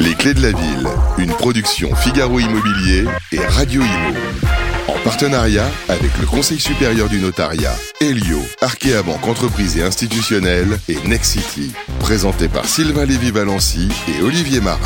Les 0.00 0.14
clés 0.14 0.34
de 0.34 0.42
la 0.42 0.52
ville, 0.52 0.88
une 1.18 1.32
production 1.32 1.94
Figaro 1.96 2.38
Immobilier 2.38 3.04
et 3.32 3.40
Radio 3.40 3.82
Imo. 3.82 4.18
En 4.88 4.98
partenariat 5.04 5.68
avec 5.88 6.10
le 6.20 6.26
Conseil 6.26 6.60
supérieur 6.60 7.08
du 7.08 7.18
notariat, 7.18 7.74
Elio, 8.00 8.40
Arkea 8.60 9.02
Banque 9.02 9.26
Entreprise 9.26 9.76
et 9.76 9.82
Institutionnelle 9.82 10.78
et 10.88 10.96
Nexity. 11.06 11.72
Présenté 12.00 12.48
par 12.48 12.64
Sylvain 12.64 13.04
Lévy-Valency 13.04 13.88
et 14.08 14.22
Olivier 14.22 14.60
Marin. 14.60 14.78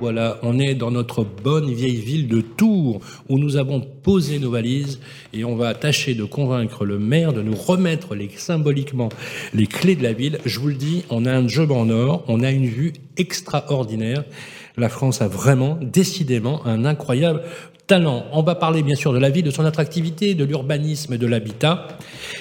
Voilà, 0.00 0.38
on 0.42 0.58
est 0.58 0.74
dans 0.74 0.90
notre 0.90 1.24
bonne 1.24 1.70
vieille 1.70 2.00
ville 2.00 2.26
de 2.26 2.40
Tours 2.40 3.00
où 3.28 3.38
nous 3.38 3.56
avons 3.56 3.82
posé 3.82 4.38
nos 4.38 4.50
valises 4.50 4.98
et 5.34 5.44
on 5.44 5.56
va 5.56 5.74
tâcher 5.74 6.14
de 6.14 6.24
convaincre 6.24 6.86
le 6.86 6.98
maire 6.98 7.34
de 7.34 7.42
nous 7.42 7.54
remettre 7.54 8.16
symboliquement 8.36 9.10
les 9.52 9.66
clés 9.66 9.96
de 9.96 10.02
la 10.02 10.14
ville. 10.14 10.38
Je 10.46 10.58
vous 10.58 10.68
le 10.68 10.74
dis, 10.74 11.04
on 11.10 11.26
a 11.26 11.32
un 11.32 11.46
job 11.46 11.70
en 11.70 11.90
or, 11.90 12.24
on 12.28 12.42
a 12.42 12.50
une 12.50 12.64
vue 12.64 12.94
extraordinaire. 13.18 14.24
La 14.78 14.88
France 14.88 15.20
a 15.20 15.28
vraiment, 15.28 15.78
décidément, 15.82 16.64
un 16.66 16.86
incroyable 16.86 17.42
talent. 17.86 18.24
On 18.32 18.42
va 18.42 18.54
parler 18.54 18.82
bien 18.82 18.94
sûr 18.94 19.12
de 19.12 19.18
la 19.18 19.28
ville, 19.28 19.44
de 19.44 19.50
son 19.50 19.66
attractivité, 19.66 20.32
de 20.34 20.44
l'urbanisme 20.44 21.12
et 21.12 21.18
de 21.18 21.26
l'habitat. 21.26 21.88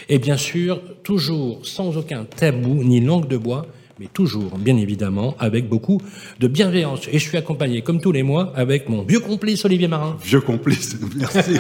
Et 0.08 0.18
bien 0.18 0.38
sûr, 0.38 0.80
toujours 1.04 1.66
sans 1.66 1.98
aucun 1.98 2.24
tabou 2.24 2.86
ni 2.86 3.02
langue 3.02 3.28
de 3.28 3.36
bois, 3.36 3.66
mais 4.00 4.08
toujours, 4.08 4.58
bien 4.58 4.78
évidemment, 4.78 5.36
avec 5.40 5.68
beaucoup 5.68 6.00
de 6.40 6.48
bienveillance. 6.48 7.02
Et 7.12 7.20
je 7.20 7.28
suis 7.28 7.38
accompagné, 7.38 7.82
comme 7.82 8.00
tous 8.00 8.14
les 8.14 8.24
mois, 8.24 8.54
avec 8.56 8.88
mon 8.88 9.04
vieux 9.04 9.20
complice 9.20 9.66
Olivier 9.66 9.90
Marin. 9.90 10.16
Vieux 10.24 10.40
complice, 10.40 10.96
merci. 11.18 11.58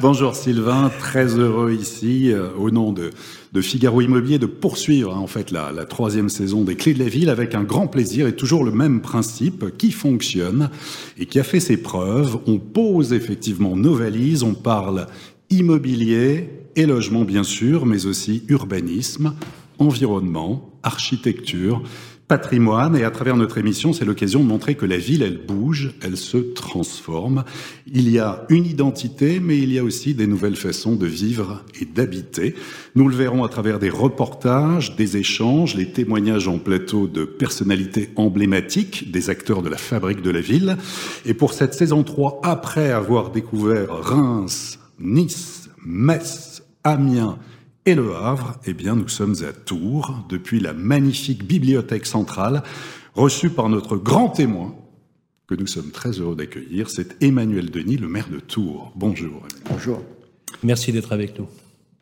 Bonjour 0.00 0.34
Sylvain, 0.34 0.90
très 0.98 1.38
heureux 1.38 1.72
ici, 1.72 2.32
euh, 2.32 2.48
au 2.58 2.72
nom 2.72 2.92
de, 2.92 3.12
Figaro 3.60 4.00
Immobilier, 4.00 4.40
de 4.40 4.46
poursuivre 4.46 5.14
hein, 5.14 5.20
en 5.20 5.28
fait 5.28 5.52
la, 5.52 5.70
la, 5.70 5.84
troisième 5.84 6.30
saison 6.30 6.64
des 6.64 6.74
Clés 6.74 6.94
de 6.94 6.98
la 6.98 7.08
Ville 7.08 7.28
avec 7.28 7.54
un 7.54 7.62
grand 7.62 7.86
plaisir 7.86 8.26
et 8.26 8.34
toujours 8.34 8.64
le 8.64 8.72
même 8.72 9.00
principe 9.00 9.76
qui 9.76 9.92
fonctionne 9.92 10.68
et 11.16 11.26
qui 11.26 11.38
a 11.38 11.44
fait 11.44 11.60
ses 11.60 11.76
preuves. 11.76 12.38
On 12.48 12.58
pose 12.58 13.12
effectivement 13.12 13.76
nos 13.76 13.94
valises, 13.94 14.42
on 14.42 14.54
parle 14.54 15.06
immobilier 15.50 16.48
et 16.74 16.86
logement 16.86 17.24
bien 17.24 17.44
sûr, 17.44 17.86
mais 17.86 18.06
aussi 18.06 18.42
urbanisme, 18.48 19.34
environnement, 19.78 20.70
architecture, 20.82 21.82
patrimoine, 22.32 22.96
et 22.96 23.04
à 23.04 23.10
travers 23.10 23.36
notre 23.36 23.58
émission, 23.58 23.92
c'est 23.92 24.06
l'occasion 24.06 24.40
de 24.40 24.46
montrer 24.46 24.74
que 24.74 24.86
la 24.86 24.96
ville, 24.96 25.22
elle 25.22 25.36
bouge, 25.36 25.92
elle 26.00 26.16
se 26.16 26.38
transforme. 26.38 27.44
Il 27.92 28.08
y 28.08 28.18
a 28.18 28.46
une 28.48 28.64
identité, 28.64 29.38
mais 29.38 29.58
il 29.58 29.70
y 29.70 29.78
a 29.78 29.84
aussi 29.84 30.14
des 30.14 30.26
nouvelles 30.26 30.56
façons 30.56 30.96
de 30.96 31.06
vivre 31.06 31.62
et 31.78 31.84
d'habiter. 31.84 32.54
Nous 32.94 33.06
le 33.06 33.14
verrons 33.14 33.44
à 33.44 33.50
travers 33.50 33.78
des 33.78 33.90
reportages, 33.90 34.96
des 34.96 35.18
échanges, 35.18 35.74
les 35.74 35.92
témoignages 35.92 36.48
en 36.48 36.58
plateau 36.58 37.06
de 37.06 37.24
personnalités 37.24 38.08
emblématiques, 38.16 39.10
des 39.10 39.28
acteurs 39.28 39.60
de 39.60 39.68
la 39.68 39.76
fabrique 39.76 40.22
de 40.22 40.30
la 40.30 40.40
ville. 40.40 40.78
Et 41.26 41.34
pour 41.34 41.52
cette 41.52 41.74
saison 41.74 42.02
3, 42.02 42.40
après 42.44 42.92
avoir 42.92 43.30
découvert 43.30 43.90
Reims, 43.90 44.78
Nice, 44.98 45.68
Metz, 45.84 46.62
Amiens, 46.82 47.38
et 47.84 47.94
Le 47.94 48.14
Havre, 48.14 48.54
eh 48.66 48.74
bien, 48.74 48.94
nous 48.94 49.08
sommes 49.08 49.36
à 49.48 49.52
Tours, 49.52 50.24
depuis 50.28 50.60
la 50.60 50.72
magnifique 50.72 51.44
bibliothèque 51.44 52.06
centrale, 52.06 52.62
reçue 53.14 53.50
par 53.50 53.68
notre 53.68 53.96
grand 53.96 54.28
témoin, 54.28 54.74
que 55.48 55.54
nous 55.54 55.66
sommes 55.66 55.90
très 55.90 56.10
heureux 56.12 56.36
d'accueillir, 56.36 56.88
c'est 56.90 57.20
Emmanuel 57.22 57.70
Denis, 57.70 57.96
le 57.96 58.08
maire 58.08 58.28
de 58.30 58.38
Tours. 58.38 58.92
Bonjour. 58.94 59.42
Bonjour. 59.68 60.02
Merci 60.62 60.92
d'être 60.92 61.12
avec 61.12 61.38
nous. 61.38 61.48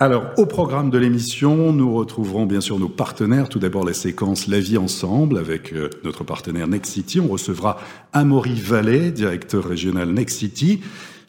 Alors, 0.02 0.32
au 0.38 0.46
programme 0.46 0.88
de 0.88 0.96
l'émission, 0.96 1.72
nous 1.72 1.94
retrouverons 1.94 2.46
bien 2.46 2.62
sûr 2.62 2.78
nos 2.78 2.88
partenaires. 2.88 3.50
Tout 3.50 3.58
d'abord, 3.58 3.84
la 3.84 3.92
séquence 3.92 4.46
La 4.48 4.58
vie 4.58 4.78
ensemble 4.78 5.36
avec 5.36 5.74
euh, 5.74 5.90
notre 6.04 6.24
partenaire 6.24 6.68
Next 6.68 6.92
City. 6.92 7.20
On 7.20 7.28
recevra 7.28 7.78
Amaury 8.14 8.54
Vallée, 8.54 9.10
directeur 9.10 9.62
régional 9.64 10.10
Next 10.10 10.38
City. 10.38 10.80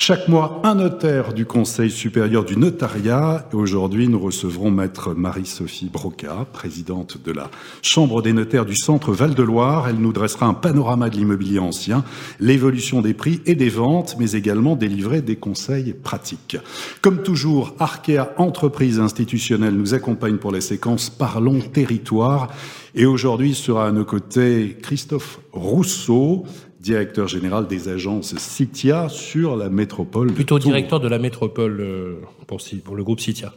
Chaque 0.03 0.28
mois, 0.28 0.62
un 0.63 0.73
notaire 0.73 1.31
du 1.31 1.45
Conseil 1.45 1.91
supérieur 1.91 2.44
du 2.44 2.57
notariat. 2.57 3.47
Aujourd'hui, 3.53 4.07
nous 4.07 4.17
recevrons 4.17 4.72
maître 4.72 5.13
Marie-Sophie 5.13 5.91
Broca, 5.94 6.47
présidente 6.51 7.19
de 7.23 7.31
la 7.31 7.51
Chambre 7.84 8.23
des 8.23 8.34
notaires 8.34 8.66
du 8.66 8.75
Centre 8.75 9.11
Val-de-Loire. 9.11 9.90
Elle 9.90 9.97
nous 9.97 10.11
dressera 10.11 10.47
un 10.47 10.56
panorama 10.56 11.11
de 11.11 11.17
l'immobilier 11.17 11.59
ancien, 11.59 12.03
l'évolution 12.40 13.03
des 13.03 13.13
prix 13.13 13.41
et 13.45 13.53
des 13.53 13.69
ventes, 13.69 14.16
mais 14.17 14.31
également 14.31 14.75
délivrer 14.75 15.22
des 15.22 15.35
conseils 15.35 15.94
pratiques. 15.94 16.57
Comme 17.01 17.22
toujours, 17.22 17.75
Arkea 17.78 18.34
Entreprise 18.38 19.00
institutionnelle 19.00 19.75
nous 19.75 19.94
accompagne 19.94 20.38
pour 20.38 20.51
la 20.51 20.61
séquence 20.61 21.11
Parlons 21.11 21.59
territoire. 21.59 22.47
Et 22.95 23.06
aujourd'hui 23.06 23.53
sera 23.53 23.90
à 23.90 23.91
nos 23.91 24.03
côtés 24.03 24.78
Christophe 24.81 25.40
Rousseau, 25.53 26.45
directeur 26.81 27.27
général 27.27 27.67
des 27.67 27.89
agences 27.89 28.35
Citia 28.37 29.07
sur 29.07 29.55
la 29.55 29.69
métropole. 29.69 30.33
Plutôt 30.33 30.59
directeur 30.59 30.99
de 30.99 31.07
la 31.07 31.19
métropole 31.19 31.79
euh, 31.79 32.15
pour, 32.47 32.59
pour 32.83 32.95
le 32.95 33.03
groupe 33.03 33.19
Citia. 33.19 33.53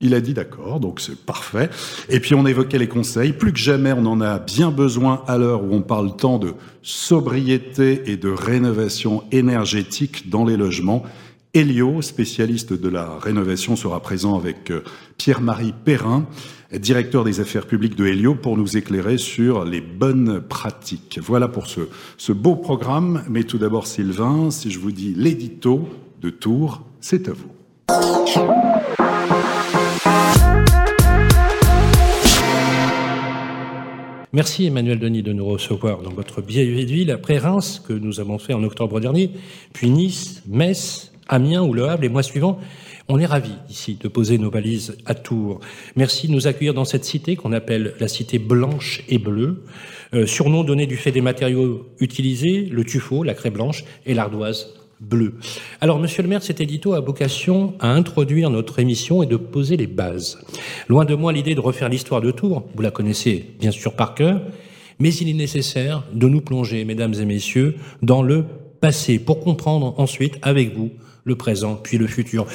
Il 0.00 0.12
a 0.12 0.20
dit 0.20 0.34
d'accord, 0.34 0.78
donc 0.78 1.00
c'est 1.00 1.16
parfait. 1.16 1.70
Et 2.10 2.20
puis 2.20 2.34
on 2.34 2.46
évoquait 2.46 2.78
les 2.78 2.88
conseils. 2.88 3.32
Plus 3.32 3.52
que 3.52 3.58
jamais, 3.58 3.92
on 3.92 4.04
en 4.04 4.20
a 4.20 4.38
bien 4.38 4.70
besoin 4.70 5.22
à 5.26 5.38
l'heure 5.38 5.64
où 5.64 5.72
on 5.72 5.80
parle 5.80 6.16
tant 6.16 6.38
de 6.38 6.52
sobriété 6.82 8.02
et 8.10 8.18
de 8.18 8.28
rénovation 8.28 9.24
énergétique 9.32 10.28
dans 10.28 10.44
les 10.44 10.58
logements. 10.58 11.02
Elio, 11.56 12.02
spécialiste 12.02 12.74
de 12.74 12.88
la 12.90 13.18
rénovation, 13.18 13.76
sera 13.76 14.00
présent 14.00 14.36
avec 14.36 14.70
euh, 14.70 14.82
Pierre-Marie 15.16 15.72
Perrin, 15.86 16.26
directeur 16.70 17.24
des 17.24 17.40
affaires 17.40 17.66
publiques 17.66 17.96
de 17.96 18.04
Helio, 18.04 18.34
pour 18.34 18.58
nous 18.58 18.76
éclairer 18.76 19.16
sur 19.16 19.64
les 19.64 19.80
bonnes 19.80 20.42
pratiques. 20.42 21.18
Voilà 21.22 21.48
pour 21.48 21.66
ce, 21.66 21.80
ce 22.18 22.32
beau 22.32 22.56
programme. 22.56 23.24
Mais 23.30 23.44
tout 23.44 23.56
d'abord, 23.56 23.86
Sylvain, 23.86 24.50
si 24.50 24.70
je 24.70 24.78
vous 24.78 24.92
dis 24.92 25.14
l'édito 25.16 25.88
de 26.20 26.28
Tours, 26.28 26.82
c'est 27.00 27.26
à 27.26 27.32
vous. 27.32 27.48
Merci 34.34 34.66
Emmanuel 34.66 34.98
Denis 34.98 35.22
de 35.22 35.32
nous 35.32 35.46
recevoir 35.46 36.02
dans 36.02 36.10
votre 36.10 36.42
vieille 36.42 36.84
ville 36.84 37.10
après 37.10 37.38
Reims 37.38 37.82
que 37.88 37.94
nous 37.94 38.20
avons 38.20 38.36
fait 38.36 38.52
en 38.52 38.62
octobre 38.62 39.00
dernier, 39.00 39.30
puis 39.72 39.88
Nice, 39.88 40.42
Metz, 40.46 41.12
Amiens 41.28 41.62
ou 41.62 41.72
Le 41.72 41.88
Havre 41.88 42.02
les 42.02 42.08
mois 42.08 42.22
suivants. 42.22 42.58
On 43.08 43.18
est 43.18 43.26
ravis 43.26 43.54
ici 43.70 43.98
de 44.00 44.08
poser 44.08 44.38
nos 44.38 44.50
valises 44.50 44.96
à 45.06 45.14
Tours. 45.14 45.60
Merci 45.94 46.26
de 46.26 46.32
nous 46.32 46.46
accueillir 46.46 46.74
dans 46.74 46.84
cette 46.84 47.04
cité 47.04 47.36
qu'on 47.36 47.52
appelle 47.52 47.94
la 48.00 48.08
cité 48.08 48.38
blanche 48.38 49.02
et 49.08 49.18
bleue, 49.18 49.62
euh, 50.14 50.26
surnom 50.26 50.64
donné 50.64 50.86
du 50.86 50.96
fait 50.96 51.12
des 51.12 51.20
matériaux 51.20 51.86
utilisés, 52.00 52.62
le 52.62 52.84
tuffeau, 52.84 53.22
la 53.22 53.34
craie 53.34 53.50
blanche 53.50 53.84
et 54.06 54.14
l'ardoise 54.14 54.74
bleue. 55.00 55.34
Alors, 55.80 55.98
monsieur 56.00 56.22
le 56.22 56.28
maire, 56.28 56.42
cet 56.42 56.60
édito 56.60 56.94
a 56.94 57.00
vocation 57.00 57.74
à 57.80 57.90
introduire 57.90 58.50
notre 58.50 58.78
émission 58.78 59.22
et 59.22 59.26
de 59.26 59.36
poser 59.36 59.76
les 59.76 59.86
bases. 59.86 60.38
Loin 60.88 61.04
de 61.04 61.14
moi 61.14 61.32
l'idée 61.32 61.54
de 61.54 61.60
refaire 61.60 61.88
l'histoire 61.88 62.20
de 62.20 62.30
Tours, 62.30 62.64
vous 62.74 62.82
la 62.82 62.90
connaissez 62.90 63.44
bien 63.60 63.70
sûr 63.70 63.94
par 63.94 64.14
cœur, 64.14 64.40
mais 64.98 65.14
il 65.14 65.28
est 65.28 65.34
nécessaire 65.34 66.02
de 66.12 66.28
nous 66.28 66.40
plonger, 66.40 66.84
mesdames 66.84 67.14
et 67.14 67.24
messieurs, 67.24 67.76
dans 68.02 68.22
le 68.22 68.44
passé 68.80 69.18
pour 69.18 69.40
comprendre 69.40 69.94
ensuite 69.98 70.38
avec 70.42 70.74
vous 70.74 70.90
le 71.26 71.34
présent, 71.34 71.74
puis 71.74 71.98
le 71.98 72.06
futur. 72.06 72.46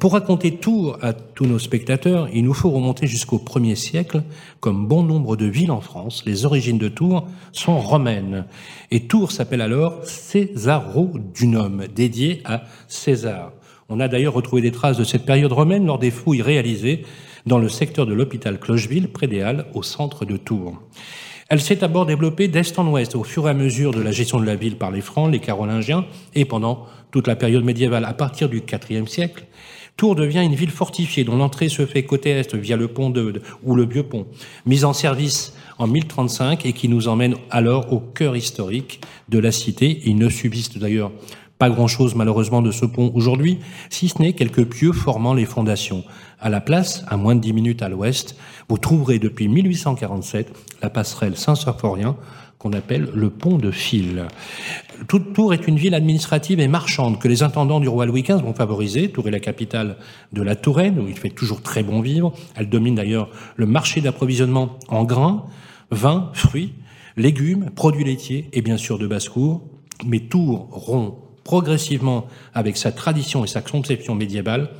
Pour 0.00 0.12
raconter 0.12 0.56
Tours 0.56 0.98
à 1.02 1.12
tous 1.12 1.44
nos 1.44 1.58
spectateurs, 1.58 2.28
il 2.32 2.44
nous 2.44 2.54
faut 2.54 2.70
remonter 2.70 3.06
jusqu'au 3.06 3.38
premier 3.38 3.76
siècle. 3.76 4.22
Comme 4.58 4.88
bon 4.88 5.02
nombre 5.02 5.36
de 5.36 5.44
villes 5.44 5.70
en 5.70 5.82
France, 5.82 6.24
les 6.26 6.46
origines 6.46 6.78
de 6.78 6.88
Tours 6.88 7.28
sont 7.52 7.78
romaines. 7.78 8.46
Et 8.90 9.06
Tours 9.06 9.32
s'appelle 9.32 9.60
alors 9.60 10.00
Césarodunum, 10.04 11.84
dédié 11.94 12.40
à 12.46 12.62
César. 12.88 13.52
On 13.90 14.00
a 14.00 14.08
d'ailleurs 14.08 14.34
retrouvé 14.34 14.62
des 14.62 14.72
traces 14.72 14.96
de 14.96 15.04
cette 15.04 15.26
période 15.26 15.52
romaine 15.52 15.86
lors 15.86 15.98
des 15.98 16.10
fouilles 16.10 16.42
réalisées 16.42 17.04
dans 17.44 17.58
le 17.58 17.68
secteur 17.68 18.06
de 18.06 18.14
l'hôpital 18.14 18.58
Clocheville, 18.58 19.08
près 19.08 19.28
des 19.28 19.42
Halles, 19.42 19.66
au 19.74 19.82
centre 19.82 20.24
de 20.24 20.38
Tours. 20.38 20.80
Elle 21.48 21.60
s'est 21.60 21.76
d'abord 21.76 22.06
développée 22.06 22.48
d'est 22.48 22.76
en 22.76 22.88
ouest 22.88 23.14
au 23.14 23.22
fur 23.22 23.46
et 23.46 23.50
à 23.50 23.54
mesure 23.54 23.92
de 23.92 24.00
la 24.00 24.10
gestion 24.10 24.40
de 24.40 24.46
la 24.46 24.56
ville 24.56 24.76
par 24.76 24.90
les 24.90 25.00
Francs, 25.00 25.30
les 25.30 25.38
Carolingiens 25.38 26.04
et 26.34 26.44
pendant 26.44 26.86
toute 27.10 27.26
la 27.26 27.36
période 27.36 27.64
médiévale. 27.64 28.04
À 28.04 28.14
partir 28.14 28.48
du 28.48 28.62
IVe 28.90 29.08
siècle, 29.08 29.46
Tours 29.96 30.14
devient 30.14 30.42
une 30.44 30.54
ville 30.54 30.70
fortifiée 30.70 31.24
dont 31.24 31.36
l'entrée 31.36 31.70
se 31.70 31.86
fait 31.86 32.02
côté 32.02 32.30
est 32.30 32.54
via 32.54 32.76
le 32.76 32.86
pont 32.86 33.08
de, 33.08 33.40
ou 33.64 33.74
le 33.74 33.86
vieux 33.86 34.02
pont, 34.02 34.26
mise 34.66 34.84
en 34.84 34.92
service 34.92 35.54
en 35.78 35.86
1035 35.86 36.66
et 36.66 36.74
qui 36.74 36.88
nous 36.88 37.08
emmène 37.08 37.36
alors 37.50 37.90
au 37.94 38.00
cœur 38.00 38.36
historique 38.36 39.00
de 39.30 39.38
la 39.38 39.52
cité. 39.52 40.02
Il 40.04 40.16
ne 40.16 40.28
subsiste 40.28 40.76
d'ailleurs 40.76 41.12
Pas 41.58 41.70
grand-chose 41.70 42.14
malheureusement 42.14 42.60
de 42.60 42.70
ce 42.70 42.84
pont 42.84 43.10
aujourd'hui, 43.14 43.58
si 43.88 44.10
ce 44.10 44.20
n'est 44.20 44.34
quelques 44.34 44.66
pieux 44.66 44.92
formant 44.92 45.32
les 45.32 45.46
fondations. 45.46 46.04
À 46.40 46.50
la 46.50 46.60
place, 46.60 47.02
à 47.08 47.16
moins 47.16 47.34
de 47.34 47.40
10 47.40 47.54
minutes 47.54 47.80
à 47.80 47.88
l'ouest, 47.88 48.36
vous 48.68 48.76
trouverez 48.76 49.18
depuis 49.18 49.48
1847 49.48 50.52
la 50.82 50.90
passerelle 50.90 51.38
Saint-Symphorien 51.38 52.16
qu'on 52.58 52.72
appelle 52.72 53.08
le 53.14 53.30
pont 53.30 53.58
de 53.58 53.70
Fil. 53.70 54.26
Toute 55.08 55.34
Tours 55.34 55.52
est 55.52 55.66
une 55.66 55.76
ville 55.76 55.94
administrative 55.94 56.60
et 56.60 56.68
marchande 56.68 57.20
que 57.20 57.28
les 57.28 57.42
intendants 57.42 57.80
du 57.80 57.88
roi 57.88 58.06
Louis 58.06 58.22
XV 58.22 58.42
vont 58.42 58.54
favoriser. 58.54 59.10
Tours 59.10 59.28
est 59.28 59.32
la 59.32 59.40
capitale 59.40 59.96
de 60.32 60.42
la 60.42 60.56
Touraine, 60.56 60.98
où 60.98 61.08
il 61.08 61.18
fait 61.18 61.30
toujours 61.30 61.62
très 61.62 61.82
bon 61.82 62.00
vivre. 62.00 62.32
Elle 62.54 62.68
domine 62.68 62.94
d'ailleurs 62.94 63.30
le 63.56 63.66
marché 63.66 64.00
d'approvisionnement 64.00 64.78
en 64.88 65.04
grains, 65.04 65.44
vins, 65.90 66.30
fruits, 66.32 66.72
légumes, 67.16 67.70
produits 67.74 68.04
laitiers 68.04 68.48
et 68.52 68.62
bien 68.62 68.76
sûr 68.76 68.98
de 68.98 69.06
basse-cour. 69.06 69.62
Mais 70.04 70.20
Tours 70.20 70.68
rompt 70.70 71.14
progressivement 71.44 72.26
avec 72.54 72.76
sa 72.76 72.90
tradition 72.90 73.44
et 73.44 73.48
sa 73.48 73.60
conception 73.60 74.14
médiévale. 74.14 74.70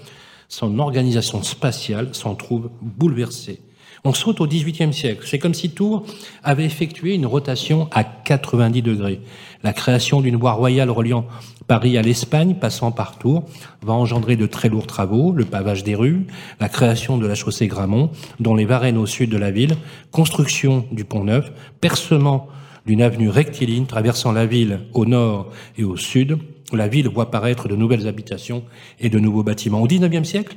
Son 0.49 0.79
organisation 0.79 1.43
spatiale 1.43 2.14
s'en 2.14 2.34
trouve 2.34 2.70
bouleversée. 2.81 3.61
On 4.04 4.12
saute 4.12 4.40
au 4.40 4.46
XVIIIe 4.46 4.93
siècle. 4.93 5.26
C'est 5.26 5.38
comme 5.38 5.54
si 5.54 5.70
Tours 5.70 6.04
avait 6.43 6.64
effectué 6.64 7.14
une 7.14 7.26
rotation 7.26 7.88
à 7.93 8.04
90 8.04 8.82
degrés. 8.82 9.20
La 9.62 9.72
création 9.72 10.20
d'une 10.20 10.37
voie 10.37 10.52
royale 10.52 10.90
reliant 10.90 11.26
Paris 11.66 11.98
à 11.98 12.02
l'Espagne, 12.02 12.54
passant 12.60 12.93
par 12.93 13.19
Tours, 13.19 13.44
va 13.82 13.93
engendrer 13.93 14.37
de 14.37 14.46
très 14.46 14.69
lourds 14.69 14.87
travaux, 14.87 15.32
le 15.32 15.44
pavage 15.44 15.82
des 15.82 15.96
rues, 15.96 16.26
la 16.60 16.69
création 16.69 17.19
de 17.19 17.26
la 17.26 17.34
chaussée 17.34 17.66
Gramont, 17.66 18.10
dont 18.38 18.54
les 18.54 18.64
Varennes 18.64 18.98
au 18.98 19.06
sud 19.06 19.31
de 19.31 19.37
la 19.37 19.50
ville, 19.50 19.76
construction 20.12 20.87
du 20.93 21.04
pont 21.04 21.25
neuf, 21.25 21.50
percement 21.81 22.46
d'une 22.87 23.02
avenue 23.02 23.28
rectiligne 23.28 23.87
traversant 23.87 24.31
la 24.31 24.46
ville 24.46 24.81
au 24.93 25.06
nord 25.06 25.50
et 25.76 25.82
au 25.82 25.96
sud. 25.96 26.38
La 26.72 26.87
ville 26.87 27.08
voit 27.08 27.25
apparaître 27.25 27.69
de 27.69 27.75
nouvelles 27.75 28.06
habitations 28.06 28.62
et 29.00 29.08
de 29.08 29.19
nouveaux 29.19 29.43
bâtiments. 29.43 29.82
Au 29.82 29.87
XIXe 29.87 30.28
siècle, 30.28 30.56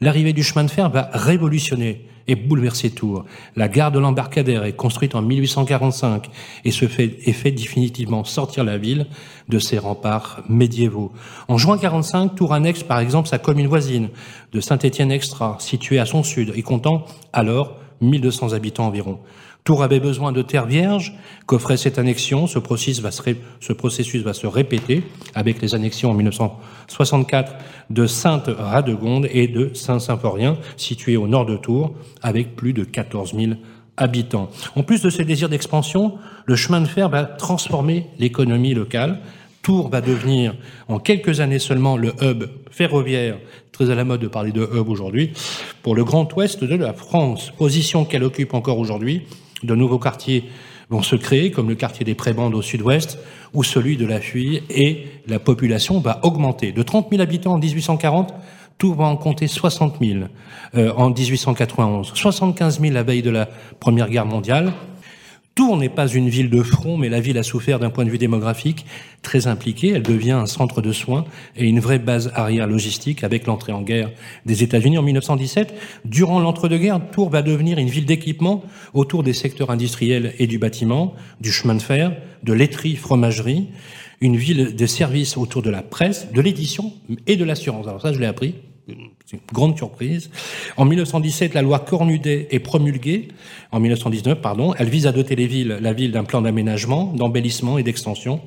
l'arrivée 0.00 0.32
du 0.32 0.42
chemin 0.42 0.64
de 0.64 0.70
fer 0.70 0.90
va 0.90 1.10
révolutionner 1.12 2.06
et 2.28 2.36
bouleverser 2.36 2.90
Tours. 2.90 3.24
La 3.56 3.68
gare 3.68 3.90
de 3.90 3.98
l'embarcadère 3.98 4.64
est 4.64 4.74
construite 4.74 5.14
en 5.14 5.22
1845 5.22 6.30
et 6.64 6.70
se 6.70 6.86
fait, 6.86 7.50
définitivement 7.50 8.24
sortir 8.24 8.62
la 8.62 8.78
ville 8.78 9.06
de 9.48 9.58
ses 9.58 9.78
remparts 9.78 10.42
médiévaux. 10.48 11.12
En 11.48 11.58
juin 11.58 11.76
45, 11.76 12.36
Tours 12.36 12.52
annexe 12.52 12.84
par 12.84 13.00
exemple 13.00 13.28
sa 13.28 13.38
commune 13.38 13.66
voisine 13.66 14.10
de 14.52 14.60
Saint-Étienne-Extra, 14.60 15.56
située 15.58 15.98
à 15.98 16.06
son 16.06 16.22
sud 16.22 16.52
et 16.54 16.62
comptant 16.62 17.04
alors 17.32 17.76
1200 18.00 18.52
habitants 18.52 18.86
environ. 18.86 19.18
Tours 19.64 19.82
avait 19.82 20.00
besoin 20.00 20.32
de 20.32 20.42
terres 20.42 20.66
vierges 20.66 21.14
qu'offrait 21.46 21.76
cette 21.76 21.98
annexion. 21.98 22.46
Ce 22.46 22.58
processus, 22.58 23.00
va 23.00 23.10
se 23.10 24.40
ce 24.40 24.46
répéter 24.46 25.02
avec 25.34 25.60
les 25.60 25.74
annexions 25.74 26.10
en 26.10 26.14
1964 26.14 27.54
de 27.90 28.06
Sainte-Radegonde 28.06 29.28
et 29.30 29.48
de 29.48 29.70
Saint-Symphorien, 29.74 30.56
situés 30.76 31.16
au 31.16 31.28
nord 31.28 31.46
de 31.46 31.56
Tours, 31.56 31.94
avec 32.22 32.56
plus 32.56 32.72
de 32.72 32.84
14 32.84 33.34
000 33.34 33.52
habitants. 33.96 34.50
En 34.76 34.82
plus 34.82 35.02
de 35.02 35.10
ces 35.10 35.24
désirs 35.24 35.50
d'expansion, 35.50 36.14
le 36.46 36.56
chemin 36.56 36.80
de 36.80 36.86
fer 36.86 37.08
va 37.08 37.24
transformer 37.24 38.06
l'économie 38.18 38.74
locale. 38.74 39.20
Tours 39.62 39.90
va 39.90 40.00
devenir, 40.00 40.54
en 40.88 40.98
quelques 40.98 41.40
années 41.40 41.58
seulement, 41.58 41.98
le 41.98 42.14
hub 42.22 42.44
ferroviaire, 42.70 43.36
très 43.72 43.90
à 43.90 43.94
la 43.94 44.04
mode 44.04 44.20
de 44.20 44.28
parler 44.28 44.52
de 44.52 44.62
hub 44.62 44.88
aujourd'hui, 44.88 45.32
pour 45.82 45.94
le 45.94 46.02
Grand 46.02 46.34
Ouest 46.34 46.64
de 46.64 46.76
la 46.76 46.94
France, 46.94 47.52
position 47.58 48.06
qu'elle 48.06 48.24
occupe 48.24 48.54
encore 48.54 48.78
aujourd'hui 48.78 49.26
de 49.62 49.74
nouveaux 49.74 49.98
quartiers 49.98 50.44
vont 50.88 51.02
se 51.02 51.16
créer, 51.16 51.50
comme 51.50 51.68
le 51.68 51.74
quartier 51.74 52.04
des 52.04 52.14
Prébandes 52.14 52.54
au 52.54 52.62
sud-ouest, 52.62 53.18
ou 53.54 53.62
celui 53.62 53.96
de 53.96 54.06
la 54.06 54.20
Fuye, 54.20 54.62
et 54.70 55.06
la 55.26 55.38
population 55.38 56.00
va 56.00 56.20
augmenter. 56.24 56.72
De 56.72 56.82
30 56.82 57.08
000 57.10 57.22
habitants 57.22 57.54
en 57.54 57.58
1840, 57.58 58.34
tout 58.78 58.94
va 58.94 59.04
en 59.04 59.16
compter 59.16 59.46
60 59.46 59.96
000 60.00 60.24
euh, 60.74 60.92
en 60.96 61.10
1891, 61.10 62.12
75 62.14 62.80
000 62.80 62.94
la 62.94 63.02
veille 63.02 63.22
de 63.22 63.30
la 63.30 63.48
Première 63.78 64.08
Guerre 64.08 64.26
mondiale, 64.26 64.72
Tours 65.60 65.76
n'est 65.76 65.90
pas 65.90 66.08
une 66.08 66.30
ville 66.30 66.48
de 66.48 66.62
front, 66.62 66.96
mais 66.96 67.10
la 67.10 67.20
ville 67.20 67.36
a 67.36 67.42
souffert 67.42 67.78
d'un 67.78 67.90
point 67.90 68.06
de 68.06 68.10
vue 68.10 68.16
démographique 68.16 68.86
très 69.20 69.46
impliqué. 69.46 69.90
Elle 69.90 70.02
devient 70.02 70.30
un 70.30 70.46
centre 70.46 70.80
de 70.80 70.90
soins 70.90 71.26
et 71.54 71.68
une 71.68 71.80
vraie 71.80 71.98
base 71.98 72.32
arrière 72.34 72.66
logistique 72.66 73.24
avec 73.24 73.46
l'entrée 73.46 73.72
en 73.72 73.82
guerre 73.82 74.10
des 74.46 74.62
États-Unis 74.62 74.96
en 74.96 75.02
1917. 75.02 75.74
Durant 76.06 76.40
l'entre-deux-guerres, 76.40 77.02
Tours 77.12 77.28
va 77.28 77.42
devenir 77.42 77.76
une 77.76 77.90
ville 77.90 78.06
d'équipement 78.06 78.64
autour 78.94 79.22
des 79.22 79.34
secteurs 79.34 79.68
industriels 79.68 80.32
et 80.38 80.46
du 80.46 80.58
bâtiment, 80.58 81.12
du 81.42 81.52
chemin 81.52 81.74
de 81.74 81.82
fer, 81.82 82.16
de 82.42 82.54
laiterie, 82.54 82.96
fromagerie, 82.96 83.68
une 84.22 84.38
ville 84.38 84.74
de 84.74 84.86
services 84.86 85.36
autour 85.36 85.60
de 85.60 85.68
la 85.68 85.82
presse, 85.82 86.32
de 86.32 86.40
l'édition 86.40 86.94
et 87.26 87.36
de 87.36 87.44
l'assurance. 87.44 87.86
Alors 87.86 88.00
ça, 88.00 88.14
je 88.14 88.18
l'ai 88.18 88.24
appris 88.24 88.54
c'est 89.26 89.36
une 89.36 89.42
grande 89.52 89.76
surprise. 89.76 90.30
En 90.76 90.84
1917, 90.84 91.54
la 91.54 91.62
loi 91.62 91.78
Cornudet 91.78 92.48
est 92.50 92.58
promulguée. 92.58 93.28
En 93.72 93.80
1919, 93.80 94.40
pardon, 94.40 94.74
elle 94.78 94.88
vise 94.88 95.06
à 95.06 95.12
doter 95.12 95.36
les 95.36 95.46
villes, 95.46 95.78
la 95.80 95.92
ville 95.92 96.12
d'un 96.12 96.24
plan 96.24 96.42
d'aménagement, 96.42 97.12
d'embellissement 97.14 97.78
et 97.78 97.82
d'extension. 97.82 98.40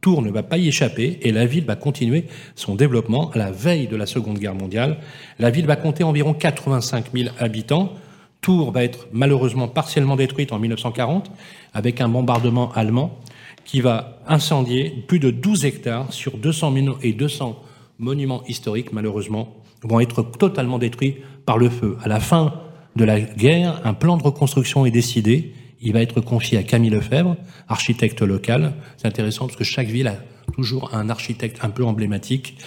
Tours 0.00 0.22
ne 0.22 0.30
va 0.30 0.42
pas 0.42 0.56
y 0.56 0.68
échapper 0.68 1.18
et 1.22 1.32
la 1.32 1.44
ville 1.44 1.64
va 1.64 1.76
continuer 1.76 2.24
son 2.54 2.74
développement 2.74 3.30
à 3.32 3.38
la 3.38 3.50
veille 3.50 3.86
de 3.86 3.96
la 3.96 4.06
Seconde 4.06 4.38
Guerre 4.38 4.54
mondiale. 4.54 4.98
La 5.38 5.50
ville 5.50 5.66
va 5.66 5.76
compter 5.76 6.04
environ 6.04 6.32
85 6.32 7.06
000 7.12 7.30
habitants. 7.38 7.92
Tours 8.40 8.72
va 8.72 8.82
être 8.82 9.08
malheureusement 9.12 9.68
partiellement 9.68 10.16
détruite 10.16 10.52
en 10.52 10.58
1940 10.58 11.30
avec 11.74 12.00
un 12.00 12.08
bombardement 12.08 12.72
allemand 12.72 13.18
qui 13.66 13.82
va 13.82 14.20
incendier 14.26 15.04
plus 15.06 15.18
de 15.18 15.30
12 15.30 15.66
hectares 15.66 16.12
sur 16.12 16.38
200 16.38 16.72
000 16.72 16.98
et 17.02 17.12
200 17.12 17.62
monuments 17.98 18.42
historiques 18.48 18.92
malheureusement 18.92 19.59
vont 19.82 20.00
être 20.00 20.22
totalement 20.22 20.78
détruits 20.78 21.16
par 21.46 21.58
le 21.58 21.68
feu. 21.68 21.96
À 22.02 22.08
la 22.08 22.20
fin 22.20 22.54
de 22.96 23.04
la 23.04 23.20
guerre, 23.20 23.80
un 23.84 23.94
plan 23.94 24.16
de 24.16 24.22
reconstruction 24.22 24.86
est 24.86 24.90
décidé. 24.90 25.54
Il 25.80 25.92
va 25.92 26.02
être 26.02 26.20
confié 26.20 26.58
à 26.58 26.62
Camille 26.62 26.90
Lefebvre, 26.90 27.36
architecte 27.68 28.20
local. 28.22 28.74
C'est 28.96 29.08
intéressant 29.08 29.46
parce 29.46 29.56
que 29.56 29.64
chaque 29.64 29.88
ville 29.88 30.08
a 30.08 30.16
toujours 30.52 30.94
un 30.94 31.08
architecte 31.08 31.58
un 31.62 31.70
peu 31.70 31.84
emblématique. 31.84 32.58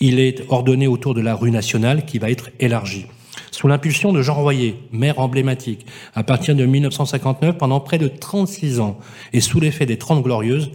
Il 0.00 0.18
est 0.18 0.44
ordonné 0.48 0.86
autour 0.86 1.14
de 1.14 1.20
la 1.20 1.34
rue 1.34 1.50
nationale 1.50 2.04
qui 2.04 2.18
va 2.18 2.30
être 2.30 2.50
élargie. 2.58 3.06
Sous 3.50 3.68
l'impulsion 3.68 4.12
de 4.12 4.22
Jean 4.22 4.34
Royer, 4.34 4.76
maire 4.92 5.18
emblématique, 5.18 5.86
à 6.14 6.22
partir 6.22 6.56
de 6.56 6.64
1959, 6.64 7.56
pendant 7.56 7.80
près 7.80 7.98
de 7.98 8.08
36 8.08 8.80
ans, 8.80 8.98
et 9.32 9.40
sous 9.40 9.60
l'effet 9.60 9.86
des 9.86 9.98
Trente 9.98 10.22
Glorieuses, 10.22 10.70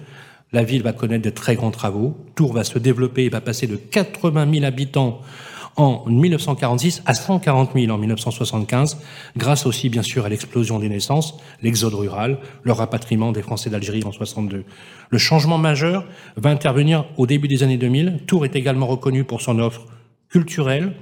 la 0.53 0.63
ville 0.63 0.83
va 0.83 0.93
connaître 0.93 1.23
de 1.23 1.29
très 1.29 1.55
grands 1.55 1.71
travaux. 1.71 2.17
Tours 2.35 2.53
va 2.53 2.63
se 2.63 2.77
développer 2.77 3.25
et 3.25 3.29
va 3.29 3.41
passer 3.41 3.67
de 3.67 3.75
80 3.75 4.51
000 4.53 4.65
habitants 4.65 5.21
en 5.75 6.03
1946 6.07 7.03
à 7.05 7.13
140 7.13 7.71
000 7.73 7.91
en 7.91 7.97
1975, 7.97 8.97
grâce 9.37 9.65
aussi 9.65 9.89
bien 9.89 10.03
sûr 10.03 10.25
à 10.25 10.29
l'explosion 10.29 10.79
des 10.79 10.89
naissances, 10.89 11.37
l'exode 11.61 11.93
rural, 11.93 12.39
le 12.63 12.71
rapatriement 12.71 13.31
des 13.31 13.41
Français 13.41 13.69
d'Algérie 13.69 14.03
en 14.05 14.11
62. 14.11 14.65
Le 15.09 15.17
changement 15.17 15.57
majeur 15.57 16.05
va 16.35 16.49
intervenir 16.49 17.05
au 17.17 17.25
début 17.25 17.47
des 17.47 17.63
années 17.63 17.77
2000. 17.77 18.23
Tours 18.27 18.45
est 18.45 18.55
également 18.55 18.87
reconnu 18.87 19.23
pour 19.23 19.41
son 19.41 19.59
offre 19.59 19.85
culturelle, 20.29 20.93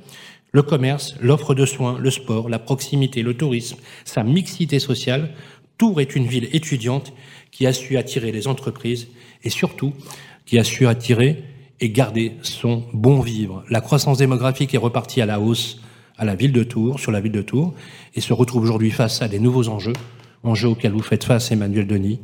le 0.52 0.64
commerce, 0.64 1.16
l'offre 1.22 1.54
de 1.54 1.66
soins, 1.66 1.98
le 2.00 2.10
sport, 2.10 2.50
la 2.50 2.60
proximité, 2.60 3.22
le 3.22 3.36
tourisme, 3.36 3.78
sa 4.06 4.24
mixité 4.24 4.80
sociale. 4.80 5.30
Tours 5.78 6.02
est 6.02 6.16
une 6.16 6.26
ville 6.26 6.50
étudiante 6.54 7.14
qui 7.52 7.68
a 7.68 7.74
su 7.74 7.98
attirer 7.98 8.32
les 8.32 8.48
entreprises 8.48 9.08
et 9.44 9.50
surtout 9.50 9.94
qui 10.46 10.58
a 10.58 10.64
su 10.64 10.88
attirer 10.88 11.44
et 11.82 11.90
garder 11.90 12.34
son 12.42 12.84
bon 12.94 13.22
vivre. 13.22 13.64
La 13.70 13.82
croissance 13.82 14.18
démographique 14.18 14.74
est 14.74 14.80
repartie 14.80 15.22
à 15.22 15.26
la 15.26 15.40
hausse 15.40 15.80
à 16.20 16.26
la 16.26 16.36
ville 16.36 16.52
de 16.52 16.64
Tours, 16.64 17.00
sur 17.00 17.12
la 17.12 17.22
ville 17.22 17.32
de 17.32 17.42
Tours, 17.42 17.74
et 18.14 18.22
se 18.22 18.34
retrouve 18.34 18.64
aujourd'hui 18.64 18.92
face 18.92 19.22
à 19.22 19.30
des 19.30 19.40
nouveaux 19.40 19.70
enjeux, 19.70 19.94
enjeux 20.44 20.68
auxquels 20.68 20.92
vous 20.92 21.02
faites 21.02 21.24
face, 21.24 21.52
Emmanuel 21.52 21.88
Denis. 21.88 22.20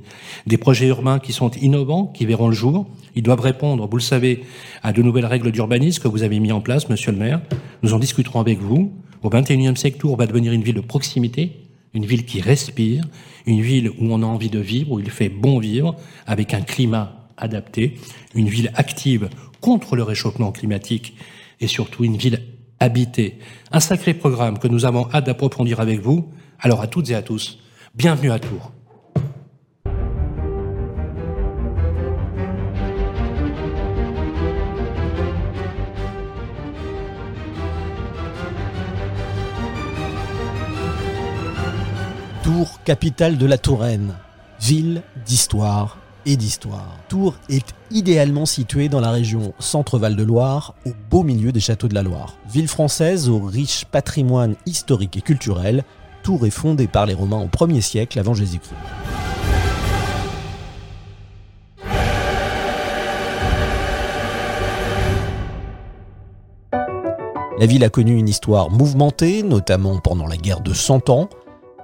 Des 0.45 0.57
projets 0.57 0.87
urbains 0.87 1.19
qui 1.19 1.31
sont 1.31 1.49
innovants, 1.51 2.07
qui 2.07 2.25
verront 2.25 2.49
le 2.49 2.53
jour. 2.53 2.87
Ils 3.15 3.23
doivent 3.23 3.39
répondre, 3.39 3.87
vous 3.87 3.97
le 3.97 4.01
savez, 4.01 4.43
à 4.83 4.91
de 4.91 5.01
nouvelles 5.01 5.25
règles 5.25 5.51
d'urbanisme 5.51 6.03
que 6.03 6.09
vous 6.09 6.23
avez 6.23 6.39
mis 6.39 6.51
en 6.51 6.59
place, 6.61 6.89
monsieur 6.89 7.13
le 7.13 7.17
maire. 7.17 7.41
Nous 7.83 7.93
en 7.93 7.99
discuterons 7.99 8.41
avec 8.41 8.59
vous. 8.59 8.91
Au 9.23 9.29
21e 9.29 9.77
siècle, 9.77 9.97
Tours 9.97 10.17
va 10.17 10.27
devenir 10.27 10.51
une 10.51 10.61
ville 10.61 10.75
de 10.75 10.81
proximité, 10.81 11.53
une 11.93 12.05
ville 12.05 12.25
qui 12.25 12.41
respire, 12.41 13.05
une 13.45 13.61
ville 13.61 13.89
où 13.89 14.11
on 14.13 14.21
a 14.21 14.25
envie 14.25 14.49
de 14.49 14.59
vivre, 14.59 14.91
où 14.91 14.99
il 14.99 15.09
fait 15.09 15.29
bon 15.29 15.59
vivre, 15.59 15.95
avec 16.27 16.53
un 16.53 16.61
climat 16.61 17.29
adapté, 17.37 17.95
une 18.35 18.49
ville 18.49 18.71
active 18.75 19.29
contre 19.61 19.95
le 19.95 20.03
réchauffement 20.03 20.51
climatique 20.51 21.15
et 21.59 21.67
surtout 21.67 22.03
une 22.03 22.17
ville 22.17 22.41
habitée. 22.79 23.39
Un 23.71 23.79
sacré 23.79 24.13
programme 24.13 24.59
que 24.59 24.67
nous 24.67 24.85
avons 24.85 25.09
hâte 25.11 25.25
d'approfondir 25.25 25.79
avec 25.79 26.01
vous. 26.01 26.29
Alors 26.59 26.81
à 26.81 26.87
toutes 26.87 27.09
et 27.09 27.15
à 27.15 27.21
tous, 27.21 27.59
bienvenue 27.95 28.31
à 28.31 28.39
Tours. 28.39 28.71
Tours, 42.43 42.83
capitale 42.83 43.39
de 43.39 43.45
la 43.47 43.57
Touraine, 43.57 44.13
ville 44.59 45.01
d'histoire 45.25 45.97
et 46.25 46.37
d'histoire. 46.37 46.97
Tours 47.07 47.35
est 47.49 47.73
idéalement 47.91 48.45
située 48.45 48.89
dans 48.89 48.99
la 48.99 49.11
région 49.11 49.53
Centre-Val 49.59 50.15
de 50.15 50.23
Loire, 50.23 50.75
au 50.85 50.91
beau 51.09 51.23
milieu 51.23 51.51
des 51.51 51.59
châteaux 51.59 51.87
de 51.87 51.95
la 51.95 52.03
Loire. 52.03 52.35
Ville 52.49 52.67
française 52.67 53.29
au 53.29 53.39
riche 53.39 53.85
patrimoine 53.85 54.55
historique 54.65 55.17
et 55.17 55.21
culturel, 55.21 55.83
Tours 56.23 56.45
est 56.45 56.49
fondée 56.49 56.87
par 56.87 57.05
les 57.05 57.13
Romains 57.13 57.41
au 57.41 57.47
1er 57.47 57.81
siècle 57.81 58.19
avant 58.19 58.33
Jésus-Christ. 58.33 58.73
La 67.57 67.67
ville 67.67 67.85
a 67.85 67.89
connu 67.89 68.17
une 68.17 68.27
histoire 68.27 68.69
mouvementée, 68.69 69.41
notamment 69.41 69.99
pendant 69.99 70.27
la 70.27 70.35
guerre 70.35 70.59
de 70.59 70.73
Cent 70.73 71.09
Ans. 71.09 71.29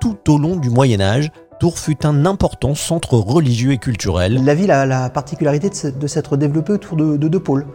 Tout 0.02 0.18
au 0.28 0.38
long 0.38 0.58
du 0.58 0.70
Moyen 0.70 1.00
Âge, 1.00 1.32
Fut 1.70 2.08
un 2.08 2.26
important 2.26 2.74
centre 2.74 3.14
religieux 3.14 3.72
et 3.72 3.78
culturel. 3.78 4.44
La 4.44 4.56
ville 4.56 4.72
a 4.72 4.88
la 4.88 5.10
particularité 5.12 5.70
de 5.92 6.08
s'être 6.08 6.36
développée 6.36 6.74
autour 6.74 6.98
de, 6.98 7.16
deux 7.18 7.40
pôles. 7.40 7.68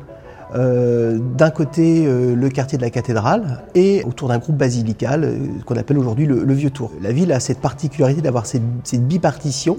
Euh, 0.54 1.18
d'un 1.36 1.50
côté 1.50 2.04
euh, 2.06 2.34
le 2.34 2.48
quartier 2.48 2.78
de 2.78 2.82
la 2.82 2.90
cathédrale 2.90 3.64
et 3.74 4.04
autour 4.04 4.28
d'un 4.28 4.38
groupe 4.38 4.56
basilical 4.56 5.24
euh, 5.24 5.38
qu'on 5.64 5.76
appelle 5.76 5.98
aujourd'hui 5.98 6.26
le, 6.26 6.52
Vieux 6.52 6.70
Tour. 6.70 6.92
La 7.00 7.12
ville 7.12 7.32
a 7.32 7.40
cette 7.40 7.60
particularité 7.60 8.22
d'avoir 8.22 8.46
cette, 8.46 8.62
bipartition 9.06 9.78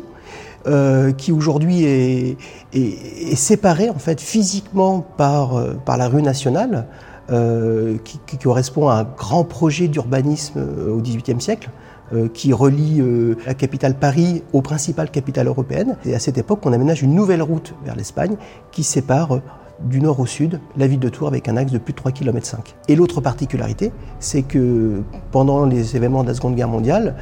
qui 1.17 1.31
aujourd'hui 1.31 1.85
est, 1.85 3.35
séparée 3.35 3.89
en 3.89 3.99
fait 3.99 4.19
physiquement 4.19 4.99
par, 5.15 5.61
la 5.87 6.07
rue 6.09 6.21
nationale 6.21 6.87
qui, 7.29 8.19
qui, 8.25 8.37
correspond 8.37 8.89
à 8.89 8.95
un 8.95 9.03
grand 9.03 9.45
projet 9.45 9.87
d'urbanisme 9.87 10.59
au 10.89 10.97
XVIIIe 10.97 11.39
siècle. 11.39 11.69
Euh, 12.13 12.29
qui 12.29 12.53
relie 12.53 13.01
la 13.45 13.53
capitale 13.53 13.93
Paris 13.95 14.41
aux 14.53 14.61
principales 14.61 15.11
capitales 15.11 15.47
européennes. 15.47 15.97
Et 16.05 16.15
à 16.15 16.19
cette 16.19 16.37
époque, 16.37 16.59
on 16.63 16.71
aménage 16.71 17.03
une 17.03 17.13
nouvelle 17.13 17.41
route 17.41 17.73
vers 17.83 17.97
l'Espagne 17.97 18.37
qui 18.71 18.83
sépare 18.83 19.41
du 19.81 20.01
nord 20.01 20.19
au 20.19 20.25
sud 20.25 20.59
la 20.75 20.87
ville 20.87 20.99
de 20.99 21.09
Tours 21.09 21.27
avec 21.27 21.47
un 21.47 21.57
axe 21.57 21.71
de 21.71 21.77
plus 21.77 21.93
de 21.93 21.97
3 21.97 22.11
km. 22.11 22.57
Et 22.87 22.95
l'autre 22.95 23.21
particularité, 23.21 23.91
c'est 24.19 24.41
que 24.41 25.01
pendant 25.31 25.65
les 25.65 25.95
événements 25.95 26.23
de 26.23 26.29
la 26.29 26.33
Seconde 26.33 26.55
Guerre 26.55 26.67
mondiale, 26.67 27.15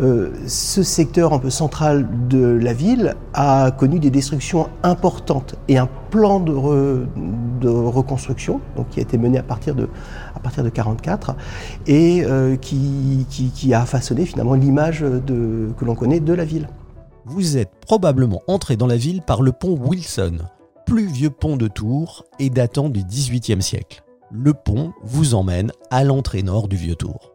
euh, 0.00 0.32
ce 0.46 0.82
secteur 0.82 1.32
un 1.32 1.38
peu 1.38 1.50
central 1.50 2.08
de 2.28 2.46
la 2.46 2.72
ville 2.72 3.14
a 3.34 3.70
connu 3.70 3.98
des 3.98 4.10
destructions 4.10 4.68
importantes 4.82 5.56
et 5.68 5.78
un 5.78 5.88
plan 6.10 6.40
de, 6.40 6.52
de 7.60 7.68
reconstruction 7.68 8.60
donc, 8.76 8.88
qui 8.90 9.00
a 9.00 9.02
été 9.02 9.18
mené 9.18 9.38
à 9.38 9.42
partir 9.42 9.74
de, 9.74 9.88
partir 10.42 10.64
de 10.64 10.68
44 10.68 11.36
et 11.86 12.24
euh, 12.24 12.56
qui, 12.56 13.74
a 13.74 13.86
façonné 13.86 14.26
finalement 14.26 14.54
l'image 14.54 15.00
que 15.00 15.84
l'on 15.84 15.94
connaît 15.94 16.20
de 16.20 16.32
la 16.32 16.44
ville. 16.44 16.68
Vous 17.24 17.56
êtes 17.56 17.70
probablement 17.80 18.42
entré 18.48 18.76
dans 18.76 18.86
la 18.86 18.96
ville 18.96 19.22
par 19.22 19.42
le 19.42 19.52
pont 19.52 19.78
Wilson, 19.78 20.38
plus 20.86 21.06
vieux 21.06 21.30
pont 21.30 21.56
de 21.56 21.68
Tours 21.68 22.24
et 22.38 22.50
datant 22.50 22.88
du 22.88 23.04
XVIIIe 23.04 23.62
siècle. 23.62 24.02
Le 24.32 24.54
pont 24.54 24.92
vous 25.02 25.34
emmène 25.34 25.72
à 25.90 26.04
l'entrée 26.04 26.42
nord 26.42 26.66
du 26.66 26.76
Vieux 26.76 26.96
Tours. 26.96 27.32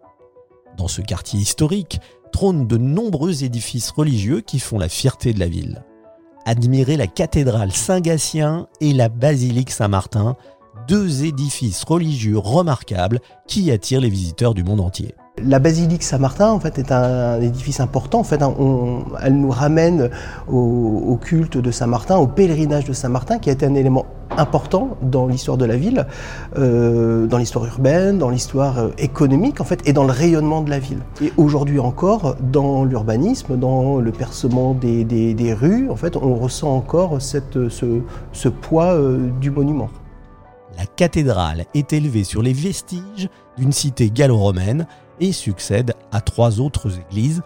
Dans 0.78 0.88
ce 0.88 1.02
quartier 1.02 1.40
historique 1.40 2.00
trônent 2.32 2.68
de 2.68 2.78
nombreux 2.78 3.44
édifices 3.44 3.92
religieux 3.92 4.42
qui 4.42 4.60
font 4.60 4.78
la 4.78 4.90
fierté 4.90 5.34
de 5.34 5.40
la 5.40 5.48
ville. 5.48 5.84
Admirez 6.46 6.98
la 6.98 7.08
cathédrale 7.08 7.72
Saint-Gatien 7.72 8.68
et 8.80 8.94
la 8.94 9.10
basilique 9.10 9.72
Saint-Martin, 9.72 10.38
deux 10.88 11.26
édifices 11.26 11.84
religieux 11.84 12.38
remarquables 12.38 13.20
qui 13.48 13.72
attirent 13.72 14.02
les 14.02 14.10
visiteurs 14.10 14.54
du 14.54 14.64
monde 14.64 14.80
entier. 14.80 15.16
La 15.44 15.60
basilique 15.60 16.02
Saint-Martin, 16.02 16.50
en 16.50 16.60
fait, 16.60 16.80
est 16.80 16.92
un 16.92 17.40
édifice 17.40 17.80
important. 17.80 18.20
En 18.20 18.24
fait, 18.24 18.42
elle 19.22 19.36
nous 19.36 19.52
ramène 19.52 20.10
au, 20.48 21.20
culte 21.22 21.58
de 21.58 21.70
Saint-Martin, 21.70 22.18
au 22.18 22.26
pèlerinage 22.26 22.86
de 22.86 22.94
Saint-Martin, 22.94 23.38
qui 23.38 23.50
a 23.50 23.54
été 23.54 23.66
un 23.66 23.76
élément 23.76 24.06
important 24.36 24.98
dans 25.04 25.28
l'histoire 25.28 25.58
de 25.58 25.66
la 25.66 25.76
ville, 25.76 26.08
euh, 26.58 27.28
dans 27.28 27.38
l'histoire 27.38 27.66
urbaine, 27.66 28.18
dans 28.18 28.30
l'histoire 28.30 28.80
euh, 28.80 28.90
économique, 28.98 29.62
en 29.62 29.64
fait, 29.64 29.88
et 29.88 29.94
dans 29.94 30.06
le 30.06 30.12
rayonnement 30.12 30.62
de 30.62 30.72
la 30.72 30.80
ville. 30.80 31.00
Et 31.22 31.32
aujourd'hui 31.38 31.80
encore, 31.80 32.36
dans 32.42 32.84
l'urbanisme, 32.84 33.58
dans 33.58 33.98
le 33.98 34.12
percement 34.12 34.74
des, 34.74 35.54
rues, 35.54 35.90
en 35.90 35.96
fait, 35.96 36.16
on 36.16 36.34
ressent 36.36 36.74
encore 36.76 37.22
ce, 37.22 38.48
poids 38.50 38.94
euh, 38.94 39.30
du 39.40 39.52
monument. 39.52 39.90
La 40.78 40.86
cathédrale 40.86 41.66
est 41.74 41.92
élevée 41.92 42.24
sur 42.24 42.44
les 42.44 42.54
vestiges 42.54 43.30
d'une 43.58 43.72
cité 43.72 44.12
gallo-romaine 44.12 44.86
et 45.20 45.32
succède 45.32 45.96
à 46.12 46.22
trois 46.22 46.60
autres 46.62 47.00
églises, 47.00 47.42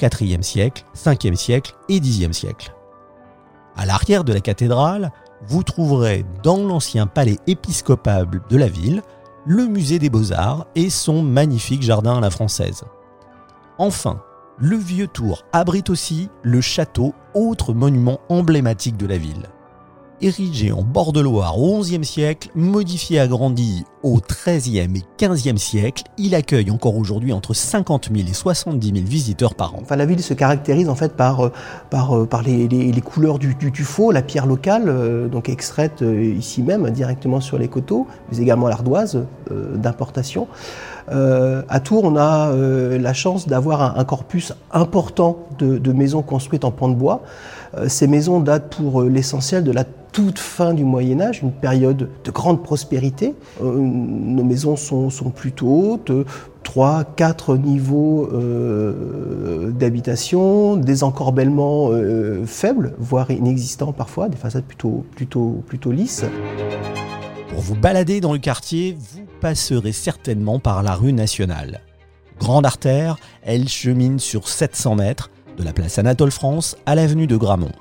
4e 0.00 0.42
siècle, 0.42 0.84
5e 0.96 1.36
siècle 1.36 1.76
et 1.88 2.00
10e 2.00 2.32
siècle. 2.32 2.74
À 3.76 3.86
l'arrière 3.86 4.24
de 4.24 4.32
la 4.32 4.40
cathédrale, 4.40 5.12
vous 5.46 5.62
trouverez 5.62 6.26
dans 6.42 6.58
l'ancien 6.58 7.06
palais 7.06 7.38
épiscopal 7.46 8.28
de 8.48 8.56
la 8.56 8.66
ville 8.66 9.02
le 9.46 9.66
musée 9.66 10.00
des 10.00 10.10
beaux-arts 10.10 10.66
et 10.74 10.90
son 10.90 11.22
magnifique 11.22 11.82
jardin 11.82 12.16
à 12.16 12.20
la 12.20 12.30
française. 12.30 12.82
Enfin, 13.78 14.20
le 14.58 14.76
vieux 14.76 15.06
tour 15.06 15.44
abrite 15.52 15.88
aussi 15.88 16.30
le 16.42 16.60
château, 16.60 17.14
autre 17.34 17.74
monument 17.74 18.18
emblématique 18.28 18.96
de 18.96 19.06
la 19.06 19.18
ville 19.18 19.51
érigé 20.22 20.72
en 20.72 20.82
bord 20.82 21.12
de 21.12 21.20
Loire 21.20 21.58
au 21.58 21.80
XIe 21.80 22.04
siècle, 22.04 22.48
modifié 22.54 23.16
et 23.16 23.20
agrandi 23.20 23.84
au 24.02 24.20
XIIIe 24.20 24.90
et 24.96 25.26
XVe 25.26 25.56
siècle, 25.56 26.04
il 26.18 26.34
accueille 26.34 26.70
encore 26.70 26.96
aujourd'hui 26.96 27.32
entre 27.32 27.54
50 27.54 28.10
000 28.14 28.28
et 28.28 28.32
70 28.32 28.86
000 28.86 28.98
visiteurs 29.06 29.54
par 29.54 29.74
an. 29.74 29.78
Enfin, 29.82 29.96
la 29.96 30.06
ville 30.06 30.22
se 30.22 30.34
caractérise 30.34 30.88
en 30.88 30.94
fait 30.94 31.14
par, 31.14 31.46
euh, 31.46 31.52
par, 31.90 32.16
euh, 32.16 32.26
les, 32.46 33.00
couleurs 33.00 33.38
du, 33.38 33.54
du, 33.54 33.72
tuffeau, 33.72 34.12
la 34.12 34.22
pierre 34.22 34.46
locale, 34.46 34.84
euh, 34.86 35.28
donc 35.28 35.48
extraite 35.48 36.02
ici 36.02 36.62
même 36.62 36.90
directement 36.90 37.40
sur 37.40 37.58
les 37.58 37.68
coteaux, 37.68 38.06
mais 38.30 38.38
également 38.38 38.68
l'ardoise 38.68 39.24
d'importation. 39.50 40.46
à 41.08 41.80
Tours, 41.80 42.04
on 42.04 42.16
a 42.16 42.52
la 42.52 43.12
chance 43.12 43.48
d'avoir 43.48 43.98
un, 43.98 44.04
corpus 44.04 44.52
important 44.72 45.38
de, 45.58 45.78
de, 45.78 45.92
maisons 45.92 46.22
construites 46.22 46.64
en 46.64 46.70
pan 46.70 46.88
de 46.88 46.94
bois. 46.94 47.22
ces 47.88 48.06
maisons 48.06 48.40
datent 48.40 48.74
pour 48.74 49.02
l'essentiel 49.02 49.64
de 49.64 49.72
la 49.72 49.84
toute 50.12 50.38
fin 50.38 50.74
du 50.74 50.84
Moyen 50.84 51.20
Âge, 51.20 51.40
une 51.42 51.52
période 51.52 52.08
de 52.22 52.30
grande 52.30 52.62
prospérité. 52.62 53.34
Euh, 53.62 53.76
nos 53.76 54.44
maisons 54.44 54.76
sont, 54.76 55.10
plutôt 55.34 55.68
hautes, 55.68 56.12
3, 56.62 57.04
4 57.16 57.56
niveaux 57.56 58.28
euh, 58.32 59.70
d'habitation, 59.70 60.76
des 60.76 61.02
encorbellements 61.02 61.88
euh, 61.90 62.44
faibles, 62.46 62.94
voire 62.98 63.30
inexistants 63.30 63.92
parfois, 63.92 64.28
des 64.28 64.36
façades 64.36 64.64
plutôt, 64.64 65.04
plutôt, 65.16 65.92
lisses. 65.92 66.24
Pour 67.48 67.60
vous 67.60 67.74
balader 67.74 68.20
dans 68.20 68.32
le 68.32 68.38
quartier, 68.38 68.96
vous 68.98 69.26
passerez 69.40 69.92
certainement 69.92 70.58
par 70.58 70.82
la 70.82 70.94
rue 70.94 71.12
nationale. 71.12 71.80
Grande 72.38 72.66
artère, 72.66 73.16
elle 73.42 73.68
chemine 73.68 74.18
sur 74.18 74.48
700 74.48 74.96
mètres, 74.96 75.30
de 75.58 75.64
la 75.64 75.72
place 75.72 75.98
Anatole 75.98 76.30
France 76.30 76.76
à 76.86 76.94
l'avenue 76.94 77.26
de 77.26 77.36
Gramont 77.36 77.72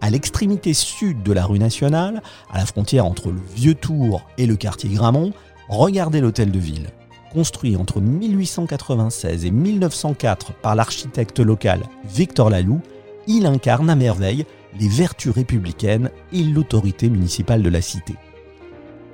à 0.00 0.10
l'extrémité 0.10 0.74
sud 0.74 1.22
de 1.22 1.32
la 1.32 1.44
rue 1.44 1.58
nationale, 1.58 2.22
à 2.52 2.58
la 2.58 2.66
frontière 2.66 3.06
entre 3.06 3.30
le 3.30 3.40
Vieux 3.54 3.74
Tour 3.74 4.22
et 4.38 4.46
le 4.46 4.56
quartier 4.56 4.90
Gramont, 4.90 5.32
regardez 5.68 6.20
l'hôtel 6.20 6.50
de 6.50 6.58
ville. 6.58 6.88
Construit 7.32 7.76
entre 7.76 8.00
1896 8.00 9.44
et 9.44 9.50
1904 9.50 10.54
par 10.54 10.74
l'architecte 10.74 11.38
local 11.38 11.82
Victor 12.04 12.50
Laloux, 12.50 12.80
il 13.26 13.46
incarne 13.46 13.88
à 13.88 13.94
merveille 13.94 14.46
les 14.78 14.88
vertus 14.88 15.32
républicaines 15.32 16.10
et 16.32 16.42
l'autorité 16.42 17.08
municipale 17.08 17.62
de 17.62 17.68
la 17.68 17.80
cité. 17.80 18.14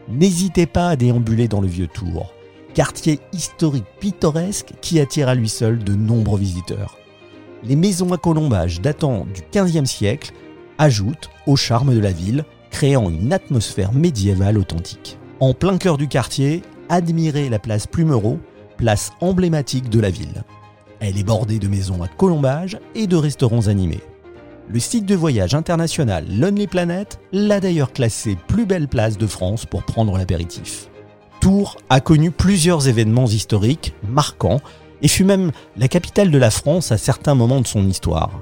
N'hésitez 0.08 0.66
pas 0.66 0.90
à 0.90 0.96
déambuler 0.96 1.48
dans 1.48 1.60
le 1.60 1.66
Vieux 1.66 1.88
Tour, 1.88 2.32
quartier 2.74 3.20
historique 3.32 3.86
pittoresque 4.00 4.72
qui 4.80 5.00
attire 5.00 5.28
à 5.28 5.34
lui 5.34 5.48
seul 5.48 5.82
de 5.82 5.94
nombreux 5.94 6.38
visiteurs. 6.38 6.96
Les 7.64 7.76
maisons 7.76 8.12
à 8.12 8.18
colombage 8.18 8.80
datant 8.80 9.26
du 9.34 9.42
XVe 9.52 9.86
siècle 9.86 10.32
ajoute 10.78 11.30
au 11.46 11.56
charme 11.56 11.94
de 11.94 12.00
la 12.00 12.12
ville, 12.12 12.44
créant 12.70 13.10
une 13.10 13.32
atmosphère 13.32 13.92
médiévale 13.92 14.58
authentique. 14.58 15.18
En 15.40 15.54
plein 15.54 15.78
cœur 15.78 15.98
du 15.98 16.08
quartier, 16.08 16.62
admirez 16.88 17.48
la 17.48 17.58
place 17.58 17.86
Plumereau, 17.86 18.38
place 18.76 19.12
emblématique 19.20 19.88
de 19.88 20.00
la 20.00 20.10
ville. 20.10 20.44
Elle 21.00 21.18
est 21.18 21.24
bordée 21.24 21.58
de 21.58 21.68
maisons 21.68 22.02
à 22.02 22.08
colombage 22.08 22.78
et 22.94 23.06
de 23.06 23.16
restaurants 23.16 23.68
animés. 23.68 24.00
Le 24.68 24.80
site 24.80 25.06
de 25.06 25.14
voyage 25.14 25.54
international 25.54 26.26
Lonely 26.28 26.66
Planet 26.66 27.20
l'a 27.32 27.60
d'ailleurs 27.60 27.92
classé 27.92 28.36
plus 28.48 28.66
belle 28.66 28.88
place 28.88 29.16
de 29.16 29.26
France 29.26 29.64
pour 29.64 29.84
prendre 29.84 30.18
l'apéritif. 30.18 30.88
Tours 31.40 31.76
a 31.88 32.00
connu 32.00 32.30
plusieurs 32.30 32.88
événements 32.88 33.26
historiques 33.26 33.94
marquants 34.08 34.60
et 35.02 35.08
fut 35.08 35.24
même 35.24 35.52
la 35.76 35.86
capitale 35.86 36.30
de 36.30 36.38
la 36.38 36.50
France 36.50 36.90
à 36.90 36.98
certains 36.98 37.34
moments 37.34 37.60
de 37.60 37.66
son 37.66 37.86
histoire. 37.86 38.40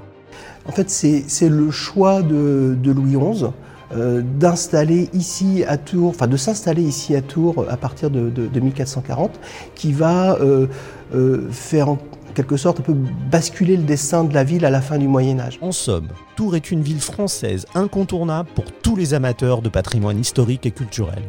En 0.67 0.71
fait, 0.71 0.89
c'est 0.89 1.49
le 1.49 1.71
choix 1.71 2.21
de, 2.21 2.77
Louis 2.83 3.15
XI 3.17 3.45
euh, 3.93 4.23
d'installer 4.23 5.09
ici 5.13 5.63
à 5.67 5.77
Tours, 5.77 6.09
enfin 6.09 6.27
de 6.27 6.37
s'installer 6.37 6.81
ici 6.81 7.15
à 7.15 7.21
Tours 7.21 7.65
à 7.69 7.77
partir 7.77 8.09
de, 8.09 8.31
1440, 8.59 9.39
qui 9.75 9.93
va 9.93 10.35
euh, 10.39 10.67
euh, 11.13 11.47
faire 11.51 11.95
quelque 12.33 12.57
sorte 12.57 12.79
un 12.79 12.83
peu 12.83 12.95
basculer 13.31 13.77
le 13.77 13.83
destin 13.83 14.23
de 14.23 14.33
la 14.33 14.43
ville 14.43 14.65
à 14.65 14.69
la 14.71 14.81
fin 14.81 14.97
du 14.97 15.07
Moyen 15.07 15.39
Âge. 15.39 15.59
En 15.61 15.71
somme, 15.71 16.07
Tours 16.35 16.55
est 16.55 16.71
une 16.71 16.81
ville 16.81 16.99
française 16.99 17.67
incontournable 17.75 18.49
pour 18.55 18.65
tous 18.81 18.95
les 18.95 19.13
amateurs 19.13 19.61
de 19.61 19.69
patrimoine 19.69 20.19
historique 20.19 20.65
et 20.65 20.71
culturel. 20.71 21.23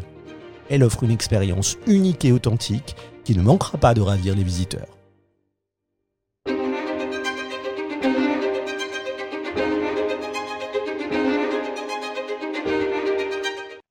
Elle 0.71 0.83
offre 0.83 1.05
une 1.05 1.13
expérience 1.13 1.77
unique 1.87 2.25
et 2.25 2.33
authentique 2.33 2.97
qui 3.23 3.37
ne 3.37 3.43
manquera 3.43 3.79
pas 3.79 3.95
de 3.95 4.01
ravir 4.01 4.35
les 4.35 4.43
visiteurs. 4.43 4.96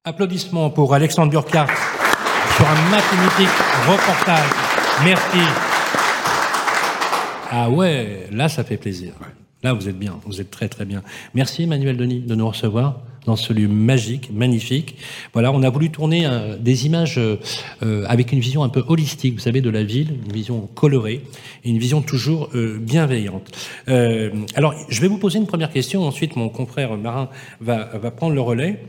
Applaudissements 0.08 0.70
pour 0.70 0.94
Alexandre 0.94 1.32
Burkhardt 1.32 1.74
sur 2.56 2.68
un 2.68 2.90
magnifique 2.92 3.50
reportage. 3.88 4.50
Merci. 5.04 5.40
Ah 7.52 7.72
ouais, 7.72 8.28
là 8.32 8.48
ça 8.48 8.64
fait 8.64 8.78
plaisir. 8.78 9.14
Là 9.64 9.74
vous 9.74 9.90
êtes 9.90 9.98
bien, 9.98 10.20
vous 10.24 10.40
êtes 10.40 10.52
très 10.52 10.70
très 10.70 10.86
bien. 10.86 11.02
Merci 11.34 11.64
Emmanuel 11.64 11.98
Denis 11.98 12.20
de 12.20 12.36
nous 12.36 12.48
recevoir 12.48 13.00
dans 13.25 13.36
ce 13.36 13.53
lieu 13.53 13.67
magique, 13.67 14.29
magnifique. 14.34 14.96
Voilà, 15.34 15.51
on 15.51 15.63
a 15.63 15.70
voulu 15.70 15.89
tourner 15.89 16.25
euh, 16.25 16.58
des 16.58 16.86
images 16.86 17.17
euh, 17.17 18.05
avec 18.08 18.32
une 18.32 18.39
vision 18.39 18.63
un 18.63 18.70
peu 18.70 18.84
holistique, 18.88 19.36
vous 19.36 19.39
savez, 19.39 19.62
de 19.62 19.70
la 19.70 19.84
ville, 19.84 20.15
une 20.25 20.34
vision 20.34 20.70
colorée 20.74 21.22
et 21.63 21.70
une 21.70 21.79
vision 21.79 22.01
toujours 22.01 22.50
euh, 22.55 22.77
bienveillante. 22.79 23.51
alors, 24.55 24.74
je 24.89 25.01
vais 25.01 25.08
vous 25.08 25.17
poser 25.17 25.39
une 25.39 25.48
première 25.48 25.72
question. 25.72 26.03
Ensuite, 26.03 26.36
mon 26.36 26.50
confrère 26.50 26.98
Marin 26.98 27.29
va, 27.62 27.98
va 27.98 28.12
prendre 28.12 28.34
le 28.34 28.41
relais. 28.41 28.79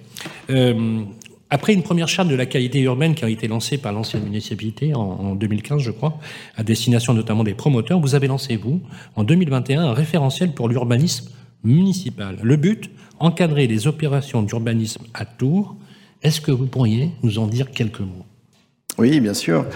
Après 1.49 1.73
une 1.73 1.85
première 1.85 2.09
charte 2.09 2.28
de 2.28 2.35
la 2.35 2.47
qualité 2.47 2.81
urbaine 2.81 3.14
qui 3.14 3.25
a 3.25 3.28
été 3.28 3.47
lancée 3.47 3.78
par 3.78 3.93
l'ancienne 3.93 4.25
municipalité 4.25 4.95
en, 4.95 5.37
2015, 5.37 5.81
je 5.81 5.93
crois, 5.93 6.19
à 6.57 6.64
destination 6.64 7.14
notamment 7.14 7.45
des 7.45 7.55
promoteurs, 7.55 8.00
vous 8.00 8.16
avez 8.16 8.26
lancé, 8.26 8.57
vous, 8.57 8.81
en 9.14 9.23
2021, 9.23 9.83
un 9.83 9.93
référentiel 9.93 10.52
pour 10.52 10.69
l'urbanisme 10.69 11.31
municipal. 11.62 12.38
Le 12.43 12.57
but, 12.57 12.90
encadrer 13.19 13.67
les 13.67 13.87
opérations 13.87 14.43
d'urbanisme 14.43 15.05
à 15.15 15.25
Tours. 15.25 15.77
Est-ce 16.23 16.41
que 16.41 16.51
vous 16.51 16.67
pourriez 16.67 17.11
nous 17.23 17.39
en 17.39 17.47
dire 17.47 17.71
quelques 17.71 18.01
mots? 18.01 18.25
Oui, 18.99 19.21
bien 19.21 19.35
sûr. 19.35 19.67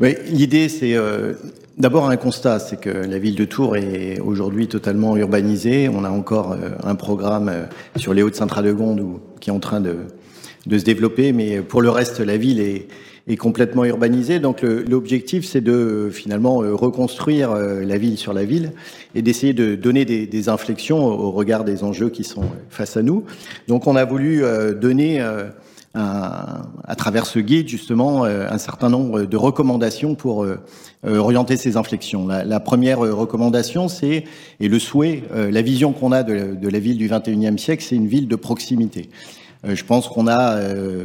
L'idée, 0.00 0.68
c'est 0.68 0.94
euh, 0.94 1.34
d'abord 1.78 2.08
un 2.08 2.16
constat, 2.16 2.58
c'est 2.58 2.80
que 2.80 2.90
la 2.90 3.18
ville 3.18 3.36
de 3.36 3.44
Tours 3.44 3.76
est 3.76 4.18
aujourd'hui 4.20 4.66
totalement 4.66 5.16
urbanisée. 5.16 5.88
On 5.88 6.04
a 6.04 6.10
encore 6.10 6.52
euh, 6.52 6.70
un 6.82 6.96
programme 6.96 7.48
euh, 7.48 7.64
sur 7.96 8.12
les 8.12 8.22
Hauts-de-Saint-Radegonde 8.22 9.20
qui 9.40 9.50
est 9.50 9.52
en 9.52 9.60
train 9.60 9.80
de 9.80 10.06
de 10.66 10.78
se 10.78 10.84
développer, 10.84 11.32
mais 11.32 11.60
pour 11.62 11.80
le 11.80 11.90
reste, 11.90 12.20
la 12.20 12.36
ville 12.36 12.60
est, 12.60 12.88
est 13.28 13.36
complètement 13.36 13.84
urbanisée. 13.84 14.38
Donc 14.38 14.62
l'objectif, 14.62 15.44
c'est 15.44 15.60
de 15.60 16.10
finalement 16.12 16.62
euh, 16.62 16.74
reconstruire 16.74 17.50
euh, 17.50 17.84
la 17.84 17.98
ville 17.98 18.18
sur 18.18 18.32
la 18.32 18.44
ville 18.44 18.72
et 19.14 19.22
d'essayer 19.22 19.52
de 19.52 19.74
donner 19.74 20.04
des, 20.04 20.26
des, 20.26 20.48
inflexions 20.48 21.04
au 21.04 21.30
regard 21.32 21.64
des 21.64 21.82
enjeux 21.82 22.08
qui 22.08 22.22
sont 22.22 22.44
face 22.70 22.96
à 22.96 23.02
nous. 23.02 23.24
Donc 23.66 23.86
on 23.86 23.96
a 23.96 24.04
voulu 24.04 24.44
euh, 24.44 24.74
donner 24.74 25.20
à 25.98 26.94
travers 26.94 27.24
ce 27.24 27.38
guide 27.38 27.68
justement 27.68 28.24
un 28.24 28.58
certain 28.58 28.90
nombre 28.90 29.22
de 29.22 29.36
recommandations 29.38 30.14
pour 30.14 30.46
orienter 31.06 31.56
ces 31.56 31.78
inflexions. 31.78 32.26
La, 32.26 32.44
la 32.44 32.60
première 32.60 32.98
recommandation, 32.98 33.88
c'est 33.88 34.24
et 34.60 34.68
le 34.68 34.78
souhait, 34.78 35.22
la 35.34 35.62
vision 35.62 35.92
qu'on 35.94 36.12
a 36.12 36.22
de, 36.22 36.54
de 36.54 36.68
la 36.68 36.78
ville 36.80 36.98
du 36.98 37.08
21e 37.08 37.56
siècle, 37.56 37.82
c'est 37.82 37.96
une 37.96 38.08
ville 38.08 38.28
de 38.28 38.36
proximité. 38.36 39.08
Euh, 39.66 39.74
je 39.74 39.84
pense 39.84 40.08
qu'on 40.08 40.26
a, 40.26 40.56
euh, 40.56 41.04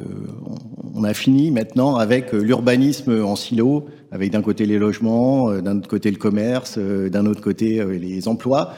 on 0.94 1.04
a 1.04 1.14
fini 1.14 1.52
maintenant 1.52 1.96
avec 1.96 2.34
euh, 2.34 2.42
l'urbanisme 2.42 3.24
en 3.24 3.36
silo, 3.36 3.86
avec 4.12 4.32
d'un 4.32 4.42
côté 4.42 4.66
les 4.66 4.78
logements, 4.78 5.52
d'un 5.62 5.78
autre 5.78 5.88
côté 5.88 6.12
le 6.12 6.18
commerce, 6.18 6.78
d'un 6.78 7.26
autre 7.26 7.42
côté 7.42 7.82
les 7.98 8.28
emplois. 8.28 8.74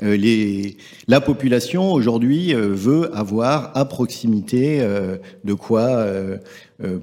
Les, 0.00 0.76
la 1.06 1.20
population 1.20 1.92
aujourd'hui 1.92 2.52
veut 2.52 3.16
avoir 3.16 3.70
à 3.76 3.84
proximité 3.84 4.84
de 5.44 5.54
quoi 5.54 6.04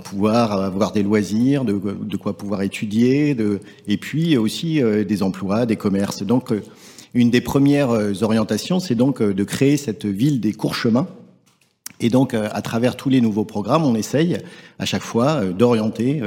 pouvoir 0.03 0.62
avoir 0.62 0.91
des 0.91 1.03
loisirs, 1.03 1.63
de, 1.63 1.79
de, 2.01 2.17
quoi 2.17 2.36
pouvoir 2.36 2.63
étudier, 2.63 3.33
de, 3.33 3.62
et 3.88 3.95
puis 3.95 4.38
aussi 4.38 4.81
des 5.07 5.24
emplois, 5.24 5.65
des 5.65 5.77
commerces. 5.77 6.24
Donc, 6.24 6.51
une 7.13 7.29
des 7.29 7.39
premières 7.39 8.21
orientations, 8.21 8.81
c'est 8.81 8.95
donc 8.95 9.24
de 9.24 9.43
créer 9.45 9.77
cette 9.77 10.05
ville 10.05 10.41
des 10.41 10.51
courts 10.51 10.75
chemins 10.75 11.07
et 12.00 12.10
donc, 12.10 12.34
euh, 12.34 12.48
à 12.51 12.62
travers 12.62 12.96
tous 12.96 13.10
les 13.10 13.22
nouveaux 13.22 13.46
programmes, 13.46 13.86
on 13.86 13.96
essaye 13.96 14.38
à 14.77 14.86
chaque 14.86 15.01
fois 15.01 15.41
euh, 15.41 15.51
d'orienter 15.51 16.22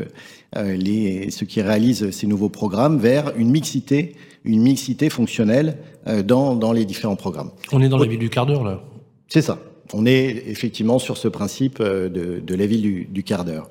euh, 0.57 0.77
les, 0.77 1.31
ceux 1.31 1.47
qui 1.47 1.63
réalisent 1.63 2.11
ces 2.11 2.27
nouveaux 2.27 2.51
programmes 2.51 2.99
vers 2.99 3.33
une 3.37 3.51
mixité, 3.51 4.15
une 4.45 4.63
mixité 4.63 5.09
fonctionnelle 5.09 5.79
dans, 6.25 6.57
dans 6.57 6.73
les 6.73 6.85
différents 6.85 7.15
programmes. 7.15 7.53
On 7.71 7.81
est 7.81 7.89
dans 7.89 7.99
la 7.99 8.07
ville 8.07 8.19
du 8.19 8.29
quart 8.29 8.45
d'heure, 8.45 8.65
là 8.65 8.83
C'est 9.29 9.41
ça. 9.41 9.61
On 9.95 10.05
est 10.05 10.43
effectivement 10.49 10.99
sur 10.99 11.17
ce 11.17 11.29
principe 11.29 11.81
de, 11.81 12.09
de 12.45 12.55
la 12.55 12.67
ville 12.67 12.83
du, 12.83 13.05
du 13.05 13.23
quart 13.23 13.45
d'heure. 13.45 13.71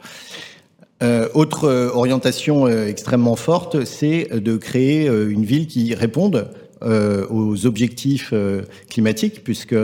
Euh, 1.04 1.28
autre 1.34 1.68
orientation 1.94 2.70
extrêmement 2.70 3.36
forte, 3.36 3.84
c'est 3.84 4.30
de 4.34 4.56
créer 4.56 5.08
une 5.08 5.44
ville 5.44 5.68
qui 5.68 5.94
réponde 5.94 6.50
aux 6.82 7.66
objectifs 7.66 8.34
climatiques, 8.90 9.44
puisque 9.44 9.76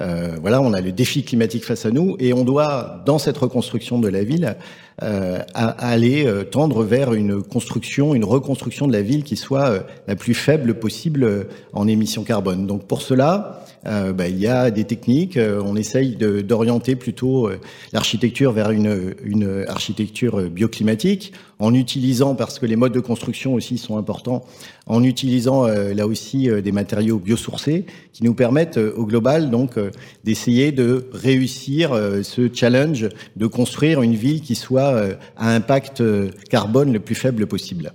euh, 0.00 0.36
voilà, 0.40 0.60
on 0.62 0.72
a 0.72 0.80
le 0.80 0.92
défi 0.92 1.22
climatique 1.22 1.64
face 1.64 1.84
à 1.84 1.90
nous 1.90 2.16
et 2.18 2.32
on 2.32 2.44
doit, 2.44 3.02
dans 3.04 3.18
cette 3.18 3.36
reconstruction 3.36 3.98
de 3.98 4.08
la 4.08 4.24
ville, 4.24 4.56
euh, 5.02 5.40
aller 5.54 6.26
euh, 6.26 6.44
tendre 6.44 6.84
vers 6.84 7.12
une 7.12 7.42
construction, 7.42 8.14
une 8.14 8.24
reconstruction 8.24 8.86
de 8.86 8.92
la 8.92 9.02
ville 9.02 9.22
qui 9.24 9.36
soit 9.36 9.84
la 10.06 10.16
plus 10.16 10.34
faible 10.34 10.74
possible 10.74 11.46
en 11.72 11.88
émissions 11.88 12.24
carbone. 12.24 12.66
Donc 12.66 12.86
pour 12.86 13.02
cela, 13.02 13.61
bah, 13.84 14.28
il 14.28 14.38
y 14.38 14.46
a 14.46 14.70
des 14.70 14.84
techniques. 14.84 15.38
on 15.38 15.76
essaye 15.76 16.16
d'orienter 16.16 16.96
plutôt 16.96 17.50
l'architecture 17.92 18.52
vers 18.52 18.70
une, 18.70 19.14
une 19.24 19.64
architecture 19.66 20.50
bioclimatique 20.50 21.32
en 21.58 21.74
utilisant, 21.74 22.34
parce 22.34 22.58
que 22.58 22.66
les 22.66 22.76
modes 22.76 22.92
de 22.92 23.00
construction 23.00 23.54
aussi 23.54 23.78
sont 23.78 23.96
importants, 23.96 24.44
en 24.86 25.02
utilisant 25.02 25.66
là 25.66 26.06
aussi 26.06 26.48
des 26.62 26.72
matériaux 26.72 27.18
biosourcés 27.18 27.86
qui 28.12 28.24
nous 28.24 28.34
permettent 28.34 28.78
au 28.78 29.06
global 29.06 29.50
donc 29.50 29.78
d'essayer 30.24 30.72
de 30.72 31.08
réussir 31.12 31.92
euh, 31.92 32.22
ce 32.22 32.48
challenge 32.52 33.08
de 33.36 33.46
construire 33.46 34.02
une 34.02 34.14
ville 34.14 34.40
qui 34.40 34.54
soit 34.54 34.94
euh, 34.94 35.14
à 35.36 35.54
impact 35.54 36.00
euh, 36.00 36.30
carbone 36.50 36.92
le 36.92 37.00
plus 37.00 37.14
faible 37.14 37.46
possible. 37.46 37.92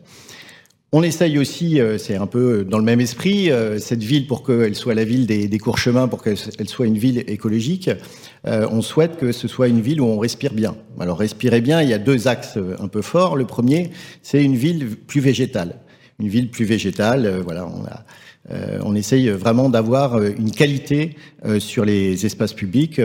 On 0.94 1.04
essaye 1.04 1.38
aussi, 1.38 1.82
c'est 1.98 2.16
un 2.16 2.28
peu 2.28 2.64
dans 2.64 2.78
le 2.78 2.84
même 2.84 3.02
esprit, 3.02 3.52
cette 3.78 4.04
ville 4.04 4.26
pour 4.26 4.42
qu'elle 4.42 4.74
soit 4.74 4.94
la 4.94 5.04
ville 5.04 5.28
des, 5.28 5.58
courts 5.58 5.78
chemins, 5.78 6.08
pour 6.08 6.24
qu'elle 6.24 6.38
soit 6.38 6.86
une 6.86 6.98
ville 6.98 7.26
écologique, 7.28 7.90
on 8.46 8.82
souhaite 8.82 9.18
que 9.18 9.34
ce 9.34 9.50
soit 9.50 9.68
une 9.68 9.82
ville 9.82 10.00
où 10.00 10.06
on 10.06 10.18
respire 10.18 10.54
bien. 10.54 10.78
Alors 10.98 11.20
respirer 11.20 11.60
bien, 11.60 11.82
il 11.82 11.90
y 11.90 11.94
a 11.94 11.98
deux 11.98 12.30
axes 12.30 12.58
un 12.80 12.88
peu 12.88 13.02
forts. 13.02 13.36
Le 13.36 13.46
premier, 13.46 13.92
c'est 14.22 14.42
une 14.42 14.56
ville 14.56 14.96
plus 14.96 15.20
végétale. 15.20 15.76
Une 16.20 16.30
ville 16.30 16.50
plus 16.50 16.64
végétale, 16.64 17.42
voilà, 17.44 17.68
on 17.68 17.86
a 17.86 18.06
euh, 18.52 18.94
essaye 18.94 19.30
vraiment 19.30 19.70
d'avoir 19.70 20.16
euh, 20.16 20.30
une 20.38 20.52
qualité 20.52 21.16
euh, 21.46 21.60
sur 21.60 21.84
les 21.84 22.26
espaces 22.26 22.54
publics 22.54 23.02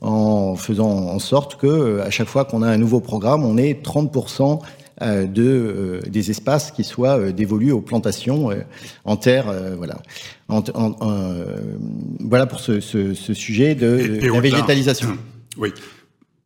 en 0.00 0.56
faisant 0.56 0.88
en 0.88 1.18
sorte 1.18 1.56
que 1.56 2.00
à 2.00 2.10
chaque 2.10 2.28
fois 2.28 2.46
qu'on 2.46 2.62
a 2.62 2.68
un 2.68 2.78
nouveau 2.78 3.00
programme, 3.00 3.44
on 3.44 3.58
ait 3.58 3.74
30% 3.74 4.60
de, 5.00 6.00
des 6.08 6.30
espaces 6.30 6.70
qui 6.70 6.84
soient 6.84 7.32
dévolus 7.32 7.72
aux 7.72 7.80
plantations 7.80 8.50
en 9.04 9.16
terre. 9.16 9.52
voilà. 9.76 10.00
voilà 12.20 12.46
pour 12.46 12.60
ce, 12.60 12.80
sujet 12.80 13.74
de, 13.74 14.20
la 14.32 14.40
végétalisation. 14.40 15.16
Oui. 15.58 15.72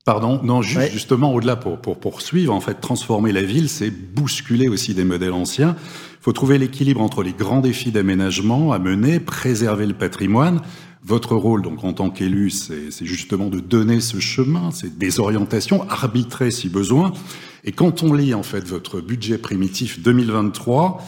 Pardon, 0.04 0.40
non, 0.42 0.62
justement, 0.62 1.34
au-delà, 1.34 1.56
pour, 1.56 1.78
pour 1.78 1.98
poursuivre, 2.00 2.54
en 2.54 2.60
fait, 2.60 2.80
transformer 2.80 3.32
la 3.32 3.42
ville, 3.42 3.68
c'est 3.68 3.90
bousculer 3.90 4.68
aussi 4.68 4.94
des 4.94 5.04
modèles 5.04 5.32
anciens. 5.32 5.76
Il 6.20 6.24
faut 6.24 6.32
trouver 6.32 6.58
l'équilibre 6.58 7.00
entre 7.00 7.22
les 7.22 7.32
grands 7.32 7.60
défis 7.60 7.90
d'aménagement 7.90 8.72
à 8.72 8.78
mener, 8.78 9.20
préserver 9.20 9.86
le 9.86 9.94
patrimoine. 9.94 10.62
Votre 11.02 11.34
rôle, 11.34 11.62
donc, 11.62 11.82
en 11.82 11.92
tant 11.92 12.10
qu'élu, 12.10 12.50
c'est 12.50 13.06
justement 13.06 13.48
de 13.48 13.58
donner 13.60 14.00
ce 14.00 14.20
chemin, 14.20 14.70
c'est 14.70 14.98
des 14.98 15.18
orientations, 15.18 15.88
arbitrer 15.88 16.50
si 16.50 16.68
besoin. 16.68 17.12
Et 17.64 17.72
quand 17.72 18.02
on 18.02 18.12
lit, 18.12 18.34
en 18.34 18.42
fait, 18.42 18.66
votre 18.66 19.00
budget 19.00 19.38
primitif 19.38 20.00
2023, 20.00 21.02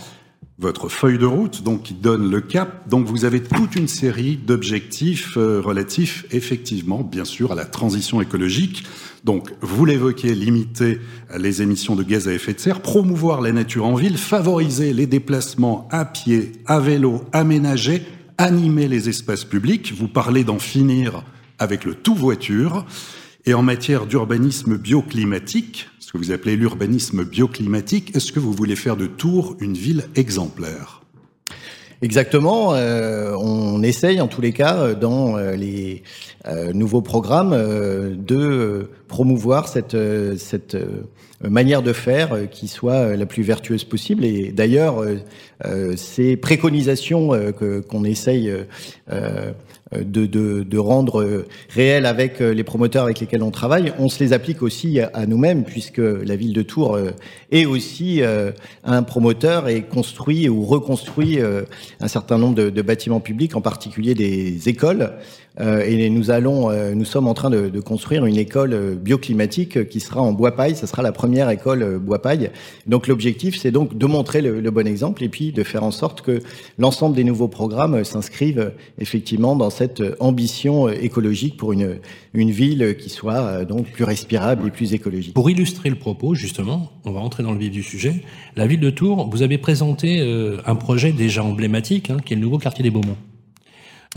votre 0.59 0.89
feuille 0.89 1.19
de 1.19 1.27
route, 1.27 1.63
donc 1.63 1.83
qui 1.83 1.95
donne 1.95 2.31
le 2.31 2.41
cap. 2.41 2.89
Donc 2.89 3.07
vous 3.07 3.25
avez 3.25 3.43
toute 3.43 3.75
une 3.75 3.89
série 3.89 4.37
d'objectifs 4.37 5.37
euh, 5.37 5.61
relatifs, 5.61 6.25
effectivement, 6.31 7.03
bien 7.03 7.25
sûr, 7.25 7.53
à 7.53 7.55
la 7.55 7.65
transition 7.65 8.21
écologique. 8.21 8.85
Donc, 9.25 9.53
vous 9.61 9.85
l'évoquez, 9.85 10.35
limiter 10.35 10.99
les 11.37 11.63
émissions 11.63 11.95
de 11.95 12.03
gaz 12.03 12.27
à 12.27 12.33
effet 12.33 12.55
de 12.55 12.61
serre, 12.61 12.81
promouvoir 12.81 13.41
la 13.41 13.53
nature 13.53 13.87
en 13.87 13.95
ville, 13.95 14.19
favoriser 14.19 14.93
les 14.93 15.07
déplacements 15.07 15.87
à 15.93 16.05
pied, 16.05 16.53
à 16.67 16.81
vélo, 16.81 17.23
aménager, 17.33 18.03
animer 18.39 18.89
les 18.89 19.09
espaces 19.09 19.45
publics. 19.45 19.93
Vous 19.97 20.09
parlez 20.09 20.45
d'en 20.45 20.59
finir 20.59 21.23
avec 21.59 21.85
le 21.85 21.95
tout 21.95 22.15
voiture. 22.15 22.87
Et 23.45 23.55
en 23.55 23.63
matière 23.63 24.07
d'urbanisme 24.07 24.77
bioclimatique, 24.77 25.89
ce 25.99 26.13
que 26.13 26.19
vous 26.19 26.31
appelez 26.31 26.57
l'urbanisme 26.57 27.25
bioclimatique, 27.25 28.15
est-ce 28.15 28.33
que 28.33 28.39
vous 28.41 28.53
voulez 28.53 28.77
faire 28.77 28.97
de 28.97 29.07
Tours 29.07 29.57
une 29.61 29.75
ville 29.75 30.05
exemplaire? 30.15 31.03
Exactement. 32.03 32.71
on 32.71 33.83
essaye 33.83 34.21
en 34.21 34.27
tous 34.27 34.41
les 34.41 34.53
cas 34.53 34.95
dans 34.95 35.37
les 35.37 36.03
nouveaux 36.75 37.01
programmes 37.01 37.53
de 37.53 38.91
promouvoir 39.07 39.69
cette, 39.69 39.97
cette 40.37 40.77
manière 41.49 41.83
de 41.83 41.93
faire 41.93 42.49
qui 42.51 42.69
soit 42.69 43.17
la 43.17 43.27
plus 43.27 43.43
vertueuse 43.43 43.85
possible. 43.85 44.25
Et 44.25 44.53
d'ailleurs, 44.53 45.05
ces 45.97 46.37
préconisations 46.37 47.31
qu'on 47.89 48.05
essaye 48.05 48.53
de, 50.01 50.79
rendre 50.79 51.45
réel 51.71 52.07
avec 52.07 52.41
euh, 52.41 52.53
les 52.53 52.65
promoteurs 52.65 53.05
avec 53.05 53.21
lesquels 53.21 53.43
on 53.43 53.51
travaille, 53.51 53.93
on 53.99 54.09
se 54.09 54.23
les 54.23 54.33
applique 54.33 54.63
aussi 54.63 55.01
à 55.01 55.27
nous-mêmes, 55.27 55.65
puisque 55.65 55.99
la 55.99 56.37
ville 56.37 56.53
de 56.53 56.63
Tours 56.63 56.97
euh, 56.97 57.11
est 57.51 57.67
aussi 57.67 58.23
euh, 58.23 58.53
un 58.85 59.03
promoteur 59.03 59.69
et 59.69 59.83
construit 59.83 60.49
ou 60.49 60.65
reconstruit 60.65 61.39
un 62.01 62.09
certain 62.09 62.39
nombre 62.39 62.55
de, 62.55 62.71
de 62.71 62.83
bâtiments 62.83 63.21
publics, 63.21 63.57
en 63.57 63.61
particulier 63.61 64.15
des 64.15 64.69
écoles. 64.69 65.13
Et 65.61 66.09
nous 66.09 66.31
allons, 66.31 66.71
nous 66.95 67.05
sommes 67.05 67.29
en 67.29 67.35
train 67.35 67.51
de, 67.51 67.69
de, 67.69 67.81
construire 67.81 68.25
une 68.25 68.39
école 68.39 68.97
bioclimatique 68.97 69.89
qui 69.89 70.01
sera 70.01 70.23
en 70.23 70.33
bois 70.33 70.53
paille. 70.53 70.75
Ce 70.77 70.87
sera 70.87 71.03
la 71.03 71.13
première 71.13 71.51
école 71.51 71.99
bois 71.99 72.23
paille. 72.23 72.51
Donc 72.87 73.07
l'objectif, 73.07 73.59
c'est 73.59 73.71
donc 73.71 73.97
de 73.97 74.07
montrer 74.07 74.41
le, 74.41 74.61
le, 74.61 74.71
bon 74.71 74.87
exemple 74.87 75.23
et 75.23 75.29
puis 75.29 75.53
de 75.53 75.63
faire 75.63 75.85
en 75.85 75.91
sorte 75.91 76.23
que 76.23 76.41
l'ensemble 76.79 77.15
des 77.15 77.25
nouveaux 77.25 77.49
programmes 77.49 78.03
s'inscrivent 78.03 78.73
effectivement 78.99 79.55
dans 79.55 79.71
cette 79.71 80.03
ambition 80.21 80.89
écologique 80.89 81.57
pour 81.57 81.73
une, 81.73 81.99
une 82.35 82.51
ville 82.51 82.97
qui 82.99 83.11
soit 83.11 83.41
euh, 83.41 83.65
donc 83.65 83.87
plus 83.91 84.05
respirable 84.05 84.69
et 84.69 84.71
plus 84.71 84.95
écologique. 84.95 85.35
Pour 85.35 85.51
illustrer 85.51 85.91
le 85.91 85.97
propos, 85.97 86.35
justement, 86.35 86.91
on 87.05 87.13
va 87.13 87.21
entrer 87.21 87.43
dans 87.43 87.53
le 87.53 87.59
vif 87.59 87.71
du 87.71 87.83
sujet. 87.83 88.23
La 88.57 88.67
ville 88.67 88.81
de 88.81 88.91
Tours, 88.91 89.29
vous 89.31 89.43
avez 89.43 89.59
présenté 89.59 90.21
euh, 90.21 90.59
un 90.67 90.75
projet 90.75 91.13
déjà 91.13 91.43
emblématique, 91.43 92.11
hein, 92.11 92.19
qui 92.25 92.33
est 92.33 92.37
le 92.37 92.43
nouveau 92.43 92.59
quartier 92.59 92.83
des 92.83 92.91
Beaumont. 92.91 93.17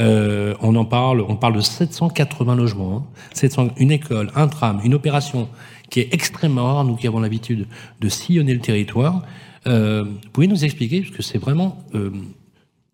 Euh, 0.02 0.56
on 0.62 0.76
en 0.76 0.86
parle, 0.86 1.22
on 1.22 1.38
parle 1.38 1.56
de 1.56 1.62
780 1.62 2.56
logements, 2.56 2.98
hein, 2.98 3.04
700, 3.34 3.70
une 3.78 3.92
école, 3.92 4.30
un 4.36 4.48
tram, 4.48 4.82
une 4.84 4.94
opération 4.94 5.48
qui 5.90 6.02
est 6.02 6.14
extrêmement 6.14 6.66
rare, 6.66 6.84
nous 6.84 6.96
qui 6.96 7.08
avons 7.08 7.20
l'habitude 7.20 7.68
de 8.02 8.10
sillonner 8.10 8.54
le 8.54 8.60
territoire. 8.60 9.24
Euh, 9.68 10.06
vous 10.34 10.46
nous 10.46 10.66
expliquer, 10.66 11.02
parce 11.02 11.16
que 11.16 11.24
c'est 11.24 11.38
vraiment 11.38 11.84
euh, 11.96 12.12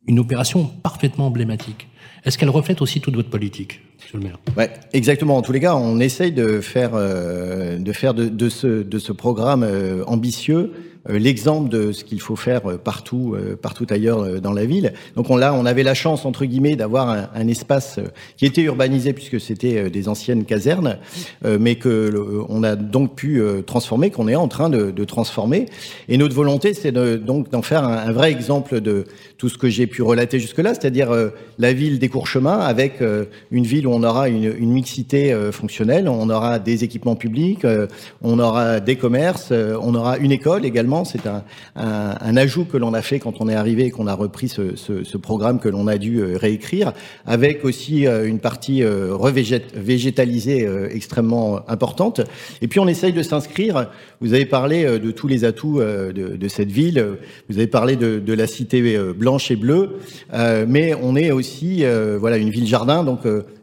une 0.08 0.20
opération 0.20 0.66
parfaitement 0.84 1.28
emblématique. 1.28 1.88
Est-ce 2.24 2.38
qu'elle 2.38 2.50
reflète 2.50 2.82
aussi 2.82 3.02
toute 3.02 3.16
votre 3.16 3.30
politique, 3.30 3.82
Monsieur 4.00 4.20
le 4.20 4.24
maire? 4.24 4.38
Ouais, 4.56 4.72
exactement. 4.94 5.38
En 5.38 5.42
tous 5.42 5.52
les 5.52 5.60
cas, 5.60 5.76
on 5.76 6.00
essaye 6.00 6.32
de 6.32 6.62
faire, 6.62 6.92
euh, 6.94 7.80
de, 7.80 7.92
faire 7.94 8.14
de, 8.14 8.30
de, 8.30 8.50
ce, 8.50 8.84
de 8.84 9.00
ce 9.00 9.12
programme 9.12 9.64
euh, 9.64 10.04
ambitieux 10.06 10.72
l'exemple 11.08 11.70
de 11.70 11.92
ce 11.92 12.04
qu'il 12.04 12.22
faut 12.22 12.36
faire 12.36 12.70
euh, 12.70 12.78
partout, 12.78 13.36
euh, 13.36 13.58
partout 13.60 13.88
ailleurs 13.90 14.40
dans 14.40 14.54
la 14.54 14.66
ville. 14.66 14.94
Donc 15.16 15.30
on, 15.30 15.38
là, 15.38 15.54
on 15.54 15.66
avait 15.66 15.84
la 15.84 15.94
chance 15.94 16.26
entre 16.26 16.46
guillemets 16.46 16.76
d'avoir 16.76 17.10
un, 17.34 17.48
espace 17.48 18.00
qui 18.38 18.46
était 18.46 18.62
urbanisé 18.62 19.14
puisque 19.14 19.40
c'était 19.40 19.90
des 19.90 20.08
anciennes 20.08 20.46
casernes, 20.46 21.00
mais 21.44 21.76
que 21.76 22.14
on 22.48 22.64
a 22.64 22.76
donc 22.76 23.16
pu 23.16 23.42
transformer, 23.66 24.10
qu'on 24.10 24.28
est 24.28 24.36
en 24.36 24.48
train 24.48 24.70
de, 24.70 25.04
transformer. 25.04 25.66
Et 26.08 26.18
notre 26.18 26.36
volonté, 26.36 26.74
c'est 26.74 26.92
de, 26.92 27.18
donc 27.18 27.50
d'en 27.50 27.62
faire 27.62 27.84
un, 27.84 28.12
vrai 28.12 28.32
exemple 28.32 28.80
de 28.80 29.06
tout 29.38 29.50
ce 29.50 29.58
que 29.58 29.68
j'ai 29.68 29.88
pu 29.88 30.02
relater 30.02 30.40
jusque-là, 30.40 30.76
c'est-à-dire 30.76 31.10
la 31.58 31.74
ville 31.74 32.00
des 32.00 32.08
courts 32.08 32.28
chemins 32.28 32.60
avec 32.60 33.04
une 33.52 33.66
ville 33.66 33.88
où 33.88 33.92
on 33.92 34.04
aura 34.04 34.30
une 34.30 34.72
mixité 34.72 35.36
fonctionnelle, 35.52 36.08
on 36.08 36.30
aura 36.30 36.60
des 36.60 36.84
équipements 36.84 37.16
publics, 37.16 37.66
on 38.22 38.40
aura 38.40 38.80
des 38.80 38.96
commerces, 38.96 39.52
on 39.52 39.96
aura 39.96 40.18
une 40.18 40.32
école 40.32 40.66
également 40.66 40.91
c'est 41.06 41.22
un, 41.28 42.38
ajout 42.38 42.66
que 42.66 42.78
l'on 42.78 42.94
a 42.94 43.02
fait 43.02 43.20
quand 43.20 43.36
on 43.40 43.50
est 43.50 43.56
arrivé 43.56 43.86
et 43.86 43.92
qu'on 43.92 44.08
a 44.08 44.14
repris 44.14 44.50
ce, 44.50 45.18
programme 45.18 45.60
que 45.60 45.70
l'on 45.70 45.88
a 45.88 45.98
dû 45.98 46.20
euh, 46.20 46.38
réécrire, 46.38 46.94
avec 47.26 47.64
aussi 47.64 48.08
euh, 48.08 48.28
une 48.28 48.40
partie 48.40 48.84
euh, 48.84 49.16
végétalisée 49.76 50.68
extrêmement 50.92 51.70
importante. 51.70 52.22
Et 52.62 52.68
puis 52.68 52.80
on 52.80 52.88
essaye 52.88 53.14
de 53.14 53.24
s'inscrire. 53.24 53.90
Vous 54.20 54.34
avez 54.34 54.46
parlé 54.46 55.00
de 55.00 55.12
tous 55.12 55.28
les 55.28 55.46
atouts 55.46 55.80
de, 55.80 56.12
de 56.12 56.48
cette 56.48 56.72
ville. 56.72 57.18
Vous 57.50 57.58
avez 57.58 57.68
parlé 57.68 57.96
de, 57.96 58.20
de 58.20 58.34
la 58.34 58.48
cité 58.48 58.98
blanche 59.14 59.52
et 59.52 59.56
bleue, 59.56 60.00
mais 60.68 60.94
on 61.02 61.16
est 61.16 61.32
aussi 61.32 61.84
voilà 62.20 62.38
une 62.38 62.50
ville 62.50 62.68
jardin, 62.68 63.04
donc 63.04 63.22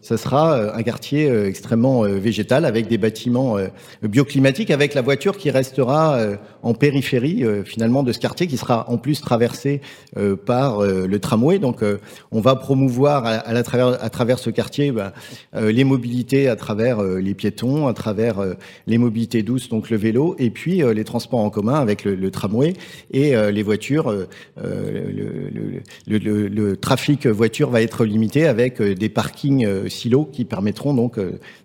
ça 0.09 0.16
sera 0.16 0.75
un 0.75 0.83
quartier 0.83 1.31
extrêmement 1.47 2.03
végétal 2.03 2.64
avec 2.64 2.88
des 2.88 2.97
bâtiments 2.97 3.57
bioclimatiques, 4.03 4.71
avec 4.71 4.94
la 4.94 5.03
voiture 5.03 5.37
qui 5.37 5.51
restera 5.51 6.18
en 6.62 6.75
périphérie 6.75 7.44
euh, 7.44 7.64
finalement 7.64 8.03
de 8.03 8.12
ce 8.12 8.18
quartier 8.18 8.47
qui 8.47 8.57
sera 8.57 8.88
en 8.90 8.99
plus 8.99 9.21
traversé 9.21 9.81
euh, 10.16 10.37
par 10.37 10.83
euh, 10.83 11.07
le 11.07 11.18
tramway. 11.18 11.59
Donc 11.59 11.83
on 12.31 12.40
va 12.40 12.57
promouvoir 12.57 13.27
à, 13.27 13.62
travers, 13.62 14.38
ce 14.38 14.51
quartier 14.51 14.92
bah, 14.92 15.12
les 15.55 15.85
mobilités 15.85 16.49
à 16.49 16.57
travers 16.57 17.03
les 17.03 17.35
piétons, 17.35 17.87
à 17.87 17.92
travers 17.92 18.37
les 18.87 18.99
mobilités 18.99 19.42
douces, 19.42 19.68
donc 19.68 19.90
le 19.90 19.97
vélo, 19.97 20.37
et 20.38 20.51
puis 20.51 20.83
les 20.94 21.05
transports 21.05 21.40
en 21.40 21.51
commun 21.51 21.75
avec 21.75 22.05
le, 22.05 22.31
tramway 22.31 22.75
et 23.12 23.35
les 23.51 23.62
voitures. 23.62 24.14
Le, 26.07 26.77
trafic 26.77 27.27
voiture 27.27 27.71
va 27.71 27.83
être 27.83 28.05
limité 28.05 28.47
avec 28.47 28.81
des 28.83 29.09
parkings 29.09 29.88
silos 29.99 30.29
qui 30.33 30.45
permettront 30.45 30.95
donc 30.95 31.19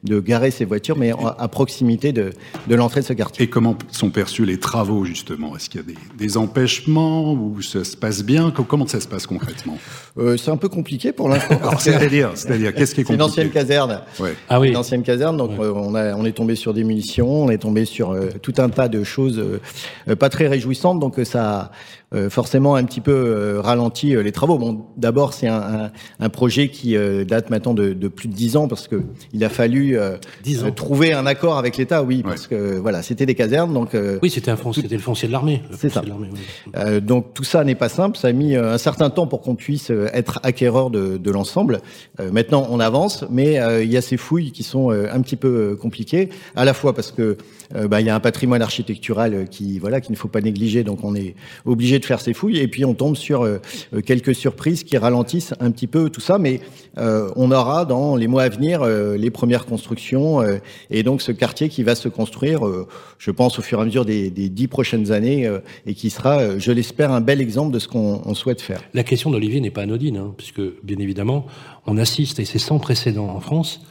de 0.04 0.20
garer 0.20 0.52
ces 0.52 0.66
voitures, 0.66 0.98
mais 0.98 1.12
à 1.38 1.48
proximité 1.48 2.12
de, 2.12 2.32
de 2.68 2.76
l'entrée 2.76 3.02
de 3.02 3.06
ce 3.06 3.14
quartier. 3.14 3.46
Et 3.46 3.50
comment 3.50 3.78
sont 3.92 4.10
perçus 4.10 4.46
les 4.46 4.60
travaux 4.60 5.06
justement? 5.06 5.56
Est-ce 5.56 5.70
qu'il 5.70 5.82
y 5.82 5.84
a 5.84 5.88
des, 5.88 5.98
des, 6.18 6.38
empêchements 6.38 7.34
ou 7.34 7.62
ça 7.62 7.84
se 7.84 7.96
passe 7.96 8.24
bien? 8.24 8.52
Comment 8.52 8.88
ça 8.88 9.00
se 9.00 9.08
passe 9.08 9.28
concrètement? 9.28 9.78
Euh, 10.18 10.38
C'est 10.38 10.52
un 10.52 10.58
peu 10.58 10.70
compliqué 10.70 11.12
pour 11.12 11.30
l'instant. 11.30 11.60
c'est-à-dire, 11.80 12.32
c'est-à-dire, 12.36 12.74
qu'est-ce 12.74 12.96
qui 12.96 13.02
est 13.02 13.04
compliqué 13.04 13.24
C'est 13.24 13.42
une 13.42 13.48
ancienne 13.48 13.50
caserne. 13.52 14.02
Ouais. 14.20 14.36
Ah 14.50 14.60
oui. 14.60 14.70
Une 14.70 14.78
ancienne 14.78 15.04
caserne, 15.04 15.38
donc 15.38 15.52
ouais. 15.52 15.66
euh, 15.66 15.74
on, 15.74 15.96
a, 15.96 16.16
on 16.16 16.26
est 16.26 16.32
tombé 16.32 16.56
sur 16.56 16.74
des 16.74 16.84
munitions, 16.84 17.44
on 17.46 17.50
est 17.50 17.58
tombé 17.60 17.86
sur 17.86 18.12
euh, 18.12 18.30
tout 18.42 18.54
un 18.58 18.70
tas 18.70 18.88
de 18.88 19.04
choses 19.04 19.40
euh, 20.08 20.16
pas 20.16 20.30
très 20.30 20.48
réjouissantes, 20.48 21.00
donc 21.00 21.20
euh, 21.20 21.26
ça 21.26 21.44
euh, 21.64 21.66
forcément 22.30 22.76
un 22.76 22.84
petit 22.84 23.02
peu 23.02 23.12
euh, 23.12 23.62
ralenti 23.62 24.16
euh, 24.16 24.24
les 24.24 24.32
travaux. 24.32 24.58
Bon, 24.58 24.86
d'abord 24.98 25.34
c'est 25.34 25.48
un, 25.48 25.62
un, 25.62 25.92
un, 26.20 26.30
projet 26.30 26.70
qui 26.70 26.96
date 27.28 27.50
maintenant 27.50 27.74
de, 27.74 27.94
de, 27.94 28.08
plus 28.08 28.28
de 28.28 28.34
dix 28.34 28.56
ans 28.58 28.68
parce 28.68 28.88
que 28.88 29.02
il 29.34 29.44
a 29.44 29.50
fallu 29.50 29.98
trouver 30.76 31.14
un 31.14 31.26
accord 31.26 31.58
avec 31.58 31.78
l'État, 31.78 32.04
oui, 32.04 32.24
parce 32.24 32.48
ouais. 32.50 32.58
que 32.58 32.78
voilà, 32.80 33.04
c'était 33.04 33.26
des 33.26 33.36
casernes, 33.36 33.74
donc 33.74 33.96
oui, 34.22 34.30
c'était 34.30 34.52
un 34.52 34.58
c'était 34.74 34.96
le 34.96 35.02
foncier 35.02 35.28
de 35.28 35.34
l'armée. 35.34 35.62
C'est 35.78 35.90
ça. 35.90 36.02
Oui. 36.04 37.02
donc 37.02 37.34
tout 37.34 37.44
ça 37.44 37.64
n'est 37.64 37.76
pas 37.76 37.90
simple, 37.90 38.18
ça 38.18 38.30
a 38.30 38.32
mis 38.32 38.56
un 38.56 38.78
certain 38.78 39.10
temps 39.10 39.28
pour 39.28 39.42
qu'on 39.42 39.56
puisse 39.56 39.90
être 40.14 40.40
acquéreur 40.44 40.90
de, 40.90 41.18
de 41.18 41.32
l'ensemble. 41.32 41.82
maintenant, 42.32 42.68
on 42.70 42.80
avance, 42.80 43.26
mais 43.30 43.60
il 43.84 43.92
y 43.92 43.98
a 43.98 44.02
ces 44.02 44.18
fouilles 44.18 44.52
qui 44.52 44.64
sont 44.64 44.90
un 44.92 45.22
petit 45.22 45.36
peu 45.36 45.78
compliquées, 45.80 46.30
à 46.56 46.66
la 46.66 46.74
fois 46.74 46.94
parce 46.94 47.12
que 47.12 47.38
bah, 47.74 48.02
il 48.02 48.08
y 48.08 48.10
a 48.10 48.16
un 48.16 48.20
patrimoine 48.20 48.62
architectural 48.62 49.48
qui 49.50 49.80
voilà 49.80 50.02
qu'il 50.02 50.12
ne 50.12 50.18
faut 50.18 50.28
pas 50.28 50.42
négliger, 50.42 50.84
donc 50.84 51.04
on 51.04 51.16
est 51.16 51.36
obligé 51.66 52.00
de 52.00 52.06
faire 52.06 52.22
ses 52.22 52.34
fouilles 52.34 52.60
et 52.60 52.68
puis 52.68 52.86
on 52.86 52.94
tombe 52.94 53.16
sur 53.16 53.44
euh, 53.44 53.60
quelques 54.06 54.36
surprises 54.36 54.84
qui 54.84 54.98
ralentissent 54.98 55.54
un 55.60 55.72
petit 55.72 55.88
peu 55.88 56.10
tout 56.10 56.22
ça. 56.22 56.38
Mais 56.38 56.62
euh, 56.98 57.30
on 57.36 57.52
aura 57.52 57.86
dans 57.86 58.16
les 58.16 58.28
mois 58.28 58.44
à 58.44 58.50
venir 58.50 58.82
euh, 58.82 59.18
les 59.18 59.32
premières 59.32 59.66
constructions 59.66 60.42
euh, 60.42 60.58
et 60.90 61.04
donc 61.04 61.22
ce 61.22 61.32
quartier 61.32 61.70
qui 61.70 61.84
va 61.84 61.96
se 61.96 62.10
construire, 62.10 62.66
euh, 62.66 62.88
je 63.18 63.32
pense, 63.32 63.60
au 63.60 63.62
fur 63.62 63.80
et 63.80 63.82
à 63.82 63.86
mesure 63.86 64.06
des, 64.06 64.30
des 64.30 64.50
dix 64.50 64.68
prochaines 64.68 65.12
années 65.12 65.50
et 65.86 65.94
qui 65.94 66.10
sera, 66.10 66.60
je 66.60 66.72
l'espère, 66.72 67.12
un 67.12 67.22
bel 67.22 67.42
exemple 67.42 67.74
de 67.74 67.80
ce 67.80 67.88
qu'on 67.88 68.34
souhaite 68.34 68.62
faire. 68.62 68.82
La 68.94 69.04
question 69.04 69.32
d'Olivier 69.32 69.62
n'est 69.62 69.72
pas 69.72 69.82
anodine, 69.84 70.18
hein, 70.18 70.34
puisque 70.38 70.62
bien 70.84 70.98
évidemment, 71.00 71.46
on 71.86 71.98
assiste, 71.98 72.40
et 72.40 72.46
c'est 72.46 72.60
sans 72.60 72.80
précédent 72.80 73.28
en 73.28 73.40
France, 73.40 73.82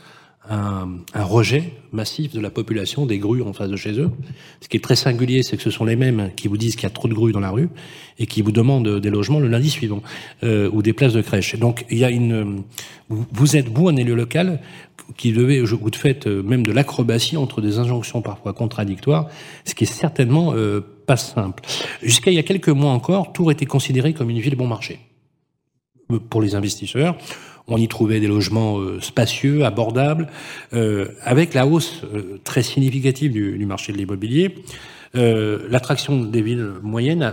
un, 0.49 0.89
un, 1.15 1.25
rejet 1.25 1.73
massif 1.93 2.33
de 2.33 2.41
la 2.41 2.51
population 2.51 3.07
des 3.07 3.19
grues 3.19 3.43
en 3.43 3.53
face 3.53 3.71
de 3.71 3.77
chez 3.77 3.99
eux. 3.99 4.11
Ce 4.61 4.69
qui 4.69 4.77
est 4.77 4.81
très 4.81 4.97
singulier, 4.97 5.43
c'est 5.43 5.57
que 5.57 5.63
ce 5.63 5.71
sont 5.71 5.85
les 5.85 5.95
mêmes 5.95 6.31
qui 6.37 6.49
vous 6.49 6.57
disent 6.57 6.75
qu'il 6.75 6.85
y 6.85 6.87
a 6.87 6.91
trop 6.91 7.09
de 7.09 7.15
grues 7.15 7.33
dans 7.33 7.41
la 7.41 7.51
rue 7.51 7.69
et 8.19 8.27
qui 8.27 8.43
vous 8.43 8.53
demandent 8.53 8.99
des 9.01 9.11
logements 9.11 9.39
le 9.39 9.49
lundi 9.49 9.71
suivant 9.71 10.03
euh, 10.43 10.69
ou 10.73 10.83
des 10.83 10.93
places 10.93 11.13
de 11.13 11.23
crèche. 11.23 11.57
Donc 11.59 11.87
il 11.91 11.99
y 11.99 12.05
a 12.05 12.11
une, 12.11 12.63
vous 13.09 13.57
êtes 13.57 13.69
vous 13.69 13.89
un 13.89 13.97
élu 13.97 14.15
local 14.15 14.61
qui 15.17 15.33
devait, 15.33 15.61
vous 15.61 15.91
faites 15.95 16.27
euh, 16.27 16.43
même 16.43 16.65
de 16.65 16.73
l'acrobatie 16.73 17.37
entre 17.37 17.61
des 17.61 17.79
injonctions 17.79 18.23
parfois 18.23 18.53
contradictoires, 18.53 19.29
ce 19.65 19.75
qui 19.75 19.85
est 19.85 19.87
certainement 19.87 20.55
euh, 20.55 20.81
pas 21.07 21.17
simple. 21.17 21.63
Jusqu'à 22.03 22.31
il 22.31 22.35
y 22.35 22.41
a 22.41 22.43
quelques 22.43 22.69
mois 22.69 22.91
encore, 22.91 23.33
Tours 23.33 23.53
était 23.53 23.67
considéré 23.67 24.13
comme 24.13 24.31
une 24.31 24.41
ville 24.41 24.57
bon 24.57 24.67
marché 24.67 24.99
pour 26.29 26.43
les 26.43 26.55
investisseurs. 26.55 27.17
On 27.69 27.79
y 27.79 27.89
trouvait 27.89 28.21
des 28.21 28.27
logements 28.27 28.79
euh, 28.79 29.01
spacieux, 29.01 29.65
abordables, 29.65 30.29
euh, 30.73 31.09
avec 31.23 31.55
la 31.55 31.67
hausse 31.67 32.03
euh, 32.13 32.41
très 32.45 32.63
significative 32.63 33.33
du, 33.33 33.67
marché 33.67 33.93
de 33.93 33.99
l'immobilier. 33.99 34.55
L'attraction 35.15 36.25
des 36.25 36.41
villes 36.41 36.73
moyennes 36.83 37.23
a 37.23 37.31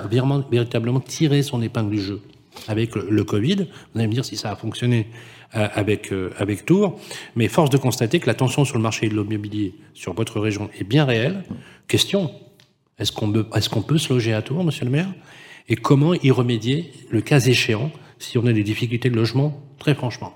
véritablement 0.52 1.00
tiré 1.00 1.44
son 1.44 1.62
épingle 1.62 1.92
du 1.92 2.02
jeu 2.02 2.22
avec 2.68 2.94
le, 2.96 3.24
Covid. 3.24 3.56
Vous 3.56 4.00
allez 4.00 4.08
me 4.08 4.12
dire 4.12 4.26
si 4.26 4.36
ça 4.36 4.52
a 4.52 4.58
fonctionné 4.58 5.08
avec, 5.54 6.12
avec 6.38 6.66
Tours, 6.66 7.00
mais 7.38 7.48
force 7.48 7.70
de 7.70 7.78
constater 7.78 8.20
que 8.20 8.28
la 8.28 8.34
tension 8.34 8.66
sur 8.66 8.76
le 8.76 8.84
marché 8.84 9.08
de 9.08 9.16
l'immobilier 9.16 9.76
sur 9.94 10.14
votre 10.14 10.42
région 10.42 10.70
est 10.78 10.84
bien 10.84 11.06
réelle. 11.06 11.46
Question, 11.88 12.32
est-ce 13.00 13.14
qu'on 13.14 13.34
est 13.34 13.70
qu'on 13.70 13.82
peut 13.82 13.98
se 13.98 14.12
loger 14.12 14.34
à 14.34 14.42
Tours, 14.42 14.66
monsieur 14.66 14.84
le 14.84 14.92
maire? 14.92 15.08
Et 15.70 15.78
comment 15.78 16.14
y 16.14 16.32
remédier, 16.32 16.92
le 17.10 17.22
cas 17.22 17.40
échéant 17.40 17.92
si 18.20 18.38
on 18.38 18.46
a 18.46 18.54
des 18.54 18.64
difficultés 18.64 19.10
de 19.10 19.16
logement, 19.16 19.60
très 19.80 19.96
franchement 19.96 20.34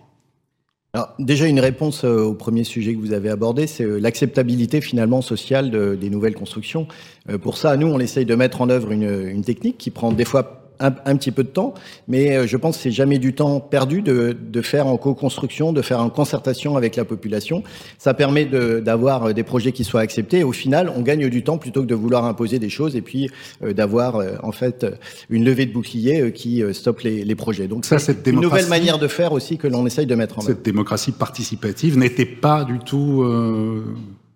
alors, 0.95 1.15
déjà, 1.17 1.47
une 1.47 1.59
réponse 1.59 2.03
euh, 2.05 2.21
au 2.21 2.35
premier 2.35 2.63
sujet 2.63 2.93
que 2.93 2.99
vous 2.99 3.13
avez 3.13 3.31
abordé, 3.31 3.65
c'est 3.65 3.83
euh, 3.83 3.97
l'acceptabilité 3.97 4.79
finalement 4.79 5.23
sociale 5.23 5.71
de, 5.71 5.95
des 5.95 6.11
nouvelles 6.11 6.35
constructions. 6.35 6.87
Euh, 7.31 7.39
pour 7.39 7.57
ça, 7.57 7.75
nous, 7.77 7.87
on 7.87 7.99
essaye 7.99 8.25
de 8.25 8.35
mettre 8.35 8.61
en 8.61 8.69
œuvre 8.69 8.91
une, 8.91 9.09
une 9.27 9.43
technique 9.43 9.79
qui 9.79 9.89
prend 9.89 10.11
des 10.11 10.23
fois 10.23 10.62
un, 10.79 11.15
petit 11.15 11.31
peu 11.31 11.43
de 11.43 11.49
temps, 11.49 11.73
mais 12.07 12.35
euh, 12.35 12.47
je 12.47 12.57
pense 12.57 12.77
que 12.77 12.83
c'est 12.83 12.91
jamais 12.91 13.19
du 13.19 13.33
temps 13.33 13.59
perdu 13.59 14.01
de, 14.01 14.35
de 14.39 14.61
faire 14.61 14.87
en 14.87 14.97
co-construction, 14.97 15.71
de 15.73 15.81
faire 15.81 16.01
en 16.01 16.09
concertation 16.09 16.75
avec 16.75 16.95
la 16.95 17.05
population. 17.05 17.63
Ça 17.97 18.13
permet 18.13 18.45
d'avoir 18.45 19.25
euh, 19.25 19.33
des 19.33 19.43
projets 19.43 19.71
qui 19.71 19.83
soient 19.83 20.01
acceptés. 20.01 20.39
Et 20.39 20.43
au 20.43 20.51
final, 20.51 20.91
on 20.95 21.01
gagne 21.01 21.29
du 21.29 21.43
temps 21.43 21.57
plutôt 21.57 21.81
que 21.81 21.87
de 21.87 21.95
vouloir 21.95 22.25
imposer 22.25 22.59
des 22.59 22.69
choses 22.69 22.95
et 22.95 23.01
puis 23.01 23.29
euh, 23.63 23.73
d'avoir 23.73 24.21
en 24.43 24.51
fait 24.51 24.85
une 25.29 25.45
levée 25.45 25.65
de 25.65 25.73
bouclier 25.73 26.31
qui 26.31 26.63
stoppe 26.73 27.01
les, 27.01 27.23
les 27.23 27.35
projets. 27.35 27.67
Donc 27.67 27.85
ça, 27.85 27.99
c'est 27.99 28.25
une 28.27 28.41
nouvelle 28.41 28.67
manière 28.67 28.99
de 28.99 29.07
faire 29.07 29.31
aussi 29.31 29.57
que 29.57 29.67
l'on 29.67 29.85
essaye 29.85 30.05
de 30.05 30.15
mettre 30.15 30.39
en 30.39 30.41
œuvre. 30.41 30.49
Cette 30.49 30.63
démocratie 30.63 31.11
participative 31.11 31.97
n'était 31.97 32.25
pas 32.25 32.63
du 32.63 32.79
tout 32.79 33.23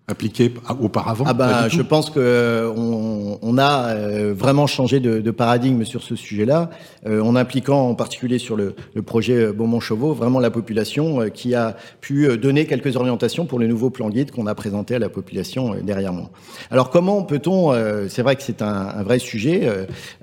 appliqué 0.09 0.53
auparavant 0.79 1.25
Ah 1.27 1.33
ben, 1.33 1.67
je 1.67 1.81
pense 1.81 2.09
que 2.09 2.71
on, 2.77 3.39
on 3.41 3.57
a 3.57 3.89
euh, 3.89 4.33
vraiment 4.33 4.65
changé 4.65 5.01
de, 5.01 5.19
de, 5.19 5.31
paradigme 5.31 5.83
sur 5.83 6.01
ce 6.01 6.15
sujet-là, 6.15 6.69
euh, 7.05 7.21
en 7.21 7.35
impliquant 7.35 7.89
en 7.89 7.93
particulier 7.93 8.37
sur 8.39 8.55
le, 8.55 8.73
le 8.93 9.01
projet 9.01 9.33
euh, 9.33 9.51
Beaumont-Chauveau 9.51 10.13
vraiment 10.13 10.39
la 10.39 10.49
population 10.49 11.29
qui 11.29 11.55
a 11.55 11.75
pu 11.99 12.37
donner 12.37 12.65
quelques 12.65 12.95
orientations 12.95 13.45
pour 13.45 13.59
le 13.59 13.67
nouveau 13.67 13.89
plan 13.89 14.09
guide 14.09 14.31
qu'on 14.31 14.47
a 14.47 14.55
présenté 14.55 14.95
à 14.95 14.99
la 14.99 15.09
population 15.09 15.75
derrière 15.83 16.13
moi. 16.13 16.29
Alors 16.71 16.89
comment 16.89 17.23
peut-on 17.23 17.73
C'est 18.07 18.21
vrai 18.21 18.37
que 18.37 18.43
c'est 18.43 18.61
un, 18.61 18.67
un, 18.67 19.03
vrai 19.03 19.19
sujet. 19.19 19.69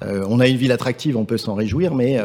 on 0.03 0.41
a 0.41 0.49
une 0.49 0.57
ville 0.57 0.73
attractive, 0.73 1.17
on 1.17 1.27
peut 1.27 1.37
s'en 1.37 1.55
réjouir, 1.55 1.95
mais 1.95 2.19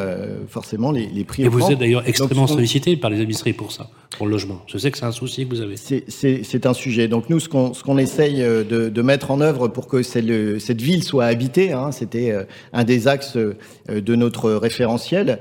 forcément 0.48 0.92
les, 0.92 1.06
les 1.06 1.24
prix. 1.24 1.42
Et 1.42 1.48
vous 1.48 1.70
êtes 1.70 1.78
d'ailleurs 1.78 2.08
extrêmement 2.08 2.46
sollicité 2.46 2.96
par 2.96 3.10
les 3.10 3.16
administrés 3.16 3.52
pour 3.52 3.70
ça, 3.72 3.88
pour 4.16 4.26
le 4.26 4.32
logement. 4.32 4.62
Je 4.66 4.78
sais 4.78 4.90
que 4.90 4.96
c'est 4.98 5.04
un 5.04 5.12
souci 5.12 5.46
que 5.46 5.54
vous 5.54 5.60
avez. 5.60 5.76
C'est 5.76 6.66
un 6.66 6.74
sujet. 6.74 7.08
Donc 7.08 7.28
nous, 7.28 7.40
ce 7.40 7.49
qu'on 7.50 7.98
essaye 7.98 8.42
euh, 8.42 8.64
de, 8.64 9.02
mettre 9.02 9.30
en 9.30 9.40
œuvre 9.40 9.68
pour 9.68 9.86
que 9.88 10.02
cette 10.02 10.80
ville 10.80 11.02
soit 11.02 11.26
habitée. 11.26 11.72
Hein, 11.72 11.92
C'était 11.92 12.30
euh, 12.30 12.44
un 12.72 12.84
des 12.84 13.08
axes 13.08 13.36
euh, 13.36 13.56
de 13.88 14.14
notre 14.14 14.52
référentiel. 14.52 15.40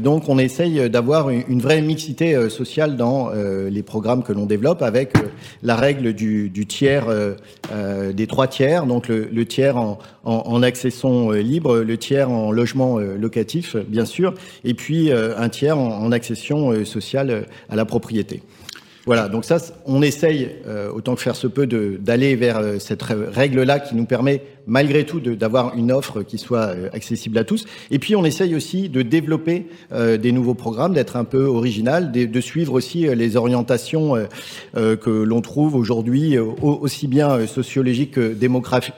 Donc 0.00 0.28
on 0.28 0.38
essaye 0.38 0.90
d'avoir 0.90 1.30
une, 1.30 1.60
vraie 1.60 1.80
mixité 1.80 2.50
sociale 2.50 2.96
dans 2.96 3.30
les 3.32 3.82
programmes 3.82 4.22
que 4.22 4.32
l'on 4.32 4.44
développe 4.44 4.82
avec 4.82 5.14
la 5.62 5.76
règle 5.76 6.12
du, 6.12 6.66
tiers, 6.68 7.06
des 8.14 8.26
trois 8.26 8.48
tiers, 8.48 8.84
donc 8.84 9.08
le, 9.08 9.44
tiers 9.46 9.76
en, 10.24 10.62
accession 10.62 11.30
libre, 11.30 11.78
le 11.78 11.96
tiers 11.96 12.30
en 12.30 12.52
logement 12.52 12.98
locatif, 12.98 13.76
bien 13.76 14.04
sûr, 14.04 14.34
et 14.64 14.74
puis 14.74 15.10
un 15.12 15.48
tiers 15.48 15.78
en 15.78 16.12
accession 16.12 16.84
sociale 16.84 17.46
à 17.70 17.76
la 17.76 17.86
propriété. 17.86 18.42
Voilà, 19.06 19.28
donc 19.28 19.44
ça, 19.44 19.58
on 19.86 20.02
essaye, 20.02 20.50
euh, 20.66 20.90
autant 20.90 21.14
que 21.14 21.20
faire 21.20 21.36
se 21.36 21.46
peut, 21.46 21.66
d'aller 21.66 22.34
vers 22.34 22.58
euh, 22.58 22.78
cette 22.80 23.02
règle-là 23.02 23.78
qui 23.78 23.94
nous 23.94 24.04
permet 24.04 24.42
malgré 24.66 25.04
tout 25.04 25.20
d'avoir 25.20 25.76
une 25.76 25.92
offre 25.92 26.22
qui 26.22 26.38
soit 26.38 26.68
euh, 26.68 26.88
accessible 26.92 27.38
à 27.38 27.44
tous. 27.44 27.64
Et 27.90 27.98
puis 27.98 28.16
on 28.16 28.24
essaye 28.24 28.54
aussi 28.54 28.88
de 28.88 29.02
développer 29.02 29.66
euh, 29.92 30.16
des 30.16 30.32
nouveaux 30.32 30.54
programmes, 30.54 30.94
d'être 30.94 31.16
un 31.16 31.24
peu 31.24 31.44
original, 31.44 32.12
de, 32.12 32.40
suivre 32.40 32.74
aussi 32.74 33.08
euh, 33.08 33.14
les 33.14 33.36
orientations 33.36 34.14
que 34.74 35.10
l'on 35.10 35.40
trouve 35.40 35.74
aujourd'hui 35.74 36.38
aussi 36.38 37.06
bien 37.06 37.46
sociologiques 37.46 38.12
que 38.12 38.34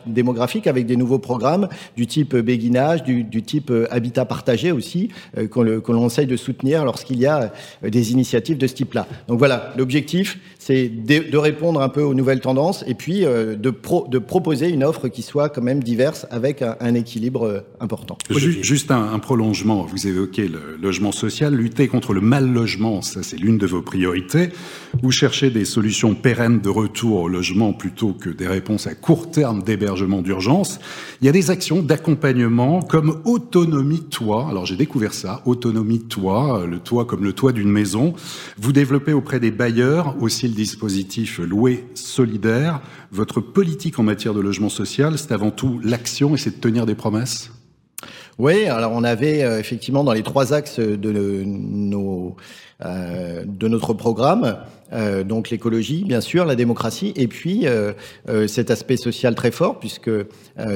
démographiques 0.07 0.67
avec 0.67 0.87
des 0.87 0.97
nouveaux 0.97 1.19
programmes 1.19 1.69
du 1.97 2.07
type 2.07 2.37
béguinage, 2.37 3.05
du, 3.05 3.43
type 3.43 3.73
habitat 3.91 4.25
partagé 4.25 4.73
aussi, 4.73 5.11
que 5.35 5.93
l'on 5.93 6.07
essaye 6.07 6.27
de 6.27 6.37
soutenir 6.37 6.85
lorsqu'il 6.85 7.19
y 7.19 7.27
a 7.27 7.53
des 7.83 8.13
initiatives 8.13 8.59
de 8.59 8.67
ce 8.67 8.75
type-là. 8.75 9.07
Donc 9.29 9.39
voilà, 9.39 9.73
l'objectif, 9.77 10.39
c'est 10.69 10.89
de, 10.91 11.31
de, 11.31 11.39
répondre 11.39 11.81
un 11.81 11.89
peu 11.89 12.03
aux 12.03 12.13
nouvelles 12.13 12.41
tendances 12.41 12.85
et 12.87 12.93
puis 12.93 13.23
de, 13.23 13.71
pro, 13.71 14.07
de 14.07 14.19
proposer 14.19 14.69
une 14.69 14.85
offre 14.85 15.09
qui 15.09 15.23
soit 15.23 15.49
quand 15.49 15.63
même 15.63 15.83
diverses 15.83 16.27
avec 16.31 16.61
un, 16.61 16.77
un 16.81 16.93
équilibre 16.93 17.47
euh, 17.47 17.61
important. 17.81 18.19
Juste 18.29 18.91
un, 18.91 19.15
un, 19.15 19.19
prolongement, 19.19 19.87
vous 19.87 20.07
évoquez 20.07 20.47
le 20.47 20.77
logement 20.79 21.11
social, 21.11 21.55
lutter 21.55 21.89
contre 21.89 22.13
le 22.13 22.21
mal 22.21 22.53
logement, 22.53 23.01
ça 23.01 23.23
c'est 23.23 23.39
l'une 23.39 23.57
de 23.57 23.67
vos 23.67 23.81
priorités. 23.81 24.51
Vous 25.03 25.11
cherchez 25.11 25.49
des 25.49 25.65
solutions 25.65 26.15
pérennes 26.15 26.61
de 26.61 26.69
retour 26.69 27.23
au 27.23 27.29
logement 27.29 27.73
plutôt 27.73 28.13
que 28.13 28.29
des 28.29 28.47
réponses 28.47 28.87
à 28.87 28.95
court 28.95 29.31
terme 29.31 29.63
d'hébergement 29.63 30.21
d'urgence. 30.21 30.81
Il 31.23 31.25
y 31.25 31.31
a 31.31 31.33
des 31.33 31.51
actions 31.51 31.81
d'accompagnement 31.81 32.83
comme 32.83 33.23
autonomie 33.25 34.05
toit. 34.11 34.49
Alors 34.51 34.67
j'ai 34.67 34.77
découvert 34.77 35.15
ça, 35.15 35.41
autonomie 35.47 36.01
toit, 36.01 36.67
le 36.67 36.79
toit 36.79 37.07
comme 37.07 37.25
le 37.25 37.33
toit 37.33 37.53
d'une 37.53 37.71
maison. 37.71 38.13
Vous 38.59 38.73
développez 38.73 39.15
auprès 39.15 39.41
des 39.41 39.51
bailleurs 39.51 40.15
aussi 40.21 40.47
le 40.47 40.58
dispositif 40.59 41.39
loué 41.39 41.85
solidaire. 41.95 42.81
Votre 43.13 43.41
politique 43.41 43.99
en 44.01 44.03
matière 44.03 44.35
de 44.35 44.41
logement 44.41 44.69
social, 44.69 45.17
c'est 45.17 45.31
avant 45.31 45.53
tout 45.53 45.79
l'action 45.85 46.35
et 46.35 46.39
c'est 46.39 46.57
de 46.57 46.61
tenir 46.61 46.85
des 46.85 46.97
promesses? 46.97 47.53
Oui, 48.39 48.67
alors 48.67 48.93
on 48.93 49.05
avait 49.05 49.43
euh, 49.45 49.61
effectivement 49.61 50.03
dans 50.03 50.13
les 50.13 50.25
trois 50.25 50.53
axes 50.53 50.81
de 50.81 51.11
euh, 52.85 53.45
de 53.45 53.69
notre 53.69 53.95
programme. 53.95 54.59
Euh, 54.93 55.25
donc 55.25 55.51
l'écologie, 55.51 56.05
bien 56.05 56.21
sûr, 56.21 56.45
la 56.45 56.55
démocratie, 56.55 57.13
et 57.17 57.29
puis 57.29 57.67
euh, 57.67 57.93
euh 58.29 58.47
cet 58.47 58.71
aspect 58.71 58.97
social 58.97 59.35
très 59.35 59.51
fort, 59.51 59.79
puisque 59.79 60.09
euh, 60.09 60.25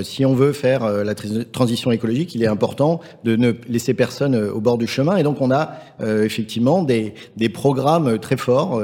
si 0.03 0.25
on 0.25 0.35
veut 0.35 0.53
faire 0.53 0.87
la 0.87 1.14
transition 1.14 1.90
écologique, 1.90 2.35
il 2.35 2.42
est 2.42 2.46
important 2.46 3.01
de 3.25 3.37
ne 3.37 3.53
laisser 3.68 3.94
personne 3.94 4.37
au 4.37 4.61
bord 4.61 4.79
du 4.79 4.87
chemin. 4.87 5.16
Et 5.16 5.22
donc 5.22 5.40
on 5.40 5.51
a 5.51 5.72
effectivement 6.01 6.83
des, 6.83 7.14
programmes 7.53 8.18
très 8.18 8.37
forts 8.37 8.83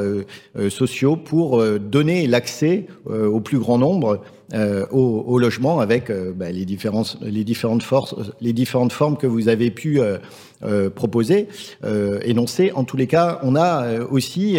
sociaux 0.69 1.17
pour 1.17 1.63
donner 1.79 2.27
l'accès 2.27 2.87
au 3.07 3.41
plus 3.41 3.59
grand 3.59 3.79
nombre 3.79 4.21
euh, 4.55 4.87
au, 4.91 5.25
au, 5.27 5.39
logement 5.39 5.79
avec 5.79 6.09
euh, 6.09 6.33
bah, 6.35 6.51
les, 6.51 6.65
différentes, 6.65 7.19
les, 7.21 7.45
différentes 7.45 7.83
forces, 7.83 8.15
les 8.41 8.55
différentes 8.55 8.93
formes 8.93 9.19
que 9.19 9.27
vous 9.27 9.49
avez 9.49 9.71
pu 9.71 10.01
euh, 10.01 10.17
euh 10.65 10.89
proposer, 10.89 11.49
énoncer. 12.25 12.73
En 12.75 12.85
tous 12.85 12.97
les 12.97 13.07
cas, 13.07 13.41
on 13.43 13.55
a 13.55 14.01
aussi, 14.11 14.59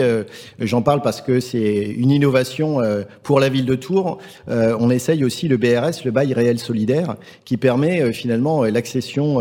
j'en 0.60 0.82
parle 0.82 1.02
parce 1.02 1.20
que 1.22 1.42
c'est 1.42 1.84
une 1.98 2.12
innovation 2.12 2.80
pour 3.22 3.42
la 3.42 3.50
ville 3.50 3.66
de 3.66 3.76
Tours, 3.76 4.20
on 4.48 4.90
essaye 4.90 5.26
aussi 5.26 5.50
le 5.50 5.58
BRS, 5.58 6.06
le 6.06 6.12
bail 6.12 6.34
réel 6.34 6.58
solidaire, 6.58 7.16
qui 7.44 7.58
permet 7.58 8.14
finalement 8.14 8.64
l'accession 8.64 9.40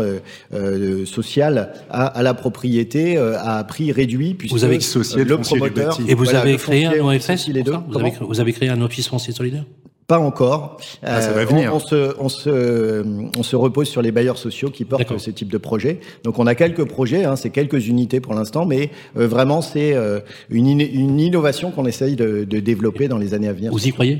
sociale 1.05 1.71
à, 1.89 2.07
à, 2.07 2.23
la 2.23 2.33
propriété 2.33 3.17
à 3.17 3.63
prix 3.63 3.93
réduit. 3.93 4.33
Puisque 4.33 4.53
vous 4.53 4.65
avez 4.65 4.79
le 4.79 5.37
promoteur 5.37 5.97
et 6.09 6.13
vous 6.13 6.35
avez 6.35 6.57
créé 6.57 6.87
un 6.87 6.99
OFS, 6.99 7.49
vous 7.87 7.97
avez, 7.99 8.13
vous 8.19 8.39
avez 8.41 8.51
créé 8.51 8.67
un 8.67 8.81
office 8.81 9.07
foncier 9.07 9.33
solidaire? 9.33 9.63
Pas 10.09 10.19
encore. 10.19 10.77
Ah, 11.03 11.21
ça 11.21 11.31
va 11.31 11.41
euh, 11.41 11.45
venir. 11.45 11.71
On, 11.71 11.75
on, 11.75 11.79
se, 11.79 12.13
on, 12.19 12.29
se, 12.29 13.05
on 13.37 13.43
se 13.43 13.55
repose 13.55 13.87
sur 13.87 14.01
les 14.01 14.11
bailleurs 14.11 14.39
sociaux 14.39 14.71
qui 14.71 14.83
portent 14.83 15.17
ce 15.19 15.29
type 15.29 15.51
de 15.51 15.57
projet. 15.59 15.99
Donc 16.23 16.39
on 16.39 16.47
a 16.47 16.55
quelques 16.55 16.83
projets, 16.83 17.25
hein, 17.25 17.35
c'est 17.35 17.51
quelques 17.51 17.87
unités 17.87 18.19
pour 18.19 18.33
l'instant, 18.33 18.65
mais 18.65 18.89
euh, 19.17 19.27
vraiment 19.27 19.61
c'est 19.61 19.93
euh, 19.93 20.19
une, 20.49 20.81
une, 20.81 21.19
innovation 21.19 21.69
qu'on 21.69 21.85
essaye 21.85 22.15
de, 22.15 22.43
de, 22.43 22.59
développer 22.59 23.07
dans 23.07 23.19
les 23.19 23.35
années 23.35 23.47
à 23.47 23.53
venir. 23.53 23.71
Vous 23.71 23.87
y 23.87 23.91
croyez? 23.91 24.19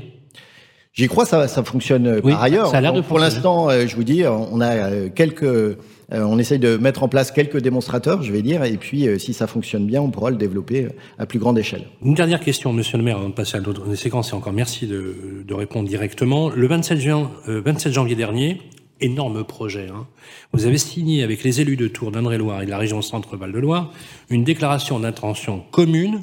J'y 0.92 1.08
crois, 1.08 1.26
ça, 1.26 1.48
ça 1.48 1.64
fonctionne 1.64 2.20
par 2.22 2.40
ailleurs. 2.40 2.70
Ça 2.70 2.78
a 2.78 2.80
l'air 2.80 2.92
de 2.92 3.00
pour 3.00 3.18
l'instant, 3.18 3.70
je 3.70 3.94
vous 3.96 4.04
dis, 4.04 4.24
on 4.26 4.60
a 4.60 5.08
quelques 5.08 5.76
on 6.12 6.38
essaye 6.38 6.58
de 6.58 6.76
mettre 6.76 7.02
en 7.02 7.08
place 7.08 7.30
quelques 7.30 7.58
démonstrateurs, 7.58 8.22
je 8.22 8.32
vais 8.32 8.42
dire, 8.42 8.64
et 8.64 8.76
puis 8.76 9.06
euh, 9.06 9.18
si 9.18 9.32
ça 9.32 9.46
fonctionne 9.46 9.86
bien, 9.86 10.00
on 10.00 10.10
pourra 10.10 10.30
le 10.30 10.36
développer 10.36 10.84
euh, 10.84 10.90
à 11.18 11.26
plus 11.26 11.38
grande 11.38 11.58
échelle. 11.58 11.86
Une 12.02 12.14
dernière 12.14 12.40
question, 12.40 12.72
Monsieur 12.72 12.98
le 12.98 13.04
Maire, 13.04 13.18
avant 13.18 13.28
de 13.28 13.34
passer 13.34 13.56
à 13.56 13.60
l'autre 13.60 13.94
séquence, 13.94 14.30
et 14.30 14.34
encore 14.34 14.52
merci 14.52 14.86
de, 14.86 15.44
répondre 15.50 15.88
directement. 15.88 16.48
Le 16.48 16.66
27, 16.66 16.98
juin, 16.98 17.30
27 17.46 17.92
janvier 17.92 18.16
dernier, 18.16 18.60
énorme 19.00 19.44
projet. 19.44 19.88
Hein. 19.88 20.06
Vous 20.52 20.66
avez 20.66 20.78
signé 20.78 21.22
avec 21.22 21.42
les 21.42 21.60
élus 21.60 21.76
de 21.76 21.88
Tours, 21.88 22.12
d'Indre-et-Loire 22.12 22.62
et 22.62 22.66
de 22.66 22.70
la 22.70 22.78
région 22.78 23.02
Centre-Val 23.02 23.52
de 23.52 23.58
Loire 23.58 23.92
une 24.28 24.44
déclaration 24.44 25.00
d'intention 25.00 25.64
commune 25.70 26.22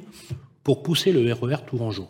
pour 0.63 0.84
pousser 0.84 1.12
le 1.12 1.21
RER 1.34 1.56
e 1.56 1.58
Tourangeau. 1.67 2.08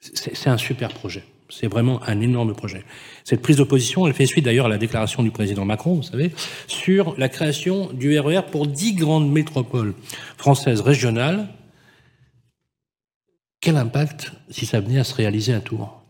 C'est 0.00 0.48
un 0.48 0.56
super 0.56 0.88
projet. 0.88 1.24
C'est 1.50 1.66
vraiment 1.66 2.00
un 2.06 2.20
énorme 2.20 2.54
projet. 2.54 2.84
Cette 3.24 3.42
prise 3.42 3.56
d'opposition, 3.56 4.06
elle 4.06 4.14
fait 4.14 4.26
suite 4.26 4.44
d'ailleurs 4.44 4.66
à 4.66 4.68
la 4.68 4.78
déclaration 4.78 5.22
du 5.22 5.30
président 5.30 5.64
Macron, 5.64 5.94
vous 5.96 6.02
savez, 6.02 6.32
sur 6.66 7.14
la 7.18 7.28
création 7.28 7.92
du 7.92 8.18
RER 8.18 8.38
e 8.38 8.42
pour 8.42 8.66
dix 8.66 8.94
grandes 8.94 9.30
métropoles 9.30 9.94
françaises 10.36 10.80
régionales. 10.80 11.48
Quel 13.60 13.76
impact 13.76 14.32
si 14.50 14.66
ça 14.66 14.80
venait 14.80 14.98
à 14.98 15.04
se 15.04 15.14
réaliser 15.14 15.54
à 15.54 15.60
Tours 15.60 16.00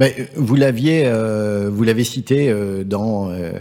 mais 0.00 0.28
vous 0.34 0.54
l'aviez, 0.54 1.02
euh, 1.04 1.70
vous 1.72 1.84
l'avez 1.84 2.04
cité 2.04 2.48
euh, 2.48 2.84
dans 2.84 3.30
euh, 3.30 3.52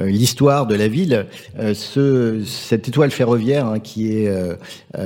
l'histoire 0.00 0.66
de 0.66 0.74
la 0.74 0.88
ville. 0.88 1.26
ce, 1.74 2.42
cette 2.44 2.88
étoile 2.88 3.10
ferroviaire 3.10 3.66
hein, 3.66 3.80
qui 3.80 4.12
est 4.12 4.30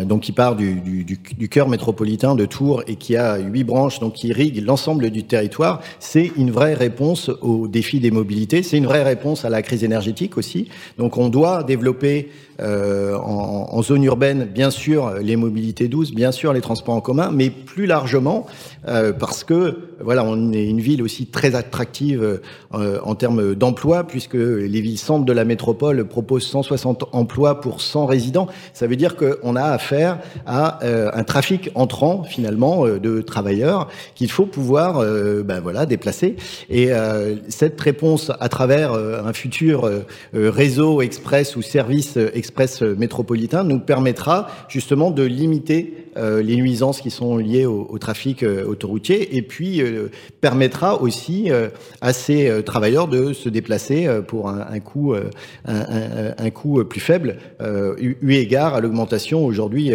donc 0.05 0.23
qui 0.23 0.33
part 0.33 0.57
du, 0.57 0.81
du, 0.81 1.05
du, 1.05 1.49
cœur 1.49 1.69
métropolitain 1.69 2.35
de 2.35 2.45
Tours 2.45 2.83
et 2.87 2.97
qui 2.97 3.17
a 3.17 3.39
huit 3.39 3.65
branches, 3.65 3.99
donc 3.99 4.15
qui 4.15 4.29
irrigue 4.29 4.65
l'ensemble 4.65 5.11
du 5.11 5.25
territoire. 5.25 5.81
C'est 5.99 6.31
une 6.37 6.51
vraie 6.51 6.75
réponse 6.75 7.31
aux 7.41 7.67
défis 7.67 8.01
des 8.01 8.11
mobilités. 8.11 8.63
C'est 8.63 8.79
une 8.79 8.87
vraie 8.87 9.03
réponse 9.03 9.45
à 9.45 9.51
la 9.51 9.63
crise 9.63 9.85
énergétique 9.85 10.37
aussi. 10.37 10.69
Donc 10.99 11.17
on 11.19 11.29
doit 11.29 11.65
développer 11.65 12.29
euh, 12.61 13.17
en, 13.17 13.69
en, 13.73 13.83
zone 13.83 14.05
urbaine, 14.05 14.45
bien 14.45 14.71
sûr, 14.71 15.15
les 15.21 15.35
mobilités 15.35 15.89
douces, 15.89 16.13
bien 16.13 16.31
sûr, 16.31 16.53
les 16.53 16.61
transports 16.61 16.95
en 16.95 17.01
commun, 17.01 17.33
mais 17.33 17.51
plus 17.51 17.87
largement, 17.87 18.47
euh, 18.47 18.74
parce 18.85 19.45
que 19.45 19.95
voilà, 20.01 20.25
on 20.25 20.53
est 20.53 20.65
une 20.65 20.81
ville 20.81 21.03
aussi 21.03 21.27
très 21.27 21.55
attractive 21.55 22.41
euh, 22.75 22.99
en 23.03 23.15
termes 23.15 23.55
d'emploi, 23.55 24.05
puisque 24.05 24.35
les 24.35 24.81
villes 24.81 24.99
centres 24.99 25.25
de 25.25 25.33
la 25.33 25.45
métropole 25.45 26.05
proposent 26.05 26.47
160 26.47 27.05
emplois 27.13 27.61
pour 27.61 27.81
100 27.81 28.07
résidents. 28.07 28.47
Ça 28.73 28.87
veut 28.87 28.97
dire 28.97 29.17
qu'on 29.17 29.57
a 29.57 29.63
affaire 29.63 30.19
à 30.47 30.85
euh, 30.85 31.11
un 31.13 31.25
trafic 31.25 31.71
entrant, 31.75 32.25
finalement, 32.25 32.87
euh, 32.87 32.99
de 32.99 33.21
travailleurs 33.21 33.89
qu'il 34.15 34.31
faut 34.31 34.47
pouvoir 34.47 35.05
ben 35.45 35.61
voilà, 35.61 35.87
déplacer. 35.87 36.37
Et 36.71 36.91
cette 37.49 37.81
réponse 37.81 38.31
à 38.41 38.49
travers 38.49 38.93
un 38.93 39.33
futur 39.33 39.91
réseau 40.33 41.03
express 41.03 41.57
ou 41.57 41.63
service 41.63 42.17
express 42.17 42.83
métropolitain 42.83 43.65
nous 43.65 43.81
permettra 43.81 44.49
justement 44.69 45.11
de 45.11 45.23
limiter 45.23 46.04
euh, 46.04 46.04
les 46.17 46.57
nuisances 46.57 47.01
qui 47.01 47.11
sont 47.11 47.37
liées 47.39 47.67
au, 47.67 47.99
trafic 47.99 48.43
euh, 48.43 48.65
autoroutier 48.67 49.37
et 49.37 49.43
puis 49.43 49.81
euh, 49.81 50.11
permettra 50.41 51.01
aussi 51.01 51.51
à 52.01 52.13
ces 52.13 52.63
travailleurs 52.65 53.09
de 53.09 53.33
se 53.33 53.49
déplacer 53.49 54.09
pour 54.27 54.49
un, 54.49 54.81
coût 54.81 55.15
plus 56.85 57.01
faible 57.01 57.37
eu 57.99 58.33
égard 58.33 58.75
à 58.75 58.81
l'augmentation 58.81 59.45
aujourd'hui 59.45 59.93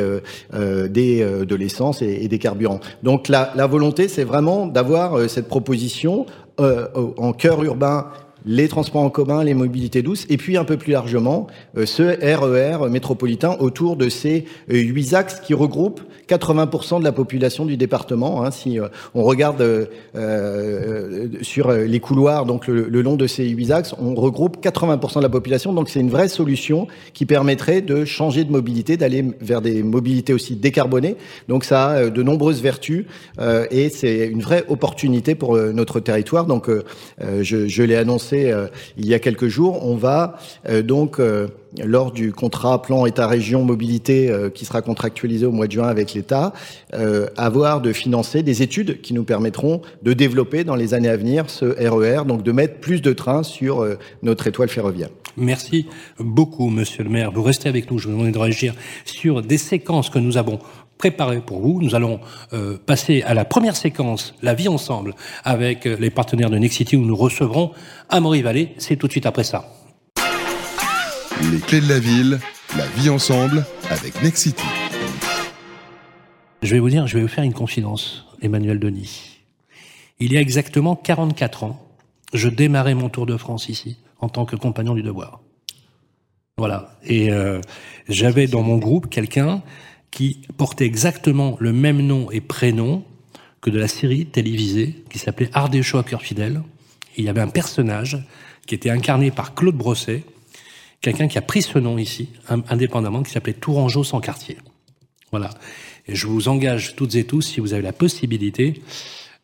des 0.53 1.25
de 1.25 1.55
l'essence 1.55 2.01
et, 2.01 2.27
des 2.27 2.39
carburants. 2.39 2.79
Donc 3.03 3.27
la 3.27 3.67
volonté 3.67 4.08
c'est 4.08 4.23
vraiment 4.23 4.65
d'avoir 4.65 5.29
cette 5.29 5.47
proposition 5.47 6.25
en 6.58 7.34
cœur 7.34 7.63
urbain 7.63 8.08
les 8.45 8.67
transports 8.67 9.02
en 9.02 9.10
commun, 9.10 9.43
les 9.43 9.54
mobilités 9.54 10.02
douces, 10.02 10.25
et 10.30 10.38
puis 10.38 10.58
un 10.58 10.63
peu 10.63 10.78
plus 10.78 10.93
largement 10.93 11.47
euh, 11.78 11.86
ce 11.86 12.04
RER 12.04 12.89
métropolitain 12.89 13.56
autour 13.60 13.95
de 13.95 14.10
ces 14.10 14.45
euh, 14.71 14.78
huit 14.78 15.13
axes 15.13 15.39
qui 15.39 15.54
regroupent 15.54 16.02
80% 16.28 16.99
de 16.99 17.04
la 17.04 17.12
population 17.12 17.65
du 17.65 17.75
département. 17.75 18.43
Hein, 18.43 18.52
si 18.52 18.80
euh, 18.80 18.88
on 19.15 19.23
regarde 19.23 19.89
sur 21.41 21.71
les 21.71 21.99
couloirs, 21.99 22.45
donc 22.45 22.67
le, 22.67 23.02
long 23.02 23.15
de 23.15 23.28
ces 23.28 23.47
huit 23.47 23.71
axes, 23.71 23.95
on 23.99 24.13
regroupe 24.15 24.63
80% 24.63 25.17
de 25.17 25.21
la 25.21 25.30
population. 25.30 25.73
Donc 25.73 25.89
c'est 25.89 25.99
une 25.99 26.10
vraie 26.10 26.28
solution 26.28 26.88
qui 27.13 27.25
permettrait 27.25 27.82
de 27.82 28.06
changer 28.06 28.43
de 28.43 28.52
mobilité, 28.52 28.97
d'aller 28.97 29.25
vers 29.41 29.62
des 29.62 29.84
mobilités 29.84 30.34
aussi 30.34 30.56
décarbonées. 30.56 31.15
Donc 31.47 31.63
ça 31.63 31.88
a 31.88 32.10
de 32.10 32.23
nombreuses 32.23 32.62
vertus 32.62 33.06
et 33.71 33.89
c'est 33.89 34.28
une 34.28 34.41
vraie 34.41 34.63
opportunité 34.67 35.36
pour 35.36 35.58
notre 35.58 35.99
territoire. 35.99 36.45
Donc 36.45 36.69
je 37.19 37.84
l'ai 37.84 37.95
annoncé 37.95 38.29
euh, 38.34 38.68
il 38.98 39.06
y 39.08 39.13
a 39.13 39.20
quelques 39.20 39.48
jours. 39.48 39.86
On 39.86 39.96
va 39.96 40.38
euh, 40.68 40.82
donc 40.82 41.20
euh, 41.20 41.48
lors 41.84 42.12
du 42.12 42.32
contrat 42.32 42.82
plan 42.82 43.06
État-région 43.06 43.63
mobilité 43.63 44.34
qui 44.56 44.65
sera 44.65 44.82
contractualisé 44.82 45.46
au 45.46 45.52
mois 45.52 45.68
de 45.68 45.72
juin 45.74 45.88
avec 45.88 46.15
l'État, 46.15 46.52
avoir 47.38 47.80
de 47.80 47.94
financer 47.94 48.42
des 48.42 48.63
études 48.63 49.02
qui 49.02 49.13
nous 49.13 49.24
permettront 49.24 49.84
de 50.02 50.13
développer 50.13 50.63
dans 50.63 50.74
les 50.74 50.96
années 50.96 51.10
à 51.10 51.15
venir 51.15 51.48
ce 51.48 51.65
RER, 51.65 52.22
e 52.22 52.26
donc 52.26 52.42
de 52.42 52.52
mettre 52.52 52.80
plus 52.80 53.04
de 53.04 53.13
trains 53.13 53.44
sur 53.44 53.88
notre 54.24 54.48
étoile 54.48 54.70
ferroviaire. 54.70 55.10
Merci 55.38 55.86
beaucoup, 56.18 56.70
Monsieur 56.70 57.04
le 57.04 57.12
maire. 57.12 57.32
Vous 57.32 57.44
restez 57.44 57.70
avec 57.70 57.92
nous. 57.92 58.00
Je 58.00 58.08
vous 58.08 58.18
demande 58.18 58.34
de 58.34 58.39
réagir 58.39 58.74
sur 59.06 59.44
des 59.44 59.60
séquences 59.60 60.10
que 60.10 60.18
nous 60.18 60.38
avons 60.38 60.58
préparé 61.00 61.40
pour 61.40 61.62
vous. 61.62 61.82
Nous 61.82 61.96
allons 61.96 62.20
euh, 62.54 62.78
passer 62.78 63.24
à 63.24 63.34
la 63.34 63.46
première 63.46 63.76
séquence, 63.76 64.36
la 64.44 64.54
vie 64.54 64.68
ensemble, 64.68 65.16
avec 65.44 65.88
euh, 65.88 65.98
les 66.00 66.12
partenaires 66.12 66.52
de 66.52 66.58
Nexity 66.58 66.96
où 66.96 67.06
nous 67.06 67.16
recevrons 67.16 67.72
Amaury 68.10 68.44
Vallée. 68.44 68.76
C'est 68.78 68.98
tout 68.98 69.08
de 69.08 69.12
suite 69.14 69.26
après 69.26 69.46
ça. 69.46 69.74
Les 71.52 71.60
clés 71.60 71.80
de 71.80 71.88
la 71.88 72.00
ville, 72.00 72.40
la 72.78 72.86
vie 72.86 73.10
ensemble 73.10 73.66
avec 73.90 74.22
Nexity. 74.22 74.66
Je 76.62 76.76
vais 76.76 76.80
vous 76.80 76.90
dire, 76.90 77.08
je 77.08 77.16
vais 77.18 77.24
vous 77.24 77.30
faire 77.30 77.46
une 77.46 77.54
confidence, 77.54 78.26
Emmanuel 78.42 78.78
Denis. 78.78 79.40
Il 80.20 80.34
y 80.34 80.38
a 80.38 80.42
exactement 80.42 80.98
44 80.98 81.64
ans, 81.64 81.82
je 82.34 82.50
démarrais 82.50 82.94
mon 82.94 83.08
Tour 83.08 83.26
de 83.26 83.38
France 83.38 83.70
ici, 83.70 83.98
en 84.20 84.28
tant 84.28 84.46
que 84.46 84.58
compagnon 84.58 84.96
du 84.96 85.02
devoir. 85.02 85.40
Voilà. 86.58 86.98
Et 87.06 87.32
euh, 87.32 87.62
j'avais 88.10 88.48
dans 88.48 88.64
mon 88.64 88.78
groupe 88.78 89.10
quelqu'un 89.10 89.64
qui 90.12 90.41
portait 90.58 90.86
exactement 90.86 91.58
le 91.60 91.74
même 91.74 92.02
nom 92.02 92.32
et 92.32 92.41
prénom 92.41 93.04
que 93.62 93.69
de 93.69 93.80
la 93.80 93.88
série 93.88 94.26
télévisée 94.26 95.04
qui 95.10 95.19
s'appelait 95.19 95.50
Ardécho 95.54 95.98
à 95.98 96.04
cœur 96.04 96.22
fidèle. 96.22 96.62
il 97.17 97.26
y 97.26 97.30
avait 97.30 97.41
un 97.41 97.50
personnage 97.50 98.17
qui 98.65 98.76
était 98.76 98.89
incarné 98.89 99.32
par 99.32 99.56
Claude 99.56 99.76
Brosset, 99.76 100.24
quelqu'un 101.02 101.28
qui 101.28 101.38
a 101.38 101.41
pris 101.41 101.62
ce 101.62 101.80
nom 101.80 101.98
ici, 101.98 102.30
indépendamment, 102.69 103.24
qui 103.24 103.32
s'appelait 103.32 103.54
Tourangeau 103.54 104.04
sans 104.04 104.22
quartier. 104.22 104.58
Voilà. 105.32 105.50
Et 106.08 106.15
je 106.15 106.28
vous 106.28 106.48
engage 106.48 106.95
toutes 106.95 107.15
et 107.15 107.24
tous, 107.24 107.41
si 107.41 107.60
vous 107.60 107.74
avez 107.74 107.82
la 107.82 107.93
possibilité, 107.93 108.82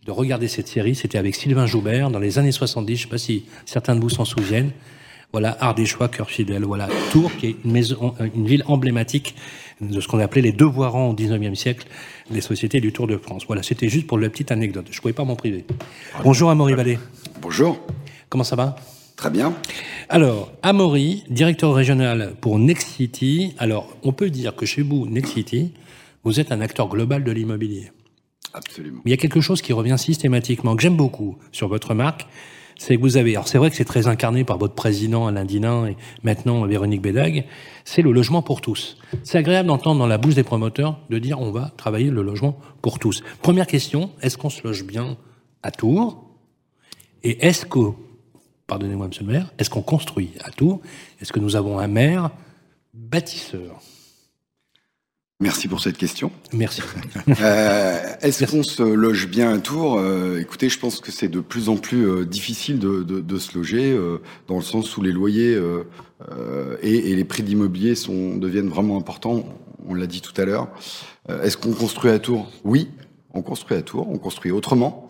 de 0.05 0.11
regarder 0.11 0.47
cette 0.47 0.67
série. 0.67 0.95
C'était 0.95 1.17
avec 1.17 1.35
Sylvain 1.35 1.65
Joubert 1.65 2.11
dans 2.11 2.19
les 2.19 2.37
années 2.39 2.51
70. 2.51 2.95
Je 2.95 3.01
ne 3.01 3.03
sais 3.03 3.09
pas 3.09 3.17
si 3.17 3.45
certains 3.65 3.95
de 3.95 4.01
vous 4.01 4.09
s'en 4.09 4.25
souviennent. 4.25 4.71
Voilà, 5.31 5.57
Ardéchois, 5.59 6.07
cœur 6.07 6.29
fidèle. 6.29 6.63
Voilà, 6.63 6.87
Tours, 7.11 7.35
qui 7.37 7.47
est 7.47 7.55
une, 7.65 7.71
maison, 7.71 8.15
une 8.35 8.47
ville 8.47 8.63
emblématique 8.67 9.35
de 9.81 9.99
ce 9.99 10.07
qu'on 10.07 10.19
appelait 10.19 10.41
les 10.41 10.51
devoirants 10.51 11.09
au 11.09 11.15
19e 11.15 11.55
siècle, 11.55 11.87
les 12.31 12.41
sociétés 12.41 12.79
du 12.79 12.93
Tour 12.93 13.07
de 13.07 13.17
France. 13.17 13.45
Voilà, 13.47 13.63
c'était 13.63 13.89
juste 13.89 14.07
pour 14.07 14.17
la 14.17 14.29
petite 14.29 14.51
anecdote. 14.51 14.87
Je 14.89 14.97
ne 14.97 15.01
pouvais 15.01 15.13
pas 15.13 15.23
m'en 15.23 15.35
priver. 15.35 15.65
Bonjour 16.23 16.49
Amaury 16.49 16.73
Vallée. 16.73 16.99
Bonjour. 17.41 17.79
Comment 18.29 18.43
ça 18.43 18.55
va? 18.55 18.75
Très 19.15 19.29
bien. 19.29 19.53
Alors, 20.09 20.51
Amaury, 20.61 21.23
directeur 21.29 21.73
régional 21.73 22.33
pour 22.41 22.59
Nexity. 22.59 23.53
Alors, 23.57 23.95
on 24.03 24.11
peut 24.11 24.29
dire 24.29 24.55
que 24.55 24.65
chez 24.65 24.81
vous, 24.81 25.07
Nexity, 25.07 25.71
vous 26.23 26.39
êtes 26.39 26.51
un 26.51 26.61
acteur 26.61 26.89
global 26.89 27.23
de 27.23 27.31
l'immobilier. 27.31 27.91
Absolument. 28.53 29.01
il 29.03 29.11
y 29.11 29.13
a 29.13 29.17
quelque 29.17 29.41
chose 29.41 29.61
qui 29.61 29.73
revient 29.73 29.97
systématiquement, 29.97 30.77
que 30.77 30.81
j'aime 30.81 30.95
beaucoup 30.95 31.37
sur 31.51 31.67
votre 31.67 31.93
marque, 31.93 32.25
c'est 32.77 32.97
que 32.97 33.01
vous 33.01 33.17
avez, 33.17 33.31
alors 33.31 33.47
c'est 33.47 33.57
vrai 33.57 33.69
que 33.69 33.75
c'est 33.75 33.85
très 33.85 34.07
incarné 34.07 34.43
par 34.43 34.57
votre 34.57 34.73
président 34.73 35.27
Alain 35.27 35.45
Dinin 35.45 35.87
et 35.87 35.97
maintenant 36.23 36.65
Véronique 36.65 37.01
Bédag, 37.01 37.45
c'est 37.85 38.01
le 38.01 38.11
logement 38.11 38.41
pour 38.41 38.61
tous. 38.61 38.97
C'est 39.23 39.37
agréable 39.37 39.67
d'entendre 39.67 39.99
dans 39.99 40.07
la 40.07 40.17
bouche 40.17 40.35
des 40.35 40.43
promoteurs 40.43 40.99
de 41.09 41.17
dire 41.19 41.39
on 41.39 41.51
va 41.51 41.71
travailler 41.77 42.09
le 42.09 42.21
logement 42.21 42.59
pour 42.81 42.99
tous. 42.99 43.23
Première 43.41 43.67
question, 43.67 44.11
est-ce 44.21 44.37
qu'on 44.37 44.49
se 44.49 44.65
loge 44.65 44.83
bien 44.83 45.17
à 45.63 45.71
Tours? 45.71 46.23
Et 47.23 47.45
est-ce 47.45 47.65
que, 47.65 47.79
pardonnez-moi 48.67 49.07
monsieur 49.07 49.25
le 49.25 49.31
maire, 49.31 49.51
est-ce 49.57 49.69
qu'on 49.69 49.81
construit 49.81 50.31
à 50.43 50.51
Tours? 50.51 50.81
Est-ce 51.21 51.31
que 51.31 51.39
nous 51.39 51.55
avons 51.55 51.79
un 51.79 51.87
maire 51.87 52.31
bâtisseur? 52.93 53.81
Merci 55.41 55.67
pour 55.67 55.81
cette 55.81 55.97
question. 55.97 56.31
Merci. 56.53 56.81
Euh, 57.41 57.99
Est-ce 58.21 58.45
qu'on 58.45 58.63
se 58.63 58.83
loge 58.83 59.27
bien 59.27 59.51
à 59.51 59.57
Tours? 59.57 59.97
Euh, 59.99 60.39
Écoutez, 60.39 60.69
je 60.69 60.79
pense 60.79 61.01
que 61.01 61.11
c'est 61.11 61.27
de 61.27 61.41
plus 61.41 61.67
en 61.67 61.75
plus 61.75 62.07
euh, 62.07 62.25
difficile 62.25 62.79
de, 62.79 63.03
de, 63.03 63.19
de, 63.19 63.37
se 63.37 63.57
loger, 63.57 63.91
euh, 63.91 64.21
dans 64.47 64.55
le 64.55 64.61
sens 64.61 64.95
où 64.95 65.01
les 65.01 65.11
loyers 65.11 65.53
euh, 65.55 65.83
et, 66.81 67.11
et, 67.11 67.15
les 67.15 67.25
prix 67.25 67.43
d'immobilier 67.43 67.95
sont 67.95 68.37
deviennent 68.37 68.69
vraiment 68.69 68.97
importants. 68.97 69.43
On 69.87 69.93
l'a 69.93 70.07
dit 70.07 70.21
tout 70.21 70.39
à 70.39 70.45
l'heure. 70.45 70.69
Est-ce 71.27 71.57
qu'on 71.57 71.73
construit 71.73 72.11
à 72.11 72.19
Tours? 72.19 72.49
Oui, 72.63 72.89
on 73.33 73.41
construit 73.41 73.75
à 73.75 73.81
Tours. 73.81 74.07
On 74.09 74.17
construit 74.17 74.51
autrement. 74.51 75.09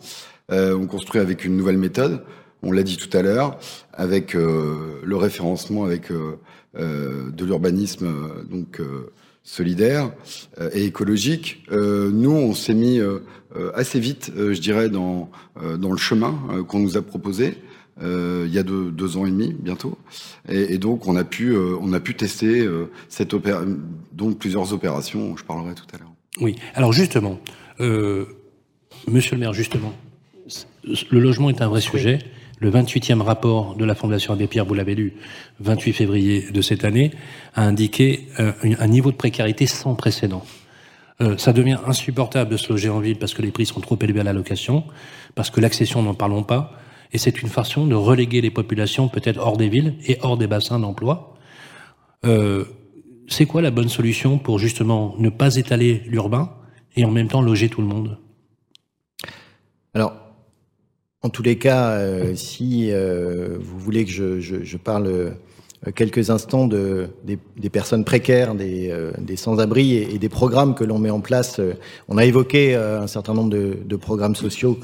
on 0.50 0.86
construit 0.86 1.20
avec 1.20 1.44
une 1.44 1.56
nouvelle 1.56 1.78
méthode. 1.78 2.24
On 2.62 2.72
l'a 2.72 2.82
dit 2.82 2.96
tout 2.96 3.14
à 3.16 3.22
l'heure, 3.22 3.58
avec 3.92 4.34
le 4.34 5.16
référencement, 5.16 5.84
avec 5.84 6.10
de 6.10 7.44
l'urbanisme, 7.44 8.08
donc 8.50 8.80
solidaire 9.46 10.10
euh, 10.60 10.68
et 10.74 10.84
écologique. 10.84 11.62
Euh, 11.70 12.10
nous, 12.12 12.32
on 12.32 12.52
s'est 12.52 12.74
mis 12.74 12.98
euh, 12.98 13.20
assez 13.74 14.00
vite, 14.00 14.32
je 14.36 14.60
dirais, 14.60 14.90
dans, 14.90 15.30
dans 15.78 15.90
le 15.90 15.96
chemin 15.96 16.38
qu'on 16.68 16.80
nous 16.80 16.98
a 16.98 17.02
proposé. 17.02 17.54
il 18.02 18.52
y 18.52 18.58
a 18.58 18.62
deux, 18.62 18.90
deux, 18.90 19.16
ans 19.16 19.24
et 19.24 19.30
demi 19.30 19.54
bientôt, 19.58 19.96
et, 20.46 20.74
et 20.74 20.78
donc 20.78 21.06
on 21.06 21.16
a 21.16 21.24
pu 21.24 21.56
on 21.56 21.94
a 21.94 22.00
pu 22.00 22.14
tester 22.14 22.68
cette 23.08 23.32
opéra 23.32 23.62
donc 24.12 24.38
plusieurs 24.38 24.74
opérations. 24.74 25.38
Je 25.38 25.44
parlerai 25.44 25.72
tout 25.74 25.86
à 25.94 25.98
l'heure. 25.98 26.12
Oui. 26.42 26.56
Alors 26.74 26.92
justement, 26.92 27.40
Monsieur 27.78 29.36
le 29.36 29.38
Maire, 29.38 29.54
justement, 29.54 29.94
le 31.10 31.18
logement 31.18 31.48
est 31.48 31.62
un 31.62 31.68
vrai 31.68 31.80
sujet. 31.80 32.18
Le 32.58 32.70
28e 32.70 33.20
rapport 33.20 33.76
de 33.76 33.84
la 33.84 33.94
Fondation 33.94 34.32
Abbé 34.32 34.46
Pierre, 34.46 34.64
vous 34.64 34.74
l'avez 34.74 34.94
lu, 34.94 35.14
28 35.60 35.92
février 35.92 36.50
de 36.50 36.62
cette 36.62 36.84
année, 36.84 37.10
a 37.54 37.62
indiqué 37.62 38.28
euh, 38.40 38.52
un 38.62 38.86
niveau 38.86 39.10
de 39.10 39.16
précarité 39.16 39.66
sans 39.66 39.94
précédent. 39.94 40.42
Euh, 41.20 41.36
ça 41.36 41.52
devient 41.52 41.78
insupportable 41.86 42.50
de 42.50 42.56
se 42.56 42.70
loger 42.70 42.88
en 42.88 43.00
ville 43.00 43.18
parce 43.18 43.34
que 43.34 43.42
les 43.42 43.50
prix 43.50 43.66
sont 43.66 43.80
trop 43.80 43.98
élevés 44.00 44.20
à 44.20 44.24
la 44.24 44.32
location, 44.32 44.84
parce 45.34 45.50
que 45.50 45.60
l'accession, 45.60 46.02
n'en 46.02 46.14
parlons 46.14 46.42
pas, 46.42 46.72
et 47.12 47.18
c'est 47.18 47.42
une 47.42 47.48
façon 47.48 47.86
de 47.86 47.94
reléguer 47.94 48.40
les 48.40 48.50
populations 48.50 49.08
peut-être 49.08 49.38
hors 49.38 49.56
des 49.56 49.68
villes 49.68 49.94
et 50.06 50.18
hors 50.22 50.38
des 50.38 50.46
bassins 50.46 50.78
d'emploi. 50.78 51.34
Euh, 52.24 52.64
c'est 53.28 53.46
quoi 53.46 53.60
la 53.60 53.70
bonne 53.70 53.88
solution 53.88 54.38
pour 54.38 54.58
justement 54.58 55.14
ne 55.18 55.28
pas 55.28 55.56
étaler 55.56 56.02
l'urbain 56.06 56.52
et 56.96 57.04
en 57.04 57.10
même 57.10 57.28
temps 57.28 57.42
loger 57.42 57.68
tout 57.68 57.82
le 57.82 57.86
monde? 57.86 58.18
Alors, 59.94 60.25
en 61.26 61.28
tous 61.28 61.42
les 61.42 61.58
cas, 61.58 61.90
euh, 61.90 62.36
si 62.36 62.90
euh, 62.92 63.56
vous 63.58 63.80
voulez 63.80 64.04
que 64.04 64.12
je, 64.40 64.76
parle 64.76 65.06
euh, 65.08 65.30
quelques 65.92 66.30
instants 66.30 66.68
de, 66.68 67.08
des, 67.24 67.68
personnes 67.68 68.04
précaires, 68.04 68.54
des, 68.54 68.92
sans-abri 69.34 69.94
et, 69.96 70.18
des 70.18 70.28
programmes 70.28 70.76
que 70.76 70.84
l'on 70.84 71.00
met 71.00 71.10
en 71.10 71.18
place, 71.18 71.60
on 72.06 72.16
a 72.16 72.24
évoqué 72.24 72.76
un 72.76 73.08
certain 73.08 73.34
nombre 73.34 73.50
de, 73.50 73.96
programmes 73.96 74.36
sociaux 74.36 74.78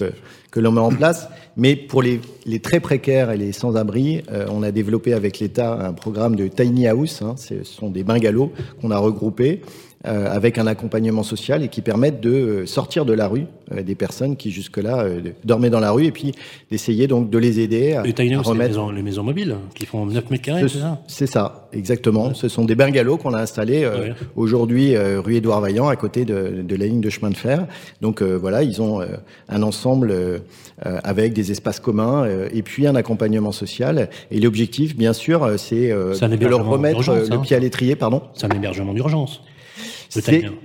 que, 0.51 0.59
l'on 0.59 0.73
met 0.73 0.81
en 0.81 0.91
place, 0.91 1.29
mais 1.57 1.77
pour 1.77 2.03
les, 2.03 2.21
très 2.61 2.81
précaires 2.81 3.31
et 3.31 3.37
les 3.37 3.53
sans-abri, 3.53 4.23
on 4.51 4.65
a 4.65 4.73
développé 4.73 5.15
avec 5.15 5.39
l'État 5.39 5.75
un 5.75 5.93
programme 5.93 6.35
de 6.35 6.49
tiny 6.49 6.89
house, 6.89 7.23
hein, 7.23 7.37
ce 7.37 7.63
sont 7.63 7.89
des 7.89 8.03
bungalows 8.03 8.53
qu'on 8.81 8.91
a 8.91 8.99
regroupés 8.99 9.63
avec 10.05 10.59
un 10.59 10.67
accompagnement 10.67 11.23
social 11.23 11.63
et 11.63 11.69
qui 11.69 11.81
permettent 11.81 12.21
de 12.21 12.31
euh, 12.31 12.67
sortir 12.67 13.05
de 13.05 13.13
la 13.13 13.29
rue 13.29 13.47
euh, 13.73 13.83
des 13.83 13.95
personnes 13.95 14.37
qui 14.37 14.51
jusque-là 14.51 15.07
dormaient 15.45 15.71
dans 15.71 15.81
la 15.81 15.93
rue 15.93 16.07
et 16.07 16.11
puis 16.11 16.33
d'essayer 16.71 17.07
donc 17.07 17.31
de 17.31 17.39
les 17.39 17.61
aider 17.61 17.93
à, 17.93 18.03
les 18.03 18.35
à 18.35 18.41
remettre... 18.41 18.53
Les 18.53 18.69
maisons, 18.69 18.91
les 18.91 19.03
maisons, 19.03 19.23
mobiles 19.23 19.57
qui 19.75 19.87
font 19.87 20.07
9 20.07 20.31
mètres 20.31 20.43
carrés, 20.43 20.63
c'est 20.69 20.79
ça? 20.79 21.01
C'est 21.07 21.27
ça, 21.27 21.69
exactement. 21.73 22.29
Ouais. 22.29 22.35
Ce 22.35 22.49
sont 22.49 22.65
des 22.65 22.75
bungalows 22.75 23.17
qu'on 23.17 23.35
a 23.35 23.41
installés 23.41 23.85
euh, 23.85 24.09
ouais. 24.09 24.15
aujourd'hui 24.37 24.95
euh, 24.95 25.21
rue 25.21 25.37
Édouard 25.37 25.61
Vaillant 25.61 25.89
à 25.89 25.97
côté 25.97 26.25
de, 26.25 26.63
de, 26.63 26.77
la 26.77 26.87
ligne 26.87 27.01
de 27.01 27.11
chemin 27.11 27.31
de 27.31 27.37
fer. 27.37 27.67
Donc 28.01 28.23
euh, 28.23 28.37
voilà, 28.37 28.63
ils 28.63 28.83
ont 28.83 29.01
un 29.49 29.63
ensemble 29.63 30.15
avec 30.83 31.33
des 31.33 31.51
espaces 31.51 31.81
communs 31.81 32.27
et 32.53 32.63
puis 32.63 32.87
un 32.87 32.95
accompagnement 32.95 33.53
social. 33.53 34.09
Et 34.31 34.41
l'objectif, 34.41 34.97
bien 34.97 35.13
sûr, 35.13 35.59
c'est 35.59 35.89
de 35.89 36.47
leur 36.47 36.67
remettre 36.67 37.01
le 37.13 37.41
pied 37.41 37.57
à 37.57 37.59
l'étrier. 37.59 37.97
Pardon 37.97 38.23
C'est 38.35 38.47
un 38.47 38.57
hébergement 38.57 38.95
d'urgence. 38.95 39.43
Totalement. 40.11 40.59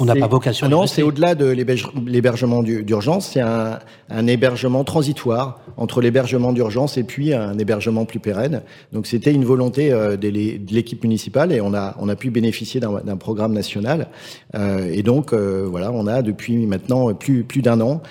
On 0.00 0.04
n'a 0.06 0.16
pas 0.16 0.26
vocation. 0.26 0.68
Non, 0.68 0.86
c'est 0.86 1.02
au-delà 1.02 1.34
de 1.34 1.46
l'hébergement 1.46 2.62
d'urgence, 2.62 3.30
c'est 3.32 3.40
un, 3.40 3.78
un, 4.10 4.26
hébergement 4.26 4.82
transitoire 4.82 5.60
entre 5.76 6.00
l'hébergement 6.00 6.52
d'urgence 6.52 6.96
et 6.96 7.04
puis 7.04 7.32
un 7.32 7.56
hébergement 7.58 8.04
plus 8.04 8.18
pérenne. 8.18 8.62
Donc 8.92 9.06
c'était 9.06 9.32
une 9.32 9.44
volonté 9.44 9.92
euh, 9.92 10.16
de 10.16 10.28
l'équipe 10.28 11.02
municipale 11.02 11.52
et 11.52 11.60
on 11.60 11.74
a, 11.74 11.94
on 12.00 12.08
a 12.08 12.16
pu 12.16 12.30
bénéficier 12.30 12.80
d'un 12.80 13.16
programme 13.16 13.52
national. 13.52 14.08
Euh, 14.54 14.90
et 14.92 15.02
donc 15.02 15.32
euh, 15.32 15.66
voilà, 15.68 15.92
on 15.92 16.06
a 16.06 16.22
depuis 16.22 16.66
maintenant 16.66 17.14
plus, 17.14 17.44
plus 17.44 17.62
d'un 17.62 17.80
an 17.80 18.02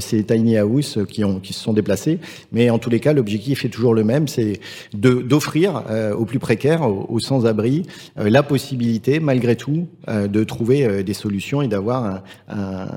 ces 0.00 0.22
tiny 0.24 0.56
house 0.56 0.98
qui, 1.08 1.24
ont, 1.24 1.40
qui 1.40 1.52
se 1.52 1.60
sont 1.60 1.72
déplacés. 1.72 2.18
Mais 2.52 2.70
en 2.70 2.78
tous 2.78 2.90
les 2.90 3.00
cas, 3.00 3.12
l'objectif 3.12 3.64
est 3.64 3.68
toujours 3.68 3.94
le 3.94 4.04
même, 4.04 4.28
c'est 4.28 4.60
d'offrir 4.94 5.82
aux 6.16 6.24
plus 6.24 6.38
précaires, 6.38 6.82
aux, 6.82 7.18
sans-abri, 7.18 7.82
la 8.16 8.42
possibilité 8.42 9.20
malgré 9.20 9.56
tout 9.56 9.88
de 10.08 10.44
trouver 10.44 11.02
des 11.02 11.14
solutions 11.14 11.31
et 11.62 11.68
d'avoir 11.68 12.04
un, 12.04 12.22
un, 12.48 12.88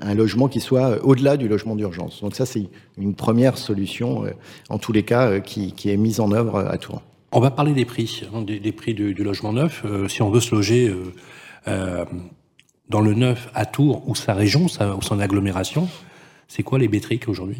un, 0.00 0.14
logement 0.14 0.48
qui 0.48 0.60
soit 0.60 1.04
au-delà 1.04 1.36
du 1.36 1.48
logement 1.48 1.76
d'urgence. 1.76 2.20
Donc 2.22 2.34
ça, 2.34 2.46
c'est 2.46 2.68
une 2.98 3.14
première 3.14 3.58
solution, 3.58 4.24
euh, 4.24 4.30
en 4.68 4.78
tous 4.78 4.92
les 4.92 5.02
cas, 5.02 5.28
euh, 5.28 5.40
qui, 5.40 5.72
qui, 5.72 5.90
est 5.90 5.96
mise 5.96 6.20
en 6.20 6.32
œuvre 6.32 6.58
à 6.58 6.76
Tours. 6.78 7.02
On 7.32 7.40
va 7.40 7.50
parler 7.50 7.72
des 7.72 7.84
prix, 7.84 8.22
hein, 8.34 8.42
des, 8.42 8.60
des, 8.60 8.72
prix 8.72 8.94
du, 8.94 9.14
du, 9.14 9.24
logement 9.24 9.52
neuf. 9.52 9.82
Euh, 9.84 10.08
si 10.08 10.22
on 10.22 10.30
veut 10.30 10.40
se 10.40 10.54
loger 10.54 10.94
euh, 11.66 12.04
dans 12.88 13.00
le 13.00 13.14
neuf 13.14 13.50
à 13.54 13.66
Tours 13.66 14.08
ou 14.08 14.14
sa 14.14 14.34
région, 14.34 14.68
sa, 14.68 14.94
ou 14.94 15.02
son 15.02 15.18
agglomération, 15.18 15.88
c'est 16.48 16.62
quoi 16.62 16.78
les 16.78 16.88
métriques 16.88 17.28
aujourd'hui? 17.28 17.58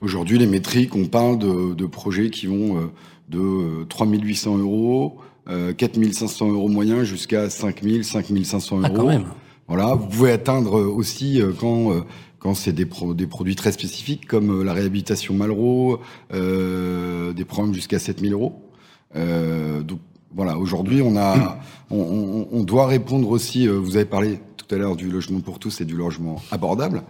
Aujourd'hui, 0.00 0.38
les 0.38 0.46
métriques, 0.46 0.94
on 0.94 1.06
parle 1.06 1.38
de, 1.38 1.74
de 1.74 1.86
projets 1.86 2.30
qui 2.30 2.46
vont 2.46 2.90
de 3.28 3.84
3800 3.88 4.58
euros, 4.58 5.18
euh, 5.48 5.72
4500 5.72 6.52
euros 6.52 6.68
moyens 6.68 7.02
jusqu'à 7.02 7.50
5000, 7.50 8.04
5500 8.04 8.76
euros. 8.76 8.86
Ah, 8.86 8.90
quand 8.94 9.06
même. 9.06 9.24
Voilà, 9.68 9.94
vous 9.94 10.06
pouvez 10.06 10.32
atteindre 10.32 10.80
aussi 10.80 11.40
euh, 11.40 11.52
quand 11.58 11.92
euh, 11.92 12.00
quand 12.42 12.54
c'est 12.54 12.72
des, 12.72 12.86
pro 12.86 13.14
des 13.14 13.28
produits 13.28 13.54
très 13.54 13.70
spécifiques 13.70 14.26
comme 14.26 14.50
euh, 14.50 14.64
la 14.64 14.72
réhabilitation 14.72 15.34
Malraux, 15.34 16.00
euh, 16.34 17.32
des 17.32 17.44
programmes 17.44 17.72
jusqu'à 17.72 18.00
7000 18.00 18.32
euros. 18.32 18.68
Euh, 19.14 19.82
donc 19.82 20.00
voilà, 20.34 20.58
aujourd'hui 20.58 21.02
on 21.02 21.16
a, 21.16 21.60
on, 21.90 22.64
doit 22.64 22.86
répondre 22.86 23.28
aussi. 23.28 23.68
vous 23.68 23.96
avez 23.96 24.06
parlé 24.06 24.40
tout 24.56 24.74
à 24.74 24.78
l'heure 24.78 24.96
du 24.96 25.10
logement 25.10 25.40
pour 25.40 25.58
tous 25.58 25.82
et 25.82 25.84
du 25.84 25.94
logement 25.94 26.42
abordable. 26.50 27.02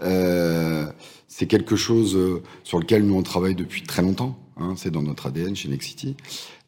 c'est 0.00 1.46
quelque 1.46 1.76
chose 1.76 2.18
sur 2.64 2.80
lequel 2.80 3.06
nous 3.06 3.14
on 3.14 3.22
travaille 3.22 3.54
depuis 3.54 3.82
très 3.82 4.02
longtemps. 4.02 4.36
Hein, 4.56 4.74
c'est 4.76 4.90
dans 4.90 5.02
notre 5.02 5.28
ADN 5.28 5.54
chez 5.54 5.68
Nexity. 5.68 6.16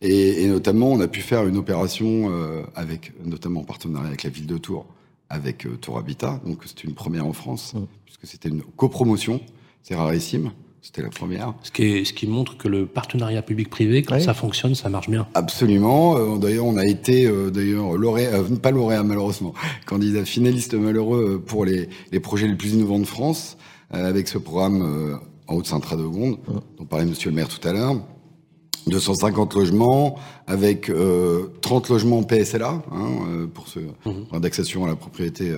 Et, 0.01 0.45
et, 0.45 0.49
notamment, 0.49 0.93
on 0.93 1.01
a 1.01 1.09
pu 1.09 1.23
faire 1.23 1.45
une 1.45 1.57
opération 1.57 2.31
avec, 2.77 3.13
notamment 3.25 3.61
en 3.63 3.65
partenariat 3.65 4.07
avec 4.07 4.23
la 4.23 4.31
ville 4.31 4.47
de 4.47 4.59
Tours, 4.59 4.87
avec 5.29 5.67
euh, 5.67 5.77
Tour 5.77 5.99
Habitat. 5.99 6.41
Donc 6.47 6.63
c'est 6.65 6.85
une 6.85 6.95
première 6.95 7.27
en 7.27 7.33
France, 7.33 7.75
mmh. 7.75 7.81
puisque 8.05 8.27
c'était 8.27 8.49
une 8.49 8.63
copromotion. 8.63 9.41
C'est 9.83 9.95
rarissime. 9.95 10.51
C'était 10.87 11.03
la 11.03 11.09
première. 11.09 11.53
Ce 11.65 11.73
qui, 11.73 11.83
est, 11.83 12.05
ce 12.05 12.13
qui, 12.13 12.29
montre 12.29 12.57
que 12.57 12.69
le 12.69 12.87
partenariat 12.87 13.43
public-privé, 13.43 14.05
quand 14.05 14.15
oui. 14.15 14.23
ça 14.23 14.35
fonctionne, 14.35 14.77
ça 14.77 14.89
marche 14.89 15.11
bien. 15.11 15.27
Absolument. 15.35 16.17
Euh, 16.17 16.39
d'ailleurs, 16.39 16.65
on 16.65 16.77
a 16.77 16.87
été 16.87 17.27
euh, 17.27 17.51
d'ailleurs 17.51 17.97
lauréat, 17.97 18.35
euh, 18.35 18.57
pas 18.57 18.71
lauréat 18.71 19.03
malheureusement, 19.03 19.53
candidat 19.87 20.25
finaliste 20.25 20.75
malheureux 20.75 21.43
pour 21.45 21.65
les, 21.65 21.89
les 22.13 22.21
projets 22.21 22.47
les 22.47 22.55
plus 22.55 22.75
innovants 22.75 23.01
de 23.01 23.05
France, 23.05 23.57
avec 23.91 24.29
ce 24.29 24.39
programme 24.39 25.19
en 25.49 25.57
Haute-Saint-Radegonde, 25.57 26.39
mmh. 26.39 26.53
dont 26.79 26.85
parlait 26.85 27.07
Monsieur 27.07 27.31
le 27.31 27.37
maire 27.37 27.49
tout 27.49 27.67
à 27.67 27.73
l'heure. 27.73 27.97
250 28.87 29.55
logements 29.55 30.17
avec 30.47 30.91
euh, 30.91 31.51
30 31.61 31.89
logements 31.89 32.23
PSLA 32.23 32.83
hein, 32.93 33.09
euh, 33.29 33.47
pour 33.47 33.69
ce 33.69 33.81
mmh. 33.81 34.11
indexation 34.33 34.85
à 34.85 34.89
la 34.89 34.97
propriété 34.97 35.57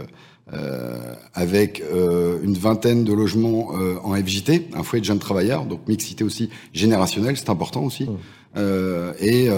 euh, 0.55 1.15
avec 1.35 1.83
euh, 1.83 2.39
une 2.43 2.55
vingtaine 2.55 3.05
de 3.05 3.13
logements 3.13 3.69
euh, 3.79 3.97
en 4.03 4.15
FJT, 4.15 4.69
un 4.75 4.83
foyer 4.83 5.03
de 5.03 5.05
jeunes 5.05 5.19
travailleurs, 5.19 5.67
donc 5.67 5.87
mixité 5.87 6.25
aussi 6.25 6.49
générationnelle, 6.73 7.37
c'est 7.37 7.51
important 7.51 7.85
aussi. 7.85 8.05
Mmh. 8.05 8.17
Et, 9.21 9.49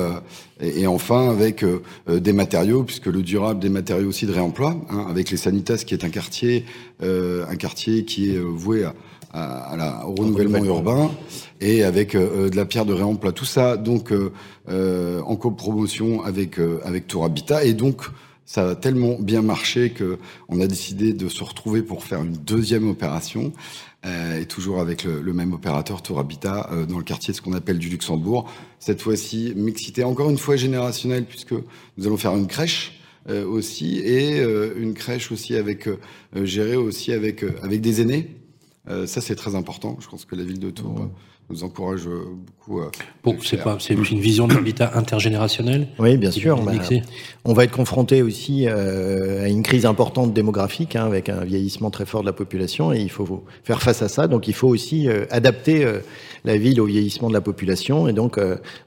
et, 0.61 0.87
enfin 0.87 1.31
avec 1.31 1.65
des 2.07 2.33
matériaux, 2.35 2.83
puisque 2.83 3.07
le 3.07 3.23
durable 3.23 3.59
des 3.59 3.71
matériaux 3.71 4.09
aussi 4.09 4.27
de 4.27 4.33
réemploi, 4.33 4.77
hein, 4.91 5.07
avec 5.09 5.31
les 5.31 5.39
Sanitas 5.39 5.85
qui 5.87 5.95
est 5.95 6.05
un 6.05 6.11
quartier, 6.11 6.67
un 7.03 7.57
quartier 7.57 8.05
qui 8.05 8.35
est 8.35 8.39
voué 8.39 8.85
à, 8.85 8.95
à, 9.33 9.73
à 9.73 9.77
la, 9.77 10.07
au 10.07 10.15
renouvellement 10.17 10.63
urbain 10.65 11.11
et 11.61 11.83
avec 11.83 12.15
euh, 12.15 12.49
de 12.49 12.57
la 12.57 12.65
pierre 12.65 12.87
de 12.87 12.93
réemploi. 12.93 13.33
Tout 13.33 13.45
ça, 13.45 13.77
donc, 13.77 14.13
euh, 14.13 14.33
euh, 14.69 15.21
en 15.23 15.37
copromotion 15.37 16.23
avec, 16.23 16.59
avec 16.85 17.07
Tour 17.07 17.25
Habitat. 17.25 17.65
Et 17.65 17.75
donc, 17.75 18.03
ça 18.45 18.71
a 18.71 18.75
tellement 18.75 19.17
bien 19.21 19.43
marché 19.43 19.91
que 19.91 20.19
on 20.49 20.61
a 20.61 20.67
décidé 20.67 21.13
de 21.13 21.29
se 21.29 21.45
retrouver 21.45 21.83
pour 21.83 22.03
faire 22.03 22.23
une 22.23 22.33
deuxième 22.33 22.89
opération. 22.89 23.53
Euh, 24.07 24.41
et 24.41 24.47
toujours 24.47 24.81
avec 24.81 25.05
le, 25.05 25.21
le, 25.21 25.33
même 25.35 25.53
opérateur 25.53 26.01
Tour 26.01 26.21
Habitat 26.21 26.71
euh, 26.73 26.87
dans 26.87 26.97
le 26.97 27.05
quartier 27.05 27.35
ce 27.35 27.43
qu'on 27.43 27.53
appelle 27.53 27.79
du 27.79 27.91
Luxembourg. 27.91 28.51
Cette 28.79 29.03
fois-ci, 29.03 29.53
mixité 29.55 30.05
encore 30.05 30.31
une 30.31 30.39
fois 30.39 30.57
générationnelle 30.57 31.27
puisque 31.27 31.53
nous 31.53 32.07
allons 32.07 32.17
faire 32.17 32.35
une 32.35 32.47
crèche 32.47 32.99
euh, 33.29 33.47
aussi 33.47 33.99
et 33.99 34.43
une 34.43 34.95
crèche 34.95 35.31
aussi 35.31 35.55
avec 35.55 35.87
gérée 36.35 36.77
aussi 36.77 37.13
avec 37.13 37.45
avec 37.63 37.83
des 37.83 38.01
aînés 38.01 38.41
euh, 38.89 39.07
ça, 39.07 39.21
c'est 39.21 39.37
très 39.37 39.55
important. 39.55 39.97
Je 40.01 40.09
pense 40.09 40.25
que 40.25 40.35
la 40.35 40.43
ville 40.43 40.59
de 40.59 40.71
Tours 40.71 41.09
euh, 41.51 41.55
nous 41.55 41.65
encourage 41.65 42.07
euh, 42.07 42.25
beaucoup 42.47 42.81
à. 42.81 42.91
Bon, 43.23 43.37
c'est 43.45 43.63
pas, 43.63 43.77
c'est 43.81 43.95
une 43.95 44.21
vision 44.21 44.47
de 44.47 44.55
l'habitat 44.55 44.93
intergénérationnel. 44.95 45.89
Oui, 45.99 46.17
bien 46.17 46.31
sûr. 46.31 46.59
On, 46.59 47.51
on, 47.51 47.53
va 47.53 47.65
être 47.65 47.73
confronté 47.73 48.23
aussi 48.23 48.67
euh, 48.67 49.45
à 49.45 49.49
une 49.49 49.63
crise 49.63 49.87
importante 49.87 50.33
démographique, 50.33 50.97
hein, 50.97 51.07
avec 51.07 51.29
un 51.29 51.45
vieillissement 51.45 51.91
très 51.91 52.07
fort 52.07 52.23
de 52.23 52.27
la 52.27 52.33
population, 52.33 52.93
et 52.93 53.01
il 53.01 53.11
faut 53.11 53.45
faire 53.65 53.83
face 53.83 54.03
à 54.03 54.09
ça. 54.09 54.27
Donc, 54.27 54.49
il 54.49 54.55
faut 54.55 54.69
aussi 54.69 55.09
euh, 55.09 55.27
adapter 55.31 55.85
euh, 55.85 56.01
la 56.45 56.57
ville 56.57 56.81
au 56.81 56.87
vieillissement 56.87 57.29
de 57.29 57.35
la 57.35 57.41
population, 57.41 58.09
et 58.09 58.13
donc 58.13 58.39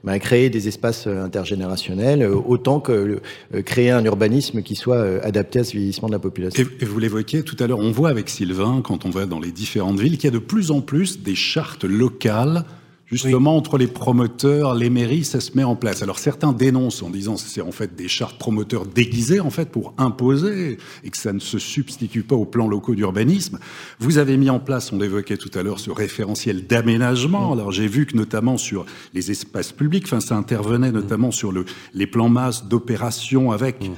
bah, 0.02 0.18
créer 0.18 0.50
des 0.50 0.68
espaces 0.68 1.06
intergénérationnels, 1.06 2.26
autant 2.26 2.80
que 2.80 3.20
créer 3.64 3.90
un 3.90 4.04
urbanisme 4.04 4.62
qui 4.62 4.74
soit 4.74 5.22
adapté 5.22 5.60
à 5.60 5.64
ce 5.64 5.72
vieillissement 5.72 6.08
de 6.08 6.12
la 6.12 6.18
population. 6.18 6.64
Et 6.80 6.84
vous 6.84 6.98
l'évoquiez 6.98 7.42
tout 7.42 7.56
à 7.58 7.66
l'heure, 7.66 7.78
on 7.78 7.90
voit 7.90 8.10
avec 8.10 8.28
Sylvain, 8.28 8.80
quand 8.82 9.04
on 9.04 9.10
va 9.10 9.26
dans 9.26 9.40
les 9.40 9.52
différentes 9.52 10.00
villes, 10.00 10.16
qu'il 10.16 10.24
y 10.24 10.32
a 10.32 10.38
de 10.38 10.38
plus 10.38 10.70
en 10.70 10.80
plus 10.80 11.20
des 11.20 11.34
chartes 11.34 11.84
locales 11.84 12.64
Justement, 13.06 13.52
oui. 13.52 13.58
entre 13.58 13.76
les 13.76 13.86
promoteurs, 13.86 14.74
les 14.74 14.88
mairies, 14.88 15.24
ça 15.24 15.40
se 15.40 15.52
met 15.54 15.64
en 15.64 15.76
place. 15.76 16.02
Alors 16.02 16.18
certains 16.18 16.52
dénoncent 16.52 17.02
en 17.02 17.10
disant 17.10 17.34
que 17.34 17.40
c'est 17.40 17.60
en 17.60 17.72
fait 17.72 17.94
des 17.94 18.08
chartes 18.08 18.38
promoteurs 18.38 18.86
déguisées 18.86 19.40
en 19.40 19.50
fait 19.50 19.70
pour 19.70 19.94
imposer 19.98 20.78
et 21.04 21.10
que 21.10 21.16
ça 21.16 21.32
ne 21.32 21.38
se 21.38 21.58
substitue 21.58 22.22
pas 22.22 22.34
aux 22.34 22.46
plans 22.46 22.66
locaux 22.66 22.94
d'urbanisme. 22.94 23.58
Vous 23.98 24.18
avez 24.18 24.36
mis 24.36 24.48
en 24.48 24.58
place, 24.58 24.92
on 24.92 24.98
l'évoquait 24.98 25.36
tout 25.36 25.50
à 25.54 25.62
l'heure, 25.62 25.80
ce 25.80 25.90
référentiel 25.90 26.66
d'aménagement. 26.66 27.52
Alors 27.52 27.72
j'ai 27.72 27.88
vu 27.88 28.06
que 28.06 28.16
notamment 28.16 28.56
sur 28.56 28.86
les 29.12 29.30
espaces 29.30 29.72
publics, 29.72 30.04
enfin 30.06 30.20
ça 30.20 30.36
intervenait 30.36 30.92
notamment 30.92 31.30
sur 31.30 31.52
le, 31.52 31.66
les 31.92 32.06
plans 32.06 32.30
masse 32.30 32.66
d'opération 32.66 33.52
avec 33.52 33.90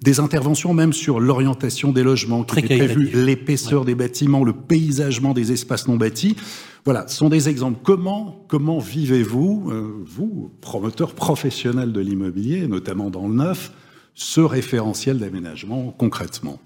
des 0.00 0.20
interventions 0.20 0.72
même 0.72 0.92
sur 0.92 1.18
l'orientation 1.18 1.90
des 1.90 2.02
logements 2.02 2.44
qui 2.44 2.60
étaient 2.60 2.78
prévues, 2.78 3.10
l'épaisseur 3.12 3.84
des 3.84 3.94
bâtiments, 3.94 4.44
le 4.44 4.52
paysagement 4.52 5.34
des 5.34 5.52
espaces 5.52 5.88
non 5.88 5.96
bâtis. 5.96 6.36
Voilà, 6.84 7.08
ce 7.08 7.16
sont 7.16 7.30
des 7.30 7.48
exemples. 7.48 7.80
Comment, 7.82 8.44
comment 8.46 8.78
vivez-vous, 8.78 9.70
euh, 9.70 10.04
vous, 10.04 10.52
promoteur 10.60 11.14
professionnel 11.14 11.92
de 11.92 12.00
l'immobilier, 12.00 12.68
notamment 12.68 13.08
dans 13.08 13.26
le 13.26 13.34
neuf, 13.34 13.72
ce 14.14 14.42
référentiel 14.42 15.18
d'aménagement 15.18 15.94
concrètement? 15.96 16.60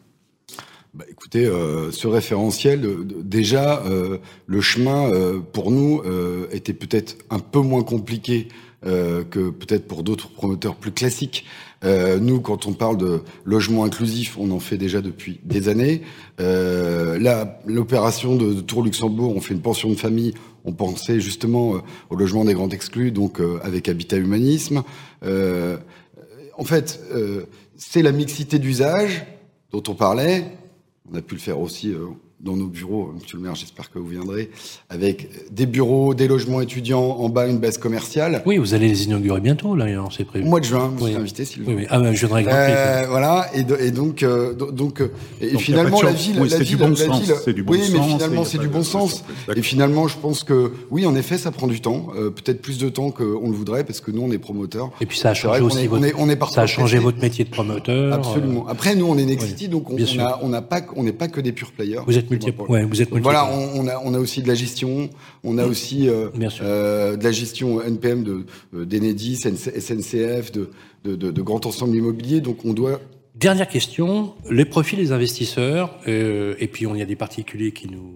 Bah, 0.92 1.04
écoutez, 1.08 1.46
euh, 1.46 1.92
ce 1.92 2.08
référentiel, 2.08 2.84
déjà, 3.22 3.84
euh, 3.84 4.18
le 4.46 4.60
chemin 4.60 5.12
pour 5.52 5.70
nous 5.70 6.02
était 6.50 6.72
peut-être 6.72 7.16
un 7.30 7.38
peu 7.38 7.60
moins 7.60 7.84
compliqué 7.84 8.48
que 8.82 9.50
peut-être 9.50 9.88
pour 9.88 10.02
d'autres 10.02 10.28
promoteurs 10.28 10.76
plus 10.76 10.92
classiques. 10.92 11.44
Euh, 11.84 12.18
nous, 12.18 12.40
quand 12.40 12.66
on 12.66 12.72
parle 12.72 12.96
de 12.96 13.22
logement 13.44 13.84
inclusif, 13.84 14.36
on 14.38 14.50
en 14.50 14.58
fait 14.58 14.76
déjà 14.76 15.00
depuis 15.00 15.40
des 15.44 15.68
années. 15.68 16.02
Euh, 16.40 17.18
l'opération 17.66 18.36
de, 18.36 18.60
Tour 18.60 18.82
Luxembourg, 18.82 19.34
on 19.36 19.40
fait 19.40 19.54
une 19.54 19.62
pension 19.62 19.88
de 19.88 19.94
famille. 19.94 20.34
On 20.64 20.72
pensait 20.72 21.20
justement 21.20 21.76
euh, 21.76 21.78
au 22.10 22.16
logement 22.16 22.44
des 22.44 22.54
grands 22.54 22.68
exclus, 22.68 23.12
donc 23.12 23.40
euh, 23.40 23.60
avec 23.62 23.88
Habitat 23.88 24.16
Humanisme. 24.16 24.82
en 25.22 26.64
fait, 26.64 27.00
c'est 27.76 28.02
la 28.02 28.12
mixité 28.12 28.58
d'usage 28.58 29.24
dont 29.70 29.82
on 29.88 29.94
parlait. 29.94 30.44
On 31.10 31.16
a 31.16 31.22
pu 31.22 31.34
le 31.34 31.40
faire 31.40 31.60
aussi 31.60 31.94
dans 32.40 32.56
nos 32.56 32.66
bureaux, 32.66 33.12
monsieur 33.20 33.36
le 33.36 33.42
maire, 33.42 33.56
j'espère 33.56 33.90
que 33.90 33.98
vous 33.98 34.06
viendrez, 34.06 34.50
avec 34.90 35.28
des 35.50 35.66
bureaux, 35.66 36.14
des 36.14 36.28
logements 36.28 36.60
étudiants, 36.60 37.02
en 37.18 37.28
bas 37.28 37.48
une 37.48 37.58
base 37.58 37.78
commerciale. 37.78 38.42
Oui, 38.46 38.58
vous 38.58 38.74
allez 38.74 38.88
les 38.88 39.04
inaugurer 39.04 39.40
bientôt, 39.40 39.74
là, 39.74 39.86
c'est 40.16 40.24
prévu. 40.24 40.44
Au 40.46 40.48
mois 40.48 40.60
de 40.60 40.64
juin, 40.64 40.92
vous 40.96 41.08
êtes 41.08 41.16
invité, 41.16 41.44
Sylvain. 41.44 41.72
Oui, 41.72 41.78
oui. 41.80 41.86
Ah, 41.90 41.98
ben, 41.98 42.12
je 42.12 42.26
viendrai 42.26 42.44
euh, 42.48 43.06
Voilà, 43.08 43.46
et, 43.54 43.86
et 43.86 43.90
donc, 43.90 44.22
euh, 44.22 44.54
donc, 44.54 45.02
et 45.40 45.58
finalement, 45.58 46.00
la 46.00 46.12
ville, 46.12 46.40
oui, 46.40 46.48
la 46.48 46.58
ville, 46.58 46.76
bon 46.76 46.88
la 46.90 47.18
ville, 47.18 47.34
c'est 47.44 47.52
du 47.52 47.64
bon 47.64 47.72
oui, 47.72 47.80
sens. 47.80 47.90
Oui, 47.90 47.98
mais 47.98 48.06
finalement, 48.06 48.44
c'est 48.44 48.58
du 48.58 48.68
bon 48.68 48.82
sens. 48.84 49.24
Et 49.56 49.62
finalement, 49.62 50.06
je 50.06 50.16
pense 50.16 50.44
que, 50.44 50.72
oui, 50.90 51.06
en 51.06 51.16
effet, 51.16 51.38
ça 51.38 51.50
prend 51.50 51.66
du 51.66 51.80
temps, 51.80 52.08
euh, 52.16 52.30
peut-être 52.30 52.62
plus 52.62 52.78
de 52.78 52.88
temps 52.88 53.10
qu'on 53.10 53.50
le 53.50 53.56
voudrait, 53.56 53.82
parce 53.82 54.00
que 54.00 54.12
nous, 54.12 54.22
on 54.22 54.30
est 54.30 54.38
promoteurs. 54.38 54.90
Et 55.00 55.06
puis, 55.06 55.18
ça 55.18 55.30
a 55.30 55.34
changé 55.34 55.60
aussi 55.60 55.88
votre, 55.88 56.06
on 56.16 56.28
est, 56.28 56.38
ça 56.52 56.62
a 56.62 56.66
changé 56.66 56.98
votre 56.98 57.20
métier 57.20 57.44
de 57.44 57.50
promoteur. 57.50 58.14
Absolument. 58.14 58.68
Après, 58.68 58.94
nous, 58.94 59.06
on 59.06 59.18
est 59.18 59.24
Nexity, 59.24 59.66
donc 59.68 59.90
on 59.90 60.48
n'a 60.48 60.62
pas, 60.62 60.82
on 60.94 61.02
n'est 61.02 61.12
pas 61.12 61.26
que 61.26 61.40
des 61.40 61.50
pure 61.50 61.72
players. 61.72 62.00
Vous 62.06 62.16
êtes 62.16 62.27
multi, 62.30 62.50
ouais, 62.68 62.84
vous 62.84 63.02
êtes 63.02 63.10
voilà, 63.10 63.48
on, 63.50 63.86
a, 63.86 64.00
on 64.04 64.14
a 64.14 64.18
aussi 64.18 64.42
de 64.42 64.48
la 64.48 64.54
gestion, 64.54 65.10
on 65.44 65.58
a 65.58 65.66
aussi 65.66 66.08
euh, 66.08 66.28
euh, 66.60 67.16
de 67.16 67.24
la 67.24 67.32
gestion 67.32 67.82
NPM 67.82 68.22
de 68.24 68.46
euh, 68.74 68.84
d'Enedis, 68.84 69.36
SNCF, 69.36 70.52
de, 70.52 70.70
de, 71.04 71.16
de, 71.16 71.30
de 71.30 71.42
grands 71.42 71.64
ensembles 71.64 71.96
immobiliers. 71.96 72.40
Donc 72.40 72.64
on 72.64 72.72
doit 72.72 73.00
Dernière 73.38 73.68
question, 73.68 74.34
les 74.50 74.64
profils 74.64 74.98
des 74.98 75.12
investisseurs, 75.12 75.96
euh, 76.08 76.56
et 76.58 76.66
puis 76.66 76.88
on 76.88 76.96
y 76.96 77.02
a 77.02 77.06
des 77.06 77.14
particuliers 77.14 77.70
qui 77.70 77.88
nous, 77.88 78.12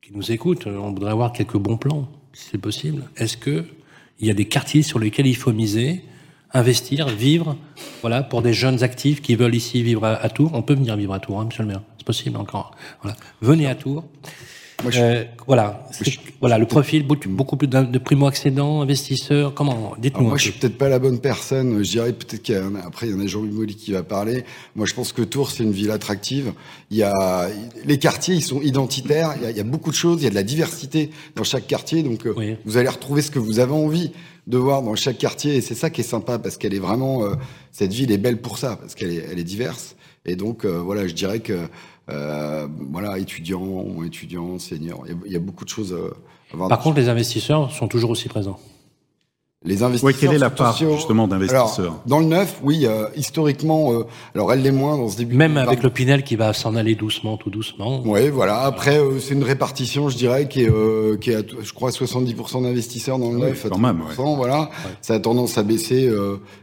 qui 0.00 0.12
nous 0.14 0.30
écoutent, 0.30 0.68
on 0.68 0.92
voudrait 0.92 1.10
avoir 1.10 1.32
quelques 1.32 1.56
bons 1.56 1.76
plans, 1.76 2.08
si 2.32 2.50
c'est 2.52 2.58
possible. 2.58 3.02
Est-ce 3.16 3.36
que 3.36 3.64
il 4.20 4.28
y 4.28 4.30
a 4.30 4.34
des 4.34 4.44
quartiers 4.44 4.82
sur 4.82 5.00
lesquels 5.00 5.26
il 5.26 5.34
faut 5.34 5.52
miser, 5.52 6.02
investir, 6.52 7.08
vivre, 7.08 7.56
voilà, 8.02 8.22
pour 8.22 8.40
des 8.40 8.52
jeunes 8.52 8.84
actifs 8.84 9.20
qui 9.20 9.34
veulent 9.34 9.56
ici 9.56 9.82
vivre 9.82 10.04
à, 10.04 10.28
Tours? 10.28 10.52
On 10.54 10.62
peut 10.62 10.74
venir 10.74 10.96
vivre 10.96 11.12
à 11.12 11.18
Tours, 11.18 11.40
hein, 11.40 11.46
monsieur 11.46 11.64
le 11.64 11.68
maire, 11.68 11.82
c'est 12.02 12.06
possible 12.06 12.36
encore. 12.36 12.72
Voilà. 13.02 13.16
Venez 13.40 13.66
à 13.66 13.76
Tours. 13.76 14.04
Euh, 14.96 15.24
voilà, 15.46 15.88
voilà 16.40 16.58
le 16.58 16.66
profil 16.66 17.06
beaucoup 17.06 17.56
plus 17.56 17.68
de 17.68 17.98
primo-accédants, 17.98 18.80
investisseurs. 18.80 19.54
Comment? 19.54 19.94
Dites-nous. 19.96 20.26
Moi, 20.26 20.38
je 20.38 20.50
suis 20.50 20.52
peut-être 20.52 20.76
pas 20.76 20.88
la 20.88 20.98
bonne 20.98 21.20
personne. 21.20 21.84
Je 21.84 21.90
dirais 21.90 22.12
peut-être 22.12 22.42
qu'après 22.42 23.06
il 23.06 23.12
y 23.12 23.14
en 23.14 23.20
a 23.20 23.26
Jean-Louis 23.26 23.52
Molly 23.52 23.76
qui 23.76 23.92
va 23.92 24.02
parler. 24.02 24.44
Moi, 24.74 24.86
je 24.86 24.94
pense 24.94 25.12
que 25.12 25.22
Tours 25.22 25.52
c'est 25.52 25.62
une 25.62 25.70
ville 25.70 25.92
attractive. 25.92 26.52
Il 26.90 26.96
y 26.96 27.04
a 27.04 27.48
les 27.84 27.98
quartiers, 27.98 28.34
ils 28.34 28.42
sont 28.42 28.60
identitaires. 28.60 29.34
Il 29.36 29.42
y 29.44 29.46
a, 29.46 29.50
il 29.50 29.56
y 29.56 29.60
a 29.60 29.64
beaucoup 29.64 29.90
de 29.90 29.96
choses. 29.96 30.20
Il 30.20 30.24
y 30.24 30.26
a 30.26 30.30
de 30.30 30.34
la 30.34 30.42
diversité 30.42 31.10
dans 31.36 31.44
chaque 31.44 31.68
quartier. 31.68 32.02
Donc, 32.02 32.26
euh, 32.26 32.56
vous 32.64 32.76
allez 32.76 32.88
retrouver 32.88 33.22
ce 33.22 33.30
que 33.30 33.38
vous 33.38 33.60
avez 33.60 33.72
envie 33.72 34.10
de 34.48 34.58
voir 34.58 34.82
dans 34.82 34.96
chaque 34.96 35.18
quartier. 35.18 35.54
Et 35.54 35.60
c'est 35.60 35.76
ça 35.76 35.90
qui 35.90 36.00
est 36.00 36.04
sympa 36.04 36.40
parce 36.40 36.56
qu'elle 36.56 36.74
est 36.74 36.80
vraiment 36.80 37.22
euh, 37.22 37.34
cette 37.70 37.92
ville 37.92 38.10
est 38.10 38.18
belle 38.18 38.40
pour 38.40 38.58
ça 38.58 38.74
parce 38.76 38.96
qu'elle 38.96 39.12
est, 39.12 39.24
elle 39.30 39.38
est 39.38 39.44
diverse. 39.44 39.94
Et 40.24 40.36
donc 40.36 40.64
voilà, 40.64 41.08
je 41.08 41.14
dirais 41.14 41.40
que 41.40 41.66
euh, 42.10 42.66
voilà, 42.90 43.18
étudiants, 43.18 44.02
étudiants, 44.04 44.58
seniors. 44.58 45.04
Il 45.26 45.32
y, 45.32 45.36
a, 45.36 45.38
beaucoup 45.38 45.64
de 45.64 45.70
choses 45.70 45.96
à 46.52 46.56
voir. 46.56 46.68
Par 46.68 46.80
contre, 46.80 46.96
les 46.96 47.08
investisseurs 47.08 47.70
sont 47.70 47.88
toujours 47.88 48.10
aussi 48.10 48.28
présents. 48.28 48.58
Les 49.64 49.82
investisseurs. 49.84 50.18
quelle 50.18 50.34
est 50.34 50.38
la 50.38 50.50
part 50.50 50.76
justement 50.76 51.28
d'investisseurs 51.28 52.00
Dans 52.06 52.18
le 52.18 52.26
neuf, 52.26 52.58
oui, 52.62 52.84
euh, 52.84 53.06
historiquement, 53.16 53.92
euh, 53.92 54.04
alors 54.34 54.52
elle 54.52 54.62
l'est 54.62 54.72
moins 54.72 54.96
dans 54.96 55.08
ce 55.08 55.16
début. 55.16 55.36
Même 55.36 55.56
avec 55.56 55.82
le 55.84 55.90
Pinel 55.90 56.24
qui 56.24 56.34
va 56.34 56.52
s'en 56.52 56.74
aller 56.74 56.96
doucement, 56.96 57.36
tout 57.36 57.50
doucement. 57.50 58.02
Oui, 58.04 58.28
voilà. 58.28 58.62
Après, 58.62 58.98
euh, 58.98 59.20
c'est 59.20 59.34
une 59.34 59.44
répartition, 59.44 60.08
je 60.08 60.16
dirais, 60.16 60.48
qui 60.48 60.62
est, 60.62 61.20
qui 61.20 61.30
est, 61.30 61.46
je 61.62 61.72
crois, 61.72 61.90
70% 61.90 62.62
d'investisseurs 62.62 63.18
dans 63.18 63.30
le 63.30 63.38
neuf, 63.38 63.66
quand 63.68 63.78
même, 63.78 64.02
voilà. 64.16 64.70
Ça 65.00 65.14
a 65.14 65.20
tendance 65.20 65.58
à 65.58 65.62
baisser 65.62 66.10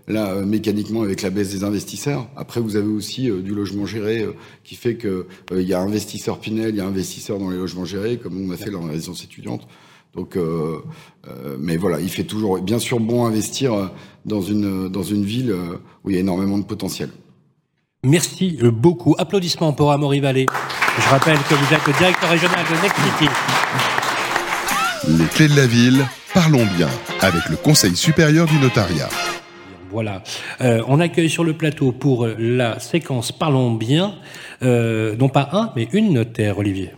là 0.07 0.35
mécaniquement 0.45 1.01
avec 1.01 1.21
la 1.21 1.29
baisse 1.29 1.51
des 1.51 1.63
investisseurs. 1.63 2.27
Après, 2.35 2.59
vous 2.59 2.75
avez 2.75 2.87
aussi 2.87 3.29
du 3.29 3.53
logement 3.53 3.85
géré 3.85 4.27
qui 4.63 4.75
fait 4.75 4.95
que 4.95 5.27
il 5.51 5.61
y 5.61 5.73
a 5.73 5.79
investisseurs 5.79 6.39
Pinel, 6.39 6.69
il 6.69 6.75
y 6.75 6.81
a 6.81 6.85
investisseurs 6.85 7.39
dans 7.39 7.49
les 7.49 7.57
logements 7.57 7.85
gérés, 7.85 8.17
comme 8.17 8.37
on 8.37 8.51
a 8.51 8.57
fait 8.57 8.71
dans 8.71 8.85
la 8.85 8.91
résidence 8.91 9.23
étudiante. 9.23 9.67
Donc, 10.15 10.35
euh, 10.35 10.79
euh, 11.27 11.57
mais 11.59 11.77
voilà, 11.77 11.99
il 11.99 12.09
fait 12.09 12.23
toujours, 12.23 12.59
bien 12.59 12.79
sûr, 12.79 12.99
bon 12.99 13.25
investir 13.25 13.73
euh, 13.73 13.87
dans 14.25 14.41
une 14.41 14.89
dans 14.89 15.03
une 15.03 15.23
ville 15.23 15.55
où 16.03 16.09
il 16.09 16.15
y 16.15 16.17
a 16.17 16.21
énormément 16.21 16.57
de 16.57 16.63
potentiel. 16.63 17.09
Merci 18.03 18.57
beaucoup. 18.63 19.15
Applaudissements 19.17 19.73
pour 19.73 19.91
Amaury 19.91 20.19
Vallée. 20.19 20.45
Je 20.97 21.09
rappelle 21.09 21.37
que 21.37 21.53
vous 21.53 21.73
êtes 21.73 21.85
le 21.85 21.93
directeur 21.93 22.29
régional 22.29 22.65
de 22.65 22.81
Next 22.81 22.97
City. 22.97 23.29
Les 25.07 25.25
clés 25.25 25.47
de 25.47 25.55
la 25.55 25.67
ville, 25.67 26.05
parlons 26.33 26.65
bien 26.77 26.89
avec 27.21 27.49
le 27.49 27.55
Conseil 27.57 27.95
supérieur 27.95 28.45
du 28.45 28.57
notariat. 28.59 29.09
Voilà. 29.91 30.23
Euh, 30.61 30.83
on 30.87 30.99
accueille 30.99 31.29
sur 31.29 31.43
le 31.43 31.53
plateau 31.53 31.91
pour 31.91 32.27
la 32.27 32.79
séquence 32.79 33.31
Parlons 33.31 33.71
bien, 33.71 34.15
euh, 34.61 35.15
non 35.17 35.29
pas 35.29 35.49
un, 35.53 35.71
mais 35.75 35.87
une 35.93 36.13
notaire, 36.13 36.59
Olivier. 36.59 36.91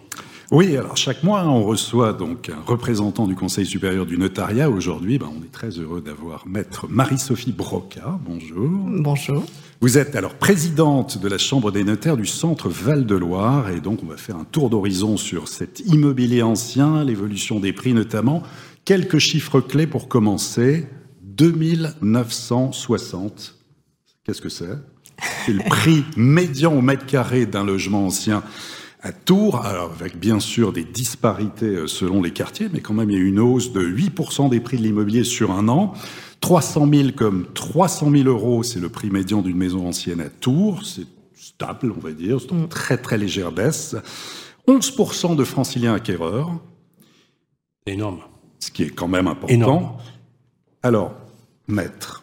Oui, 0.51 0.75
alors 0.75 0.97
chaque 0.97 1.23
mois, 1.23 1.47
on 1.47 1.63
reçoit 1.63 2.11
donc 2.11 2.49
un 2.49 2.59
représentant 2.65 3.25
du 3.25 3.35
Conseil 3.35 3.65
supérieur 3.65 4.05
du 4.05 4.17
notariat. 4.17 4.69
Aujourd'hui, 4.69 5.17
ben, 5.17 5.29
on 5.33 5.41
est 5.45 5.51
très 5.51 5.69
heureux 5.69 6.01
d'avoir 6.01 6.45
maître 6.45 6.87
Marie-Sophie 6.89 7.53
Broca. 7.53 8.19
Bonjour. 8.25 8.69
Bonjour. 8.69 9.45
Vous 9.79 9.97
êtes 9.97 10.13
alors 10.13 10.33
présidente 10.33 11.19
de 11.19 11.29
la 11.29 11.37
Chambre 11.37 11.71
des 11.71 11.85
notaires 11.85 12.17
du 12.17 12.25
Centre 12.25 12.67
Val-de-Loire 12.67 13.69
et 13.69 13.79
donc 13.79 14.03
on 14.03 14.07
va 14.07 14.17
faire 14.17 14.35
un 14.35 14.43
tour 14.43 14.69
d'horizon 14.69 15.15
sur 15.15 15.47
cet 15.47 15.79
immobilier 15.85 16.41
ancien, 16.41 17.05
l'évolution 17.05 17.61
des 17.61 17.71
prix 17.71 17.93
notamment. 17.93 18.43
Quelques 18.83 19.19
chiffres 19.19 19.61
clés 19.61 19.87
pour 19.87 20.09
commencer. 20.09 20.85
2960. 21.23 23.55
Qu'est-ce 24.25 24.41
que 24.41 24.49
c'est? 24.49 24.77
C'est 25.45 25.53
le 25.53 25.63
prix 25.63 26.03
médian 26.17 26.75
au 26.75 26.81
mètre 26.81 27.05
carré 27.05 27.45
d'un 27.45 27.63
logement 27.63 28.07
ancien 28.07 28.43
à 29.03 29.11
Tours, 29.11 29.65
alors 29.65 29.91
avec 29.99 30.17
bien 30.17 30.39
sûr 30.39 30.71
des 30.73 30.83
disparités 30.83 31.65
euh, 31.65 31.87
selon 31.87 32.21
les 32.21 32.31
quartiers, 32.31 32.69
mais 32.71 32.81
quand 32.81 32.93
même 32.93 33.09
il 33.09 33.17
y 33.17 33.19
a 33.19 33.23
une 33.23 33.39
hausse 33.39 33.73
de 33.73 33.81
8% 33.81 34.49
des 34.49 34.59
prix 34.59 34.77
de 34.77 34.83
l'immobilier 34.83 35.23
sur 35.23 35.51
un 35.51 35.67
an. 35.69 35.93
300 36.41 36.89
000 36.91 37.09
comme 37.15 37.47
300 37.53 38.11
000 38.11 38.23
euros, 38.27 38.63
c'est 38.63 38.79
le 38.79 38.89
prix 38.89 39.09
médian 39.09 39.41
d'une 39.41 39.57
maison 39.57 39.87
ancienne 39.87 40.21
à 40.21 40.29
Tours. 40.29 40.85
C'est 40.85 41.07
stable, 41.35 41.93
on 41.95 41.99
va 41.99 42.11
dire, 42.11 42.39
c'est 42.39 42.51
une 42.51 42.63
mm. 42.63 42.69
très 42.69 42.97
très 42.97 43.17
légère 43.17 43.51
baisse. 43.51 43.95
11% 44.67 45.35
de 45.35 45.43
franciliens 45.43 45.93
acquéreurs. 45.93 46.51
Énorme. 47.85 48.19
Ce 48.59 48.69
qui 48.69 48.83
est 48.83 48.89
quand 48.89 49.07
même 49.07 49.27
important. 49.27 49.53
Énorme. 49.53 49.91
Alors, 50.83 51.13
maître, 51.67 52.20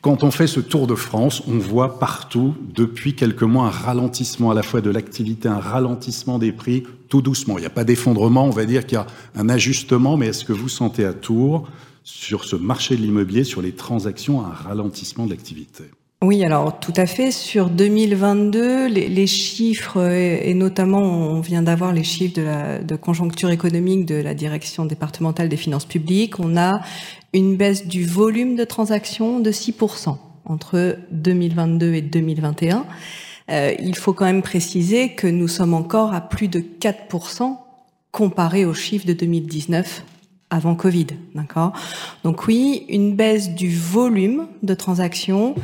quand 0.00 0.22
on 0.22 0.30
fait 0.30 0.46
ce 0.46 0.60
tour 0.60 0.86
de 0.86 0.94
France, 0.94 1.42
on 1.48 1.58
voit 1.58 1.98
partout, 1.98 2.54
depuis 2.74 3.14
quelques 3.14 3.42
mois, 3.42 3.66
un 3.66 3.70
ralentissement 3.70 4.50
à 4.50 4.54
la 4.54 4.62
fois 4.62 4.80
de 4.80 4.90
l'activité, 4.90 5.48
un 5.48 5.58
ralentissement 5.58 6.38
des 6.38 6.52
prix, 6.52 6.84
tout 7.08 7.20
doucement. 7.20 7.58
Il 7.58 7.62
n'y 7.62 7.66
a 7.66 7.70
pas 7.70 7.84
d'effondrement, 7.84 8.44
on 8.44 8.50
va 8.50 8.64
dire 8.64 8.86
qu'il 8.86 8.96
y 8.96 9.00
a 9.00 9.06
un 9.34 9.48
ajustement, 9.48 10.16
mais 10.16 10.28
est-ce 10.28 10.44
que 10.44 10.52
vous 10.52 10.68
sentez 10.68 11.04
à 11.04 11.12
Tours, 11.12 11.68
sur 12.04 12.44
ce 12.44 12.54
marché 12.54 12.96
de 12.96 13.02
l'immobilier, 13.02 13.42
sur 13.42 13.60
les 13.60 13.72
transactions, 13.72 14.40
un 14.40 14.52
ralentissement 14.52 15.26
de 15.26 15.30
l'activité? 15.30 15.84
Oui, 16.20 16.44
alors 16.44 16.80
tout 16.80 16.92
à 16.96 17.06
fait. 17.06 17.30
Sur 17.30 17.70
2022, 17.70 18.88
les, 18.88 19.26
chiffres, 19.28 20.00
et, 20.10 20.52
notamment 20.52 21.00
on 21.00 21.40
vient 21.40 21.62
d'avoir 21.62 21.92
les 21.92 22.02
chiffres 22.02 22.34
de, 22.34 22.42
la, 22.42 22.78
de 22.80 22.96
conjoncture 22.96 23.50
économique 23.50 24.04
de 24.04 24.16
la 24.16 24.34
direction 24.34 24.84
départementale 24.84 25.48
des 25.48 25.56
finances 25.56 25.84
publiques, 25.84 26.40
on 26.40 26.56
a 26.56 26.80
une 27.32 27.56
baisse 27.56 27.86
du 27.86 28.04
volume 28.04 28.56
de 28.56 28.64
transactions 28.64 29.40
de 29.40 29.50
6% 29.50 30.16
entre 30.44 30.96
2022 31.10 31.94
et 31.94 32.02
2021. 32.02 32.86
Euh, 33.50 33.74
il 33.78 33.96
faut 33.96 34.12
quand 34.12 34.24
même 34.24 34.42
préciser 34.42 35.14
que 35.14 35.26
nous 35.26 35.48
sommes 35.48 35.74
encore 35.74 36.14
à 36.14 36.20
plus 36.20 36.48
de 36.48 36.60
4% 36.60 37.56
comparé 38.12 38.64
aux 38.64 38.74
chiffres 38.74 39.06
de 39.06 39.12
2019 39.12 40.04
avant 40.50 40.74
Covid, 40.74 41.08
d'accord? 41.34 41.72
Donc 42.24 42.46
oui, 42.46 42.86
une 42.88 43.14
baisse 43.14 43.54
du 43.54 43.74
volume 43.74 44.48
de 44.62 44.74
transactions. 44.74 45.54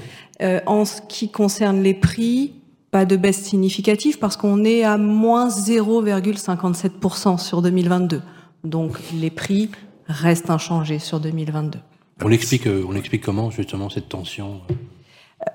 Euh, 0.43 0.61
en 0.67 0.85
ce 0.85 1.01
qui 1.09 1.31
concerne 1.31 1.83
les 1.83 1.95
prix, 1.95 2.53
pas 2.91 3.05
de 3.05 3.17
baisse 3.17 3.43
significative 3.43 4.19
parce 4.19 4.37
qu'on 4.37 4.65
est 4.65 4.85
à 4.85 4.99
moins 4.99 5.49
0,57% 5.49 7.39
sur 7.39 7.63
2022. 7.63 8.21
Donc 8.65 8.99
les 9.15 9.31
prix 9.31 9.71
restent 10.09 10.51
inchangés 10.51 10.99
sur 10.99 11.21
2022. 11.21 11.79
On 12.23 12.31
explique, 12.31 12.67
euh, 12.67 12.85
on 12.89 12.95
explique 12.95 13.23
comment 13.23 13.51
justement 13.51 13.91
cette 13.91 14.09
tension 14.09 14.61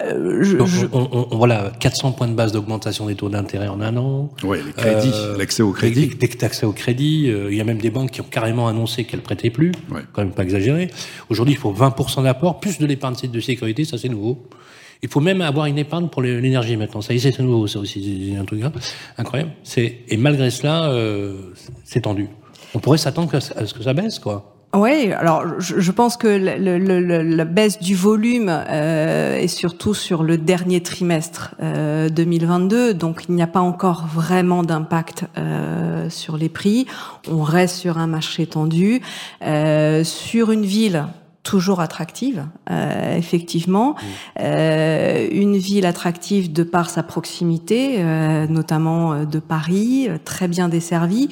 euh, 0.03 0.43
je, 0.43 0.57
on, 0.91 1.09
on, 1.11 1.27
on, 1.31 1.37
voilà, 1.37 1.71
400 1.79 2.11
points 2.13 2.27
de 2.27 2.33
base 2.33 2.51
d'augmentation 2.51 3.07
des 3.07 3.15
taux 3.15 3.29
d'intérêt 3.29 3.67
en 3.67 3.81
un 3.81 3.95
an. 3.97 4.29
Oui, 4.43 4.59
les 4.65 4.73
crédits, 4.73 5.11
euh, 5.13 5.37
l'accès 5.37 5.63
au 5.63 5.71
crédit. 5.71 6.11
L'accès 6.41 6.65
au 6.65 6.71
crédit. 6.71 7.29
Euh, 7.29 7.51
il 7.51 7.57
y 7.57 7.61
a 7.61 7.63
même 7.63 7.79
des 7.79 7.89
banques 7.89 8.11
qui 8.11 8.21
ont 8.21 8.27
carrément 8.29 8.67
annoncé 8.67 9.03
qu'elles 9.03 9.21
prêtaient 9.21 9.49
plus. 9.49 9.71
Ouais. 9.91 10.01
Quand 10.13 10.21
même 10.21 10.31
pas 10.31 10.43
exagéré. 10.43 10.89
Aujourd'hui, 11.29 11.55
il 11.55 11.57
faut 11.57 11.73
20% 11.73 12.23
d'apport, 12.23 12.59
plus 12.59 12.77
de 12.77 12.85
l'épargne 12.85 13.15
de 13.21 13.39
sécurité, 13.39 13.83
ça 13.83 13.97
c'est 13.97 14.09
nouveau. 14.09 14.47
Il 15.01 15.09
faut 15.09 15.21
même 15.21 15.41
avoir 15.41 15.65
une 15.65 15.77
épargne 15.77 16.07
pour 16.09 16.21
l'énergie 16.21 16.75
maintenant. 16.75 17.01
Ça 17.01 17.13
y 17.13 17.17
est, 17.17 17.31
c'est 17.31 17.39
nouveau, 17.39 17.67
ça 17.67 17.79
aussi, 17.79 18.31
c'est 18.33 18.37
un 18.37 18.43
truc 18.43 18.61
incroyable. 19.17 19.51
C'est 19.63 19.99
et 20.09 20.17
malgré 20.17 20.49
cela, 20.49 20.89
euh, 20.89 21.53
c'est 21.85 22.01
tendu. 22.01 22.27
On 22.73 22.79
pourrait 22.79 22.97
s'attendre 22.97 23.33
à 23.35 23.65
ce 23.65 23.73
que 23.73 23.83
ça 23.83 23.93
baisse, 23.93 24.19
quoi. 24.19 24.55
Oui, 24.75 25.11
alors 25.13 25.59
je, 25.59 25.79
je, 25.79 25.91
pense 25.91 26.15
que 26.15 26.27
le, 26.27 26.77
le, 26.77 26.99
le, 26.99 27.23
la 27.23 27.45
baisse 27.45 27.79
du 27.79 27.95
volume 27.95 28.49
euh, 28.49 29.35
est 29.35 29.47
surtout 29.47 29.95
sur 29.95 30.21
le 30.21 30.37
dernier 30.37 30.83
trimestre 30.83 31.55
euh, 31.59 32.07
2022, 32.09 32.93
donc 32.93 33.23
il 33.27 33.33
n'y 33.33 33.41
a 33.41 33.47
pas 33.47 33.61
encore 33.61 34.05
vraiment 34.05 34.61
d'impact 34.61 35.25
euh, 35.39 36.07
sur 36.11 36.37
les 36.37 36.49
prix. 36.49 36.85
On 37.27 37.41
reste 37.41 37.77
sur 37.77 37.97
un 37.97 38.05
marché 38.05 38.45
tendu, 38.45 39.01
euh, 39.41 40.03
sur 40.03 40.51
une 40.51 40.65
ville 40.65 41.07
toujours 41.41 41.79
attractive, 41.79 42.45
euh, 42.69 43.17
effectivement. 43.17 43.95
Euh, 44.39 45.27
une 45.31 45.57
ville 45.57 45.87
attractive 45.87 46.53
de 46.53 46.61
par 46.61 46.91
sa 46.91 47.01
proximité, 47.01 47.95
euh, 47.99 48.45
notamment 48.45 49.23
de 49.25 49.39
Paris, 49.39 50.09
très 50.25 50.47
bien 50.47 50.69
desservie. 50.69 51.29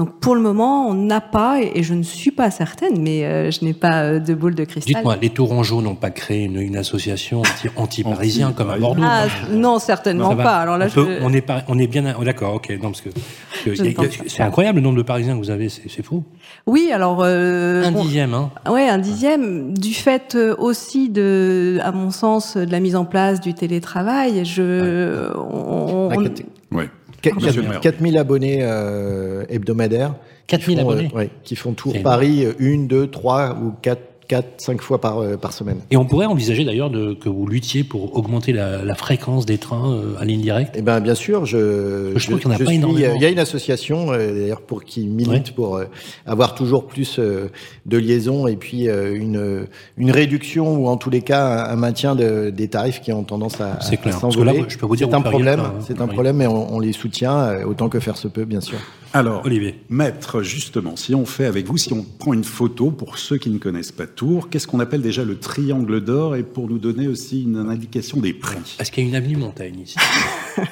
Donc 0.00 0.20
pour 0.20 0.36
le 0.36 0.40
moment, 0.40 0.86
on 0.86 0.94
n'a 0.94 1.20
pas, 1.20 1.60
et 1.60 1.82
je 1.82 1.92
ne 1.92 2.04
suis 2.04 2.30
pas 2.30 2.52
certaine, 2.52 3.02
mais 3.02 3.24
euh, 3.24 3.50
je 3.50 3.64
n'ai 3.64 3.72
pas 3.72 4.02
euh, 4.02 4.20
de 4.20 4.32
boule 4.32 4.54
de 4.54 4.62
cristal. 4.62 4.94
Dites-moi, 4.94 5.16
les 5.20 5.30
Tourangeaux 5.30 5.82
n'ont 5.82 5.96
pas 5.96 6.10
créé 6.10 6.44
une, 6.44 6.60
une 6.60 6.76
association 6.76 7.42
anti-parisien 7.74 8.46
anti 8.46 8.56
comme 8.56 8.70
à 8.70 8.78
Bordeaux 8.78 9.02
ah, 9.04 9.26
Non, 9.50 9.80
certainement 9.80 10.36
non, 10.36 10.36
pas. 10.36 10.58
Alors 10.58 10.78
là, 10.78 10.86
on, 10.88 10.94
peut, 10.94 11.16
je... 11.18 11.24
on, 11.24 11.32
est 11.32 11.40
pas, 11.40 11.64
on 11.66 11.80
est 11.80 11.88
bien, 11.88 12.14
oh, 12.16 12.22
d'accord, 12.22 12.54
ok, 12.54 12.70
non 12.80 12.92
parce 12.92 13.00
que, 13.00 13.08
que 13.64 14.28
c'est 14.28 14.42
incroyable 14.44 14.76
le 14.76 14.84
nombre 14.84 14.98
de 14.98 15.02
Parisiens 15.02 15.34
que 15.34 15.38
vous 15.38 15.50
avez, 15.50 15.68
c'est 15.68 16.04
fou. 16.04 16.22
Oui, 16.68 16.92
alors 16.94 17.22
euh, 17.24 17.82
un 17.82 17.90
dixième, 17.90 18.34
hein. 18.34 18.52
Ouais, 18.70 18.88
un 18.88 18.98
dixième 18.98 19.76
du 19.76 19.94
fait 19.94 20.36
euh, 20.36 20.54
aussi 20.58 21.08
de, 21.08 21.80
à 21.82 21.90
mon 21.90 22.12
sens, 22.12 22.56
de 22.56 22.70
la 22.70 22.78
mise 22.78 22.94
en 22.94 23.04
place 23.04 23.40
du 23.40 23.52
télétravail. 23.52 24.44
Je, 24.44 25.26
ouais. 25.26 25.40
on, 25.52 26.10
on, 26.14 26.76
ouais. 26.76 26.88
4000 27.22 28.18
abonnés 28.18 28.58
euh, 28.62 29.44
hebdomadaires. 29.48 30.14
4000 30.46 30.80
abonnés 30.80 31.10
euh, 31.12 31.16
ouais, 31.16 31.30
Qui 31.44 31.56
font 31.56 31.72
tour 31.72 31.94
Paris 32.02 32.46
une, 32.58 32.86
deux, 32.86 33.08
trois 33.08 33.56
ou 33.60 33.72
quatre 33.82 34.07
4, 34.28 34.60
5 34.60 34.80
fois 34.82 35.00
par, 35.00 35.18
euh, 35.18 35.36
par 35.36 35.52
semaine. 35.52 35.80
Et 35.90 35.96
on 35.96 36.04
pourrait 36.04 36.26
envisager 36.26 36.64
d'ailleurs 36.64 36.90
que 36.90 37.28
vous 37.28 37.46
luttiez 37.46 37.82
pour 37.82 38.16
augmenter 38.16 38.52
la, 38.52 38.84
la 38.84 38.94
fréquence 38.94 39.46
des 39.46 39.58
trains 39.58 39.92
euh, 39.92 40.14
à 40.20 40.24
ligne 40.24 40.42
directe? 40.42 40.74
Eh 40.76 40.82
ben, 40.82 41.00
bien 41.00 41.14
sûr, 41.14 41.46
je, 41.46 42.12
je, 42.14 42.18
je 42.18 42.26
trouve 42.26 42.40
qu'il 42.40 42.48
n'y 42.50 42.54
en 42.54 42.56
a 42.56 42.58
pas 42.58 42.66
suis, 42.66 42.76
énormément. 42.76 43.14
Il 43.16 43.22
y 43.22 43.24
a 43.24 43.30
une 43.30 43.38
association 43.38 44.12
euh, 44.12 44.38
d'ailleurs 44.38 44.60
pour 44.60 44.84
qui 44.84 45.06
milite 45.06 45.48
ouais. 45.48 45.54
pour 45.54 45.76
euh, 45.76 45.84
avoir 46.26 46.54
toujours 46.54 46.86
plus 46.86 47.18
euh, 47.18 47.48
de 47.86 47.96
liaisons 47.96 48.46
et 48.46 48.56
puis 48.56 48.88
euh, 48.88 49.14
une, 49.14 49.66
une 49.96 50.10
réduction 50.10 50.76
ou 50.76 50.88
en 50.88 50.96
tous 50.96 51.10
les 51.10 51.22
cas 51.22 51.64
un, 51.66 51.72
un 51.72 51.76
maintien 51.76 52.14
de, 52.14 52.50
des 52.50 52.68
tarifs 52.68 53.00
qui 53.00 53.12
ont 53.12 53.24
tendance 53.24 53.60
à, 53.60 53.74
à 53.74 54.12
s'envoler. 54.12 54.64
C'est 54.96 55.14
un 55.14 55.20
problème, 55.22 55.62
c'est 55.86 56.00
un 56.00 56.06
problème, 56.06 56.36
mais 56.36 56.46
on, 56.46 56.74
on 56.74 56.80
les 56.80 56.92
soutient 56.92 57.38
euh, 57.38 57.64
autant 57.64 57.88
que 57.88 57.98
faire 57.98 58.16
se 58.16 58.28
peut, 58.28 58.44
bien 58.44 58.60
sûr. 58.60 58.78
Alors, 59.14 59.42
Olivier. 59.46 59.76
maître, 59.88 60.42
justement, 60.42 60.94
si 60.96 61.14
on 61.14 61.24
fait 61.24 61.46
avec 61.46 61.66
vous, 61.66 61.78
si 61.78 61.92
on 61.94 62.04
prend 62.18 62.34
une 62.34 62.44
photo 62.44 62.90
pour 62.90 63.18
ceux 63.18 63.38
qui 63.38 63.48
ne 63.48 63.58
connaissent 63.58 63.92
pas 63.92 64.06
Qu'est-ce 64.50 64.66
qu'on 64.66 64.80
appelle 64.80 65.02
déjà 65.02 65.24
le 65.24 65.38
triangle 65.38 66.02
d'or 66.02 66.36
et 66.36 66.42
pour 66.42 66.68
nous 66.68 66.78
donner 66.78 67.06
aussi 67.08 67.42
une 67.42 67.56
indication 67.70 68.20
des 68.20 68.32
prix? 68.32 68.76
Est-ce 68.78 68.90
qu'il 68.90 69.04
y 69.04 69.06
a 69.06 69.10
une 69.10 69.14
avenue 69.14 69.36
Montaigne 69.36 69.80
ici? 69.80 69.96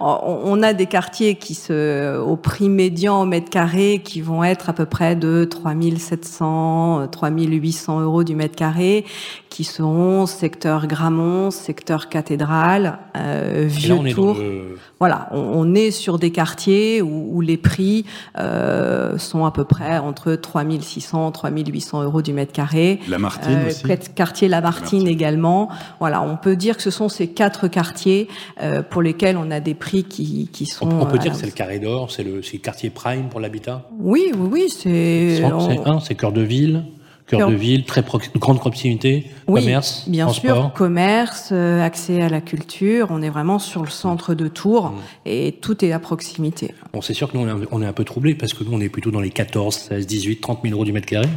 On 0.00 0.62
a 0.62 0.72
des 0.72 0.86
quartiers 0.86 1.34
qui 1.34 1.54
se, 1.54 2.18
au 2.18 2.36
prix 2.36 2.70
médian 2.70 3.20
au 3.22 3.26
mètre 3.26 3.50
carré 3.50 4.00
qui 4.02 4.22
vont 4.22 4.42
être 4.42 4.70
à 4.70 4.72
peu 4.72 4.86
près 4.86 5.14
de 5.14 5.44
3700, 5.44 7.08
3800 7.08 8.00
euros 8.00 8.24
du 8.24 8.34
mètre 8.34 8.56
carré, 8.56 9.04
qui 9.50 9.64
seront 9.64 10.26
secteur 10.26 10.86
Gramont, 10.86 11.50
secteur 11.50 12.08
cathédrale, 12.08 12.98
euh, 13.16 13.64
vieux 13.66 13.98
Tours. 14.14 14.38
Le... 14.38 14.78
Voilà, 15.00 15.28
on, 15.32 15.38
on, 15.38 15.74
est 15.74 15.90
sur 15.90 16.18
des 16.18 16.30
quartiers 16.30 17.02
où, 17.02 17.36
où 17.36 17.40
les 17.40 17.56
prix 17.56 18.04
euh, 18.38 19.18
sont 19.18 19.44
à 19.44 19.50
peu 19.50 19.64
près 19.64 19.98
entre 19.98 20.34
3600 20.34 21.32
3800 21.32 22.02
euros 22.04 22.22
du 22.22 22.32
mètre 22.32 22.52
carré. 22.52 23.00
Lamartine 23.08 23.58
euh, 23.64 23.68
aussi. 23.68 23.82
Quartier 24.14 24.46
Lamartine, 24.48 25.00
Lamartine 25.00 25.08
également. 25.08 25.68
Voilà, 25.98 26.22
on 26.22 26.36
peut 26.36 26.54
dire 26.54 26.76
que 26.76 26.82
ce 26.82 26.90
sont 26.90 27.08
ces 27.08 27.28
quatre 27.28 27.66
quartiers 27.66 28.28
euh, 28.62 28.82
pour 28.82 29.02
lesquels 29.02 29.36
on 29.36 29.50
a 29.50 29.58
des 29.58 29.74
prix 29.74 30.04
qui, 30.04 30.48
qui 30.52 30.66
sont. 30.66 30.88
On, 30.88 31.02
on 31.02 31.06
peut 31.06 31.18
dire 31.18 31.32
que 31.32 31.38
c'est 31.38 31.46
le 31.46 31.52
carré 31.52 31.80
d'or, 31.80 32.10
c'est 32.12 32.22
le, 32.22 32.36
le 32.36 32.58
quartier 32.58 32.90
prime 32.90 33.28
pour 33.28 33.40
l'habitat? 33.40 33.88
Oui, 33.98 34.32
oui, 34.36 34.48
oui, 34.52 34.68
c'est. 34.68 35.36
C'est 35.40 35.88
un, 35.88 35.98
c'est 35.98 36.14
cœur 36.14 36.32
de 36.32 36.42
ville 36.42 36.84
cœur 37.30 37.50
de 37.50 37.54
ville, 37.54 37.84
très 37.84 38.02
pro 38.02 38.20
grande 38.36 38.58
proximité, 38.58 39.26
oui, 39.46 39.60
commerce, 39.60 40.04
bien 40.08 40.26
transport. 40.26 40.56
sûr, 40.56 40.72
commerce, 40.72 41.50
euh, 41.52 41.82
accès 41.82 42.20
à 42.22 42.28
la 42.28 42.40
culture. 42.40 43.08
On 43.10 43.22
est 43.22 43.30
vraiment 43.30 43.58
sur 43.58 43.82
le 43.82 43.90
centre 43.90 44.34
de 44.34 44.48
Tours 44.48 44.90
mmh. 44.90 44.98
et 45.26 45.58
tout 45.60 45.84
est 45.84 45.92
à 45.92 45.98
proximité. 45.98 46.74
Bon, 46.92 47.00
c'est 47.00 47.14
sûr 47.14 47.30
que 47.30 47.36
nous, 47.36 47.44
on 47.44 47.48
est, 47.48 47.50
un, 47.50 47.66
on 47.70 47.82
est 47.82 47.86
un 47.86 47.92
peu 47.92 48.04
troublés 48.04 48.34
parce 48.34 48.52
que 48.52 48.64
nous, 48.64 48.72
on 48.72 48.80
est 48.80 48.88
plutôt 48.88 49.10
dans 49.10 49.20
les 49.20 49.30
14, 49.30 49.74
16, 49.74 50.06
18, 50.06 50.40
30 50.40 50.60
000 50.62 50.74
euros 50.74 50.84
du 50.84 50.92
mètre 50.92 51.06
carré 51.06 51.28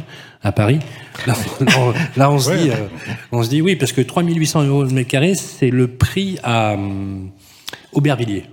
à 0.42 0.52
Paris. 0.52 0.80
Là, 1.26 1.34
on, 1.78 1.92
là, 2.18 2.30
on 2.30 2.38
se 2.38 2.50
ouais. 2.50 2.58
dit, 2.58 2.70
euh, 2.70 2.86
on 3.32 3.42
se 3.42 3.48
dit 3.48 3.62
oui, 3.62 3.76
parce 3.76 3.92
que 3.92 4.00
3 4.00 4.22
800 4.24 4.64
euros 4.64 4.84
du 4.84 4.94
mètre 4.94 5.10
carré, 5.10 5.34
c'est 5.34 5.70
le 5.70 5.88
prix 5.88 6.38
à 6.42 6.72
euh, 6.72 7.18
Aubervilliers. 7.92 8.44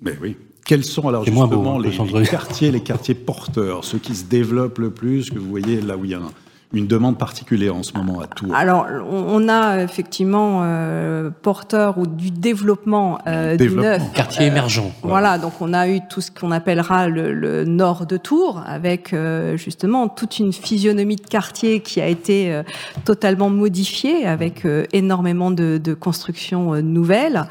Mais 0.00 0.12
oui. 0.20 0.36
Quels 0.64 0.84
sont 0.84 1.08
alors 1.08 1.24
justement 1.24 1.48
beau, 1.48 1.82
les, 1.82 1.90
les, 1.90 2.26
quartiers, 2.26 2.70
les 2.70 2.80
quartiers 2.80 3.14
porteurs, 3.14 3.84
ceux 3.84 3.98
qui 3.98 4.14
se 4.14 4.24
développent 4.24 4.78
le 4.78 4.90
plus, 4.90 5.30
que 5.30 5.38
vous 5.38 5.48
voyez 5.48 5.80
là 5.80 5.96
où 5.96 6.04
il 6.04 6.12
y 6.12 6.14
a? 6.14 6.18
un, 6.18 6.30
une 6.72 6.86
demande 6.86 7.18
particulière 7.18 7.76
en 7.76 7.82
ce 7.82 7.92
moment 7.94 8.20
à 8.20 8.26
Tours 8.26 8.54
Alors, 8.54 8.86
on 9.10 9.48
a 9.48 9.82
effectivement 9.82 10.60
euh, 10.62 11.30
porteur 11.42 11.98
ou 11.98 12.06
du 12.06 12.30
développement, 12.30 13.18
euh, 13.26 13.56
développement. 13.56 13.82
du 13.82 13.88
neuf. 13.88 14.12
Quartier 14.14 14.44
euh, 14.44 14.48
émergent. 14.48 14.92
Voilà, 15.02 15.38
donc 15.38 15.52
on 15.60 15.72
a 15.74 15.88
eu 15.88 16.00
tout 16.08 16.20
ce 16.20 16.30
qu'on 16.30 16.50
appellera 16.50 17.08
le, 17.08 17.32
le, 17.32 17.64
nord 17.64 18.06
de 18.06 18.16
Tours, 18.16 18.62
avec 18.66 19.12
euh, 19.12 19.56
justement 19.56 20.08
toute 20.08 20.38
une 20.38 20.52
physionomie 20.52 21.16
de 21.16 21.26
quartier 21.26 21.80
qui 21.80 22.00
a 22.00 22.06
été 22.06 22.52
euh, 22.52 22.62
totalement 23.04 23.50
modifiée, 23.50 24.26
avec 24.26 24.64
euh, 24.64 24.84
énormément 24.92 25.50
de, 25.50 25.78
de 25.82 25.94
constructions 25.94 26.80
nouvelles. 26.82 27.44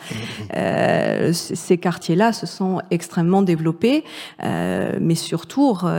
ces 1.33 1.77
quartiers-là 1.77 2.33
se 2.33 2.45
sont 2.45 2.81
extrêmement 2.89 3.41
développés, 3.41 4.03
mais 4.41 5.15
sur 5.15 5.45
Tours, 5.45 5.89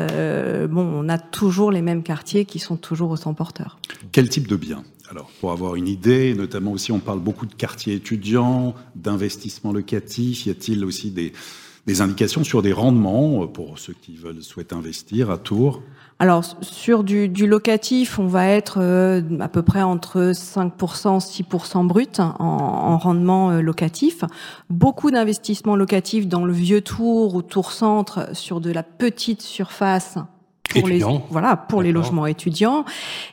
bon, 0.71 0.93
on 0.97 1.09
a 1.09 1.19
toujours 1.19 1.71
les 1.71 1.83
mêmes 1.83 2.03
quartiers 2.03 2.45
qui 2.45 2.59
sont 2.59 2.77
toujours 2.77 3.12
au 3.13 3.33
porteur. 3.33 3.79
Quel 4.13 4.29
type 4.29 4.49
de 4.49 4.57
bien? 4.57 4.85
Alors, 5.11 5.31
pour 5.41 5.53
avoir 5.53 5.75
une 5.75 5.89
idée, 5.89 6.35
notamment 6.35 6.73
aussi, 6.73 6.91
on 6.91 6.99
parle 6.99 7.21
beaucoup 7.21 7.45
de 7.45 7.55
quartiers 7.55 7.95
étudiants, 7.95 8.75
d'investissement 8.95 9.73
locatif. 9.73 10.47
Y 10.47 10.51
a-t-il 10.51 10.85
aussi 10.85 11.11
des, 11.11 11.35
des, 11.87 12.01
indications 12.01 12.45
sur 12.45 12.63
des 12.63 12.73
rendements 12.73 13.47
pour 13.47 13.79
ceux 13.79 13.93
qui 13.93 14.17
veulent 14.17 14.43
souhaitent 14.43 14.73
investir 14.73 15.31
à 15.31 15.37
Tours? 15.37 15.83
Alors 16.19 16.45
sur 16.63 17.03
du, 17.05 17.29
du, 17.29 17.47
locatif, 17.47 18.19
on 18.19 18.27
va 18.27 18.47
être 18.47 18.79
euh, 18.81 19.21
à 19.41 19.49
peu 19.49 19.63
près 19.63 19.83
entre 19.83 20.33
5%, 20.33 21.19
6% 21.19 21.87
brut 21.87 22.21
en, 22.21 22.37
en 22.39 22.97
rendement 22.97 23.51
euh, 23.51 23.61
locatif. 23.61 24.25
Beaucoup 24.71 25.11
d'investissements 25.11 25.75
locatifs 25.75 26.29
dans 26.29 26.45
le 26.45 26.53
vieux 26.53 26.81
tour 26.81 27.35
ou 27.35 27.43
tour 27.43 27.73
centre 27.73 28.35
sur 28.37 28.61
de 28.61 28.71
la 28.71 28.85
petite 28.85 29.43
surface 29.43 30.17
pour 30.73 30.89
étudiants. 30.89 31.13
les 31.13 31.21
voilà 31.31 31.57
pour 31.57 31.83
les 31.83 31.93
logements 31.93 32.27
étudiants. 32.27 32.85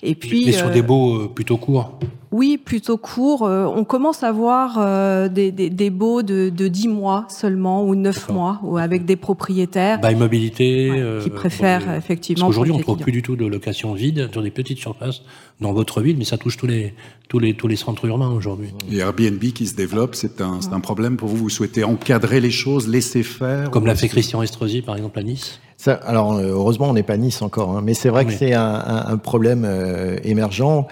Et 0.03 0.15
puis 0.15 0.45
mais 0.45 0.51
sur 0.51 0.67
euh, 0.67 0.73
des 0.73 0.81
baux 0.81 1.15
euh, 1.15 1.27
plutôt 1.33 1.57
courts. 1.57 1.99
oui 2.31 2.57
plutôt 2.57 2.97
courts. 2.97 3.45
Euh, 3.45 3.65
on 3.65 3.83
commence 3.83 4.23
à 4.23 4.31
voir 4.31 4.77
euh, 4.77 5.27
des, 5.27 5.51
des, 5.51 5.69
des, 5.69 5.89
baux 5.89 6.21
de, 6.23 6.49
de 6.49 6.67
10 6.67 6.87
mois 6.87 7.25
seulement 7.29 7.83
ou 7.85 7.95
9 7.95 8.29
mois 8.29 8.59
ou 8.63 8.77
avec 8.77 9.05
des 9.05 9.15
propriétaires. 9.15 9.99
Bail 9.99 10.15
mobilité 10.15 10.91
ouais, 10.91 11.23
qui 11.23 11.29
préfèrent 11.29 11.93
effectivement 11.95 12.47
aujourd'hui 12.47 12.73
on 12.73 12.79
trouve 12.79 12.97
plus 12.97 13.11
du 13.11 13.21
tout 13.21 13.35
de 13.35 13.45
location 13.45 13.93
vide 13.93 14.29
sur 14.31 14.41
des 14.41 14.51
petites 14.51 14.79
surfaces 14.79 15.21
dans 15.61 15.73
votre 15.73 16.01
ville 16.01 16.17
mais 16.17 16.25
ça 16.25 16.37
touche 16.37 16.57
tous 16.57 16.67
les 16.67 16.93
tous 17.27 17.39
les 17.39 17.53
tous 17.53 17.67
les 17.67 17.75
centres 17.75 18.05
urbains 18.05 18.31
aujourd'hui. 18.31 18.69
Et 18.91 18.97
Airbnb 18.97 19.39
qui 19.39 19.67
se 19.67 19.75
développe 19.75 20.15
c'est 20.15 20.41
un 20.41 20.61
c'est 20.61 20.73
un 20.73 20.79
problème 20.79 21.17
pour 21.17 21.29
vous. 21.29 21.37
Vous 21.37 21.49
souhaitez 21.49 21.83
encadrer 21.83 22.39
les 22.41 22.51
choses 22.51 22.87
laisser 22.87 23.23
faire 23.23 23.71
comme 23.71 23.85
l'a 23.85 23.95
fait 23.95 24.07
Christian 24.09 24.41
Estrosi 24.41 24.81
par 24.81 24.95
exemple 24.95 25.19
à 25.19 25.23
Nice 25.23 25.59
Ça, 25.79 25.93
alors 25.93 26.33
euh, 26.33 26.49
heureusement 26.49 26.89
on 26.89 26.93
n'est 26.93 27.03
pas 27.03 27.15
Nice 27.15 27.41
encore, 27.41 27.77
hein, 27.77 27.81
mais 27.81 27.93
c'est 27.93 28.09
vrai 28.09 28.25
que 28.25 28.33
c'est 28.33 28.53
un, 28.53 28.61
un, 28.61 29.13
un, 29.13 29.17
problème 29.17 29.63
euh, 29.65 30.17
émergent. 30.25 30.85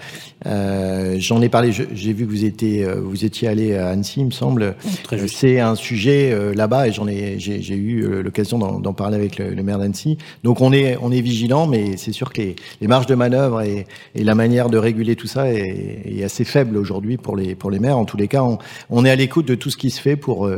Euh, 0.46 1.16
J'en 1.18 1.42
ai 1.42 1.50
parlé, 1.50 1.72
j'ai 1.72 2.12
vu 2.14 2.24
que 2.24 2.30
vous 2.30 2.46
étiez, 2.46 2.86
euh, 2.86 2.94
vous 2.98 3.26
étiez 3.26 3.48
allé 3.48 3.76
à 3.76 3.88
Annecy, 3.88 4.20
il 4.20 4.26
me 4.26 4.30
semble. 4.30 4.76
C'est 5.26 5.60
un 5.60 5.74
sujet 5.74 6.34
là-bas 6.54 6.88
et 6.88 6.92
j'en 6.92 7.06
ai, 7.06 7.38
j'ai 7.38 7.74
eu 7.74 8.22
l'occasion 8.22 8.58
d'en 8.58 8.92
parler 8.94 9.16
avec 9.16 9.36
le, 9.36 9.50
le 9.50 9.62
maire 9.62 9.78
d'Annecy. 9.78 10.16
Donc 10.42 10.62
on 10.62 10.72
est, 10.72 10.96
on 11.02 11.12
est 11.12 11.20
vigilant, 11.20 11.66
mais 11.66 11.98
c'est 11.98 12.12
sûr 12.12 12.32
que 12.32 12.40
les, 12.40 12.56
les, 12.80 12.86
marges 12.86 13.06
de 13.06 13.14
manœuvre 13.14 13.60
et, 13.60 13.86
et, 14.14 14.24
la 14.24 14.34
manière 14.34 14.70
de 14.70 14.78
réguler 14.78 15.16
tout 15.16 15.26
ça 15.26 15.52
est, 15.52 16.02
est 16.06 16.24
assez 16.24 16.44
faible 16.44 16.78
aujourd'hui 16.78 17.18
pour 17.18 17.36
les, 17.36 17.54
pour 17.54 17.70
les 17.70 17.78
maires. 17.78 17.98
En 17.98 18.06
tous 18.06 18.16
les 18.16 18.28
cas, 18.28 18.42
on, 18.42 18.56
on 18.88 19.04
est 19.04 19.10
à 19.10 19.16
l'écoute 19.16 19.46
de 19.48 19.54
tout 19.54 19.68
ce 19.68 19.76
qui 19.76 19.90
se 19.90 20.00
fait 20.00 20.16
pour 20.16 20.50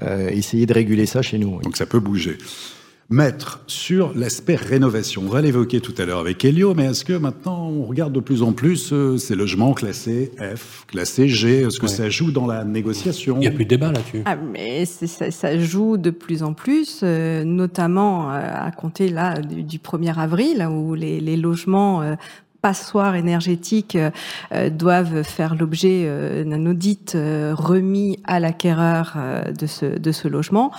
essayer 0.00 0.66
de 0.66 0.74
réguler 0.74 1.06
ça 1.06 1.22
chez 1.22 1.38
nous. 1.38 1.60
Donc 1.62 1.76
ça 1.76 1.86
peut 1.86 2.00
bouger 2.00 2.36
mettre 3.08 3.60
sur 3.68 4.12
l'aspect 4.16 4.56
rénovation. 4.56 5.22
On 5.24 5.30
va 5.30 5.40
l'évoquer 5.40 5.80
tout 5.80 5.94
à 5.98 6.04
l'heure 6.04 6.18
avec 6.18 6.44
Elio, 6.44 6.74
mais 6.74 6.86
est-ce 6.86 7.04
que 7.04 7.12
maintenant 7.12 7.68
on 7.68 7.84
regarde 7.84 8.12
de 8.12 8.20
plus 8.20 8.42
en 8.42 8.52
plus 8.52 8.92
euh, 8.92 9.16
ces 9.16 9.36
logements 9.36 9.74
classés 9.74 10.32
F, 10.40 10.84
classés 10.88 11.28
G? 11.28 11.62
Est-ce 11.62 11.78
que 11.78 11.86
ça 11.86 12.08
joue 12.08 12.32
dans 12.32 12.46
la 12.46 12.64
négociation? 12.64 13.36
Il 13.36 13.40
n'y 13.40 13.46
a 13.46 13.52
plus 13.52 13.64
de 13.64 13.70
débat 13.70 13.92
là-dessus. 13.92 14.22
Ah, 14.24 14.36
mais 14.36 14.84
ça, 14.86 15.30
ça, 15.30 15.58
joue 15.58 15.96
de 15.96 16.10
plus 16.10 16.42
en 16.42 16.52
plus, 16.52 17.00
euh, 17.02 17.44
notamment 17.44 18.32
euh, 18.32 18.40
à 18.40 18.70
compter 18.72 19.08
là 19.08 19.40
du, 19.40 19.62
du 19.62 19.78
1er 19.78 20.18
avril, 20.18 20.66
où 20.68 20.94
les, 20.94 21.20
les 21.20 21.36
logements 21.36 22.16
passoires 22.66 23.14
énergétiques 23.14 23.96
euh, 23.96 24.70
doivent 24.70 25.22
faire 25.22 25.54
l'objet 25.54 26.02
euh, 26.06 26.42
d'un 26.42 26.66
audit 26.66 27.14
euh, 27.14 27.54
remis 27.56 28.18
à 28.24 28.40
l'acquéreur 28.40 29.16
de 29.56 29.66
ce, 29.68 29.86
de 29.86 30.10
ce 30.10 30.26
logement. 30.26 30.72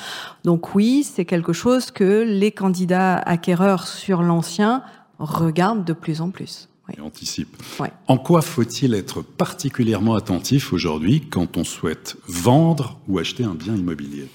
Donc 0.44 0.76
oui, 0.76 1.06
c'est 1.10 1.24
quelque 1.24 1.54
chose 1.54 1.92
que 1.92 2.26
les 2.28 2.52
candidats 2.52 3.16
acquéreurs 3.16 3.88
sur 3.88 4.22
l'ancien 4.22 4.84
regardent 5.18 5.86
de 5.86 5.94
plus 5.94 6.20
en 6.20 6.30
plus. 6.30 6.68
Et 6.94 7.00
anticipe. 7.00 7.56
Ouais. 7.80 7.92
En 8.10 8.18
quoi 8.18 8.42
faut-il 8.42 8.94
être 8.94 9.22
particulièrement 9.22 10.16
attentif 10.16 10.74
aujourd'hui 10.74 11.22
quand 11.22 11.56
on 11.56 11.64
souhaite 11.64 12.18
vendre 12.28 13.00
ou 13.08 13.18
acheter 13.18 13.46
un 13.46 13.56
bien 13.56 13.76
immobilier? 13.76 14.28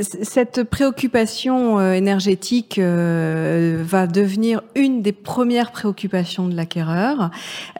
Cette 0.00 0.64
préoccupation 0.64 1.78
euh, 1.78 1.92
énergétique 1.92 2.78
euh, 2.78 3.82
va 3.84 4.06
devenir 4.06 4.62
une 4.74 5.02
des 5.02 5.12
premières 5.12 5.72
préoccupations 5.72 6.48
de 6.48 6.54
l'acquéreur 6.54 7.30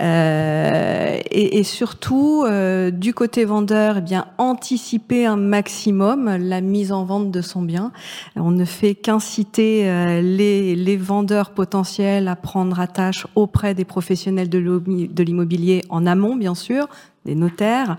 euh, 0.00 1.18
et, 1.30 1.62
surtout 1.62 2.44
du 2.92 3.14
côté 3.14 3.44
vendeur, 3.44 3.98
eh 3.98 4.00
bien 4.00 4.26
anticiper 4.38 5.26
un 5.26 5.36
maximum 5.36 6.36
la 6.36 6.60
mise 6.60 6.92
en 6.92 7.04
vente 7.04 7.30
de 7.30 7.40
son 7.40 7.62
bien. 7.62 7.92
On 8.36 8.50
ne 8.50 8.64
fait 8.64 8.94
qu'inciter 8.94 9.84
les, 10.22 10.96
vendeurs 10.96 11.50
potentiels 11.50 12.28
à 12.28 12.36
prendre 12.36 12.80
attache 12.80 13.26
auprès 13.34 13.74
des 13.74 13.84
professionnels 13.84 14.48
de 14.48 15.22
l'immobilier 15.22 15.82
en 15.88 16.06
amont, 16.06 16.34
bien 16.34 16.54
sûr, 16.54 16.88
des 17.24 17.36
notaires, 17.36 17.96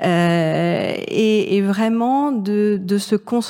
et, 0.00 1.56
et, 1.56 1.60
vraiment 1.60 2.30
de, 2.30 2.78
de, 2.80 2.98
se 2.98 3.16
concentrer 3.16 3.49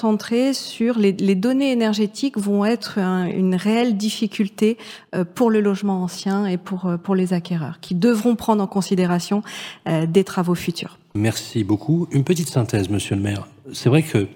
sur 0.53 0.99
les, 0.99 1.35
données 1.35 1.73
énergétiques 1.73 2.39
vont 2.39 2.65
être 2.65 2.99
un, 2.99 3.27
une 3.27 3.55
réelle 3.55 3.97
difficulté 3.97 4.79
euh, 5.15 5.25
pour 5.25 5.51
le 5.51 5.61
logement 5.61 6.03
ancien 6.03 6.47
et 6.47 6.57
pour, 6.57 6.87
euh, 6.87 6.97
pour 6.97 7.15
les 7.15 7.33
acquéreurs, 7.33 7.81
qui 7.81 7.95
devront 7.95 8.37
prendre 8.37 8.63
en 8.63 8.67
considération 8.67 9.43
euh, 9.89 10.07
des 10.07 10.25
travaux 10.25 10.55
futurs. 10.55 10.99
Merci 11.15 11.65
beaucoup. 11.65 12.09
Une 12.13 12.25
petite 12.25 12.49
synthèse, 12.49 12.89
Monsieur 12.89 13.17
le 13.17 13.23
Maire. 13.23 13.47
C'est 13.73 13.89
vrai 13.89 14.03
que, 14.03 14.29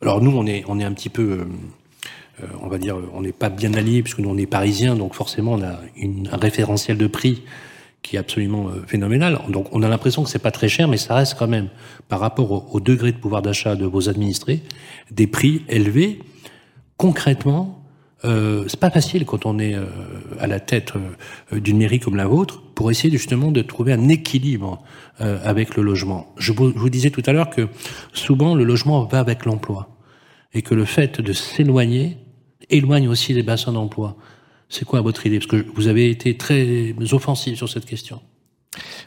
alors 0.00 0.20
nous, 0.20 0.36
on 0.36 0.46
est, 0.46 0.64
on 0.68 0.78
est 0.78 0.84
un 0.84 0.92
petit 0.92 1.10
peu 1.10 1.46
on 2.60 2.68
va 2.68 2.76
dire, 2.76 2.98
on 3.14 3.22
n'est 3.22 3.32
pas 3.32 3.48
bien 3.48 3.72
alliés 3.72 4.02
puisque 4.02 4.18
nous 4.18 4.28
on 4.28 4.36
est 4.36 4.44
parisiens, 4.44 4.94
donc 4.94 5.14
forcément 5.14 5.52
on 5.52 5.62
a 5.62 5.80
un 6.32 6.36
référentiel 6.36 6.98
de 6.98 7.06
prix 7.06 7.42
qui 8.06 8.16
est 8.16 8.18
absolument 8.18 8.68
euh, 8.68 8.84
phénoménal. 8.86 9.40
Donc 9.48 9.68
on 9.72 9.82
a 9.82 9.88
l'impression 9.88 10.22
que 10.22 10.30
c'est 10.30 10.38
pas 10.38 10.52
très 10.52 10.68
cher, 10.68 10.88
mais 10.88 10.96
ça 10.96 11.14
reste 11.14 11.36
quand 11.38 11.48
même, 11.48 11.68
par 12.08 12.20
rapport 12.20 12.74
au, 12.74 12.80
degré 12.80 13.12
de 13.12 13.18
pouvoir 13.18 13.42
d'achat 13.42 13.74
de 13.74 13.84
vos 13.84 14.08
administrés, 14.08 14.62
des 15.10 15.26
prix 15.26 15.62
élevés. 15.68 16.20
Concrètement, 16.96 17.82
euh, 18.24 18.64
c'est 18.68 18.80
pas 18.80 18.90
facile 18.90 19.26
quand 19.26 19.44
on 19.44 19.58
est 19.58 19.74
euh, 19.74 19.84
à 20.40 20.46
la 20.46 20.58
tête 20.58 20.92
euh, 21.52 21.60
d'une 21.60 21.78
mairie 21.78 22.00
comme 22.00 22.16
la 22.16 22.26
vôtre 22.26 22.62
pour 22.74 22.90
essayer 22.90 23.10
justement 23.10 23.50
de 23.50 23.62
trouver 23.62 23.92
un 23.92 24.08
équilibre 24.08 24.82
avec 25.18 25.76
le 25.76 25.82
logement. 25.82 26.34
Je 26.36 26.52
vous, 26.52 26.72
je 26.74 26.78
vous 26.78 26.90
disais 26.90 27.08
tout 27.08 27.22
à 27.24 27.32
l'heure 27.32 27.48
que 27.48 27.68
souvent 28.12 28.54
le 28.54 28.64
logement 28.64 29.02
va 29.04 29.18
avec 29.18 29.46
l'emploi 29.46 29.88
et 30.52 30.60
que 30.60 30.74
le 30.74 30.84
fait 30.84 31.22
de 31.22 31.32
s'éloigner 31.32 32.18
éloigne 32.68 33.08
aussi 33.08 33.32
les 33.32 33.42
bassins 33.42 33.72
d'emploi. 33.72 34.18
C'est 34.68 34.84
quoi 34.84 35.00
votre 35.00 35.26
idée? 35.26 35.38
Parce 35.38 35.50
que 35.50 35.64
vous 35.74 35.88
avez 35.88 36.10
été 36.10 36.36
très 36.36 36.94
offensif 37.12 37.56
sur 37.56 37.68
cette 37.68 37.86
question. 37.86 38.20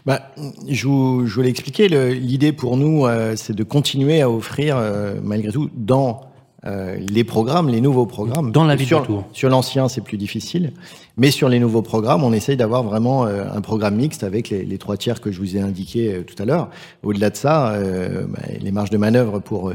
Bah, 0.05 0.31
je, 0.67 0.87
vous, 0.87 1.25
je 1.27 1.35
voulais 1.35 1.49
expliquer. 1.49 1.89
L'idée 2.13 2.53
pour 2.53 2.77
nous, 2.77 3.05
euh, 3.05 3.35
c'est 3.35 3.53
de 3.53 3.63
continuer 3.63 4.21
à 4.21 4.29
offrir, 4.29 4.77
euh, 4.77 5.15
malgré 5.21 5.51
tout, 5.51 5.69
dans 5.75 6.29
euh, 6.65 6.97
les 6.99 7.23
programmes, 7.23 7.69
les 7.69 7.79
nouveaux 7.79 8.05
programmes. 8.05 8.51
Dans 8.51 8.65
la 8.65 8.75
ville 8.75 8.87
sur, 8.87 9.01
de 9.01 9.05
Tours. 9.05 9.23
Sur 9.31 9.49
l'ancien, 9.49 9.87
c'est 9.87 10.01
plus 10.01 10.17
difficile. 10.17 10.73
Mais 11.15 11.31
sur 11.31 11.47
les 11.47 11.59
nouveaux 11.59 11.81
programmes, 11.81 12.23
on 12.23 12.33
essaye 12.33 12.57
d'avoir 12.57 12.83
vraiment 12.83 13.25
euh, 13.25 13.45
un 13.53 13.61
programme 13.61 13.95
mixte 13.95 14.23
avec 14.25 14.49
les, 14.49 14.65
les, 14.65 14.77
trois 14.77 14.97
tiers 14.97 15.21
que 15.21 15.31
je 15.31 15.39
vous 15.39 15.55
ai 15.55 15.61
indiqués 15.61 16.15
euh, 16.15 16.23
tout 16.23 16.35
à 16.41 16.45
l'heure. 16.45 16.69
Au-delà 17.03 17.29
de 17.29 17.37
ça, 17.37 17.79
bah, 18.27 18.39
les 18.59 18.71
marges 18.71 18.89
de 18.89 18.97
manœuvre 18.97 19.39
pour 19.39 19.71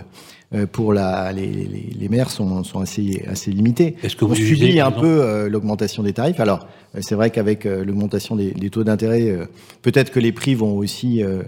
pour 0.72 0.92
la, 0.92 1.32
les, 1.32 1.46
les, 1.46 1.90
les 1.98 2.08
maires 2.08 2.30
sont, 2.30 2.62
sont 2.64 2.80
assez, 2.80 3.24
assez 3.28 3.50
limitées. 3.50 3.96
Est-ce 4.02 4.16
que 4.16 4.24
vous 4.24 4.32
on 4.32 4.34
subit 4.34 4.80
un 4.80 4.90
peu 4.90 5.20
euh, 5.20 5.48
l'augmentation 5.48 6.02
des 6.02 6.12
tarifs 6.12 6.40
Alors, 6.40 6.66
euh, 6.94 7.00
c'est 7.02 7.14
vrai 7.14 7.30
qu'avec 7.30 7.66
euh, 7.66 7.84
l'augmentation 7.84 8.36
des, 8.36 8.52
des, 8.52 8.70
taux 8.70 8.84
d'intérêt, 8.84 9.36
peut-être 9.82 10.10
que 10.10 10.20
les 10.20 10.32
prix 10.32 10.54
vont 10.54 10.76
aussi 10.76 11.22
euh, 11.22 11.42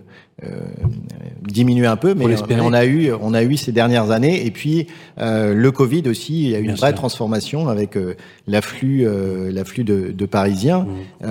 diminuer 1.43 1.87
un 1.87 1.97
peu, 1.97 2.14
mais 2.14 2.26
on 2.61 2.72
a 2.72 2.84
eu, 2.84 3.11
on 3.12 3.32
a 3.32 3.43
eu 3.43 3.57
ces 3.57 3.72
dernières 3.72 4.11
années. 4.11 4.47
Et 4.47 4.51
puis 4.51 4.87
le 5.18 5.70
Covid 5.70 6.03
aussi, 6.09 6.45
il 6.45 6.51
y 6.51 6.55
a 6.55 6.59
eu 6.59 6.64
une 6.64 6.74
vraie 6.74 6.91
sûr. 6.91 6.97
transformation 6.97 7.68
avec 7.68 7.99
l'afflux, 8.47 9.07
l'afflux 9.51 9.84
de, 9.84 10.12
de, 10.12 10.26
Parisiens. 10.26 10.87
Mmh. 11.22 11.26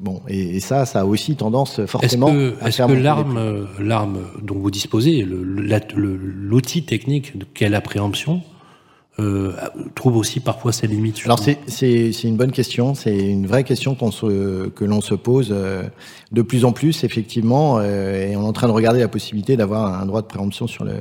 bon, 0.00 0.22
et, 0.28 0.56
et, 0.56 0.60
ça, 0.60 0.86
ça 0.86 1.00
a 1.00 1.04
aussi 1.04 1.36
tendance 1.36 1.84
forcément 1.86 2.28
est 2.28 2.32
que, 2.32 2.54
à 2.60 2.70
faire 2.70 2.86
Est-ce 2.86 2.96
que 2.96 3.02
l'arme, 3.02 3.68
l'arme 3.78 4.18
dont 4.42 4.58
vous 4.58 4.70
disposez, 4.70 5.26
l'outil 5.26 6.84
technique 6.84 7.34
qu'est 7.54 7.68
la 7.68 7.80
préemption 7.80 8.42
euh, 9.18 9.52
trouve 9.94 10.16
aussi 10.16 10.40
parfois 10.40 10.72
ses 10.72 10.86
limites. 10.86 11.20
Alors 11.24 11.40
c'est 11.66 12.10
une 12.24 12.36
bonne 12.36 12.52
question, 12.52 12.94
c'est 12.94 13.16
une 13.16 13.46
vraie 13.46 13.64
question 13.64 13.94
qu'on 13.94 14.10
se, 14.10 14.68
que 14.68 14.84
l'on 14.84 15.00
se 15.00 15.14
pose 15.14 15.48
euh, 15.50 15.82
de 16.32 16.42
plus 16.42 16.64
en 16.64 16.72
plus 16.72 17.04
effectivement, 17.04 17.78
euh, 17.80 18.30
et 18.30 18.36
on 18.36 18.42
est 18.42 18.46
en 18.46 18.52
train 18.52 18.68
de 18.68 18.72
regarder 18.72 19.00
la 19.00 19.08
possibilité 19.08 19.56
d'avoir 19.56 20.00
un 20.00 20.06
droit 20.06 20.22
de 20.22 20.26
préemption 20.26 20.66
sur 20.66 20.84
le, 20.84 20.94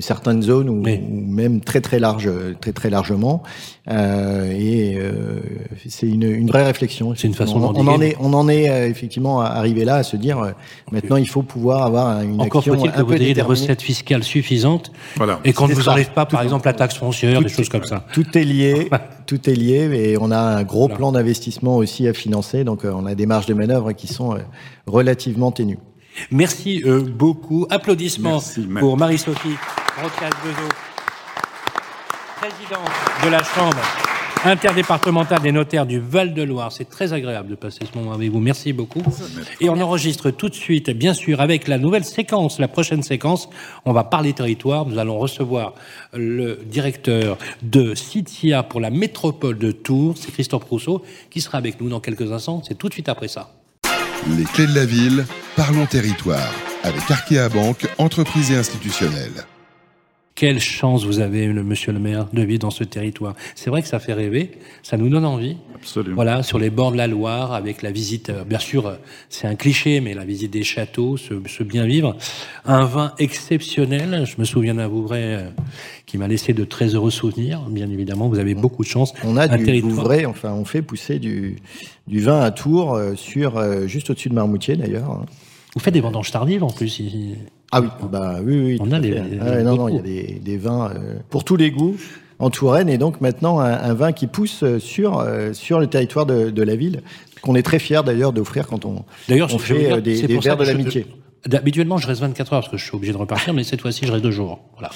certaines 0.00 0.42
zones 0.42 0.68
ou, 0.68 0.82
Oui. 0.84 1.00
ou, 1.08 1.20
même 1.32 1.60
très 1.60 1.80
très 1.80 1.98
large, 1.98 2.30
très 2.60 2.72
très 2.72 2.90
largement. 2.90 3.42
Euh, 3.90 4.52
et 4.52 4.96
euh, 4.96 5.40
c'est 5.88 6.06
une, 6.06 6.22
une, 6.22 6.46
vraie 6.46 6.64
réflexion. 6.64 7.14
C'est 7.16 7.26
une 7.26 7.34
façon 7.34 7.60
on, 7.60 7.74
on 7.74 7.88
en 7.88 8.00
est, 8.00 8.16
on 8.20 8.32
en 8.32 8.48
est 8.48 8.68
euh, 8.68 8.88
effectivement 8.88 9.40
arrivé 9.40 9.84
là 9.84 9.96
à 9.96 10.02
se 10.04 10.16
dire 10.16 10.38
euh, 10.38 10.50
maintenant 10.92 11.16
il 11.16 11.28
faut 11.28 11.42
pouvoir 11.42 11.82
avoir 11.82 12.22
une 12.22 12.40
Encore 12.40 12.60
action 12.60 12.74
faut-il 12.76 12.92
que 12.92 13.02
vous 13.02 13.12
ayez 13.14 13.34
des 13.34 13.42
recettes 13.42 13.82
fiscales 13.82 14.22
suffisantes 14.22 14.92
Voilà. 15.16 15.40
et 15.44 15.52
qu'on 15.52 15.66
ne 15.66 15.74
vous 15.74 15.88
enlève 15.88 16.10
pas, 16.12 16.26
par 16.26 16.42
exemple, 16.42 16.66
la 16.66 16.74
taxe 16.74 16.96
foncière, 16.96 17.42
des 17.42 17.48
choses 17.48 17.61
comme 17.68 17.84
ça. 17.84 18.04
Tout 18.12 18.36
est 18.36 18.44
lié, 18.44 18.90
tout 19.26 19.48
est 19.48 19.54
lié, 19.54 19.90
et 19.94 20.18
on 20.18 20.30
a 20.30 20.38
un 20.38 20.62
gros 20.62 20.82
Voilà. 20.82 20.96
plan 20.96 21.12
d'investissement 21.12 21.76
aussi 21.76 22.08
à 22.08 22.12
financer, 22.14 22.64
donc 22.64 22.84
euh, 22.84 22.92
on 22.94 23.06
a 23.06 23.14
des 23.14 23.26
marges 23.26 23.46
de 23.46 23.54
manœuvre 23.54 23.92
qui 23.92 24.06
sont 24.06 24.34
euh, 24.34 24.38
relativement 24.86 25.52
ténues. 25.52 25.78
Merci 26.30 26.82
euh, 26.84 27.00
beaucoup. 27.00 27.66
Applaudissements 27.70 28.32
Merci, 28.32 28.66
pour 28.80 28.96
Marie-Sophie 28.96 29.56
Rocas-Bezo, 30.02 30.68
présidente 32.40 32.90
de 33.24 33.30
la 33.30 33.42
Chambre 33.42 34.11
interdépartementale 34.44 35.40
des 35.40 35.52
notaires 35.52 35.86
du 35.86 36.00
Val-de-Loire. 36.00 36.72
C'est 36.72 36.88
très 36.88 37.12
agréable 37.12 37.50
de 37.50 37.54
passer 37.54 37.80
ce 37.90 37.98
moment 37.98 38.12
avec 38.12 38.30
vous. 38.30 38.40
Merci 38.40 38.72
beaucoup. 38.72 39.02
Et 39.60 39.68
on 39.68 39.80
enregistre 39.80 40.30
tout 40.30 40.48
de 40.48 40.54
suite, 40.54 40.90
bien 40.90 41.14
sûr, 41.14 41.40
avec 41.40 41.68
la 41.68 41.78
nouvelle 41.78 42.04
séquence, 42.04 42.58
la 42.58 42.68
prochaine 42.68 43.02
séquence. 43.02 43.48
On 43.84 43.92
va 43.92 44.04
parler 44.04 44.32
territoire. 44.32 44.86
Nous 44.86 44.98
allons 44.98 45.18
recevoir 45.18 45.74
le 46.12 46.60
directeur 46.66 47.38
de 47.62 47.94
CITIA 47.94 48.62
pour 48.62 48.80
la 48.80 48.90
métropole 48.90 49.58
de 49.58 49.70
Tours. 49.70 50.16
C'est 50.18 50.32
Christophe 50.32 50.64
Rousseau 50.64 51.02
qui 51.30 51.40
sera 51.40 51.58
avec 51.58 51.80
nous 51.80 51.88
dans 51.88 52.00
quelques 52.00 52.32
instants. 52.32 52.62
C'est 52.66 52.76
tout 52.76 52.88
de 52.88 52.94
suite 52.94 53.08
après 53.08 53.28
ça. 53.28 53.50
Les 54.36 54.44
clés 54.44 54.66
de 54.66 54.74
la 54.74 54.84
ville, 54.84 55.24
parlons 55.56 55.86
territoire, 55.86 56.52
avec 56.84 57.10
Arkea 57.10 57.48
Banque, 57.48 57.86
entreprise 57.98 58.52
et 58.52 58.56
institutionnelle. 58.56 59.44
Quelle 60.34 60.60
chance 60.60 61.04
vous 61.04 61.20
avez, 61.20 61.46
le 61.46 61.62
monsieur 61.62 61.92
le 61.92 61.98
maire, 61.98 62.26
de 62.32 62.42
vivre 62.42 62.60
dans 62.60 62.70
ce 62.70 62.84
territoire. 62.84 63.34
C'est 63.54 63.68
vrai 63.70 63.82
que 63.82 63.88
ça 63.88 63.98
fait 63.98 64.14
rêver, 64.14 64.52
ça 64.82 64.96
nous 64.96 65.08
donne 65.08 65.24
envie. 65.26 65.56
Absolument. 65.74 66.14
Voilà, 66.14 66.42
sur 66.42 66.58
les 66.58 66.70
bords 66.70 66.92
de 66.92 66.96
la 66.96 67.06
Loire, 67.06 67.52
avec 67.52 67.82
la 67.82 67.90
visite, 67.90 68.30
euh, 68.30 68.44
bien 68.44 68.58
sûr, 68.60 68.86
euh, 68.86 68.94
c'est 69.28 69.46
un 69.46 69.56
cliché, 69.56 70.00
mais 70.00 70.14
la 70.14 70.24
visite 70.24 70.52
des 70.52 70.62
châteaux, 70.62 71.16
ce, 71.16 71.34
ce 71.46 71.62
bien 71.64 71.84
vivre. 71.86 72.16
Un 72.64 72.84
vin 72.84 73.12
exceptionnel, 73.18 74.24
je 74.24 74.36
me 74.38 74.44
souviens 74.44 74.74
d'un 74.76 74.88
Vouvray 74.88 75.22
euh, 75.22 75.48
qui 76.06 76.18
m'a 76.18 76.28
laissé 76.28 76.52
de 76.54 76.64
très 76.64 76.94
heureux 76.94 77.10
souvenirs, 77.10 77.60
bien 77.68 77.90
évidemment, 77.90 78.28
vous 78.28 78.38
avez 78.38 78.54
beaucoup 78.54 78.84
de 78.84 78.88
chance. 78.88 79.12
On 79.24 79.36
a 79.36 79.52
Un 79.52 79.56
du 79.58 79.64
territoire- 79.64 79.92
Vouvray, 79.92 80.24
enfin, 80.24 80.52
on 80.52 80.64
fait 80.64 80.82
pousser 80.82 81.18
du, 81.18 81.56
du 82.06 82.20
vin 82.20 82.40
à 82.40 82.50
Tours, 82.52 82.94
euh, 82.94 83.14
sur, 83.16 83.58
euh, 83.58 83.86
juste 83.86 84.08
au-dessus 84.10 84.28
de 84.30 84.34
Marmoutier 84.34 84.76
d'ailleurs. 84.76 85.24
Vous 85.74 85.80
faites 85.80 85.94
des 85.94 86.00
vendanges 86.00 86.30
tardives 86.30 86.62
en 86.64 86.70
plus 86.70 87.00
ici. 87.00 87.34
Ah 87.72 87.80
oui, 87.80 87.88
bah 88.10 88.36
oui, 88.44 88.60
oui. 88.64 88.78
On 88.80 88.92
a 88.92 89.00
des- 89.00 89.10
des- 89.10 89.38
Ah 89.40 89.44
ouais, 89.50 89.62
non, 89.62 89.76
non, 89.76 89.88
il 89.88 89.96
y 89.96 89.98
a 89.98 90.02
des, 90.02 90.40
des 90.42 90.56
vins 90.58 90.90
euh, 90.94 91.14
pour 91.30 91.42
tous 91.44 91.56
les 91.56 91.70
goûts 91.70 91.96
en 92.38 92.50
Touraine 92.50 92.88
et 92.88 92.98
donc 92.98 93.20
maintenant 93.20 93.60
un, 93.60 93.72
un 93.72 93.94
vin 93.94 94.12
qui 94.12 94.26
pousse 94.26 94.62
euh, 94.62 94.78
sur, 94.78 95.18
euh, 95.20 95.52
sur 95.52 95.80
le 95.80 95.86
territoire 95.86 96.26
de, 96.26 96.50
de 96.50 96.62
la 96.62 96.76
ville, 96.76 97.02
qu'on 97.40 97.54
est 97.54 97.62
très 97.62 97.78
fiers 97.78 98.02
d'ailleurs 98.04 98.32
d'offrir 98.32 98.66
quand 98.66 98.84
on, 98.84 99.04
on 99.30 99.58
fait 99.58 99.78
dire, 99.78 100.02
des, 100.02 100.16
c'est 100.16 100.26
des 100.26 100.38
verres 100.38 100.56
de 100.56 100.64
l'amitié. 100.64 101.06
Habituellement, 101.52 101.98
je 101.98 102.06
reste 102.06 102.20
24 102.20 102.52
heures 102.52 102.60
parce 102.60 102.70
que 102.70 102.76
je 102.76 102.84
suis 102.84 102.94
obligé 102.94 103.12
de 103.12 103.18
repartir, 103.18 103.52
mais 103.54 103.64
cette 103.64 103.80
fois-ci, 103.80 104.06
je 104.06 104.12
reste 104.12 104.22
deux 104.22 104.30
jours. 104.30 104.60
Voilà. 104.74 104.90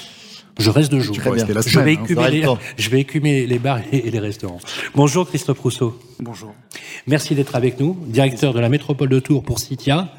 Je 0.59 0.69
reste 0.69 0.89
deux 0.91 0.99
jours. 1.01 1.15
Très 1.17 1.29
bien. 1.31 1.45
rester 1.45 1.53
la 1.53 1.61
Je 1.61 1.69
semaine, 1.69 1.85
vais, 1.85 1.97
hein, 1.97 2.03
écumer 2.03 2.31
les, 2.31 2.41
le 2.41 2.47
je 2.77 2.89
vais 2.89 2.99
écumer 3.01 3.45
les 3.47 3.59
bars 3.59 3.79
et, 3.91 4.07
et 4.07 4.11
les 4.11 4.19
restaurants. 4.19 4.59
Bonjour 4.95 5.27
Christophe 5.27 5.59
Rousseau. 5.59 5.99
Bonjour. 6.19 6.53
Merci 7.05 7.35
d'être 7.35 7.55
avec 7.55 7.79
nous, 7.79 7.97
directeur 8.07 8.53
de 8.53 8.59
la 8.59 8.69
métropole 8.69 9.09
de 9.09 9.19
Tours 9.19 9.43
pour 9.43 9.59
Citia. 9.59 10.09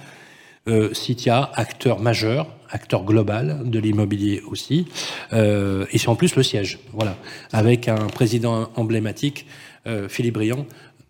Euh, 0.67 0.93
Citia, 0.93 1.51
acteur 1.55 2.01
majeur, 2.01 2.47
acteur 2.71 3.05
global 3.05 3.63
de 3.65 3.79
l'immobilier 3.79 4.43
aussi, 4.51 4.87
euh, 5.33 5.87
et 5.93 5.99
c'est 5.99 6.09
en 6.09 6.15
plus 6.17 6.37
le 6.37 6.43
siège, 6.43 6.79
voilà, 6.93 7.17
avec 7.53 7.89
un 7.89 8.07
président 8.09 8.69
emblématique, 8.77 9.47
euh, 9.87 10.09
Philippe 10.09 10.35
Briand, 10.35 10.67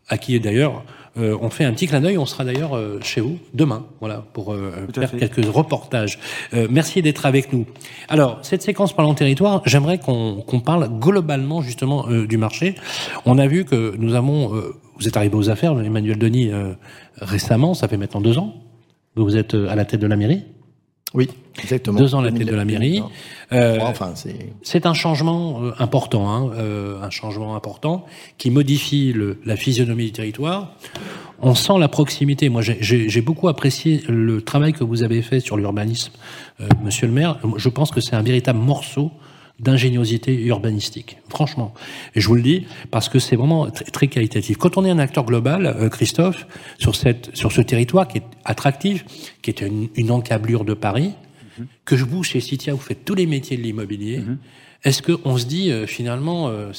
à 0.09 0.19
qui 0.19 0.39
d'ailleurs 0.39 0.85
euh, 1.19 1.37
on 1.41 1.51
fait 1.51 1.65
un 1.65 1.73
petit 1.73 1.87
clin 1.87 2.01
d'œil. 2.01 2.19
On 2.19 2.27
sera 2.27 2.45
d'ailleurs 2.45 2.77
euh, 2.77 3.01
chez 3.03 3.21
vous 3.21 3.39
demain, 3.55 3.87
voilà, 4.01 4.25
pour 4.33 4.53
euh, 4.53 4.87
faire 4.95 5.11
fait. 5.11 5.19
quelques 5.19 5.53
reportages. 5.53 6.19
Euh, 6.55 6.69
merci 6.71 7.03
d'être 7.03 7.27
avec 7.27 7.53
nous. 7.53 7.67
Alors 8.09 8.39
cette 8.43 8.63
séquence 8.63 8.93
parlant 8.95 9.15
territoire, 9.15 9.63
j'aimerais 9.67 9.99
qu'on 9.99 10.61
parle 10.65 10.89
globalement 11.01 11.63
justement 11.63 12.09
euh, 12.09 12.27
du 12.27 12.37
marché. 12.37 12.75
On 13.25 13.39
a 13.39 13.47
vu 13.47 13.65
que 13.65 13.95
nous 13.99 14.15
avons, 14.15 14.55
euh, 14.55 14.75
vous 14.99 15.09
êtes 15.09 15.17
arrivé 15.17 15.35
aux 15.35 15.51
affaires, 15.51 15.73
Emmanuel 15.81 16.19
Denis, 16.19 16.51
euh, 16.53 16.75
récemment, 17.21 17.75
ça 17.75 17.89
fait 17.89 17.97
maintenant 17.97 18.21
deux 18.21 18.39
ans. 18.39 18.55
Vous 19.23 19.37
êtes 19.37 19.55
euh, 19.55 19.69
à 19.69 19.75
la 19.77 19.85
tête 19.85 20.01
de 20.01 20.07
la 20.07 20.17
mairie? 20.17 20.43
Oui, 21.15 21.27
exactement. 21.59 21.99
Deux 21.99 22.15
ans 22.15 22.19
à 22.21 22.25
la 22.25 22.33
tête 22.33 22.47
de 22.47 22.55
la 22.55 22.67
mairie. 22.67 23.03
Euh, 23.53 23.79
Enfin, 23.81 24.13
c'est 24.63 24.85
un 24.85 24.93
changement 24.93 25.63
euh, 25.63 25.73
important, 25.79 26.29
hein, 26.31 26.51
un 27.03 27.09
changement 27.09 27.57
important 27.57 28.05
qui 28.37 28.51
modifie 28.51 29.15
le, 29.15 29.39
la 29.47 29.57
physionomie 29.57 30.05
du 30.07 30.13
territoire. 30.13 30.75
On 31.41 31.55
sent 31.55 31.79
la 31.79 31.89
proximité. 31.89 32.51
Moi, 32.51 32.61
j'ai- 32.63 33.21
beaucoup 33.23 33.49
apprécié 33.49 34.03
le 34.09 34.43
travail 34.43 34.75
que 34.75 34.85
vous 34.85 35.03
avez 35.03 35.23
fait 35.23 35.41
sur 35.41 35.57
l'urbanisme, 35.57 36.13
euh, 36.61 36.69
Monsieur 36.85 37.07
le 37.07 37.13
Maire. 37.15 37.39
Je 37.57 37.69
pense 37.71 37.91
que 37.91 38.01
c'est 38.03 38.15
un 38.17 38.23
véritable 38.23 38.59
morceau 38.59 39.11
d'ingéniosité 39.61 40.35
urbanistique. 40.45 41.19
Franchement, 41.29 41.75
et 42.15 42.21
je 42.21 42.29
vous 42.29 42.37
le 42.37 42.43
dis 42.43 42.67
parce 42.91 43.09
que 43.09 43.19
c'est 43.19 43.37
vraiment 43.37 43.71
très, 43.71 43.85
très 43.87 44.09
qualitatif. 44.09 44.57
Quand 44.57 44.77
on 44.77 44.85
est 44.85 44.91
un 44.91 44.99
acteur 44.99 45.25
global, 45.25 45.67
euh, 45.67 45.89
Christophe, 45.89 46.47
sur 46.79 46.95
cette 46.95 47.35
sur 47.35 47.51
ce 47.53 47.61
territoire 47.61 48.07
qui 48.07 48.19
est 48.19 48.25
attractif, 48.45 49.05
qui 49.43 49.51
est 49.51 49.61
une, 49.61 49.89
une 49.97 50.11
encablure 50.11 50.65
de 50.65 50.75
Paris, 50.75 51.13
que 51.85 51.97
je 51.97 52.05
vous 52.05 52.23
chez 52.23 52.41
Citia, 52.41 52.75
vous 52.75 52.81
faites 52.81 53.05
tous 53.05 53.15
les 53.15 53.27
métiers 53.27 53.57
de 53.57 53.63
l'immobilier. 53.63 54.23
Est-ce 54.85 55.03
qu'on 55.03 55.37
se 55.37 55.47
dit 55.47 55.71
euh, 55.71 55.87
finalement, 55.87 56.49
euh, 56.49 56.73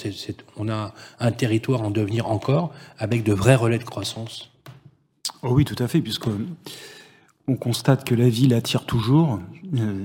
on 0.56 0.70
a 0.70 0.94
un 1.20 1.32
territoire 1.32 1.82
en 1.82 1.92
devenir 1.92 2.28
encore 2.28 2.72
avec 2.98 3.24
de 3.24 3.34
vrais 3.34 3.56
relais 3.56 3.78
de 3.78 3.84
croissance? 3.84 4.52
Oh 5.44 5.50
oui, 5.52 5.66
tout 5.66 5.76
à 5.84 5.88
fait, 5.88 6.00
puisque 6.00 6.28
on 7.48 7.56
constate 7.56 8.06
que 8.06 8.16
la 8.16 8.30
ville 8.30 8.54
attire 8.54 8.86
toujours. 8.86 9.40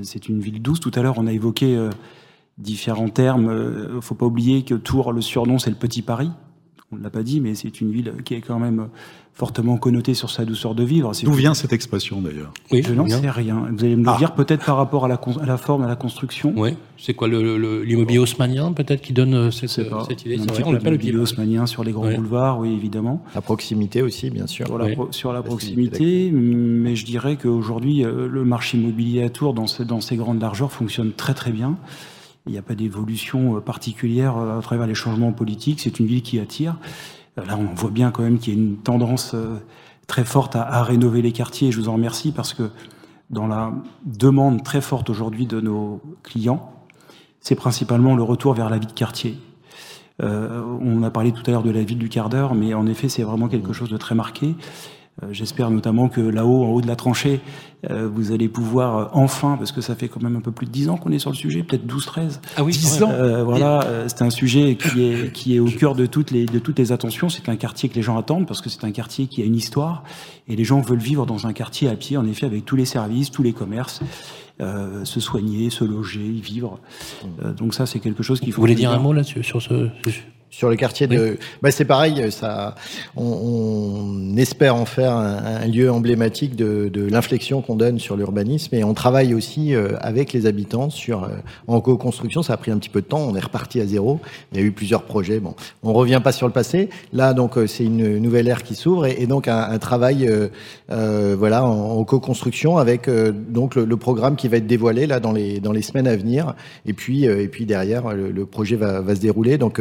C'est 0.03 0.29
une 0.29 0.41
ville 0.41 0.61
douce. 0.61 0.81
Tout 0.81 0.91
à 0.95 1.03
l'heure, 1.03 1.19
on 1.19 1.27
a 1.27 1.33
évoqué 1.33 1.77
euh, 1.77 1.91
différents 2.59 3.09
termes. 3.09 3.45
Il 3.91 3.95
ne 3.97 4.01
faut 4.01 4.15
pas 4.15 4.27
oublier 4.27 4.63
que 4.63 4.75
Tours, 4.75 5.13
le 5.13 5.21
surnom, 5.21 5.59
c'est 5.59 5.71
le 5.71 5.77
Petit 5.77 6.03
Paris. 6.03 6.31
On 6.93 6.97
ne 6.97 7.03
l'a 7.03 7.11
pas 7.11 7.23
dit, 7.25 7.41
mais 7.41 7.55
c'est 7.55 7.81
une 7.81 7.91
ville 7.91 8.15
qui 8.25 8.35
est 8.35 8.41
quand 8.41 8.61
même 8.61 8.89
fortement 9.33 9.79
connotée 9.79 10.15
sur 10.15 10.31
sa 10.31 10.45
douceur 10.45 10.77
de 10.77 10.85
vivre. 10.85 11.11
D'où 11.25 11.33
vient 11.33 11.55
cette 11.55 11.73
expression 11.73 12.21
d'ailleurs 12.21 12.53
Oui, 12.71 12.85
Je 12.87 12.95
n'en 12.95 13.09
sais 13.09 13.29
rien. 13.31 13.67
Vous 13.73 13.85
allez 13.85 13.97
me 13.97 14.05
le 14.05 14.11
Ah. 14.11 14.17
dire 14.17 14.33
peut-être 14.35 14.65
par 14.65 14.77
rapport 14.77 15.07
à 15.07 15.09
la, 15.09 15.17
con- 15.17 15.37
à 15.39 15.47
la 15.47 15.57
forme, 15.57 15.83
à 15.83 15.89
la 15.89 15.97
construction. 15.97 16.53
Oui, 16.57 16.77
c'est 16.97 17.15
quoi 17.15 17.27
le- 17.27 17.59
le- 17.59 17.83
l'immobilier 17.83 18.21
haussmanien 18.21 18.73
peut-être 18.73 19.01
qui 19.03 19.13
donne 19.13 19.35
euh, 19.35 19.51
cette, 19.51 19.91
pas. 19.91 20.05
cette 20.09 20.25
idée? 20.25 20.37
Vrai, 20.37 20.63
on 20.65 20.71
l'appelle 20.71 20.93
le 20.93 20.99
de 20.99 21.03
pied. 21.03 21.17
haussmannien 21.17 21.67
sur 21.67 21.83
les 21.83 21.91
grands 21.91 22.05
Ouais. 22.07 22.15
boulevards, 22.17 22.61
oui, 22.61 22.73
évidemment. 22.75 23.25
la 23.35 23.41
proximité 23.41 24.03
aussi, 24.03 24.31
bien 24.31 24.47
sûr. 24.47 24.67
Sur 24.67 24.79
la, 24.79 24.85
Oui. 24.85 24.93
pro- 24.95 25.09
sur 25.11 25.33
la 25.33 25.43
Facilité 25.43 25.89
proximité, 25.91 26.31
mais 26.33 26.95
je 26.95 27.05
dirais 27.05 27.37
qu'aujourd'hui, 27.37 28.05
euh, 28.05 28.29
le 28.29 28.45
marché 28.45 28.79
immobilier 28.79 29.25
à 29.25 29.31
Tours, 29.31 29.53
dans, 29.55 29.67
ce- 29.67 29.83
dans 29.83 30.01
ses 30.01 30.15
grandes 30.15 30.41
largeurs, 30.41 30.71
fonctionne 30.71 31.11
très 31.13 31.35
très 31.35 31.51
bien. 31.51 31.77
Il 32.47 32.53
n'y 32.53 32.59
a 32.59 32.63
pas 32.63 32.75
d'évolution 32.75 33.57
euh, 33.57 33.61
particulière 33.61 34.37
euh, 34.37 34.59
à 34.59 34.63
travers 34.63 34.87
les 34.87 34.95
changements 34.95 35.33
politiques. 35.33 35.81
C'est 35.81 35.99
une 35.99 36.07
ville 36.07 36.23
qui 36.23 36.39
attire. 36.39 36.77
Euh, 37.39 37.45
Là, 37.45 37.59
on 37.59 37.75
voit 37.75 37.91
bien 37.91 38.11
quand 38.11 38.23
même 38.23 38.39
qu'il 38.39 38.55
y 38.55 38.57
a 38.57 38.61
une 38.61 38.77
tendance 38.77 39.35
très 40.07 40.25
forte 40.25 40.57
à, 40.57 40.63
à 40.63 40.83
rénover 40.83 41.23
les 41.23 41.33
quartiers. 41.33 41.73
Je 41.73 41.81
vous 41.81 41.89
en 41.89 41.95
remercie 41.95 42.33
parce 42.33 42.55
que 42.55 42.71
dans 43.31 43.47
la 43.47 43.73
demande 44.05 44.63
très 44.63 44.81
forte 44.81 45.11
aujourd'hui 45.11 45.47
de 45.47 45.61
nos 45.61 46.01
clients, 46.23 46.73
c'est 47.41 47.55
principalement 47.55 48.15
le 48.15 48.23
retour 48.23 48.55
vers 48.55 48.71
la 48.71 48.79
vie 48.79 48.87
de 48.87 48.93
quartier. 48.93 49.39
Euh, 50.23 50.63
on 50.81 51.03
a 51.03 51.11
parlé 51.11 51.33
tout 51.33 51.43
à 51.47 51.51
l'heure 51.51 51.63
de 51.63 51.71
la 51.71 51.83
ville 51.83 51.99
du 51.99 52.09
quart 52.09 52.29
d'heure, 52.29 52.55
mais 52.55 52.75
en 52.75 52.87
effet, 52.87 53.09
c'est 53.09 53.23
vraiment 53.23 53.49
quelque 53.49 53.73
chose 53.73 53.91
de 53.91 53.97
très 53.97 54.15
marqué. 54.15 54.55
Euh, 55.23 55.29
J'espère 55.31 55.71
notamment 55.71 56.09
que 56.09 56.21
là-haut, 56.21 56.65
en 56.65 56.71
haut 56.71 56.81
de 56.81 56.89
la 56.89 56.97
tranchée, 56.97 57.41
euh, 57.89 58.09
vous 58.13 58.33
allez 58.33 58.49
pouvoir 58.49 58.99
euh, 58.99 59.05
enfin, 59.13 59.57
parce 59.57 59.71
que 59.71 59.81
ça 59.81 59.95
fait 59.95 60.09
quand 60.09 60.21
même 60.23 60.35
un 60.35 60.41
peu 60.41 60.51
plus 60.51 60.67
de 60.67 60.73
10 60.73 60.89
ans 60.89 60.97
qu'on 60.97 61.13
est 61.13 61.21
sur 61.21 61.31
le 61.31 61.37
sujet, 61.37 61.63
peut-être 61.63 61.87
12-13, 61.87 62.41
Ah 62.57 62.65
oui, 62.65 62.73
10 62.73 62.99
quand 62.99 63.07
même. 63.09 63.17
ans. 63.17 63.21
euh, 63.21 63.45
voilà, 63.45 63.85
euh, 63.85 64.05
c'est 64.09 64.23
un 64.23 64.31
sujet 64.31 64.75
qui 64.77 65.05
est, 65.05 65.33
qui 65.33 65.55
est 65.55 65.61
au 65.61 65.67
cœur 65.67 65.95
de 65.95 66.07
toutes, 66.07 66.31
les, 66.33 66.47
de 66.47 66.59
toutes 66.59 66.79
les 66.81 66.91
attentions. 66.91 67.29
C'est 67.29 67.49
un 67.49 67.55
quartier 67.57 67.89
que 67.89 67.95
les 67.95 68.03
gens 68.03 68.19
attendent 68.19 68.47
parce 68.49 68.61
que 68.61 68.69
c'est 68.71 68.83
un 68.85 68.91
quartier 68.91 69.27
qui 69.29 69.41
a 69.43 69.45
une 69.45 69.55
histoire 69.55 70.03
et 70.49 70.57
les 70.57 70.65
gens 70.65 70.81
veulent 70.81 70.99
vivre 70.99 71.27
dans 71.27 71.47
un 71.47 71.53
quartier 71.53 71.89
à 71.89 71.95
pied, 71.95 72.17
en 72.17 72.27
effet, 72.27 72.47
avec 72.47 72.65
tous 72.65 72.75
les 72.77 72.85
services, 72.87 73.31
tous 73.31 73.43
les 73.45 73.53
commerces, 73.53 74.01
euh, 74.61 75.05
se 75.05 75.21
soigner, 75.21 75.71
se 75.71 75.85
loger, 75.85 76.25
y 76.27 76.41
vivre. 76.41 76.81
Euh, 77.45 77.53
donc 77.53 77.75
ça, 77.75 77.87
c'est 77.87 78.01
quelque 78.01 78.23
chose 78.25 78.41
qu'il 78.41 78.53
faut. 78.53 78.57
Vous 78.57 78.63
voulez 78.63 78.75
dire 78.75 78.91
un 78.91 78.99
mot 78.99 79.13
là-dessus 79.13 79.43
sur 79.45 79.63
ce 79.63 79.89
Sur 80.57 80.71
le 80.71 80.77
quartier 80.77 81.09
de, 81.09 81.37
bah 81.63 81.73
c'est 81.73 81.85
pareil, 81.85 82.31
ça, 82.31 82.77
on, 83.17 83.25
on 83.25 84.37
espère 84.37 84.77
en 84.77 84.85
faire 84.85 85.11
un, 85.13 85.63
un 85.63 85.67
lieu 85.67 85.91
emblématique 85.91 86.55
de, 86.55 86.89
de 86.89 87.05
l'inflexion 87.05 87.61
qu'on 87.61 87.75
donne 87.75 87.99
sur 87.99 88.17
l'urbanisme 88.17 88.73
et 88.77 88.85
on 88.85 88.95
travaille 88.95 89.35
aussi 89.35 89.75
euh, 89.75 89.97
avec 90.01 90.33
les 90.33 90.47
habitants 90.47 90.91
sur 90.91 91.25
euh, 91.25 91.31
en 91.67 91.81
co-construction. 91.81 92.45
Ça 92.45 92.53
a 92.53 92.57
pris 92.57 92.71
un 92.71 92.79
petit 92.79 92.89
peu 92.89 93.01
de 93.01 93.07
temps, 93.07 93.19
on 93.19 93.35
est 93.35 93.41
reparti 93.41 93.81
à 93.81 93.87
zéro. 93.87 94.21
Il 94.53 94.61
y 94.61 94.63
a 94.63 94.65
eu 94.65 94.71
plusieurs 94.71 95.03
projets. 95.03 95.41
Bon, 95.41 95.57
on 95.83 95.93
revient 95.93 96.21
pas 96.23 96.31
sur 96.31 96.47
le 96.47 96.53
passé. 96.53 96.89
Là, 97.13 97.35
donc, 97.35 97.59
euh, 97.59 97.67
c'est 97.67 97.85
une 97.85 98.19
nouvelle 98.19 98.47
ère 98.47 98.63
qui 98.63 98.77
s'ouvre 98.77 99.07
et, 99.07 99.17
et 99.23 99.27
donc 99.27 99.49
un, 99.49 99.59
un 99.59 99.79
travail, 99.81 100.29
euh, 100.29 100.49
euh, 100.93 101.35
voilà, 101.37 101.65
en, 101.65 101.99
en 101.99 102.05
co-construction 102.05 102.79
avec 102.79 103.09
euh, 103.09 103.33
donc 103.33 103.75
le, 103.75 103.85
le 103.87 103.97
programme 103.97 104.37
qui 104.37 104.47
va 104.47 104.59
être 104.59 104.69
dévoilé 104.69 105.09
là 105.09 105.19
dans 105.19 105.33
les 105.33 105.59
dans 105.59 105.73
les 105.73 105.83
semaines 105.83 106.07
à 106.07 106.15
venir. 106.15 106.55
Et 106.87 106.93
puis 106.93 107.27
euh, 107.27 107.43
et 107.43 107.49
puis 107.49 107.67
derrière, 107.67 108.15
le, 108.15 108.31
le 108.31 108.47
projet 108.47 108.77
va, 108.77 109.01
va 109.01 109.17
se 109.17 109.21
dérouler. 109.21 109.59
Donc 109.59 109.81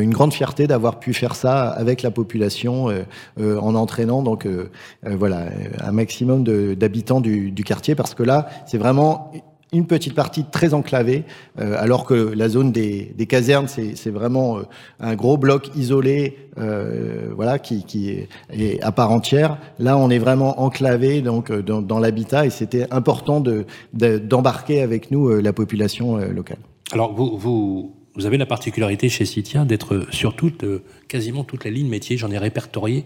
une 0.00 0.10
grande 0.12 0.32
fierté 0.32 0.66
d'avoir 0.66 0.98
pu 0.98 1.12
faire 1.14 1.34
ça 1.34 1.68
avec 1.68 2.02
la 2.02 2.10
population 2.10 2.88
euh, 2.88 3.02
euh, 3.40 3.58
en 3.58 3.74
entraînant 3.74 4.22
donc 4.22 4.46
euh, 4.46 4.70
euh, 5.06 5.16
voilà 5.18 5.40
euh, 5.42 5.48
un 5.80 5.92
maximum 5.92 6.44
de- 6.44 6.74
d'habitants 6.74 7.20
du, 7.20 7.52
quartier 7.64 7.94
parce 7.94 8.14
que 8.14 8.22
là 8.22 8.48
c'est 8.66 8.78
vraiment 8.78 9.32
une 9.74 9.86
petite 9.86 10.14
partie 10.14 10.44
très 10.44 10.74
enclavée, 10.74 11.24
euh, 11.58 11.76
alors 11.78 12.04
que 12.04 12.12
la 12.12 12.50
zone 12.50 12.72
des, 12.72 13.14
des 13.16 13.24
casernes, 13.26 13.68
c'est 13.68 14.10
vraiment 14.10 14.58
euh, 14.58 14.62
un 15.00 15.14
gros 15.14 15.38
bloc 15.38 15.70
isolé, 15.74 16.36
euh, 16.58 17.30
voilà, 17.34 17.58
qui, 17.58 17.82
qui 17.84 18.10
est, 18.10 18.82
à 18.82 18.92
part 18.92 19.10
entière. 19.12 19.56
Là, 19.78 19.96
on 19.96 20.10
est 20.10 20.18
vraiment 20.18 20.60
enclavé 20.60 21.22
donc 21.22 21.50
euh, 21.50 21.62
dans, 21.62 21.80
dans 21.80 21.98
l'habitat, 22.00 22.44
et 22.44 22.50
c'était 22.50 22.86
important 22.90 23.40
de 23.40 23.64
de- 23.94 24.18
d'embarquer 24.18 24.82
avec 24.82 25.10
nous 25.10 25.30
euh, 25.30 25.40
la 25.40 25.54
population 25.54 26.18
euh, 26.18 26.28
locale. 26.28 26.58
Alors, 26.92 27.14
vous, 27.14 27.38
vous, 27.38 27.94
vous 28.14 28.26
avez 28.26 28.36
la 28.38 28.46
particularité 28.46 29.08
chez 29.08 29.24
Citia 29.24 29.64
d'être 29.64 30.06
sur 30.10 30.34
toute, 30.36 30.64
euh, 30.64 30.82
quasiment 31.08 31.44
toute 31.44 31.64
la 31.64 31.70
ligne 31.70 31.88
métier. 31.88 32.16
J'en 32.16 32.30
ai 32.30 32.38
répertorié 32.38 33.04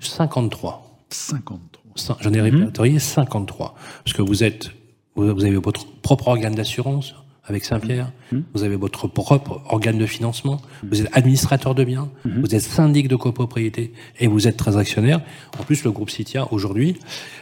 53. 0.00 1.00
53. 1.10 1.82
Cin- 1.96 2.16
J'en 2.20 2.32
ai 2.32 2.40
répertorié 2.40 2.98
53. 2.98 3.74
Parce 4.04 4.16
que 4.16 4.22
vous 4.22 4.42
êtes, 4.44 4.70
vous 5.16 5.28
avez 5.44 5.56
votre 5.56 5.86
propre 6.00 6.28
organe 6.28 6.54
d'assurance 6.54 7.14
avec 7.44 7.64
Saint-Pierre, 7.64 8.12
vous 8.54 8.62
avez 8.62 8.76
votre 8.76 9.08
propre 9.08 9.62
organe 9.68 9.98
de 9.98 10.06
financement, 10.06 10.60
vous 10.88 11.00
êtes 11.02 11.08
administrateur 11.12 11.74
de 11.74 11.82
biens, 11.82 12.08
vous 12.24 12.54
êtes 12.54 12.62
syndic 12.62 13.08
de 13.08 13.16
copropriété 13.16 13.92
et 14.20 14.28
vous 14.28 14.46
êtes 14.46 14.56
très 14.56 14.76
actionnaire. 14.76 15.20
En 15.58 15.64
plus, 15.64 15.82
le 15.82 15.90
groupe 15.90 16.08
Citia, 16.08 16.46
aujourd'hui, 16.52 16.96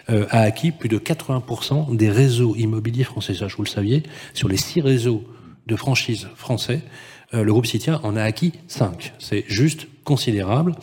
euh, 0.09 0.25
a 0.31 0.41
acquis 0.41 0.71
plus 0.73 0.89
de 0.89 0.97
80% 0.99 1.95
des 1.95 2.09
réseaux 2.09 2.57
immobiliers 2.57 3.05
français. 3.05 3.35
Ça, 3.35 3.47
je 3.47 3.57
vous 3.57 3.63
le 3.65 3.69
saviez, 3.69 4.03
sur 4.33 4.49
les 4.49 4.57
six 4.57 4.81
réseaux 4.81 5.23
de 5.71 5.77
franchises 5.77 6.29
français, 6.35 6.83
euh, 7.33 7.45
le 7.45 7.53
groupe 7.53 7.67
Citia 7.67 8.01
en 8.03 8.17
a 8.17 8.23
acquis 8.23 8.53
5. 8.67 9.13
C'est 9.19 9.45
juste 9.47 9.87
considérable, 10.05 10.75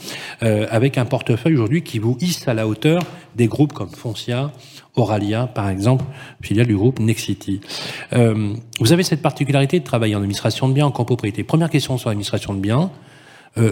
euh, 0.43 0.65
avec 0.71 0.97
un 0.97 1.05
portefeuille 1.05 1.53
aujourd'hui 1.55 1.83
qui 1.83 1.99
vous 1.99 2.17
hisse 2.21 2.47
à 2.47 2.53
la 2.53 2.67
hauteur 2.67 3.03
des 3.35 3.47
groupes 3.47 3.73
comme 3.73 3.89
Foncia, 3.89 4.53
Oralia, 4.95 5.45
par 5.47 5.69
exemple, 5.69 6.05
filiale 6.41 6.67
du 6.67 6.77
groupe 6.77 6.99
Nexity. 6.99 7.59
Euh, 8.13 8.53
vous 8.79 8.93
avez 8.93 9.03
cette 9.03 9.21
particularité 9.21 9.79
de 9.79 9.83
travailler 9.83 10.15
en 10.15 10.19
administration 10.19 10.69
de 10.69 10.73
biens, 10.73 10.85
en 10.85 10.91
copropriété. 10.91 11.43
Première 11.43 11.69
question 11.69 11.97
sur 11.97 12.09
l'administration 12.09 12.53
de 12.53 12.59
biens. 12.59 12.89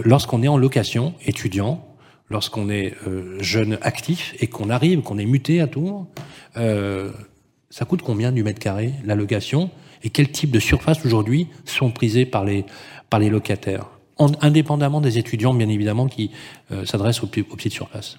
Lorsqu'on 0.04 0.42
est 0.42 0.48
en 0.48 0.56
location, 0.56 1.14
étudiant, 1.26 1.86
lorsqu'on 2.28 2.68
est 2.70 2.94
jeune 3.38 3.78
actif 3.82 4.34
et 4.40 4.48
qu'on 4.48 4.68
arrive, 4.68 5.02
qu'on 5.02 5.16
est 5.16 5.26
muté 5.26 5.60
à 5.60 5.68
Tours, 5.68 6.08
ça 6.56 7.84
coûte 7.84 8.02
combien 8.02 8.32
du 8.32 8.42
mètre 8.42 8.58
carré, 8.58 8.94
la 9.04 9.14
location? 9.14 9.70
Et 10.02 10.10
quel 10.10 10.30
type 10.30 10.50
de 10.50 10.58
surface 10.58 11.04
aujourd'hui 11.04 11.48
sont 11.64 11.90
prisées 11.90 12.26
par 12.26 12.44
les, 12.44 12.64
par 13.10 13.20
les 13.20 13.30
locataires 13.30 13.86
en, 14.18 14.28
Indépendamment 14.40 15.00
des 15.00 15.18
étudiants, 15.18 15.54
bien 15.54 15.68
évidemment, 15.68 16.06
qui 16.06 16.30
euh, 16.72 16.84
s'adressent 16.84 17.22
aux, 17.22 17.26
aux, 17.26 17.56
petites 17.56 17.72
surfaces. 17.72 18.18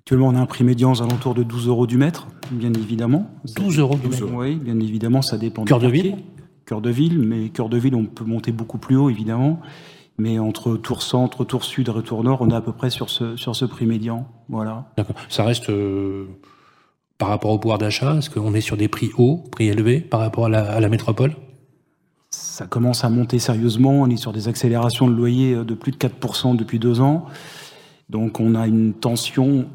Actuellement, 0.00 0.28
on 0.28 0.34
a 0.34 0.40
un 0.40 0.46
prix 0.46 0.64
médian 0.64 0.92
aux 0.92 1.02
alentours 1.02 1.34
de 1.34 1.44
12 1.44 1.68
euros 1.68 1.86
du 1.86 1.96
mètre, 1.96 2.26
bien 2.50 2.72
évidemment. 2.72 3.30
12 3.56 3.78
euros 3.78 3.96
du 3.96 4.08
mètre 4.08 4.26
Oui, 4.32 4.56
bien 4.56 4.78
évidemment, 4.80 5.22
ça 5.22 5.38
dépend. 5.38 5.64
Cœur 5.64 5.78
de 5.78 5.88
ville 5.88 6.16
Cœur 6.66 6.80
de 6.80 6.90
ville, 6.90 7.18
mais 7.18 7.48
cœur 7.48 7.68
de 7.68 7.76
ville, 7.76 7.94
on 7.94 8.04
peut 8.04 8.24
monter 8.24 8.52
beaucoup 8.52 8.78
plus 8.78 8.96
haut, 8.96 9.10
évidemment. 9.10 9.60
Mais 10.18 10.38
entre 10.38 10.76
Tour 10.76 11.02
Centre, 11.02 11.44
Tour 11.44 11.64
Sud 11.64 11.88
et 11.88 12.02
Tour 12.02 12.22
Nord, 12.22 12.42
on 12.42 12.50
est 12.50 12.54
à 12.54 12.60
peu 12.60 12.72
près 12.72 12.90
sur 12.90 13.10
ce, 13.10 13.36
sur 13.36 13.56
ce 13.56 13.64
prix 13.64 13.86
médian. 13.86 14.26
Voilà. 14.48 14.92
D'accord. 14.96 15.16
Ça 15.28 15.44
reste 15.44 15.70
euh, 15.70 16.26
par 17.22 17.28
rapport 17.28 17.52
au 17.52 17.58
pouvoir 17.60 17.78
d'achat 17.78 18.16
Est-ce 18.16 18.30
qu'on 18.30 18.52
est 18.52 18.60
sur 18.60 18.76
des 18.76 18.88
prix 18.88 19.12
hauts, 19.16 19.44
prix 19.52 19.68
élevés 19.68 20.00
par 20.00 20.18
rapport 20.18 20.46
à 20.46 20.48
la, 20.48 20.72
à 20.72 20.80
la 20.80 20.88
métropole? 20.88 21.36
Ça 22.30 22.66
commence 22.66 23.04
à 23.04 23.10
monter 23.10 23.38
sérieusement. 23.38 23.92
On 23.92 24.10
est 24.10 24.16
sur 24.16 24.32
des 24.32 24.48
accélérations 24.48 25.06
de 25.06 25.14
loyer 25.14 25.54
de 25.54 25.74
plus 25.74 25.92
de 25.92 25.98
4% 25.98 26.56
depuis 26.56 26.80
deux 26.80 27.00
ans. 27.00 27.26
Donc 28.10 28.40
on 28.40 28.56
a 28.56 28.66
une 28.66 28.92
tension 28.92 29.68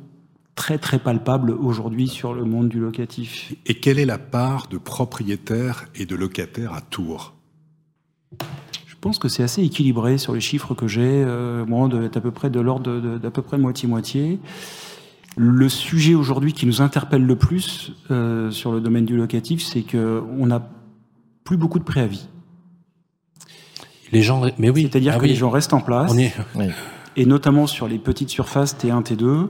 très 0.55 0.77
très 0.77 0.99
palpable 0.99 1.51
aujourd'hui 1.51 2.09
sur 2.09 2.33
le 2.33 2.43
monde 2.43 2.67
du 2.67 2.81
locatif. 2.81 3.53
Et 3.65 3.75
quelle 3.75 3.97
est 3.97 4.05
la 4.05 4.17
part 4.17 4.67
de 4.67 4.77
propriétaires 4.77 5.85
et 5.95 6.05
de 6.05 6.17
locataires 6.17 6.73
à 6.73 6.81
Tours? 6.81 7.33
Je 8.87 8.95
pense 8.99 9.19
que 9.19 9.29
c'est 9.29 9.43
assez 9.43 9.63
équilibré 9.63 10.17
sur 10.17 10.33
les 10.33 10.41
chiffres 10.41 10.73
que 10.73 10.89
j'ai. 10.89 11.23
Euh, 11.23 11.65
moi, 11.65 11.87
à 11.87 12.19
peu 12.19 12.31
près 12.31 12.49
de 12.49 12.59
l'ordre 12.59 13.17
d'à 13.17 13.31
peu 13.31 13.41
près 13.41 13.57
moitié-moitié. 13.57 14.37
Le 15.37 15.69
sujet 15.69 16.15
aujourd'hui 16.15 16.51
qui 16.51 16.65
nous 16.65 16.81
interpelle 16.81 17.23
le 17.23 17.35
plus 17.35 17.93
euh, 18.09 18.49
sur 18.49 18.71
le 18.71 18.81
domaine 18.81 19.05
du 19.05 19.15
locatif, 19.15 19.63
c'est 19.63 19.83
qu'on 19.83 20.45
n'a 20.47 20.67
plus 21.43 21.57
beaucoup 21.57 21.77
de 21.77 21.83
préavis. 21.83 22.27
Les 24.11 24.23
gens, 24.23 24.41
mais 24.57 24.69
oui, 24.69 24.89
c'est-à-dire 24.89 25.13
ah 25.15 25.17
que 25.17 25.23
oui. 25.23 25.29
les 25.29 25.35
gens 25.35 25.49
restent 25.49 25.73
en 25.73 25.81
place. 25.81 26.11
On 26.11 26.17
est... 26.17 26.33
Oui. 26.55 26.65
Et 27.19 27.25
notamment 27.25 27.65
sur 27.67 27.87
les 27.87 27.97
petites 27.97 28.29
surfaces 28.29 28.75
T1, 28.77 29.01
T2, 29.03 29.47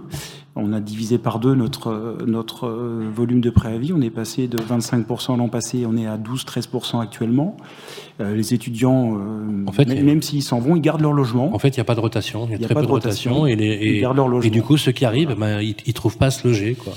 on 0.55 0.71
a 0.73 0.79
divisé 0.79 1.17
par 1.17 1.39
deux 1.39 1.53
notre, 1.53 2.17
notre 2.25 2.67
volume 3.13 3.41
de 3.41 3.49
préavis. 3.49 3.91
On 3.93 4.01
est 4.01 4.09
passé 4.09 4.47
de 4.47 4.57
25% 4.57 5.37
l'an 5.37 5.49
passé, 5.49 5.85
on 5.85 5.95
est 5.97 6.07
à 6.07 6.17
12-13% 6.17 6.99
actuellement. 7.01 7.57
Euh, 8.21 8.33
les 8.35 8.53
étudiants, 8.53 9.17
euh, 9.19 9.65
En 9.67 9.71
fait, 9.73 9.85
même, 9.85 10.17
a- 10.17 10.21
s'ils 10.21 10.41
s'en 10.41 10.59
vont, 10.59 10.75
ils 10.77 10.81
gardent 10.81 11.01
leur 11.01 11.11
logement. 11.13 11.53
En 11.53 11.59
fait, 11.59 11.67
il 11.69 11.75
n'y 11.79 11.81
a 11.81 11.83
pas 11.83 11.93
de 11.95 11.99
rotation, 11.99 12.45
il 12.47 12.51
y 12.51 12.53
a, 12.53 12.55
Il 12.55 12.61
y 12.61 12.63
a 12.63 12.67
très 12.67 12.73
pas 12.73 12.79
peu 12.81 12.87
de 12.87 12.91
rotation, 12.91 13.33
rotation. 13.33 13.47
et, 13.47 13.55
les, 13.57 13.73
et, 13.73 13.95
Ils 13.97 14.01
gardent 14.01 14.15
leur 14.17 14.27
logement. 14.29 14.47
et 14.47 14.49
du 14.49 14.61
coup, 14.63 14.77
ceux 14.77 14.93
qui 14.93 15.05
arrivent, 15.05 15.35
ben, 15.37 15.59
ils 15.61 15.75
ne 15.85 15.91
trouvent 15.93 16.17
pas 16.17 16.27
à 16.27 16.31
se 16.31 16.47
loger. 16.47 16.73
Quoi. 16.75 16.93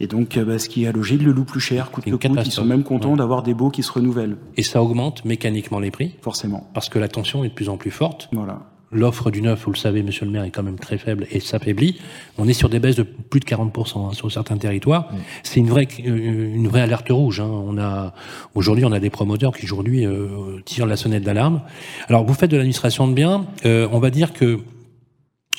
Et 0.00 0.06
donc, 0.08 0.36
euh, 0.36 0.44
bah, 0.44 0.58
ce 0.58 0.68
qui 0.68 0.84
est 0.84 0.86
à 0.88 0.92
loger, 0.92 1.18
le 1.18 1.30
louent 1.32 1.44
plus 1.44 1.60
cher, 1.60 1.90
coûte 1.92 2.04
que 2.04 2.10
coûte. 2.10 2.38
Ils 2.46 2.50
sont 2.50 2.64
même 2.64 2.82
contents 2.82 3.10
Ouais. 3.12 3.16
d'avoir 3.18 3.42
des 3.44 3.54
baux 3.54 3.70
qui 3.70 3.82
se 3.84 3.92
renouvellent, 3.92 4.38
Et 4.56 4.62
ça 4.64 4.82
augmente 4.82 5.24
mécaniquement 5.26 5.78
les 5.78 5.90
prix, 5.92 6.16
forcément. 6.22 6.68
parce 6.74 6.88
que 6.88 6.98
la 6.98 7.08
tension 7.08 7.44
est 7.44 7.50
de 7.50 7.54
plus 7.54 7.68
en 7.68 7.76
plus 7.76 7.90
forte. 7.92 8.28
Voilà. 8.32 8.60
L'offre 8.94 9.32
du 9.32 9.42
neuf, 9.42 9.64
vous 9.64 9.72
le 9.72 9.76
savez, 9.76 10.04
monsieur 10.04 10.24
le 10.24 10.30
maire, 10.30 10.44
est 10.44 10.50
quand 10.50 10.62
même 10.62 10.78
très 10.78 10.98
faible 10.98 11.26
et 11.32 11.40
s'affaiblit. 11.40 11.98
On 12.38 12.46
est 12.46 12.52
sur 12.52 12.68
des 12.68 12.78
baisses 12.78 12.94
de 12.94 13.02
plus 13.02 13.40
de 13.40 13.44
40% 13.44 14.10
hein, 14.10 14.12
sur 14.12 14.30
certains 14.30 14.56
territoires. 14.56 15.10
C'est 15.42 15.58
une 15.58 15.68
vraie, 15.68 15.88
euh, 16.06 16.54
une 16.54 16.68
vraie 16.68 16.82
alerte 16.82 17.08
rouge. 17.10 17.40
Hein. 17.40 17.50
On 17.50 17.76
a 17.76 18.14
aujourd'hui, 18.54 18.84
on 18.84 18.92
a 18.92 19.00
des 19.00 19.10
promoteurs 19.10 19.52
qui 19.56 19.64
aujourd'hui 19.64 20.06
euh, 20.06 20.60
tirent 20.64 20.86
la 20.86 20.96
sonnette 20.96 21.24
d'alarme. 21.24 21.62
Alors, 22.08 22.24
vous 22.24 22.34
faites 22.34 22.52
de 22.52 22.56
l'administration 22.56 23.08
de 23.08 23.14
biens. 23.14 23.46
Euh, 23.66 23.88
on 23.90 23.98
va 23.98 24.10
dire 24.10 24.32
que 24.32 24.60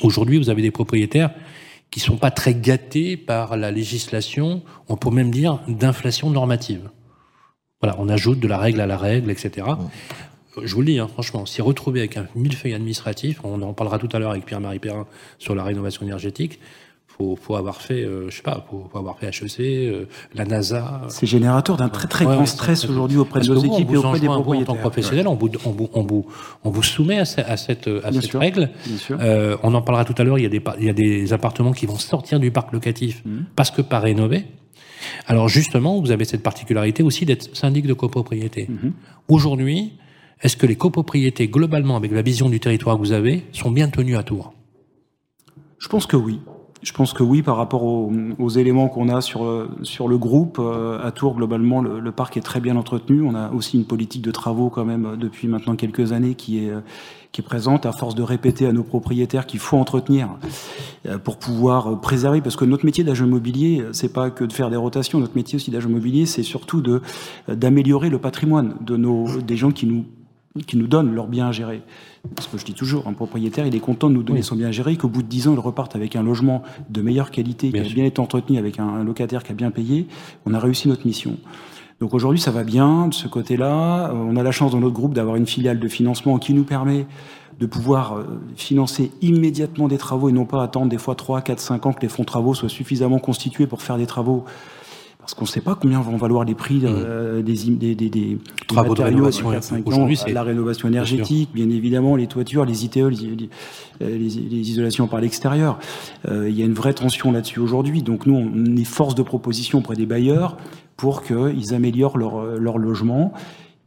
aujourd'hui, 0.01 0.37
vous 0.37 0.49
avez 0.49 0.61
des 0.61 0.71
propriétaires 0.71 1.31
qui 1.91 1.99
sont 1.99 2.17
pas 2.17 2.31
très 2.31 2.53
gâtés 2.53 3.17
par 3.17 3.57
la 3.57 3.69
législation. 3.69 4.63
On 4.87 4.95
peut 4.95 5.11
même 5.11 5.31
dire 5.31 5.59
d'inflation 5.67 6.29
normative. 6.29 6.89
Voilà, 7.81 7.97
on 7.99 8.07
ajoute 8.07 8.39
de 8.39 8.47
la 8.47 8.57
règle 8.57 8.79
à 8.79 8.87
la 8.87 8.97
règle, 8.97 9.29
etc. 9.29 9.67
Je 10.63 10.73
vous 10.73 10.81
le 10.81 10.87
dis, 10.87 10.99
hein, 10.99 11.07
franchement, 11.07 11.45
s'y 11.45 11.61
retrouver 11.61 11.99
avec 11.99 12.17
un 12.17 12.27
millefeuille 12.35 12.73
administratif, 12.73 13.39
on 13.43 13.61
en 13.61 13.73
parlera 13.73 13.97
tout 13.99 14.09
à 14.13 14.19
l'heure 14.19 14.31
avec 14.31 14.45
Pierre-Marie 14.45 14.79
Perrin 14.79 15.05
sur 15.39 15.55
la 15.55 15.63
rénovation 15.63 16.03
énergétique, 16.05 16.59
faut, 17.07 17.37
faut 17.41 17.55
avoir 17.55 17.81
fait, 17.81 18.03
euh, 18.03 18.29
je 18.29 18.35
sais 18.35 18.41
pas, 18.41 18.65
faut, 18.69 18.89
faut 18.91 18.97
avoir 18.97 19.17
fait 19.17 19.27
HEC, 19.27 19.59
euh, 19.59 20.05
la 20.33 20.43
NASA. 20.43 21.01
C'est 21.07 21.25
générateur 21.25 21.77
d'un 21.77 21.87
très 21.87 22.07
très 22.09 22.25
Ouais, 22.25 22.35
grand 22.35 22.45
stress 22.45 22.83
aujourd'hui 22.89 23.17
auprès 23.17 23.39
de 23.39 23.47
nos 23.47 23.55
équipes 23.61 23.89
et 23.91 23.97
auprès 23.97 24.19
des 24.19 24.27
en 24.27 24.41
propriétaires. 24.41 24.67
tant 24.67 24.75
que 24.75 24.79
professionnel, 24.81 25.27
on 25.27 25.35
vous, 25.35 25.49
on 25.65 25.69
vous, 25.71 25.89
on 25.93 26.01
vous, 26.03 26.25
on 26.65 26.69
vous 26.71 26.83
soumet 26.83 27.19
à, 27.19 27.25
ce- 27.25 27.39
à 27.39 27.55
cette, 27.55 27.87
à 27.87 28.11
Bien 28.11 28.19
cette 28.21 28.31
sûr. 28.31 28.39
règle. 28.41 28.69
Euh, 29.11 29.55
on 29.63 29.73
en 29.73 29.81
parlera 29.81 30.03
tout 30.03 30.15
à 30.17 30.25
l'heure. 30.25 30.37
Il 30.39 30.43
y 30.43 30.45
a 30.45 30.49
des, 30.49 30.59
par- 30.59 30.75
il 30.77 30.85
y 30.85 30.89
a 30.89 30.93
des 30.93 31.31
appartements 31.31 31.71
qui 31.71 31.85
vont 31.85 31.97
sortir 31.97 32.39
du 32.41 32.51
parc 32.51 32.73
locatif 32.73 33.21
Mhm. 33.25 33.45
parce 33.55 33.71
que 33.71 33.81
pas 33.81 33.99
rénovés. 34.01 34.43
Alors 35.25 35.47
justement, 35.47 36.01
vous 36.01 36.11
avez 36.11 36.25
cette 36.25 36.43
particularité 36.43 37.01
aussi 37.01 37.25
d'être 37.25 37.55
syndic 37.55 37.87
de 37.87 37.93
copropriété. 37.93 38.67
Mhm. 38.69 38.91
Aujourd'hui, 39.29 39.93
est-ce 40.41 40.57
que 40.57 40.65
les 40.65 40.75
copropriétés, 40.75 41.47
globalement, 41.47 41.95
avec 41.95 42.11
la 42.11 42.21
vision 42.21 42.49
du 42.49 42.59
territoire 42.59 42.95
que 42.95 43.01
vous 43.01 43.13
avez, 43.13 43.45
sont 43.51 43.71
bien 43.71 43.89
tenues 43.89 44.17
à 44.17 44.23
Tours? 44.23 44.53
Je 45.79 45.87
pense 45.87 46.05
que 46.05 46.17
oui. 46.17 46.39
Je 46.81 46.93
pense 46.93 47.13
que 47.13 47.23
oui, 47.23 47.41
par 47.41 47.57
rapport 47.57 47.83
aux, 47.83 48.49
éléments 48.49 48.89
qu'on 48.89 49.09
a 49.09 49.19
sur, 49.19 49.43
le 49.43 50.17
groupe. 50.17 50.59
euh, 50.59 51.03
à 51.03 51.11
Tours, 51.11 51.35
globalement, 51.35 51.81
le, 51.81 52.11
parc 52.11 52.37
est 52.37 52.41
très 52.41 52.59
bien 52.59 52.75
entretenu. 52.75 53.23
On 53.23 53.33
a 53.33 53.49
aussi 53.51 53.77
une 53.77 53.85
politique 53.85 54.21
de 54.21 54.29
travaux 54.29 54.69
quand 54.69 54.85
même 54.85 55.15
depuis 55.17 55.47
maintenant 55.47 55.75
quelques 55.75 56.11
années 56.11 56.35
qui 56.35 56.65
est, 56.65 56.69
euh, 56.69 56.81
présente, 57.43 57.85
à 57.87 57.91
force 57.91 58.13
de 58.13 58.21
répéter 58.21 58.67
à 58.67 58.71
nos 58.71 58.83
propriétaires 58.83 59.47
qu'il 59.47 59.59
faut 59.59 59.77
entretenir 59.77 60.29
euh, 61.07 61.17
pour 61.17 61.37
pouvoir 61.37 61.99
préserver. 62.01 62.41
Parce 62.41 62.55
que 62.55 62.65
notre 62.65 62.85
métier 62.85 63.03
d'agent 63.03 63.25
immobilier, 63.25 63.83
c'est 63.91 64.13
pas 64.13 64.29
que 64.29 64.43
de 64.43 64.53
faire 64.53 64.69
des 64.69 64.75
rotations. 64.75 65.19
Notre 65.19 65.35
métier 65.35 65.55
aussi 65.55 65.71
d'agent 65.71 65.89
immobilier, 65.89 66.27
c'est 66.27 66.43
surtout 66.43 66.83
d'améliorer 67.47 68.09
le 68.09 68.19
patrimoine 68.19 68.75
des 68.81 69.57
gens 69.57 69.71
qui 69.71 69.87
nous 69.87 70.05
qui 70.63 70.77
nous 70.77 70.87
donnent 70.87 71.13
leurs 71.13 71.27
biens 71.27 71.47
à 71.47 71.51
gérer. 71.51 71.81
Ce 72.39 72.47
que 72.47 72.57
je 72.57 72.65
dis 72.65 72.73
toujours, 72.73 73.07
un 73.07 73.13
propriétaire, 73.13 73.67
il 73.67 73.75
est 73.75 73.79
content 73.79 74.09
de 74.09 74.15
nous 74.15 74.23
donner 74.23 74.39
Oui. 74.39 74.45
son 74.45 74.55
bien 74.55 74.67
à 74.67 74.71
gérer, 74.71 74.95
qu'au 74.95 75.09
bout 75.09 75.21
de 75.21 75.27
10 75.27 75.49
ans, 75.49 75.53
il 75.53 75.59
reparte 75.59 75.95
avec 75.95 76.15
un 76.15 76.23
logement 76.23 76.63
de 76.89 77.01
meilleure 77.01 77.31
qualité, 77.31 77.69
Bien 77.69 77.83
qui 77.83 77.91
a 77.91 77.93
bien 77.93 78.05
été 78.05 78.19
entretenu 78.19 78.57
avec 78.57 78.79
un, 78.79 79.03
locataire 79.03 79.43
qui 79.43 79.51
a 79.51 79.55
bien 79.55 79.71
payé. 79.71 80.07
On 80.45 80.53
a 80.53 80.59
réussi 80.59 80.87
notre 80.87 81.05
mission. 81.05 81.37
Donc 81.99 82.13
aujourd'hui, 82.13 82.39
ça 82.39 82.51
va 82.51 82.63
bien 82.63 83.07
de 83.07 83.13
ce 83.13 83.27
côté-là. 83.27 84.09
Euh, 84.09 84.13
On 84.13 84.35
a 84.35 84.43
la 84.43 84.51
chance 84.51 84.71
dans 84.71 84.79
notre 84.79 84.93
groupe 84.93 85.13
d'avoir 85.13 85.35
une 85.35 85.45
filiale 85.45 85.79
de 85.79 85.87
financement 85.87 86.39
qui 86.39 86.53
nous 86.53 86.63
permet 86.63 87.05
de 87.59 87.65
pouvoir 87.65 88.17
euh, 88.17 88.23
financer 88.55 89.11
immédiatement 89.21 89.87
des 89.87 89.97
travaux 89.97 90.29
et 90.29 90.33
non 90.33 90.45
pas 90.45 90.61
attendre 90.61 90.89
des 90.89 90.97
fois 90.97 91.15
3, 91.15 91.41
4, 91.41 91.59
5 91.59 91.85
ans 91.85 91.93
que 91.93 92.01
les 92.01 92.09
fonds 92.09 92.25
travaux 92.25 92.53
soient 92.53 92.69
suffisamment 92.69 93.19
constitués 93.19 93.67
pour 93.67 93.81
faire 93.81 93.97
des 93.97 94.05
travaux. 94.07 94.43
Parce 95.25 95.33
qu'on 95.33 95.45
ne 95.45 95.49
sait 95.49 95.61
pas 95.61 95.73
combien 95.73 96.01
vont 96.01 96.17
valoir 96.17 96.45
les 96.45 96.53
prix 96.53 96.81
euh, 96.83 97.41
des, 97.41 97.67
im- 97.67 97.77
des, 97.77 97.95
des, 97.95 98.09
des 98.11 98.35
Mmh. 98.35 98.39
Travaux 98.67 98.93
de 98.93 99.01
rénovation, 99.01 99.45
sur 99.45 99.51
4, 99.53 99.63
5 99.63 99.75
ans, 99.77 99.81
aujourd'hui, 99.87 100.17
c'est- 100.17 100.31
la 100.31 100.43
rénovation 100.43 100.87
énergétique, 100.87 101.49
bien 101.51 101.67
évidemment, 101.71 102.15
les 102.15 102.27
toitures, 102.27 102.63
les 102.63 102.85
ITE, 102.85 102.95
les, 102.97 103.49
les- 104.01 104.69
isolations 104.69 105.07
par 105.07 105.19
l'extérieur. 105.21 105.79
Euh, 106.27 106.47
il 106.47 106.55
y 106.55 106.61
a 106.61 106.65
une 106.65 106.73
vraie 106.73 106.93
tension 106.93 107.31
là-dessus 107.31 107.59
aujourd'hui. 107.59 108.03
Donc 108.03 108.27
nous, 108.27 108.35
on 108.35 108.75
est 108.75 108.83
force 108.83 109.15
de 109.15 109.23
proposition 109.23 109.79
auprès 109.79 109.95
des 109.95 110.05
bailleurs 110.05 110.57
pour 110.95 111.23
qu'ils 111.23 111.73
améliorent 111.73 112.17
leur, 112.19 112.37
euh, 112.37 112.57
leur 112.59 112.77
logement. 112.77 113.33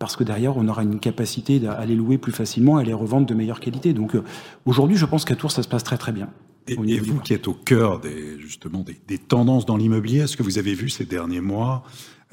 Parce 0.01 0.17
que 0.17 0.25
derrière, 0.25 0.57
on 0.57 0.67
aura 0.69 0.83
une 0.83 0.99
capacité 1.01 1.61
à 1.69 1.85
les 1.87 1.95
louer 1.97 2.19
plus 2.19 2.33
facilement 2.33 2.79
et 2.81 2.83
à 2.83 2.85
les 2.87 2.95
revendre 2.95 3.27
de 3.27 3.35
meilleure 3.35 3.61
qualité. 3.61 3.93
Donc 3.93 4.15
euh, 4.17 4.23
aujourd'hui, 4.67 4.97
je 4.97 5.07
pense 5.07 5.25
qu'à 5.25 5.35
Tours, 5.37 5.51
ça 5.53 5.63
se 5.63 5.69
passe 5.69 5.85
très 5.85 5.99
très 5.99 6.13
bien. 6.13 6.29
Et, 6.69 6.99
vous 6.99 7.19
qui 7.21 7.35
êtes 7.35 7.49
au 7.49 7.55
cœur 7.55 8.01
des, 8.01 8.39
justement 8.39 8.81
des, 8.81 8.97
des 9.07 9.19
tendances 9.19 9.67
dans 9.67 9.77
l'immobilier, 9.77 10.21
est-ce 10.21 10.37
que 10.37 10.43
vous 10.43 10.59
avez 10.59 10.75
vu 10.75 10.89
ces 10.89 11.05
derniers 11.05 11.41
mois 11.41 11.83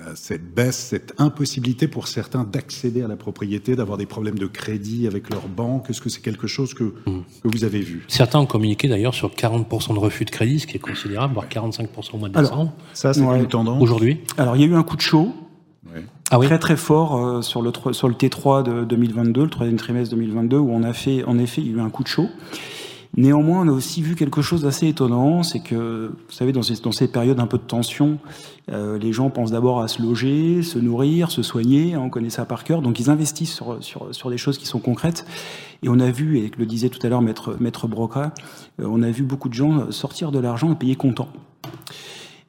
euh, 0.01 0.11
cette 0.15 0.53
baisse, 0.53 0.75
cette 0.75 1.13
impossibilité 1.19 1.87
pour 1.87 2.09
certains 2.09 2.43
d'accéder 2.43 3.01
à 3.01 3.07
la 3.07 3.15
propriété, 3.15 3.77
d'avoir 3.77 3.97
des 3.97 4.05
problèmes 4.05 4.37
de 4.37 4.45
crédit 4.47 5.07
avec 5.07 5.29
leur 5.29 5.47
banque? 5.47 5.89
Est-ce 5.89 6.01
que 6.01 6.09
c'est 6.09 6.19
quelque 6.21 6.47
chose 6.47 6.73
que, 6.73 6.83
Mm. 7.05 7.21
que 7.43 7.47
vous 7.47 7.63
avez 7.63 7.79
vu? 7.79 8.03
Certains 8.09 8.39
ont 8.39 8.45
communiqué 8.45 8.89
d'ailleurs 8.89 9.13
sur 9.13 9.29
40% 9.33 9.93
de 9.93 9.99
refus 9.99 10.25
de 10.25 10.31
crédit, 10.31 10.59
ce 10.59 10.67
qui 10.67 10.75
est 10.75 10.79
considérable, 10.79 11.33
voire 11.35 11.47
45% 11.47 12.15
au 12.15 12.17
mois 12.17 12.27
de 12.27 12.37
Alors, 12.37 12.49
décembre. 12.51 12.73
Ça, 12.93 13.13
c'est 13.13 13.21
Ouais. 13.21 13.39
une 13.39 13.47
tendance 13.47 13.81
Aujourd'hui? 13.81 14.19
Alors, 14.37 14.57
il 14.57 14.63
y 14.63 14.65
a 14.65 14.67
eu 14.67 14.75
un 14.75 14.83
coup 14.83 14.97
de 14.97 15.01
chaud 15.01 15.31
Ouais. 15.93 16.03
Ah 16.29 16.39
oui? 16.39 16.47
très 16.47 16.59
très 16.59 16.75
fort 16.75 17.15
euh, 17.15 17.41
sur, 17.41 17.61
le, 17.61 17.71
sur 17.93 18.09
le 18.09 18.15
T3 18.15 18.63
de 18.63 18.83
2022, 18.83 19.43
le 19.43 19.49
troisième 19.49 19.77
trimestre 19.77 20.13
2022, 20.15 20.57
où 20.57 20.71
on 20.71 20.83
a 20.83 20.91
fait, 20.91 21.23
en 21.23 21.37
effet, 21.39 21.61
il 21.61 21.67
y 21.67 21.73
a 21.73 21.77
eu 21.77 21.79
un 21.79 21.89
coup 21.89 22.03
de 22.03 22.09
chaud. 22.09 22.27
Néanmoins, 23.17 23.61
on 23.61 23.69
a 23.69 23.71
aussi 23.71 24.01
vu 24.01 24.15
quelque 24.15 24.41
chose 24.41 24.63
d'assez 24.63 24.89
étonnant, 24.89 25.41
c'est 25.41 25.61
que, 25.61 26.11
vous 26.13 26.33
savez, 26.33 26.51
dans 26.51 26.63
ces, 26.63 26.81
dans 26.81 26.91
ces 26.91 27.07
périodes 27.07 27.39
un 27.39 27.47
peu 27.47 27.57
de 27.57 27.63
tension, 27.63 28.19
euh, 28.69 28.97
les 28.97 29.13
gens 29.13 29.29
pensent 29.29 29.51
d'abord 29.51 29.79
à 29.79 29.87
se 29.87 30.01
loger, 30.01 30.63
se 30.63 30.79
nourrir, 30.79 31.31
se 31.31 31.41
soigner, 31.41 31.93
hein, 31.93 32.01
on 32.03 32.09
connaît 32.09 32.29
ça 32.29 32.43
par 32.45 32.65
cœur, 32.65 32.81
donc 32.81 32.99
ils 32.99 33.09
investissent 33.09 33.53
sur, 33.53 33.81
sur, 33.81 34.13
sur, 34.13 34.29
des 34.29 34.37
choses 34.37 34.57
qui 34.57 34.65
sont 34.65 34.79
concrètes. 34.79 35.25
Et 35.81 35.87
on 35.87 35.99
a 35.99 36.11
vu, 36.11 36.39
et 36.39 36.51
le 36.57 36.65
disait 36.65 36.89
tout 36.89 36.99
à 37.05 37.09
l'heure 37.09 37.21
Maître, 37.21 37.55
Maître 37.61 37.87
Broca, 37.87 38.33
euh, 38.81 38.87
on 38.89 39.01
a 39.01 39.11
vu 39.11 39.23
beaucoup 39.23 39.47
de 39.47 39.53
gens 39.53 39.91
sortir 39.91 40.31
de 40.31 40.39
l'argent 40.39 40.73
et 40.73 40.75
payer 40.75 40.95
comptant. 40.95 41.29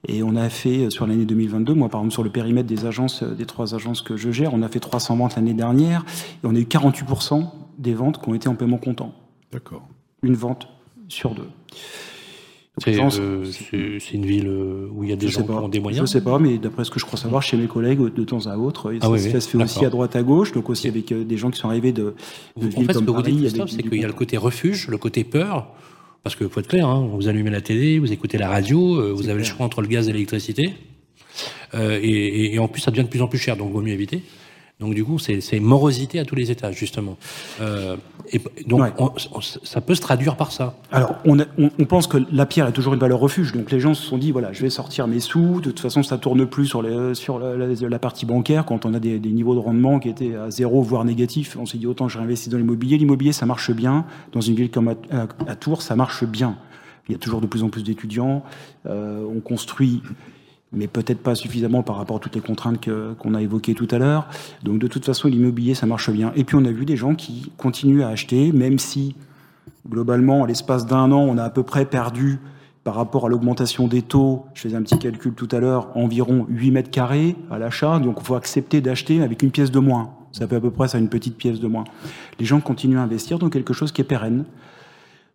Et 0.09 0.25
on 0.25 0.35
a 0.35 0.49
fait 0.49 0.91
sur 0.91 1.07
l'année 1.07 1.27
2022, 1.27 1.75
moi 1.75 1.89
par 1.89 2.01
exemple 2.01 2.13
sur 2.13 2.23
le 2.25 2.31
périmètre 2.31 2.69
des 2.69 2.87
agences, 2.87 3.23
des 3.23 3.47
trois 3.47 3.75
agences 3.75 4.03
que 4.03 4.17
je 4.17 4.31
gère, 4.31 4.53
on 4.53 4.63
a 4.63 4.69
fait 4.69 4.79
300 4.79 5.17
ventes 5.17 5.37
l'année 5.37 5.55
dernière 5.55 6.05
et 6.43 6.47
on 6.47 6.55
a 6.55 6.59
eu 6.59 6.65
48% 6.65 7.45
des 7.79 7.95
ventes 7.95 8.23
qui 8.23 8.29
ont 8.29 8.35
été 8.35 8.49
en 8.49 8.55
paiement 8.55 8.79
comptant. 8.79 9.13
D'accord 9.53 9.83
une 10.27 10.35
vente 10.35 10.69
sur 11.09 11.35
deux. 11.35 11.49
Euh, 12.87 13.45
c'est 13.45 14.13
une 14.13 14.27
ville 14.27 14.49
euh, 14.49 14.89
où 14.93 15.03
il 15.03 15.09
y 15.09 15.13
a 15.13 15.17
des 15.17 15.29
gens 15.29 15.43
qui 15.43 15.51
ont 15.51 15.69
des 15.69 15.81
moyens 15.81 16.11
Je 16.11 16.17
ne 16.17 16.21
sais 16.21 16.25
pas, 16.25 16.39
mais 16.39 16.59
d'après 16.59 16.85
ce 16.85 16.91
que 16.91 17.01
je 17.01 17.07
crois 17.07 17.19
savoir 17.19 17.43
chez 17.43 17.57
mes 17.57 17.69
collègues, 17.69 18.01
de 18.01 18.25
temps 18.25 18.47
à 18.47 18.59
autre, 18.59 18.93
ah 19.01 19.19
ça, 19.19 19.41
se 19.41 19.49
fait 19.49 19.63
aussi 19.63 19.85
à 19.85 19.89
droite 19.89 20.15
à 20.15 20.23
gauche, 20.23 20.53
donc 20.53 20.69
aussi 20.69 20.87
avec 20.87 21.11
euh, 21.11 21.25
des 21.25 21.39
gens 21.39 21.51
qui 21.51 21.59
sont 21.59 21.69
arrivés 21.69 21.93
de, 21.93 22.15
de 22.59 22.67
villes 22.67 22.87
comme 22.87 23.07
Paris. 23.07 23.49
c'est 23.67 23.83
qu'il 23.83 24.01
y 24.01 24.05
a 24.05 24.07
le 24.07 24.13
côté 24.13 24.37
refuge, 24.37 24.89
le 24.89 24.99
côté 24.99 25.25
peur, 25.25 25.69
parce 26.23 26.37
qu'il 26.37 26.49
faut 26.51 26.61
être 26.61 26.69
clair, 26.69 26.87
hein, 26.87 27.09
vous 27.11 27.29
allumez 27.29 27.51
la 27.51 27.63
télé, 27.63 27.99
vous 27.99 28.13
écoutez 28.13 28.37
la 28.37 28.51
radio, 28.51 29.15
vous 29.15 29.31
avez 29.31 29.39
le 29.39 29.45
choix 29.45 29.65
entre 29.65 29.81
le 29.81 29.89
gaz 29.89 30.09
et 30.11 30.13
l'électricité, 30.13 30.75
et, 31.75 32.55
et, 32.55 32.59
en 32.59 32.69
plus 32.69 32.83
ça 32.83 32.91
devient 32.91 33.05
de 33.05 33.09
plus 33.09 33.23
en 33.23 33.29
plus 33.29 33.39
cher, 33.39 33.57
donc 33.57 33.73
vaut 33.73 33.81
mieux 33.81 33.93
éviter. 33.93 34.23
Donc 34.79 34.93
du 34.93 35.05
coup, 35.05 35.19
c'est 35.19 35.59
morosité 35.59 36.19
à 36.19 36.27
tous 36.27 36.35
les 36.35 36.51
étages, 36.51 36.77
justement. 36.77 37.17
Euh, 37.63 37.97
et 38.31 38.41
donc 38.67 38.83
ça 39.65 39.81
peut 39.81 39.95
se 39.95 40.03
traduire 40.03 40.37
par 40.37 40.53
ça. 40.53 40.77
Alors, 40.93 41.15
on, 41.25 41.39
on, 41.57 41.85
pense 41.87 42.07
que 42.07 42.19
la 42.31 42.45
pierre 42.45 42.67
est 42.67 42.73
toujours 42.73 42.93
une 42.93 43.01
valeur 43.01 43.19
refuge. 43.19 43.53
Donc 43.53 43.71
les 43.71 43.81
gens 43.81 43.95
se 43.95 44.03
sont 44.03 44.19
dit, 44.19 44.33
voilà, 44.33 44.53
je 44.53 44.61
vais 44.61 44.69
sortir 44.69 45.07
mes 45.07 45.21
sous. 45.21 45.61
De 45.61 45.71
toute 45.71 45.81
façon, 45.81 46.03
ça 46.03 46.19
tourne 46.19 46.45
plus 46.45 46.67
sur, 46.67 46.83
les, 46.83 47.15
sur 47.15 47.39
la, 47.39 47.57
la, 47.57 47.99
partie 47.99 48.27
bancaire. 48.27 48.67
Quand 48.67 48.85
on 48.85 48.93
a 48.93 49.01
des, 49.01 49.19
des, 49.19 49.31
niveaux 49.31 49.55
de 49.55 49.61
rendement 49.61 49.99
qui 49.99 50.11
étaient 50.11 50.35
à 50.35 50.51
zéro, 50.51 50.83
voire 50.83 51.07
négatifs, 51.07 51.57
on 51.59 51.65
s'est 51.65 51.79
dit, 51.79 51.87
autant 51.87 52.09
je 52.09 52.19
réinvestis 52.19 52.51
dans 52.51 52.59
l'immobilier. 52.59 52.99
L'immobilier, 52.99 53.33
ça 53.33 53.47
marche 53.47 53.71
bien. 53.71 54.05
Dans 54.33 54.43
une 54.43 54.57
ville 54.57 54.71
comme 54.71 54.95
à, 55.11 55.57
Tours, 55.57 55.81
ça 55.81 55.97
marche 55.97 56.25
bien. 56.25 56.59
Il 57.09 57.13
y 57.13 57.15
a 57.15 57.19
toujours 57.19 57.41
de 57.41 57.47
plus 57.47 57.63
en 57.63 57.71
plus 57.71 57.83
d'étudiants. 57.83 58.43
Euh, 58.85 59.25
on 59.35 59.41
construit 59.41 60.03
mais 60.77 60.87
peut-être 60.87 61.21
pas 61.21 61.35
suffisamment 61.35 61.83
par 61.83 61.97
rapport 61.97 62.17
à 62.17 62.21
toutes 62.21 62.35
les 62.35 62.41
contraintes 62.41 62.89
qu'on 63.19 63.35
a 63.35 63.43
évoquées 63.43 63.75
tout 63.75 63.89
à 63.91 63.99
l'heure. 63.99 64.29
Donc 64.63 64.79
de 64.79 64.87
toute 64.87 65.05
façon, 65.05 65.29
l'immobilier, 65.29 65.75
ça 65.75 65.87
marche 65.87 66.11
bien. 66.11 66.33
Et 66.37 66.45
puis 66.45 66.57
on 66.57 66.65
a 66.65 66.71
vu 66.71 66.85
des 66.85 66.97
gens 66.97 67.15
qui 67.15 67.51
continuent 67.57 68.03
à 68.03 68.09
acheter, 68.09 68.53
même 68.53 68.79
si 68.79 69.17
globalement, 69.89 70.45
à 70.45 70.47
l'espace 70.47 70.87
d'un 70.87 71.11
an, 71.13 71.21
on 71.21 71.39
a 71.39 71.45
à 71.45 71.51
peu 71.51 71.63
près 71.63 71.85
perdu 71.85 72.39
par 72.85 72.95
rapport 72.95 73.27
à 73.27 73.29
l'augmentation 73.29 73.89
des 73.89 74.03
taux, 74.03 74.45
je 74.55 74.61
faisais 74.61 74.77
un 74.77 74.83
petit 74.83 74.97
calcul 74.97 75.33
tout 75.33 75.49
à 75.51 75.59
l'heure, 75.59 75.89
environ 75.97 76.47
8 76.49 76.71
mètres 76.71 76.91
carrés 76.91 77.35
à 77.51 77.59
l'achat, 77.59 77.99
donc 77.99 78.19
il 78.21 78.25
faut 78.25 78.37
accepter 78.37 78.81
d'acheter 78.81 79.23
avec 79.23 79.43
une 79.43 79.51
pièce 79.51 79.73
de 79.73 79.81
moins. 79.81 80.13
Ça 80.31 80.47
fait 80.47 80.55
à 80.55 80.61
peu 80.61 80.71
près 80.71 80.87
ça, 80.87 80.99
une 80.99 81.09
petite 81.09 81.37
pièce 81.37 81.59
de 81.59 81.67
moins. 81.67 81.83
Les 82.39 82.45
gens 82.45 82.61
continuent 82.61 82.99
à 82.99 83.03
investir 83.03 83.41
dans 83.41 83.49
quelque 83.49 83.73
chose 83.73 83.91
qui 83.91 84.03
est 84.03 84.05
pérenne, 84.05 84.45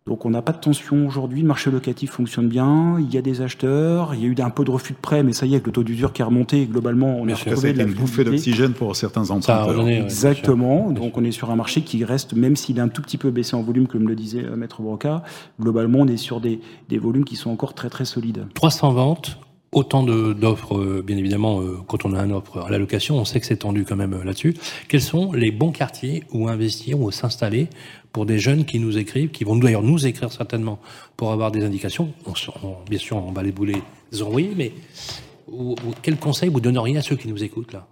donc 0.06 0.26
on 0.26 0.30
n'a 0.30 0.42
pas 0.42 0.52
de 0.52 0.58
tension 0.58 1.06
aujourd'hui, 1.06 1.42
le 1.42 1.46
marché 1.46 1.70
locatif 1.70 2.10
fonctionne 2.10 2.48
bien, 2.48 2.96
il 2.98 3.12
y 3.14 3.18
a 3.18 3.22
des 3.22 3.40
acheteurs, 3.40 4.14
il 4.14 4.20
y 4.20 4.24
a 4.24 4.26
eu 4.26 4.34
un 4.40 4.50
peu 4.50 4.64
de 4.64 4.70
refus 4.70 4.94
de 4.94 4.98
prêt, 4.98 5.22
mais 5.22 5.32
ça 5.32 5.46
y 5.46 5.50
est, 5.50 5.54
avec 5.54 5.66
le 5.66 5.72
taux 5.72 5.84
d'usure 5.84 6.12
qui 6.12 6.22
est 6.22 6.24
remonté, 6.24 6.66
globalement, 6.66 7.16
on 7.20 7.28
a 7.28 7.34
retrouvé 7.34 7.72
de 7.72 7.78
la 7.78 7.84
une 7.84 7.94
bouffée 7.94 8.24
d'oxygène 8.24 8.72
pour 8.72 8.96
certains 8.96 9.30
emprunteurs. 9.30 9.88
Exactement, 9.88 10.90
donc 10.90 11.16
on 11.16 11.24
est 11.24 11.30
sur 11.30 11.50
un 11.52 11.56
marché 11.56 11.82
qui 11.82 12.04
reste, 12.04 12.34
même 12.34 12.56
s'il 12.56 12.78
est 12.78 12.82
un 12.82 12.88
tout 12.88 13.02
petit 13.02 13.16
peu 13.16 13.30
baissé 13.30 13.54
en 13.54 13.62
volume, 13.62 13.86
comme 13.86 14.08
le 14.08 14.16
disait 14.16 14.44
euh, 14.44 14.56
Maître 14.56 14.82
Broca, 14.82 15.22
globalement 15.60 16.00
on 16.00 16.08
est 16.08 16.16
sur 16.16 16.40
des, 16.40 16.60
des 16.88 16.98
volumes 16.98 17.24
qui 17.24 17.36
sont 17.36 17.50
encore 17.50 17.74
très 17.74 17.88
très 17.88 18.04
solides. 18.04 18.46
300 18.54 18.92
ventes, 18.92 19.38
autant 19.72 20.02
d'offres, 20.02 20.76
euh, 20.76 21.02
bien 21.04 21.16
évidemment, 21.16 21.60
euh, 21.60 21.78
quand 21.88 22.04
on 22.04 22.14
a 22.14 22.22
une 22.22 22.32
offre 22.32 22.58
à 22.58 22.70
la 22.70 22.78
location, 22.78 23.16
on 23.16 23.24
sait 23.24 23.40
que 23.40 23.46
c'est 23.46 23.56
tendu 23.56 23.84
quand 23.84 23.96
même 23.96 24.22
là-dessus. 24.22 24.54
Quels 24.88 25.00
sont 25.00 25.32
les 25.32 25.50
bons 25.50 25.72
quartiers 25.72 26.24
où 26.30 26.48
investir 26.48 27.00
ou 27.00 27.10
s'installer 27.10 27.68
pour 28.12 28.26
des 28.26 28.38
jeunes 28.38 28.64
qui 28.66 28.78
nous 28.78 28.98
écrivent, 28.98 29.30
qui 29.30 29.44
vont 29.44 29.56
d'ailleurs 29.56 29.82
nous 29.82 30.06
écrire 30.06 30.30
certainement 30.30 30.78
pour 31.16 31.32
avoir 31.32 31.50
des 31.50 31.64
indications? 31.64 32.12
bien 32.88 32.98
sûr, 32.98 33.16
on 33.16 33.32
va 33.32 33.42
les 33.42 33.52
bouler, 33.52 33.76
les 34.12 34.22
envoyer, 34.22 34.52
mais 34.54 34.72
quel 36.02 36.16
conseil 36.16 36.50
vous 36.50 36.60
donneriez 36.60 36.98
à 36.98 37.02
ceux 37.02 37.16
qui 37.16 37.28
nous 37.28 37.42
écoutent 37.42 37.72
là? 37.72 37.86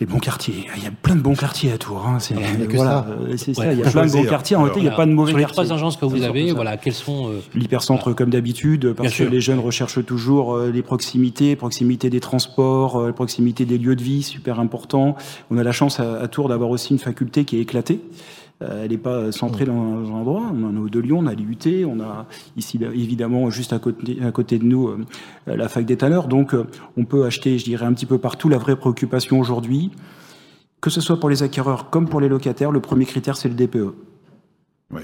Les 0.00 0.06
bons 0.06 0.18
quartiers. 0.18 0.66
Il 0.76 0.82
y 0.82 0.86
a 0.86 0.90
plein 0.90 1.14
de 1.14 1.20
bons 1.20 1.34
quartiers 1.34 1.72
à 1.72 1.78
Tours. 1.78 2.06
Hein. 2.06 2.18
C'est 2.20 2.34
voilà, 2.74 3.06
c'est 3.36 3.54
ça. 3.54 3.72
Il 3.72 3.78
y 3.78 3.82
a 3.82 3.90
plein 3.90 4.06
de 4.06 4.12
bons 4.12 4.24
quartiers. 4.24 4.56
En 4.56 4.62
réalité, 4.62 4.80
il 4.80 4.84
n'y 4.84 4.88
a 4.88 4.96
pas 4.96 5.06
de 5.06 5.12
mauvais 5.12 5.32
quartiers. 5.32 5.52
Sur 5.52 5.62
les 5.62 5.66
trois 5.68 5.76
agences 5.76 5.96
que 5.98 6.06
vous 6.06 6.22
avez, 6.22 6.52
voilà, 6.52 6.78
quels 6.78 6.94
sont 6.94 7.28
euh, 7.28 7.40
l'hypercentre 7.54 8.14
comme 8.14 8.30
d'habitude, 8.30 8.94
parce 8.94 9.14
que 9.14 9.24
les 9.24 9.40
jeunes 9.40 9.60
recherchent 9.60 10.04
toujours 10.04 10.56
euh, 10.56 10.70
les 10.70 10.82
proximités, 10.82 11.54
proximité 11.54 12.08
des 12.08 12.20
transports, 12.20 12.96
euh, 12.96 13.12
proximité 13.12 13.66
des 13.66 13.78
lieux 13.78 13.96
de 13.96 14.02
vie, 14.02 14.22
super 14.22 14.58
important. 14.58 15.16
On 15.50 15.58
a 15.58 15.62
la 15.62 15.72
chance 15.72 16.00
à, 16.00 16.20
à 16.20 16.28
Tours 16.28 16.48
d'avoir 16.48 16.70
aussi 16.70 16.92
une 16.92 16.98
faculté 16.98 17.44
qui 17.44 17.58
est 17.58 17.60
éclatée. 17.60 18.00
Euh, 18.62 18.84
elle 18.84 18.90
n'est 18.90 18.98
pas 18.98 19.32
centrée 19.32 19.64
dans 19.64 19.72
un 19.72 20.10
endroit. 20.10 20.50
On 20.52 20.64
en 20.64 20.86
a 20.86 20.90
de 20.90 21.00
Lyon, 21.00 21.20
on 21.20 21.26
a 21.26 21.34
l'IUT, 21.34 21.84
on 21.86 22.00
a 22.00 22.26
ici 22.56 22.78
évidemment 22.82 23.48
juste 23.48 23.72
à 23.72 23.78
côté, 23.78 24.18
à 24.22 24.32
côté 24.32 24.58
de 24.58 24.64
nous 24.64 24.88
euh, 24.88 24.98
la 25.46 25.68
fac 25.68 25.86
des 25.86 25.96
tanneurs. 25.96 26.28
Donc 26.28 26.54
euh, 26.54 26.66
on 26.96 27.04
peut 27.04 27.24
acheter, 27.24 27.58
je 27.58 27.64
dirais, 27.64 27.86
un 27.86 27.94
petit 27.94 28.06
peu 28.06 28.18
partout. 28.18 28.48
La 28.48 28.58
vraie 28.58 28.76
préoccupation 28.76 29.40
aujourd'hui, 29.40 29.90
que 30.80 30.90
ce 30.90 31.00
soit 31.00 31.18
pour 31.18 31.30
les 31.30 31.42
acquéreurs 31.42 31.88
comme 31.90 32.08
pour 32.08 32.20
les 32.20 32.28
locataires, 32.28 32.70
le 32.70 32.80
premier 32.80 33.06
critère 33.06 33.36
c'est 33.36 33.48
le 33.48 33.54
DPE. 33.54 33.94
Oui. 34.92 35.02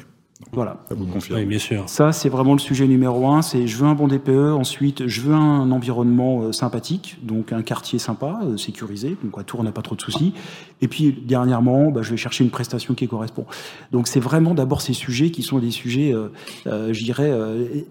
Voilà. 0.52 0.78
Ça 0.88 0.94
vous 0.94 1.06
confirme. 1.06 1.38
Oui, 1.38 1.46
bien 1.46 1.58
sûr. 1.58 1.88
Ça, 1.88 2.12
c'est 2.12 2.28
vraiment 2.28 2.52
le 2.52 2.58
sujet 2.58 2.86
numéro 2.86 3.26
un. 3.28 3.42
C'est 3.42 3.66
je 3.66 3.76
veux 3.76 3.86
un 3.86 3.94
bon 3.94 4.06
DPE. 4.06 4.52
Ensuite, 4.52 5.06
je 5.06 5.20
veux 5.22 5.34
un 5.34 5.70
environnement 5.70 6.42
euh, 6.42 6.52
sympathique, 6.52 7.18
donc 7.22 7.52
un 7.52 7.62
quartier 7.62 7.98
sympa, 7.98 8.40
euh, 8.44 8.56
sécurisé. 8.56 9.16
Donc 9.24 9.38
à 9.38 9.44
Tours, 9.44 9.60
on 9.60 9.62
n'a 9.62 9.72
pas 9.72 9.82
trop 9.82 9.96
de 9.96 10.00
soucis. 10.00 10.34
Et 10.82 10.88
puis 10.88 11.12
dernièrement, 11.12 11.90
bah, 11.90 12.02
je 12.02 12.10
vais 12.10 12.16
chercher 12.16 12.44
une 12.44 12.50
prestation 12.50 12.94
qui 12.94 13.08
correspond. 13.08 13.46
Donc 13.92 14.08
c'est 14.08 14.20
vraiment 14.20 14.52
d'abord 14.52 14.82
ces 14.82 14.92
sujets 14.92 15.30
qui 15.30 15.42
sont 15.42 15.58
des 15.58 15.70
sujets, 15.70 16.12
euh, 16.12 16.92
je 16.92 17.04
dirais, 17.04 17.32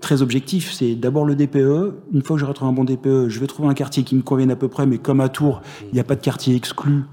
très 0.02 0.22
objectifs. 0.22 0.72
C'est 0.72 0.96
d'abord 0.96 1.26
le 1.26 1.36
DPE. 1.36 1.96
Une 2.14 2.22
fois 2.22 2.36
que 2.36 2.40
j'aurai 2.40 2.54
trouvé 2.54 2.70
un 2.70 2.74
bon 2.74 2.84
DPE, 2.84 3.30
je 3.30 3.40
vais 3.40 3.48
trouver 3.48 3.70
un 3.70 3.74
quartier 3.74 4.04
qui 4.04 4.16
me 4.16 4.22
convienne 4.22 4.52
à 4.52 4.56
peu 4.56 4.68
près. 4.68 4.86
Mais 4.86 5.00
comme 5.00 5.20
à 5.20 5.30
Tours, 5.30 5.62
il 5.82 5.94
n'y 5.94 6.00
a 6.00 6.04
pas 6.04 6.16
de 6.16 6.22
quartier 6.22 6.56
exclu 6.56 7.06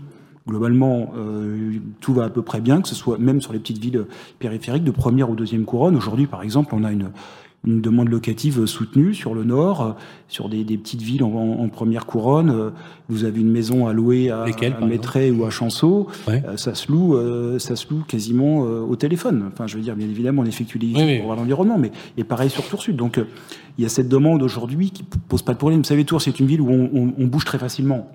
globalement, 0.49 1.12
euh, 1.16 1.74
tout 2.01 2.14
va 2.14 2.24
à 2.24 2.30
peu 2.30 2.43
près 2.43 2.61
bien, 2.61 2.80
que 2.80 2.88
ce 2.88 2.95
soit 2.95 3.18
même 3.18 3.40
sur 3.40 3.53
les 3.53 3.59
petites 3.59 3.78
villes 3.78 4.07
périphériques 4.38 4.84
de 4.84 4.90
première 4.90 5.30
ou 5.30 5.36
deuxième 5.36 5.64
couronne. 5.64 5.97
Aujourd'hui, 5.97 6.26
par 6.26 6.43
exemple, 6.43 6.74
on 6.74 6.82
a 6.82 6.90
une, 6.90 7.11
une 7.64 7.80
demande 7.80 8.09
locative 8.09 8.66
soutenue 8.66 9.14
sur 9.14 9.34
le 9.34 9.45
nord, 9.45 9.82
euh, 9.82 9.93
sur 10.26 10.49
des, 10.49 10.64
des 10.64 10.76
petites 10.78 11.03
villes 11.03 11.22
en, 11.22 11.32
en, 11.32 11.68
première 11.68 12.07
couronne. 12.07 12.51
Euh, 12.51 12.70
vous 13.09 13.24
avez 13.24 13.40
une 13.40 13.53
maison 13.53 13.86
à 13.86 13.93
louer 13.93 14.30
à, 14.30 14.43
à 14.43 15.30
ou 15.30 15.45
à 15.45 15.51
Chanceau, 15.51 16.09
ça 16.57 16.74
se 16.74 16.90
loue, 16.90 17.16
ça 17.59 17.76
se 17.76 17.88
loue 17.93 18.03
quasiment 18.03 18.61
au 18.61 18.97
téléphone. 18.97 19.45
Enfin, 19.53 19.66
je 19.66 19.76
veux 19.76 19.82
dire, 19.82 19.95
bien 19.95 20.09
évidemment, 20.09 20.43
on 20.43 20.47
effectue 20.47 20.78
des 20.78 20.93
oui, 20.95 21.18
pour 21.18 21.26
voir 21.26 21.36
l'environnement, 21.36 21.78
mais 21.78 21.93
et 22.16 22.24
pareil 22.24 22.51
sur 22.51 22.66
Tour 22.66 22.82
Sud. 22.82 22.97
Donc, 22.97 23.20
il 23.78 23.82
y 23.82 23.86
a 23.86 23.90
cette 23.90 24.09
demande 24.09 24.43
aujourd'hui 24.43 24.90
qui 24.90 25.03
pose 25.03 25.43
pas 25.43 25.53
de 25.53 25.59
problème. 25.59 25.80
Vous 25.80 25.86
savez, 25.86 26.05
Tours, 26.05 26.22
c'est 26.22 26.40
une 26.40 26.47
ville 26.47 26.62
où 26.62 26.70
on, 26.70 26.90
on, 26.95 27.12
on 27.18 27.26
bouge 27.26 27.45
très 27.45 27.59
facilement 27.59 28.11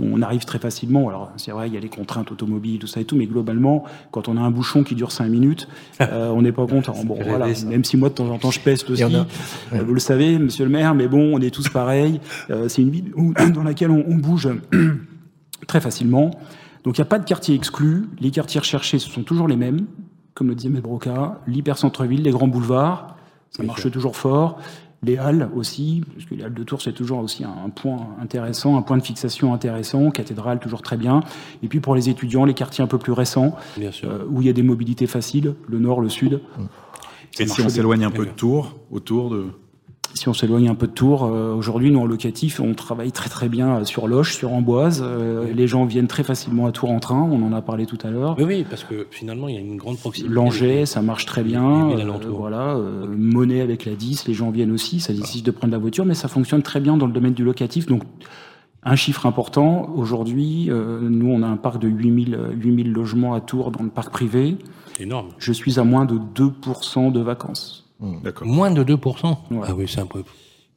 on 0.00 0.20
arrive 0.22 0.44
très 0.44 0.58
facilement. 0.58 1.08
Alors 1.08 1.30
c'est 1.36 1.50
vrai, 1.50 1.68
il 1.68 1.74
y 1.74 1.76
a 1.76 1.80
les 1.80 1.88
contraintes 1.88 2.30
automobiles, 2.30 2.78
tout 2.78 2.86
ça 2.86 3.00
et 3.00 3.04
tout, 3.04 3.16
mais 3.16 3.26
globalement, 3.26 3.84
quand 4.10 4.28
on 4.28 4.36
a 4.36 4.40
un 4.40 4.50
bouchon 4.50 4.82
qui 4.82 4.94
dure 4.94 5.12
5 5.12 5.28
minutes, 5.28 5.68
euh, 6.00 6.28
on 6.30 6.42
n'est 6.42 6.52
pas 6.52 6.66
content. 6.66 6.94
Bon, 7.04 7.18
voilà, 7.22 7.46
même 7.66 7.84
si 7.84 7.96
moi 7.96 8.08
de 8.08 8.14
temps 8.14 8.28
en 8.28 8.38
temps 8.38 8.50
je 8.50 8.60
peste 8.60 8.90
aussi, 8.90 9.02
euh, 9.04 9.24
vous 9.72 9.94
le 9.94 10.00
savez, 10.00 10.38
Monsieur 10.38 10.64
le 10.64 10.70
Maire, 10.70 10.94
mais 10.94 11.08
bon, 11.08 11.34
on 11.34 11.40
est 11.40 11.50
tous 11.50 11.68
pareils. 11.68 12.20
Euh, 12.50 12.68
c'est 12.68 12.82
une 12.82 12.90
ville 12.90 13.12
dans 13.54 13.62
laquelle 13.62 13.90
on, 13.90 14.16
bouge 14.16 14.48
très 15.66 15.80
facilement. 15.80 16.30
Donc 16.84 16.98
il 16.98 17.00
n'y 17.00 17.06
a 17.06 17.08
pas 17.08 17.18
de 17.18 17.24
quartier 17.24 17.54
exclu. 17.54 18.06
Les 18.20 18.30
quartiers 18.30 18.60
recherchés, 18.60 18.98
ce 18.98 19.10
sont 19.10 19.22
toujours 19.22 19.48
les 19.48 19.56
mêmes, 19.56 19.86
comme 20.34 20.48
le 20.48 20.54
disait 20.54 20.68
Medbroca, 20.68 21.40
l'hyper-centre-ville, 21.46 22.22
les 22.22 22.30
grands 22.30 22.48
boulevards, 22.48 23.16
ça 23.50 23.62
marche 23.62 23.90
toujours 23.90 24.16
fort 24.16 24.58
les 25.02 25.18
halles 25.18 25.48
aussi, 25.54 26.02
parce 26.14 26.24
que 26.26 26.34
les 26.34 26.44
halles 26.44 26.54
de 26.54 26.64
Tours, 26.64 26.82
c'est 26.82 26.92
toujours 26.92 27.18
aussi 27.18 27.44
un 27.44 27.68
point 27.70 28.08
intéressant, 28.20 28.76
un 28.76 28.82
point 28.82 28.96
de 28.96 29.02
fixation 29.02 29.54
intéressant, 29.54 30.10
cathédrale 30.10 30.58
toujours 30.58 30.82
très 30.82 30.96
bien. 30.96 31.20
Et 31.62 31.68
puis 31.68 31.80
pour 31.80 31.94
les 31.94 32.08
étudiants, 32.08 32.44
les 32.44 32.54
quartiers 32.54 32.82
un 32.82 32.86
peu 32.86 32.98
plus 32.98 33.12
récents, 33.12 33.56
euh, 33.78 34.24
où 34.28 34.40
il 34.40 34.46
y 34.46 34.50
a 34.50 34.52
des 34.52 34.62
mobilités 34.62 35.06
faciles, 35.06 35.54
le 35.68 35.78
nord, 35.78 36.00
le 36.00 36.08
sud. 36.08 36.40
Et 37.38 37.46
si 37.46 37.60
on 37.60 37.68
s'éloigne 37.68 38.04
un 38.04 38.10
peu 38.10 38.26
de 38.26 38.30
Tours, 38.30 38.76
autour 38.90 39.30
de 39.30 39.46
si 40.16 40.28
on 40.28 40.32
s'éloigne 40.32 40.68
un 40.68 40.74
peu 40.74 40.86
de 40.86 40.92
Tours, 40.92 41.24
euh, 41.24 41.52
aujourd'hui, 41.52 41.90
nous, 41.90 42.00
en 42.00 42.06
locatif, 42.06 42.60
on 42.60 42.74
travaille 42.74 43.12
très 43.12 43.28
très 43.28 43.48
bien 43.48 43.84
sur 43.84 44.08
Loche, 44.08 44.34
sur 44.34 44.52
Amboise. 44.52 45.02
Euh, 45.04 45.52
les 45.52 45.66
gens 45.66 45.84
viennent 45.84 46.08
très 46.08 46.22
facilement 46.22 46.66
à 46.66 46.72
Tours 46.72 46.90
en 46.90 47.00
train, 47.00 47.20
on 47.20 47.42
en 47.42 47.52
a 47.52 47.60
parlé 47.60 47.86
tout 47.86 47.98
à 48.02 48.10
l'heure. 48.10 48.34
Oui, 48.38 48.44
oui, 48.44 48.66
parce 48.68 48.82
que 48.82 49.06
finalement, 49.10 49.48
il 49.48 49.54
y 49.54 49.58
a 49.58 49.60
une 49.60 49.76
grande 49.76 49.98
proximité. 49.98 50.34
Langeais, 50.34 50.86
ça 50.86 51.02
marche 51.02 51.26
très 51.26 51.42
bien. 51.42 51.90
Euh, 51.90 52.18
voilà, 52.28 52.76
Monnaie 53.08 53.60
avec 53.60 53.84
la 53.84 53.94
10, 53.94 54.26
les 54.26 54.34
gens 54.34 54.50
viennent 54.50 54.72
aussi, 54.72 55.00
ça 55.00 55.12
décide 55.12 55.44
de 55.44 55.50
prendre 55.50 55.72
la 55.72 55.78
voiture, 55.78 56.06
mais 56.06 56.14
ça 56.14 56.28
fonctionne 56.28 56.62
très 56.62 56.80
bien 56.80 56.96
dans 56.96 57.06
le 57.06 57.12
domaine 57.12 57.34
du 57.34 57.44
locatif. 57.44 57.86
Donc, 57.86 58.02
Un 58.88 58.94
chiffre 58.94 59.26
important, 59.26 59.90
aujourd'hui, 59.96 60.70
nous, 60.70 61.28
on 61.28 61.42
a 61.42 61.46
un 61.46 61.56
parc 61.56 61.80
de 61.80 61.88
8000, 61.88 62.38
8000 62.52 62.92
logements 62.92 63.34
à 63.34 63.40
Tours 63.40 63.72
dans 63.72 63.82
le 63.82 63.90
parc 63.90 64.12
privé. 64.12 64.56
Énorme. 65.00 65.30
Je 65.38 65.52
suis 65.52 65.80
à 65.80 65.84
moins 65.84 66.04
de 66.04 66.18
2% 66.36 67.10
de 67.10 67.20
vacances. 67.20 67.85
D'accord. 68.00 68.46
Moins 68.46 68.70
de 68.70 68.84
2% 68.84 69.36
Ah 69.64 69.74
oui, 69.76 69.86
c'est 69.88 70.00
un 70.00 70.06
peu... 70.06 70.22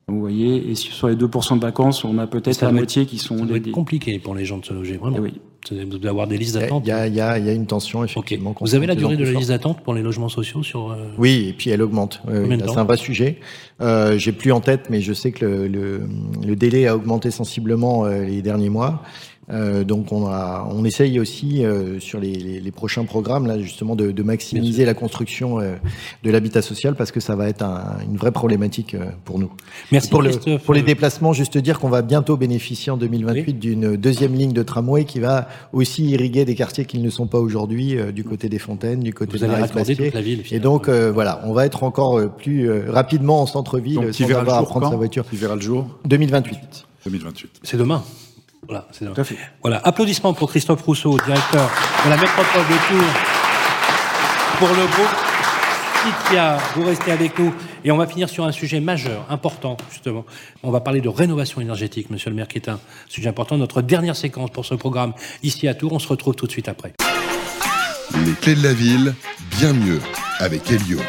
Vous 0.07 0.19
voyez, 0.19 0.71
et 0.71 0.75
sur 0.75 1.07
les 1.07 1.15
2% 1.15 1.57
de 1.57 1.61
vacances, 1.61 2.03
on 2.03 2.17
a 2.17 2.25
peut-être 2.25 2.61
la 2.61 2.71
moitié 2.71 3.05
qui 3.05 3.19
sont... 3.19 3.37
Ça 3.37 3.45
doit 3.45 3.57
être 3.57 3.71
compliqué 3.71 4.17
pour 4.17 4.33
les 4.33 4.43
gens 4.43 4.57
de 4.57 4.65
se 4.65 4.73
loger, 4.73 4.97
vraiment. 4.97 5.17
Eh 5.17 5.21
oui. 5.21 5.41
Vous 5.71 5.97
devez 5.97 6.09
avoir 6.09 6.25
des 6.25 6.37
listes 6.37 6.55
d'attente. 6.55 6.83
Il 6.87 6.89
y, 6.89 7.07
il 7.09 7.15
y, 7.15 7.19
a 7.21 7.51
une 7.51 7.67
tension, 7.67 8.03
effectivement. 8.03 8.55
Vous 8.59 8.75
avez 8.75 8.87
la 8.87 8.95
durée 8.95 9.17
de 9.17 9.25
la 9.25 9.31
liste 9.33 9.49
d'attente 9.49 9.81
pour 9.81 9.93
les 9.93 10.01
logements 10.01 10.29
sociaux 10.29 10.63
sur... 10.63 10.91
Euh, 10.91 11.09
oui, 11.17 11.47
et 11.49 11.53
puis 11.53 11.69
elle 11.69 11.81
augmente. 11.81 12.21
c'est 12.27 12.77
un 12.77 12.83
vrai 12.85 12.97
sujet. 12.97 13.39
Euh, 13.81 14.17
J'ai 14.17 14.31
plus 14.31 14.51
en 14.51 14.61
tête, 14.61 14.89
mais 14.89 15.01
je 15.01 15.13
sais 15.13 15.31
que 15.31 15.45
le, 15.45 15.67
le, 15.67 16.01
le 16.45 16.55
délai 16.55 16.87
a 16.87 16.95
augmenté 16.95 17.29
sensiblement 17.29 18.05
euh, 18.05 18.23
les 18.23 18.41
derniers 18.41 18.69
mois. 18.69 19.03
Euh, 19.51 19.83
donc 19.83 20.11
on, 20.11 20.27
a, 20.27 20.67
on 20.71 20.85
essaye 20.85 21.19
aussi 21.19 21.65
euh, 21.65 21.99
sur 21.99 22.19
les, 22.19 22.33
les, 22.33 22.59
les, 22.59 22.71
prochains 22.71 23.05
programmes 23.05 23.47
là 23.47 23.57
justement 23.57 23.95
de, 23.95 24.11
de 24.11 24.23
maximiser 24.23 24.85
la 24.85 24.93
construction 24.93 25.59
euh, 25.59 25.75
de 26.23 26.31
l'habitat 26.31 26.61
social 26.61 26.95
parce 26.95 27.11
que 27.11 27.19
ça 27.19 27.35
va 27.35 27.49
être 27.49 27.63
un, 27.63 27.97
une 28.07 28.17
vraie 28.17 28.31
problématique 28.31 28.93
euh, 28.93 29.05
pour 29.25 29.39
nous. 29.39 29.51
Merci 29.91 30.09
pour, 30.09 30.21
le, 30.21 30.57
pour 30.57 30.73
les 30.73 30.83
déplacements, 30.83 31.33
juste 31.33 31.57
dire 31.57 31.79
qu'on 31.79 31.89
va 31.89 32.01
bientôt 32.01 32.37
bénéficier 32.37 32.91
en 32.91 32.97
2028 32.97 33.45
oui. 33.47 33.53
d'une 33.53 33.95
deuxième 33.95 34.35
ligne 34.35 34.53
de 34.53 34.61
tramway 34.61 35.05
qui 35.05 35.19
va 35.19 35.47
aussi 35.73 36.05
irriguer 36.05 36.45
des 36.45 36.55
quartiers 36.55 36.85
qui 36.85 36.99
ne 36.99 37.09
sont 37.09 37.27
pas 37.27 37.39
aujourd'hui 37.39 37.97
euh, 37.97 38.11
du 38.11 38.23
côté 38.23 38.49
des 38.49 38.59
Fontaines, 38.59 38.99
du 38.99 39.13
côté 39.13 39.31
Vous 39.37 39.45
de 39.45 39.51
la 39.51 39.59
la 39.59 40.21
ville. 40.21 40.43
Et 40.51 40.59
donc 40.59 40.89
voilà, 40.89 41.41
on 41.45 41.53
va 41.53 41.65
être 41.65 41.83
encore 41.83 42.29
plus 42.35 42.69
rapidement 42.89 43.41
en 43.41 43.45
centre-ville 43.45 44.13
sans 44.13 44.31
avoir 44.31 44.59
à 44.59 44.63
prendre 44.63 44.89
sa 44.89 44.95
voiture. 44.95 45.27
Qui 45.27 45.37
verra 45.37 45.55
le 45.55 45.61
jour 45.61 45.87
2028. 46.05 46.85
2028. 47.05 47.49
C'est 47.63 47.77
demain. 47.77 48.03
Voilà, 48.67 48.87
c'est 48.91 49.05
Tout 49.05 49.19
à 49.19 49.23
fait. 49.23 49.37
Voilà, 49.61 49.81
applaudissements 49.83 50.33
pour 50.33 50.49
Christophe 50.49 50.81
Rousseau, 50.83 51.17
directeur 51.25 51.69
de 52.05 52.09
la 52.09 52.17
métropole 52.17 52.63
de 52.69 52.87
Tours, 52.87 53.13
pour 54.59 54.69
le 54.69 54.85
groupe. 54.87 55.29
Vous 56.75 56.85
restez 56.85 57.11
avec 57.11 57.37
nous 57.37 57.53
et 57.83 57.91
on 57.91 57.97
va 57.97 58.07
finir 58.07 58.29
sur 58.29 58.45
un 58.45 58.51
sujet 58.51 58.79
majeur, 58.79 59.25
important 59.29 59.77
justement. 59.91 60.25
On 60.63 60.71
va 60.71 60.79
parler 60.79 61.01
de 61.01 61.09
rénovation 61.09 61.59
énergétique, 61.59 62.09
Monsieur 62.09 62.29
le 62.29 62.35
maire, 62.35 62.47
qui 62.47 62.57
est 62.57 62.69
un 62.69 62.79
sujet 63.07 63.29
important. 63.29 63.57
Notre 63.57 63.81
dernière 63.81 64.15
séquence 64.15 64.49
pour 64.49 64.65
ce 64.65 64.75
programme 64.75 65.13
ici 65.43 65.67
à 65.67 65.73
Tours. 65.73 65.91
On 65.91 65.99
se 65.99 66.07
retrouve 66.07 66.35
tout 66.35 66.47
de 66.47 66.51
suite 66.51 66.69
après. 66.69 66.93
Les 68.25 68.33
clés 68.33 68.55
de 68.55 68.63
la 68.63 68.73
ville, 68.73 69.13
bien 69.57 69.73
mieux 69.73 69.99
avec 70.39 70.71
Elio. 70.71 70.99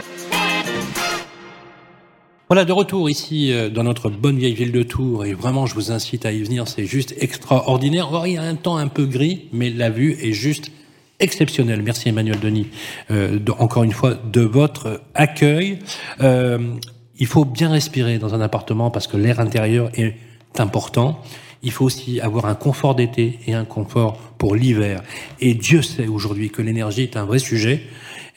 Voilà, 2.50 2.64
de 2.64 2.72
retour 2.72 3.08
ici 3.08 3.54
dans 3.72 3.84
notre 3.84 4.10
bonne 4.10 4.36
vieille 4.36 4.54
ville 4.54 4.72
de 4.72 4.82
Tours, 4.82 5.24
et 5.24 5.34
vraiment 5.34 5.66
je 5.66 5.74
vous 5.76 5.92
incite 5.92 6.26
à 6.26 6.32
y 6.32 6.42
venir, 6.42 6.66
c'est 6.66 6.84
juste 6.84 7.14
extraordinaire. 7.20 8.08
Alors, 8.08 8.26
il 8.26 8.32
y 8.32 8.38
a 8.38 8.42
un 8.42 8.56
temps 8.56 8.76
un 8.76 8.88
peu 8.88 9.06
gris, 9.06 9.46
mais 9.52 9.70
la 9.70 9.88
vue 9.88 10.16
est 10.20 10.32
juste 10.32 10.72
exceptionnelle. 11.20 11.80
Merci 11.80 12.08
Emmanuel 12.08 12.40
Denis, 12.40 12.66
euh, 13.12 13.38
encore 13.60 13.84
une 13.84 13.92
fois, 13.92 14.14
de 14.14 14.40
votre 14.40 15.00
accueil. 15.14 15.78
Euh, 16.22 16.74
il 17.20 17.28
faut 17.28 17.44
bien 17.44 17.70
respirer 17.70 18.18
dans 18.18 18.34
un 18.34 18.40
appartement 18.40 18.90
parce 18.90 19.06
que 19.06 19.16
l'air 19.16 19.38
intérieur 19.38 19.88
est 19.94 20.16
important. 20.58 21.22
Il 21.62 21.70
faut 21.70 21.84
aussi 21.84 22.20
avoir 22.20 22.46
un 22.46 22.56
confort 22.56 22.96
d'été 22.96 23.38
et 23.46 23.54
un 23.54 23.64
confort 23.64 24.18
pour 24.38 24.56
l'hiver. 24.56 25.02
Et 25.40 25.54
Dieu 25.54 25.82
sait 25.82 26.08
aujourd'hui 26.08 26.50
que 26.50 26.62
l'énergie 26.62 27.02
est 27.02 27.16
un 27.16 27.26
vrai 27.26 27.38
sujet. 27.38 27.82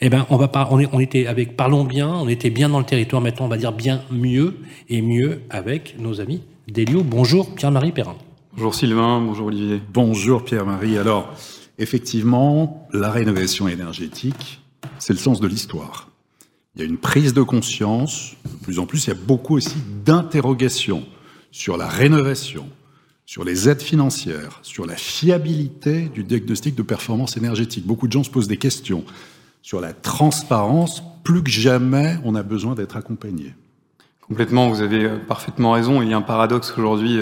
Eh 0.06 0.10
ben, 0.10 0.26
on 0.28 0.36
va 0.36 0.48
pas, 0.48 0.68
on, 0.70 0.78
est, 0.78 0.88
on 0.92 1.00
était 1.00 1.26
avec 1.26 1.56
Parlons 1.56 1.82
bien, 1.82 2.10
on 2.10 2.28
était 2.28 2.50
bien 2.50 2.68
dans 2.68 2.78
le 2.78 2.84
territoire. 2.84 3.22
Maintenant, 3.22 3.46
on 3.46 3.48
va 3.48 3.56
dire 3.56 3.72
bien 3.72 4.02
mieux 4.10 4.58
et 4.90 5.00
mieux 5.00 5.40
avec 5.48 5.96
nos 5.98 6.20
amis 6.20 6.42
d'Elio. 6.68 7.02
Bonjour 7.02 7.54
Pierre-Marie 7.54 7.92
Perrin. 7.92 8.14
Bonjour 8.52 8.74
Sylvain, 8.74 9.22
bonjour 9.22 9.46
Olivier. 9.46 9.80
Bonjour 9.94 10.44
Pierre-Marie. 10.44 10.98
Alors, 10.98 11.32
effectivement, 11.78 12.86
la 12.92 13.10
rénovation 13.10 13.66
énergétique, 13.66 14.60
c'est 14.98 15.14
le 15.14 15.18
sens 15.18 15.40
de 15.40 15.46
l'histoire. 15.46 16.10
Il 16.76 16.82
y 16.82 16.84
a 16.84 16.86
une 16.86 16.98
prise 16.98 17.32
de 17.32 17.40
conscience. 17.40 18.36
De 18.44 18.62
plus 18.62 18.78
en 18.78 18.84
plus, 18.84 19.06
il 19.06 19.08
y 19.08 19.12
a 19.14 19.18
beaucoup 19.26 19.56
aussi 19.56 19.78
d'interrogations 20.04 21.04
sur 21.50 21.78
la 21.78 21.88
rénovation, 21.88 22.66
sur 23.24 23.42
les 23.42 23.70
aides 23.70 23.80
financières, 23.80 24.58
sur 24.60 24.84
la 24.84 24.96
fiabilité 24.96 26.10
du 26.12 26.24
diagnostic 26.24 26.74
de 26.74 26.82
performance 26.82 27.38
énergétique. 27.38 27.86
Beaucoup 27.86 28.06
de 28.06 28.12
gens 28.12 28.22
se 28.22 28.28
posent 28.28 28.48
des 28.48 28.58
questions 28.58 29.02
sur 29.64 29.80
la 29.80 29.94
transparence, 29.94 31.02
plus 31.24 31.42
que 31.42 31.50
jamais, 31.50 32.18
on 32.22 32.34
a 32.34 32.42
besoin 32.42 32.74
d'être 32.74 32.98
accompagné. 32.98 33.54
Complètement, 34.20 34.68
vous 34.68 34.82
avez 34.82 35.08
parfaitement 35.08 35.72
raison. 35.72 36.02
Il 36.02 36.10
y 36.10 36.12
a 36.12 36.18
un 36.18 36.22
paradoxe 36.22 36.74
aujourd'hui 36.76 37.20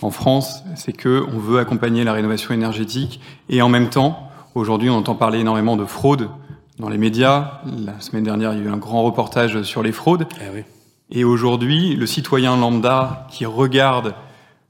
en 0.00 0.10
France, 0.10 0.64
c'est 0.76 0.94
que 0.94 1.22
on 1.30 1.38
veut 1.38 1.58
accompagner 1.58 2.02
la 2.02 2.14
rénovation 2.14 2.54
énergétique 2.54 3.20
et 3.50 3.60
en 3.60 3.68
même 3.68 3.90
temps, 3.90 4.30
aujourd'hui, 4.54 4.88
on 4.88 4.94
entend 4.94 5.14
parler 5.14 5.40
énormément 5.40 5.76
de 5.76 5.84
fraude 5.84 6.30
dans 6.78 6.88
les 6.88 6.96
médias. 6.96 7.60
La 7.84 8.00
semaine 8.00 8.24
dernière, 8.24 8.54
il 8.54 8.60
y 8.60 8.62
a 8.62 8.64
eu 8.64 8.70
un 8.70 8.78
grand 8.78 9.02
reportage 9.02 9.62
sur 9.62 9.82
les 9.82 9.92
fraudes. 9.92 10.26
Eh 10.40 10.54
oui. 10.54 10.62
Et 11.10 11.22
aujourd'hui, 11.22 11.96
le 11.96 12.06
citoyen 12.06 12.56
lambda 12.56 13.26
qui 13.30 13.44
regarde 13.44 14.14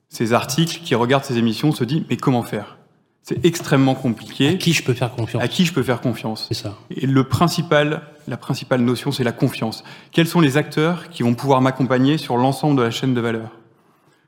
ces 0.09 0.33
articles, 0.33 0.81
qui 0.83 0.97
regarde 0.97 1.23
ces 1.23 1.39
émissions, 1.39 1.71
se 1.71 1.85
dit 1.85 2.05
mais 2.11 2.17
comment 2.17 2.43
faire? 2.43 2.77
C'est 3.25 3.43
extrêmement 3.43 3.95
compliqué. 3.95 4.51
À 4.51 4.55
qui 4.55 4.75
je 4.75 4.85
peux 4.85 4.93
faire 4.93 5.11
confiance 5.11 5.43
À 5.43 5.49
qui 5.49 5.65
je 5.65 5.73
peux 5.73 5.83
faire 5.83 6.03
confiance 6.03 6.45
C'est 6.49 6.63
ça. 6.63 6.77
Et 6.91 7.07
le 7.07 7.25
principal, 7.25 8.03
la 8.29 8.37
principale 8.37 8.83
notion, 8.83 9.13
c'est 9.13 9.25
la 9.25 9.33
confiance. 9.33 9.83
Quels 10.13 10.27
sont 10.27 10.43
les 10.43 10.59
acteurs 10.59 11.09
qui 11.09 11.23
vont 11.23 11.35
pouvoir 11.35 11.63
m'accompagner 11.63 12.19
sur 12.19 12.37
l'ensemble 12.37 12.77
de 12.77 12.83
la 12.83 12.91
chaîne 12.91 13.15
de 13.15 13.21
valeur? 13.23 13.59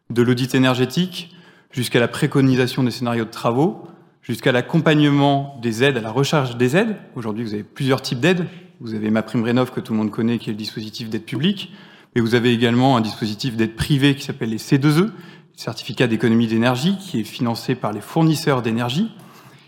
De 0.09 0.23
l'audit 0.23 0.55
énergétique 0.55 1.36
jusqu'à 1.70 2.01
la 2.01 2.09
préconisation 2.09 2.82
des 2.82 2.90
scénarios 2.90 3.27
de 3.27 3.31
travaux, 3.31 3.86
jusqu'à 4.23 4.51
l'accompagnement 4.51 5.59
des 5.60 5.85
aides, 5.85 5.98
à 5.98 6.01
la 6.01 6.10
recharge 6.10 6.56
des 6.56 6.74
aides. 6.74 6.97
Aujourd'hui, 7.16 7.44
vous 7.44 7.52
avez 7.52 7.64
plusieurs 7.64 8.01
types 8.01 8.20
d'aides. 8.20 8.47
Vous 8.81 8.94
avez 8.94 9.10
ma 9.10 9.20
prime 9.20 9.43
rénov 9.43 9.73
que 9.73 9.81
tout 9.81 9.93
le 9.93 9.98
monde 9.98 10.10
connaît, 10.10 10.39
qui 10.39 10.48
est 10.48 10.55
le 10.55 10.59
dispositif 10.59 11.10
d'aide 11.10 11.24
publique. 11.24 11.70
Mais 12.14 12.23
vous 12.23 12.35
avez 12.35 12.51
également 12.51 12.97
un 12.97 13.02
dispositif 13.02 13.56
d'aide 13.56 13.77
privée 13.77 14.14
qui 14.14 14.24
s'appelle 14.24 14.48
les 14.48 14.56
C2E, 14.56 15.10
certificat 15.57 16.07
d'économie 16.07 16.47
d'énergie 16.47 16.97
qui 16.99 17.20
est 17.20 17.24
financé 17.24 17.74
par 17.74 17.93
les 17.93 18.01
fournisseurs 18.01 18.62
d'énergie. 18.62 19.11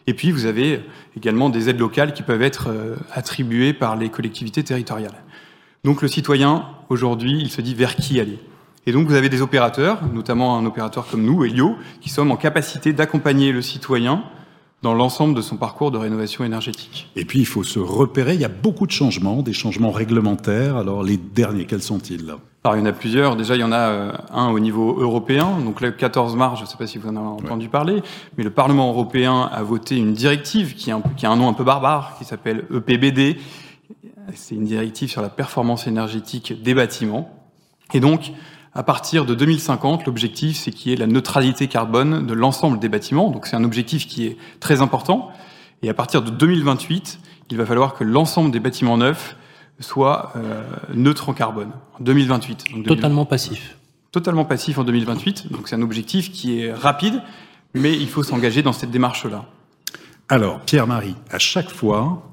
Et 0.06 0.14
puis, 0.14 0.30
vous 0.30 0.46
avez 0.46 0.80
également 1.16 1.50
des 1.50 1.68
aides 1.68 1.80
locales 1.80 2.14
qui 2.14 2.22
peuvent 2.22 2.42
être 2.42 2.68
attribuées 3.12 3.72
par 3.72 3.96
les 3.96 4.08
collectivités 4.08 4.62
territoriales. 4.62 5.24
Donc, 5.84 6.02
le 6.02 6.08
citoyen, 6.08 6.66
aujourd'hui, 6.88 7.38
il 7.40 7.50
se 7.50 7.60
dit 7.60 7.74
vers 7.74 7.96
qui 7.96 8.20
aller. 8.20 8.38
Et 8.86 8.92
donc, 8.92 9.06
vous 9.06 9.14
avez 9.14 9.28
des 9.28 9.42
opérateurs, 9.42 10.00
notamment 10.14 10.56
un 10.56 10.64
opérateur 10.64 11.06
comme 11.08 11.22
nous, 11.22 11.44
Elio, 11.44 11.76
qui 12.00 12.08
sommes 12.08 12.30
en 12.30 12.36
capacité 12.36 12.92
d'accompagner 12.92 13.52
le 13.52 13.60
citoyen 13.60 14.24
dans 14.82 14.94
l'ensemble 14.94 15.34
de 15.34 15.42
son 15.42 15.56
parcours 15.56 15.90
de 15.90 15.98
rénovation 15.98 16.44
énergétique. 16.44 17.10
Et 17.16 17.24
puis, 17.24 17.40
il 17.40 17.46
faut 17.46 17.64
se 17.64 17.78
repérer. 17.78 18.34
Il 18.34 18.40
y 18.40 18.46
a 18.46 18.48
beaucoup 18.48 18.86
de 18.86 18.92
changements, 18.92 19.42
des 19.42 19.52
changements 19.52 19.90
réglementaires. 19.90 20.76
Alors, 20.76 21.02
les 21.02 21.16
derniers, 21.16 21.66
quels 21.66 21.82
sont-ils? 21.82 22.34
Alors, 22.68 22.76
il 22.76 22.84
y 22.84 22.86
en 22.86 22.90
a 22.90 22.92
plusieurs. 22.92 23.34
Déjà, 23.34 23.56
il 23.56 23.60
y 23.60 23.64
en 23.64 23.72
a 23.72 23.78
euh, 23.78 24.12
un 24.30 24.50
au 24.50 24.60
niveau 24.60 25.00
européen. 25.00 25.58
Donc, 25.64 25.80
le 25.80 25.90
14 25.90 26.36
mars, 26.36 26.58
je 26.58 26.64
ne 26.64 26.68
sais 26.68 26.76
pas 26.76 26.86
si 26.86 26.98
vous 26.98 27.08
en 27.08 27.16
avez 27.16 27.26
entendu 27.26 27.64
ouais. 27.64 27.70
parler, 27.70 28.02
mais 28.36 28.44
le 28.44 28.50
Parlement 28.50 28.90
européen 28.90 29.48
a 29.50 29.62
voté 29.62 29.96
une 29.96 30.12
directive 30.12 30.74
qui 30.74 30.90
a 30.90 30.96
un, 30.96 31.02
qui 31.16 31.24
a 31.24 31.30
un 31.30 31.36
nom 31.36 31.48
un 31.48 31.54
peu 31.54 31.64
barbare, 31.64 32.16
qui 32.18 32.26
s'appelle 32.26 32.66
EPBD. 32.70 33.38
C'est 34.34 34.54
une 34.54 34.66
directive 34.66 35.08
sur 35.08 35.22
la 35.22 35.30
performance 35.30 35.86
énergétique 35.86 36.62
des 36.62 36.74
bâtiments. 36.74 37.30
Et 37.94 38.00
donc, 38.00 38.32
à 38.74 38.82
partir 38.82 39.24
de 39.24 39.34
2050, 39.34 40.04
l'objectif, 40.04 40.58
c'est 40.58 40.70
qu'il 40.70 40.90
y 40.90 40.94
ait 40.94 40.98
la 40.98 41.06
neutralité 41.06 41.68
carbone 41.68 42.26
de 42.26 42.34
l'ensemble 42.34 42.78
des 42.78 42.90
bâtiments. 42.90 43.30
Donc, 43.30 43.46
c'est 43.46 43.56
un 43.56 43.64
objectif 43.64 44.06
qui 44.06 44.26
est 44.26 44.36
très 44.60 44.82
important. 44.82 45.30
Et 45.80 45.88
à 45.88 45.94
partir 45.94 46.20
de 46.20 46.28
2028, 46.28 47.18
il 47.50 47.56
va 47.56 47.64
falloir 47.64 47.94
que 47.94 48.04
l'ensemble 48.04 48.50
des 48.50 48.60
bâtiments 48.60 48.98
neufs 48.98 49.36
soit 49.80 50.32
euh, 50.36 50.62
neutre 50.94 51.28
en 51.28 51.34
carbone 51.34 51.70
en 51.98 52.02
2028. 52.02 52.64
Donc 52.74 52.86
Totalement 52.86 53.24
passif. 53.24 53.76
Totalement 54.12 54.44
passif 54.44 54.78
en 54.78 54.84
2028. 54.84 55.52
Donc 55.52 55.68
c'est 55.68 55.76
un 55.76 55.82
objectif 55.82 56.32
qui 56.32 56.60
est 56.60 56.72
rapide, 56.72 57.22
mais 57.74 57.92
il 57.94 58.08
faut 58.08 58.22
s'engager 58.22 58.62
dans 58.62 58.72
cette 58.72 58.90
démarche-là. 58.90 59.46
Alors, 60.28 60.60
Pierre-Marie, 60.60 61.16
à 61.30 61.38
chaque 61.38 61.70
fois, 61.70 62.30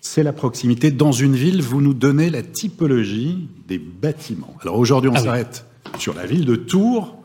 c'est 0.00 0.22
la 0.22 0.32
proximité. 0.32 0.90
Dans 0.90 1.12
une 1.12 1.34
ville, 1.34 1.62
vous 1.62 1.80
nous 1.80 1.94
donnez 1.94 2.30
la 2.30 2.42
typologie 2.42 3.48
des 3.66 3.78
bâtiments. 3.78 4.54
Alors 4.60 4.78
aujourd'hui, 4.78 5.10
on 5.10 5.14
ah 5.14 5.20
s'arrête 5.20 5.66
oui. 5.86 6.00
sur 6.00 6.14
la 6.14 6.26
ville 6.26 6.44
de 6.44 6.56
Tours. 6.56 7.16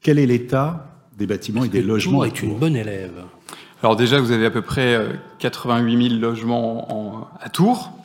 Quel 0.00 0.18
est 0.18 0.26
l'état 0.26 0.88
des 1.18 1.26
bâtiments 1.26 1.64
et 1.64 1.68
des 1.68 1.82
logements 1.82 2.18
Tours 2.18 2.26
est 2.26 2.42
une 2.42 2.58
bonne 2.58 2.76
élève. 2.76 3.24
Alors 3.82 3.96
déjà, 3.96 4.20
vous 4.20 4.30
avez 4.30 4.46
à 4.46 4.50
peu 4.50 4.62
près 4.62 5.20
88 5.40 6.08
000 6.10 6.20
logements 6.20 7.18
en, 7.18 7.28
à 7.40 7.48
Tours, 7.48 7.90
euh, 7.90 8.01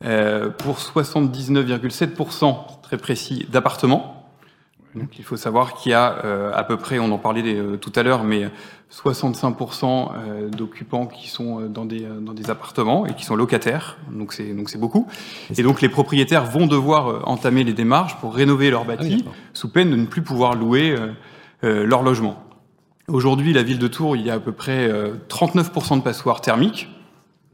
pour 0.00 0.78
79,7% 0.78 2.80
très 2.82 2.96
précis 2.96 3.46
d'appartements. 3.50 4.20
Donc 4.94 5.18
il 5.18 5.24
faut 5.24 5.36
savoir 5.36 5.74
qu'il 5.74 5.92
y 5.92 5.94
a 5.94 6.24
euh, 6.24 6.50
à 6.52 6.64
peu 6.64 6.76
près, 6.76 6.98
on 6.98 7.12
en 7.12 7.18
parlait 7.18 7.42
euh, 7.46 7.76
tout 7.76 7.92
à 7.94 8.02
l'heure, 8.02 8.24
mais 8.24 8.48
65% 8.92 10.10
euh, 10.12 10.48
d'occupants 10.48 11.06
qui 11.06 11.28
sont 11.28 11.60
dans 11.60 11.84
des, 11.84 12.06
dans 12.20 12.32
des 12.32 12.50
appartements 12.50 13.06
et 13.06 13.14
qui 13.14 13.24
sont 13.24 13.36
locataires. 13.36 13.98
Donc 14.10 14.32
c'est 14.32 14.52
donc 14.52 14.68
c'est 14.68 14.78
beaucoup. 14.78 15.06
Et 15.56 15.62
donc 15.62 15.80
les 15.80 15.88
propriétaires 15.88 16.44
vont 16.44 16.66
devoir 16.66 17.28
entamer 17.28 17.62
les 17.62 17.72
démarches 17.72 18.16
pour 18.16 18.34
rénover 18.34 18.70
leur 18.70 18.84
bâti, 18.84 19.22
ah 19.24 19.28
oui, 19.28 19.34
sous 19.52 19.70
peine 19.70 19.90
de 19.90 19.96
ne 19.96 20.06
plus 20.06 20.22
pouvoir 20.22 20.54
louer 20.54 20.96
leur 21.62 22.02
logement. 22.02 22.42
Aujourd'hui, 23.06 23.52
la 23.52 23.62
ville 23.62 23.78
de 23.78 23.88
Tours, 23.88 24.16
il 24.16 24.26
y 24.26 24.30
a 24.30 24.34
à 24.34 24.40
peu 24.40 24.52
près 24.52 24.90
39% 25.28 25.98
de 25.98 26.02
passoires 26.02 26.40
thermiques. 26.40 26.88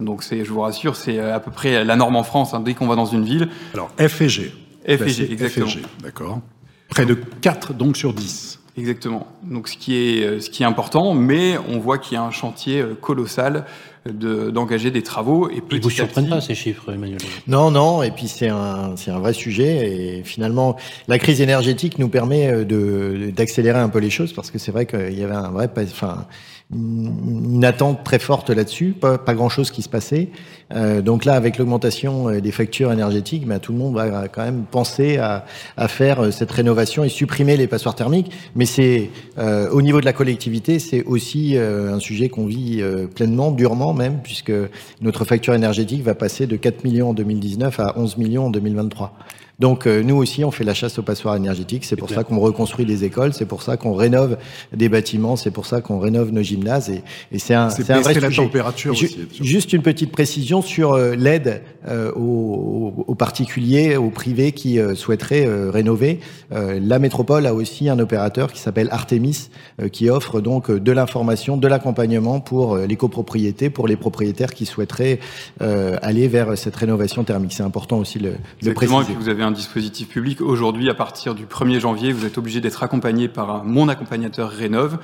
Donc, 0.01 0.23
c'est, 0.23 0.45
je 0.45 0.51
vous 0.51 0.61
rassure, 0.61 0.97
c'est 0.97 1.19
à 1.19 1.41
peu 1.41 1.51
près 1.51 1.85
la 1.85 1.97
norme 1.97 2.17
en 2.17 2.23
France, 2.23 2.53
hein, 2.55 2.61
dès 2.61 2.75
qu'on 2.75 2.87
va 2.87 2.97
dans 2.97 3.07
une 3.07 3.25
ville. 3.25 3.49
Alors, 3.75 3.91
F 3.99 4.21
et 4.21 4.29
G. 4.29 4.55
F 4.87 5.03
et 5.03 5.09
G, 5.09 5.33
exactement. 5.33 5.69
D'accord. 6.03 6.41
Près 6.89 7.07
de 7.07 7.15
4 7.15 7.75
donc 7.75 7.97
sur 7.97 8.13
10. 8.13 8.61
Exactement. 8.77 9.27
Donc 9.43 9.69
ce 9.69 9.77
qui 9.79 9.97
est 9.97 10.41
ce 10.41 10.51
qui 10.51 10.63
est 10.63 10.67
important, 10.67 11.15
mais 11.15 11.57
on 11.69 11.79
voit 11.79 11.97
qu'il 11.97 12.15
y 12.15 12.17
a 12.17 12.23
un 12.23 12.31
chantier 12.31 12.85
colossal 13.01 13.65
d'engager 14.13 14.91
des 14.91 15.03
travaux. 15.03 15.51
Et 15.51 15.63
Ils 15.71 15.81
vous 15.81 15.91
surprennent 15.91 16.29
pas 16.29 16.41
ces 16.41 16.55
chiffres, 16.55 16.93
Emmanuel 16.93 17.19
Non, 17.47 17.71
non. 17.71 18.03
Et 18.03 18.11
puis 18.11 18.29
c'est 18.29 18.49
un 18.49 18.97
c'est 18.97 19.11
un 19.11 19.19
vrai 19.19 19.33
sujet. 19.33 20.19
Et 20.19 20.23
finalement, 20.25 20.77
la 21.09 21.19
crise 21.19 21.41
énergétique 21.41 21.99
nous 21.99 22.09
permet 22.09 22.65
de 22.65 23.31
d'accélérer 23.35 23.79
un 23.79 23.89
peu 23.89 23.99
les 23.99 24.11
choses 24.11 24.33
parce 24.33 24.51
que 24.51 24.59
c'est 24.59 24.73
vrai 24.73 24.87
qu'il 24.87 25.19
y 25.19 25.25
avait 25.25 25.35
un 25.35 25.51
vrai 25.51 25.71
enfin 25.77 26.27
une 26.75 27.65
attente 27.65 28.03
très 28.03 28.19
forte 28.19 28.51
là-dessus, 28.51 28.93
pas, 28.93 29.19
pas 29.19 29.35
grand-chose 29.35 29.71
qui 29.71 29.83
se 29.83 29.89
passait. 29.89 30.31
Euh, 30.75 31.01
donc 31.01 31.25
là, 31.25 31.35
avec 31.35 31.59
l'augmentation 31.59 32.29
euh, 32.29 32.41
des 32.41 32.51
factures 32.51 32.91
énergétiques, 32.91 33.47
bah, 33.47 33.61
tout 33.61 33.73
le 33.73 33.79
monde 33.79 33.95
va 33.95 34.27
quand 34.27 34.43
même 34.43 34.65
penser 34.69 35.17
à, 35.19 35.45
à, 35.77 35.87
faire 35.87 36.25
euh, 36.25 36.31
cette 36.33 36.51
rénovation 36.51 37.05
et 37.05 37.09
supprimer 37.09 37.57
les 37.57 37.69
passoires 37.69 37.95
thermiques. 37.95 38.33
Mais 38.57 38.67
c'est 38.67 39.11
euh, 39.39 39.71
au 39.71 39.81
niveau 39.81 40.01
de 40.01 40.05
la 40.05 40.13
collectivité, 40.13 40.81
c'est 40.81 41.05
aussi 41.05 41.57
euh, 41.57 41.95
un 41.95 42.01
sujet 42.01 42.29
qu'on 42.29 42.47
vit 42.47 42.83
pleinement, 43.15 43.53
durement 43.53 43.95
même, 43.97 44.21
puisque 44.23 44.53
notre 45.01 45.25
facture 45.25 45.55
énergétique 45.55 46.03
va 46.03 46.15
passer 46.15 46.47
de 46.47 46.57
4 46.57 46.85
millions 46.85 47.11
en 47.11 47.15
2019 47.15 47.81
à 47.81 47.99
11 47.99 48.17
millions 48.19 48.47
en 48.47 48.51
2023. 48.51 49.13
Donc 49.59 49.87
euh, 49.87 50.03
nous 50.03 50.17
aussi, 50.17 50.45
on 50.45 50.51
fait 50.51 50.65
la 50.65 50.75
chasse 50.75 50.99
aux 50.99 51.03
passoires 51.03 51.37
énergétiques. 51.37 51.85
C'est 51.85 51.97
pour 51.97 52.11
ça 52.11 52.25
qu'on 52.25 52.39
reconstruit 52.39 52.85
des 52.85 53.05
écoles, 53.05 53.33
c'est 53.33 53.47
pour 53.47 53.63
ça 53.63 53.77
qu'on 53.77 53.95
rénove 53.95 54.37
des 54.73 54.89
bâtiments, 54.89 55.37
c'est 55.37 55.51
pour 55.51 55.67
ça 55.67 55.81
qu'on 55.81 55.99
rénove 55.99 56.33
nos 56.33 56.43
gymnases. 56.43 56.91
Et, 56.91 57.03
et 57.33 57.39
c'est 57.39 57.55
un, 57.55 57.71
c'est 57.71 57.91
un 57.91 58.01
vrai 58.01 58.15
la 58.15 58.31
température 58.31 58.93
aussi. 58.93 59.27
Juste 59.41 59.73
une 59.73 59.83
petite 59.83 60.13
précision 60.13 60.63
sur 60.63 60.93
euh, 60.93 61.15
l'aide 61.15 61.63
euh, 61.89 62.11
aux, 62.17 63.05
aux, 63.07 63.15
particuliers, 63.15 63.97
aux 63.97 64.11
privés 64.11 64.51
qui 64.51 64.81
euh, 64.81 64.97
souhaiteraient 64.97 65.47
euh, 65.47 65.71
rénover. 65.71 66.19
la 66.51 66.99
métropole 66.99 67.47
a 67.47 67.55
aussi 67.55 67.89
un 67.89 67.99
opérateur 68.01 68.53
qui 68.53 68.61
s'appelle 68.61 68.89
Artemis, 68.91 69.51
qui 69.93 70.11
offre 70.11 70.41
donc 70.41 70.71
de 70.71 70.93
l'information, 70.93 71.57
de 71.57 71.69
l'accompagnement 71.69 72.41
pour 72.41 72.77
les 72.77 72.97
copropriétés, 72.97 73.71
pour 73.71 73.87
les 73.87 73.97
propriétaires 73.97 74.53
qui 74.55 74.67
souhaiteraient 74.67 75.19
aller 75.61 76.29
vers 76.29 76.57
cette 76.57 76.77
rénovation 76.77 77.25
thermique. 77.25 77.53
C'est 77.53 77.63
important 77.63 77.99
aussi 77.99 78.19
le, 78.19 78.35
de 78.63 78.73
préciser. 78.73 79.01
Et 79.01 79.05
puis 79.05 79.15
vous 79.15 79.29
avez 79.29 79.43
un 79.47 79.53
dispositif 79.53 80.09
public. 80.09 80.41
Aujourd'hui, 80.41 80.91
à 80.91 80.95
partir 80.95 81.35
du 81.35 81.47
1er 81.47 81.79
janvier, 81.79 82.13
vous 82.13 82.27
êtes 82.27 82.37
obligé 82.37 82.61
d'être 82.61 82.83
accompagné 82.83 83.29
par 83.29 83.65
mon 83.65 83.89
accompagnateur 83.89 84.51
Rénov 84.51 84.99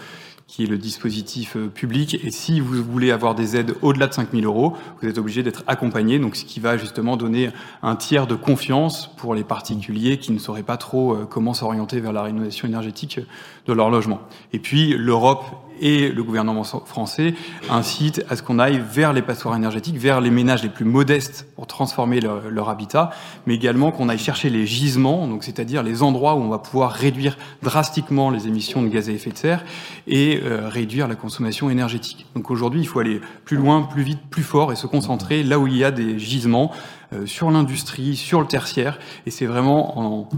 qui 0.49 0.65
est 0.65 0.67
le 0.67 0.77
dispositif 0.77 1.57
public. 1.73 2.19
Et 2.23 2.31
si 2.31 2.61
vous 2.61 2.83
voulez 2.83 3.11
avoir 3.11 3.35
des 3.35 3.57
aides 3.57 3.75
au-delà 3.81 4.09
de 4.09 4.13
5 4.13 4.33
000 4.33 4.45
euros, 4.45 4.77
vous 5.01 5.09
êtes 5.09 5.17
obligé 5.17 5.43
d'être 5.43 5.63
accompagné, 5.67 6.19
donc 6.19 6.37
ce 6.37 6.45
qui 6.45 6.61
va 6.61 6.77
justement 6.77 7.17
donner 7.17 7.51
un 7.83 7.97
tiers 7.97 8.27
de 8.27 8.35
confiance 8.35 9.09
pour 9.17 9.35
les 9.35 9.45
particuliers 9.45 10.19
qui 10.19 10.33
ne 10.33 10.39
sauraient 10.39 10.65
pas 10.65 10.77
trop 10.77 11.17
comment 11.31 11.55
s'orienter 11.55 12.01
vers 12.01 12.13
la 12.13 12.23
rénovation 12.23 12.69
énergétique 12.69 13.21
de 13.67 13.73
leur 13.73 13.89
logement. 13.89 14.21
Et 14.53 14.59
puis 14.59 14.95
l'Europe 14.99 15.45
et 15.83 16.09
le 16.09 16.23
gouvernement 16.23 16.63
français 16.65 17.35
incitent 17.69 18.25
à 18.31 18.37
ce 18.37 18.43
qu'on 18.43 18.59
aille 18.59 18.83
vers 18.91 19.13
les 19.13 19.21
passoires 19.21 19.57
énergétiques, 19.57 19.99
vers 19.99 20.21
les 20.21 20.31
ménages 20.31 20.63
les 20.63 20.69
plus 20.69 20.85
modestes 20.85 21.47
pour 21.57 21.67
transformer 21.67 22.21
leur, 22.21 22.49
leur 22.49 22.69
habitat, 22.69 23.11
mais 23.47 23.55
également 23.55 23.91
qu'on 23.91 24.09
aille 24.09 24.19
chercher 24.19 24.49
les 24.49 24.65
gisements, 24.65 25.27
donc 25.27 25.43
c'est-à-dire 25.43 25.83
les 25.83 26.03
endroits 26.03 26.37
où 26.37 26.39
on 26.39 26.49
va 26.49 26.59
pouvoir 26.59 26.93
réduire 26.93 27.37
drastiquement 27.63 28.31
les 28.31 28.47
émissions 28.47 28.81
de 28.81 28.89
gaz 28.89 29.09
à 29.09 29.13
effet 29.13 29.31
de 29.31 29.37
serre 29.37 29.65
et 30.07 30.41
euh, 30.45 30.69
réduire 30.69 31.09
la 31.09 31.17
consommation 31.17 31.69
énergétique. 31.69 32.27
Donc 32.37 32.51
aujourd'hui, 32.51 32.81
il 32.81 32.87
faut 32.87 33.01
aller 33.01 33.21
plus 33.45 33.57
loin, 33.57 33.83
plus 33.83 34.03
vite, 34.03 34.21
plus 34.31 34.45
fort 34.45 34.73
et 34.73 34.77
se 34.77 34.87
concentrer 34.87 35.43
là 35.43 35.59
où 35.59 35.67
il 35.67 35.77
y 35.77 35.85
a 35.85 35.91
des 35.91 36.17
gisements 36.19 36.71
euh, 37.13 37.27
sur 37.27 37.51
l'industrie, 37.51 38.15
sur 38.15 38.41
le 38.41 38.47
tertiaire, 38.47 39.01
et 39.27 39.33
c'est 39.33 39.47
vraiment 39.47 39.99
en 39.99 40.29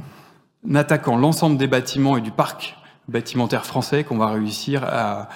attaquant 0.74 1.18
l'ensemble 1.18 1.58
des 1.58 1.66
bâtiments 1.66 2.16
et 2.16 2.22
du 2.22 2.30
parc 2.30 2.76
bâtimentaire 3.08 3.66
français 3.66 4.04
qu'on 4.04 4.16
va 4.16 4.30
réussir 4.30 4.84
à, 4.84 5.28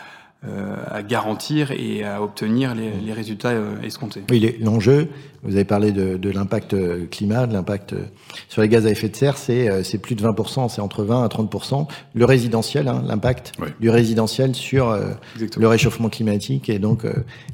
euh, 0.46 0.76
à, 0.88 1.02
garantir 1.02 1.72
et 1.72 2.04
à 2.04 2.22
obtenir 2.22 2.72
les, 2.76 2.92
les 2.92 3.12
résultats 3.12 3.48
euh, 3.48 3.82
escomptés. 3.82 4.22
Oui, 4.30 4.54
l'enjeu, 4.60 5.08
vous 5.42 5.56
avez 5.56 5.64
parlé 5.64 5.90
de, 5.90 6.16
de 6.16 6.30
l'impact 6.30 6.76
climat, 7.10 7.48
de 7.48 7.52
l'impact 7.52 7.96
sur 8.48 8.62
les 8.62 8.68
gaz 8.68 8.86
à 8.86 8.90
effet 8.90 9.08
de 9.08 9.16
serre, 9.16 9.36
c'est 9.36 9.98
plus 10.00 10.14
de 10.14 10.22
20%, 10.22 10.68
c'est 10.68 10.80
entre 10.80 11.02
20 11.02 11.24
à 11.24 11.26
30%. 11.26 11.88
Le 12.14 12.24
résidentiel, 12.24 12.86
hein, 12.86 13.02
l'impact 13.04 13.50
oui. 13.60 13.66
du 13.80 13.90
résidentiel 13.90 14.54
sur 14.54 14.90
euh, 14.90 15.10
le 15.56 15.66
réchauffement 15.66 16.08
climatique 16.08 16.68
et 16.68 16.78
donc 16.78 17.04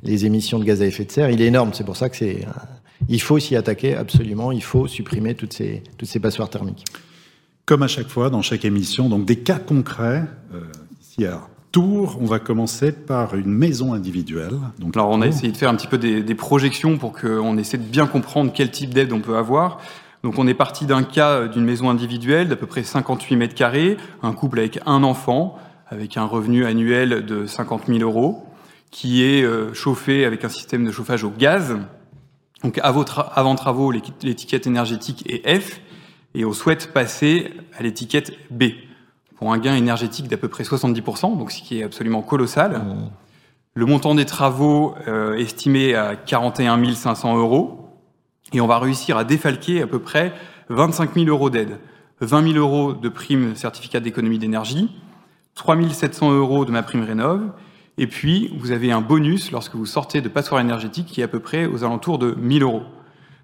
les 0.03 0.27
émissions 0.27 0.59
de 0.59 0.65
gaz 0.65 0.83
à 0.83 0.87
effet 0.87 1.07
de 1.07 1.11
serre, 1.11 1.31
il 1.31 1.41
est 1.41 1.47
énorme. 1.47 1.71
C'est 1.73 1.85
pour 1.85 1.97
ça 1.97 2.11
que 2.11 2.17
c'est... 2.17 2.47
il 3.09 3.23
faut 3.23 3.39
s'y 3.39 3.57
attaquer 3.57 3.97
absolument, 3.97 4.53
il 4.53 4.63
faut 4.63 4.89
supprimer 4.89 5.35
toutes 5.35 5.55
ces, 5.55 5.83
toutes 5.97 6.09
ces 6.09 6.21
passoires 6.21 6.51
thermiques. 6.51 6.85
Comme 7.67 7.83
à 7.83 7.89
chaque 7.89 8.09
fois, 8.09 8.29
dans 8.29 8.43
chaque 8.43 8.67
émission, 8.67 9.09
donc 9.09 9.25
des 9.25 9.37
cas 9.37 9.59
concrets. 9.59 10.25
Euh, 10.53 10.61
ici 11.01 11.25
à 11.25 11.41
Tours, 11.73 12.19
on 12.21 12.27
va 12.27 12.39
commencer 12.39 12.93
par 12.93 13.35
une 13.35 13.51
maison 13.51 13.95
individuelle. 13.95 14.53
Donc, 14.79 14.97
Alors, 14.97 15.11
on 15.11 15.23
a 15.23 15.27
essayé 15.27 15.51
de 15.51 15.57
faire 15.57 15.71
un 15.71 15.75
petit 15.75 15.87
peu 15.87 15.99
des, 15.99 16.23
des 16.23 16.35
projections 16.35 16.99
pour 16.99 17.13
qu'on 17.13 17.57
essaie 17.57 17.79
de 17.79 17.83
bien 17.83 18.07
comprendre 18.07 18.53
quel 18.55 18.71
type 18.71 18.93
d'aide 18.93 19.13
on 19.13 19.21
peut 19.21 19.37
avoir. 19.37 19.81
Donc, 20.23 20.39
on 20.39 20.47
est 20.47 20.55
parti 20.55 20.85
d'un 20.85 21.03
cas 21.03 21.49
d'une 21.49 21.65
maison 21.65 21.91
individuelle 21.91 22.49
d'à 22.49 22.57
peu 22.57 22.67
près 22.67 22.83
58 22.83 23.37
mètres 23.37 23.55
carrés, 23.55 23.97
un 24.23 24.33
couple 24.33 24.59
avec 24.59 24.79
un 24.85 25.03
enfant, 25.03 25.59
avec 25.89 26.17
un 26.17 26.27
revenu 26.27 26.67
annuel 26.67 27.25
de 27.25 27.47
50 27.47 27.87
000 27.89 28.01
euros, 28.01 28.45
qui 28.91 29.25
est 29.25 29.43
euh, 29.43 29.73
chauffé 29.73 30.25
avec 30.25 30.45
un 30.45 30.49
système 30.49 30.85
de 30.85 30.93
chauffage 30.93 31.25
au 31.25 31.31
gaz. 31.31 31.77
Donc, 32.63 32.79
avant 32.83 33.55
travaux, 33.55 33.91
l'étiquette 33.91 34.67
énergétique 34.67 35.25
est 35.29 35.61
F 35.61 35.81
et 36.35 36.45
on 36.45 36.53
souhaite 36.53 36.93
passer 36.93 37.53
à 37.77 37.83
l'étiquette 37.83 38.33
B 38.51 38.65
pour 39.37 39.53
un 39.53 39.59
gain 39.59 39.75
énergétique 39.75 40.29
d'à 40.29 40.37
peu 40.37 40.49
près 40.49 40.65
70%, 40.65 41.39
donc 41.39 41.53
ce 41.53 41.63
qui 41.63 41.81
est 41.81 41.83
absolument 41.83 42.23
colossal. 42.23 42.79
Mmh. 42.79 43.11
Le 43.75 43.87
montant 43.87 44.15
des 44.15 44.25
travaux 44.25 44.95
euh, 45.09 45.37
estimé 45.37 45.95
à 45.95 46.15
41 46.15 46.95
500 46.95 47.37
euros 47.37 47.85
et 48.53 48.61
on 48.61 48.67
va 48.67 48.79
réussir 48.79 49.17
à 49.17 49.25
défalquer 49.25 49.83
à 49.83 49.87
peu 49.87 49.99
près 49.99 50.33
25 50.69 51.15
000 51.15 51.27
euros 51.27 51.51
d'aide. 51.51 51.79
20 52.21 52.53
000 52.53 52.59
euros 52.59 52.93
de 52.93 53.09
prime 53.09 53.57
certificat 53.57 53.99
d'économie 53.99 54.39
d'énergie, 54.39 54.91
3 55.57 55.77
700 55.91 56.33
euros 56.33 56.65
de 56.65 56.71
ma 56.71 56.83
prime 56.83 57.03
rénov, 57.03 57.51
et 57.99 58.07
puis 58.07 58.57
vous 58.59 58.71
avez 58.71 58.93
un 58.93 59.01
bonus 59.01 59.51
lorsque 59.51 59.75
vous 59.75 59.87
sortez 59.87 60.21
de 60.21 60.29
passoire 60.29 60.61
énergétique 60.61 61.07
qui 61.07 61.21
est 61.21 61.25
à 61.25 61.29
peu 61.29 61.41
près 61.41 61.67
aux 61.67 61.83
alentours 61.85 62.19
de 62.19 62.33
1000 62.33 62.63
euros. 62.63 62.83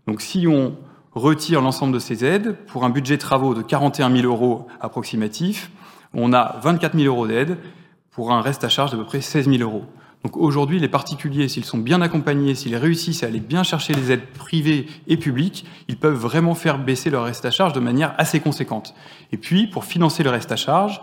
Donc 0.06 0.20
si 0.20 0.46
on 0.46 0.76
retire 1.12 1.60
l'ensemble 1.60 1.92
de 1.92 1.98
ces 1.98 2.24
aides, 2.24 2.56
pour 2.66 2.84
un 2.84 2.90
budget 2.90 3.16
de 3.16 3.20
travaux 3.20 3.54
de 3.54 3.62
41 3.62 4.14
000 4.14 4.26
euros 4.26 4.66
approximatif, 4.80 5.70
on 6.14 6.32
a 6.32 6.58
24 6.62 6.96
000 6.96 7.06
euros 7.06 7.26
d'aide 7.26 7.56
pour 8.10 8.32
un 8.32 8.40
reste 8.40 8.64
à 8.64 8.68
charge 8.68 8.90
d'à 8.90 8.96
peu 8.96 9.04
près 9.04 9.20
16 9.20 9.48
000 9.48 9.62
euros. 9.62 9.84
Donc 10.22 10.36
aujourd'hui, 10.36 10.78
les 10.78 10.88
particuliers, 10.88 11.48
s'ils 11.48 11.64
sont 11.64 11.78
bien 11.78 12.02
accompagnés, 12.02 12.54
s'ils 12.54 12.76
réussissent 12.76 13.22
à 13.22 13.26
aller 13.26 13.40
bien 13.40 13.62
chercher 13.62 13.94
les 13.94 14.12
aides 14.12 14.26
privées 14.26 14.86
et 15.06 15.16
publiques, 15.16 15.64
ils 15.88 15.96
peuvent 15.96 16.14
vraiment 16.14 16.54
faire 16.54 16.78
baisser 16.78 17.08
leur 17.08 17.24
reste 17.24 17.44
à 17.46 17.50
charge 17.50 17.72
de 17.72 17.80
manière 17.80 18.14
assez 18.18 18.40
conséquente. 18.40 18.94
Et 19.32 19.38
puis, 19.38 19.66
pour 19.66 19.84
financer 19.84 20.22
le 20.22 20.28
reste 20.28 20.52
à 20.52 20.56
charge, 20.56 21.00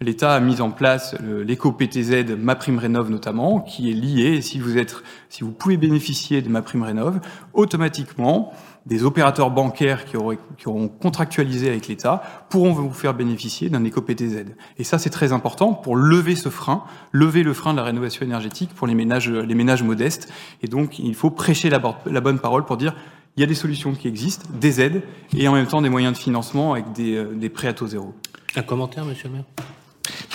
l'État 0.00 0.34
a 0.34 0.40
mis 0.40 0.60
en 0.60 0.70
place 0.70 1.16
l'éco-PTZ 1.20 2.36
Ma 2.38 2.54
Prime 2.54 2.78
Rénov 2.78 3.10
notamment, 3.10 3.60
qui 3.60 3.90
est 3.90 3.94
lié, 3.94 4.40
si 4.40 4.60
vous 4.60 4.78
êtes, 4.78 4.94
si 5.28 5.42
vous 5.42 5.50
pouvez 5.50 5.76
bénéficier 5.76 6.40
de 6.40 6.48
Ma 6.48 6.62
Prime 6.62 6.84
Rénov, 6.84 7.18
automatiquement, 7.54 8.52
des 8.90 9.04
opérateurs 9.04 9.50
bancaires 9.50 10.04
qui, 10.04 10.16
auront 10.16 10.88
contractualisé 10.88 11.68
avec 11.68 11.86
l'État 11.86 12.22
pourront 12.50 12.72
vous 12.72 12.92
faire 12.92 13.14
bénéficier 13.14 13.70
d'un 13.70 13.84
éco-PTZ. 13.84 14.46
Et 14.78 14.84
ça, 14.84 14.98
c'est 14.98 15.10
très 15.10 15.32
important 15.32 15.72
pour 15.72 15.96
lever 15.96 16.34
ce 16.34 16.48
frein, 16.48 16.82
lever 17.12 17.44
le 17.44 17.54
frein 17.54 17.72
de 17.72 17.78
la 17.78 17.84
rénovation 17.84 18.26
énergétique 18.26 18.70
pour 18.74 18.88
les 18.88 18.94
ménages, 18.94 19.82
modestes. 19.82 20.30
Et 20.62 20.66
donc, 20.66 20.98
il 20.98 21.14
faut 21.14 21.30
prêcher 21.30 21.70
la, 21.70 21.78
bonne 21.78 22.40
parole 22.40 22.64
pour 22.64 22.76
dire 22.76 22.94
il 23.36 23.40
y 23.40 23.44
a 23.44 23.46
des 23.46 23.54
solutions 23.54 23.94
qui 23.94 24.08
existent, 24.08 24.48
des 24.52 24.80
aides, 24.80 25.02
et 25.36 25.46
en 25.46 25.52
même 25.52 25.66
temps 25.66 25.80
des 25.80 25.88
moyens 25.88 26.12
de 26.12 26.18
financement 26.18 26.72
avec 26.72 26.92
des, 26.92 27.24
des 27.24 27.48
prêts 27.48 27.68
à 27.68 27.72
taux 27.72 27.86
zéro. 27.86 28.12
Un 28.56 28.62
commentaire, 28.62 29.04
monsieur 29.04 29.28
le 29.28 29.34
maire? 29.34 29.44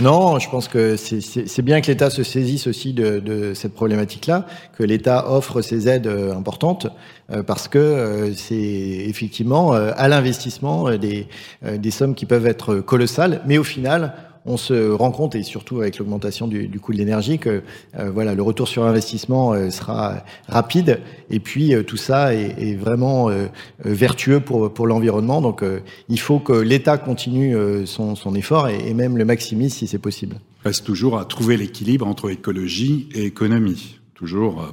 Non, 0.01 0.39
je 0.39 0.49
pense 0.49 0.67
que 0.67 0.95
c'est 0.97 1.61
bien 1.61 1.81
que 1.81 1.87
l'État 1.87 2.09
se 2.09 2.23
saisisse 2.23 2.67
aussi 2.67 2.93
de, 2.93 3.53
cette 3.53 3.73
problématique-là, 3.73 4.45
que 4.77 4.83
l'État 4.83 5.31
offre 5.31 5.61
ces 5.61 5.87
aides 5.87 6.07
importantes, 6.07 6.87
euh, 7.31 7.41
parce 7.41 7.67
que 7.67 7.79
euh, 7.79 8.33
c'est 8.35 8.55
effectivement 8.55 9.73
euh, 9.73 9.91
à 9.97 10.07
l'investissement 10.07 10.89
des 10.91 11.27
sommes 11.91 12.13
qui 12.13 12.25
peuvent 12.25 12.45
être 12.45 12.75
colossales, 12.75 13.41
mais 13.47 13.57
au 13.57 13.63
final, 13.63 14.13
on 14.45 14.57
se 14.57 14.91
rend 14.91 15.11
compte, 15.11 15.35
et 15.35 15.43
surtout 15.43 15.81
avec 15.81 15.97
l'augmentation 15.97 16.47
du, 16.47 16.67
du, 16.67 16.79
coût 16.79 16.93
de 16.93 16.97
l'énergie, 16.97 17.39
que 17.39 17.63
euh, 17.97 18.11
voilà, 18.11 18.35
le 18.35 18.41
retour 18.41 18.67
sur 18.67 18.85
investissement 18.85 19.53
euh, 19.53 19.69
sera 19.69 20.23
rapide, 20.47 20.99
et 21.29 21.39
puis 21.39 21.73
euh, 21.73 21.83
tout 21.83 21.97
ça 21.97 22.33
est, 22.33 22.55
est 22.57 22.75
vraiment 22.75 23.29
vertueux 23.83 24.39
pour, 24.39 24.73
pour 24.73 24.87
l'environnement. 24.87 25.41
Donc 25.41 25.63
il 26.09 26.19
faut 26.19 26.39
que 26.39 26.53
l'État 26.53 26.97
continue 26.97 27.55
son, 27.85 28.15
son, 28.15 28.35
effort 28.35 28.67
et, 28.67 28.89
et, 28.89 28.93
même 28.93 29.17
le 29.17 29.25
maximise 29.25 29.73
si 29.73 29.87
c'est 29.87 29.99
possible. 29.99 30.37
reste 30.63 30.85
toujours 30.85 31.17
à 31.17 31.25
trouver 31.25 31.57
l'équilibre 31.57 32.07
entre 32.07 32.29
écologie 32.29 33.09
et 33.13 33.23
économie. 33.23 33.99
Toujours. 34.15 34.61
Euh, 34.63 34.67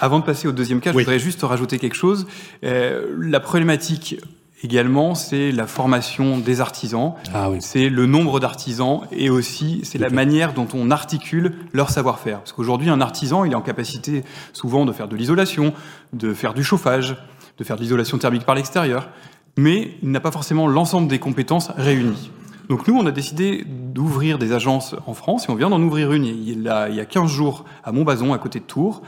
Avant 0.00 0.20
de 0.20 0.24
passer 0.24 0.46
au 0.46 0.52
deuxième 0.52 0.80
cas, 0.80 0.92
je 0.92 0.98
voudrais 0.98 1.18
juste 1.18 1.42
rajouter 1.42 1.78
quelque 1.78 1.96
chose. 1.96 2.26
Euh, 2.64 3.12
la 3.20 3.40
problématique 3.40 4.16
également, 4.62 5.14
c'est 5.14 5.52
la 5.52 5.66
formation 5.66 6.38
des 6.38 6.60
artisans. 6.60 7.14
Ah 7.32 7.50
oui. 7.50 7.58
C'est 7.60 7.88
le 7.88 8.06
nombre 8.06 8.40
d'artisans 8.40 9.02
et 9.12 9.30
aussi 9.30 9.80
c'est 9.84 9.98
la 9.98 10.10
manière 10.10 10.52
dont 10.52 10.68
on 10.74 10.90
articule 10.90 11.54
leur 11.72 11.90
savoir-faire. 11.90 12.38
Parce 12.38 12.52
qu'aujourd'hui, 12.52 12.90
un 12.90 13.00
artisan, 13.00 13.44
il 13.44 13.52
est 13.52 13.56
en 13.56 13.62
capacité 13.62 14.24
souvent 14.52 14.84
de 14.84 14.92
faire 14.92 15.08
de 15.08 15.16
l'isolation, 15.16 15.72
de 16.12 16.34
faire 16.34 16.54
du 16.54 16.64
chauffage, 16.64 17.16
de 17.58 17.64
faire 17.64 17.76
de 17.76 17.82
l'isolation 17.82 18.18
thermique 18.18 18.44
par 18.44 18.54
l'extérieur, 18.54 19.08
mais 19.56 19.96
il 20.02 20.10
n'a 20.10 20.20
pas 20.20 20.30
forcément 20.30 20.66
l'ensemble 20.66 21.08
des 21.08 21.18
compétences 21.18 21.70
réunies. 21.76 22.30
Donc 22.68 22.86
nous, 22.86 22.94
on 22.94 23.06
a 23.06 23.10
décidé 23.10 23.64
d'ouvrir 23.66 24.38
des 24.38 24.52
agences 24.52 24.94
en 25.06 25.14
France 25.14 25.46
et 25.48 25.50
on 25.50 25.54
vient 25.54 25.70
d'en 25.70 25.80
ouvrir 25.80 26.12
une 26.12 26.26
il 26.26 26.62
y, 26.62 26.68
a, 26.68 26.88
il 26.88 26.96
y 26.96 27.00
a 27.00 27.06
15 27.06 27.30
jours 27.30 27.64
à 27.82 27.92
Montbazon, 27.92 28.32
à 28.34 28.38
côté 28.38 28.60
de 28.60 28.64
Tours, 28.64 29.02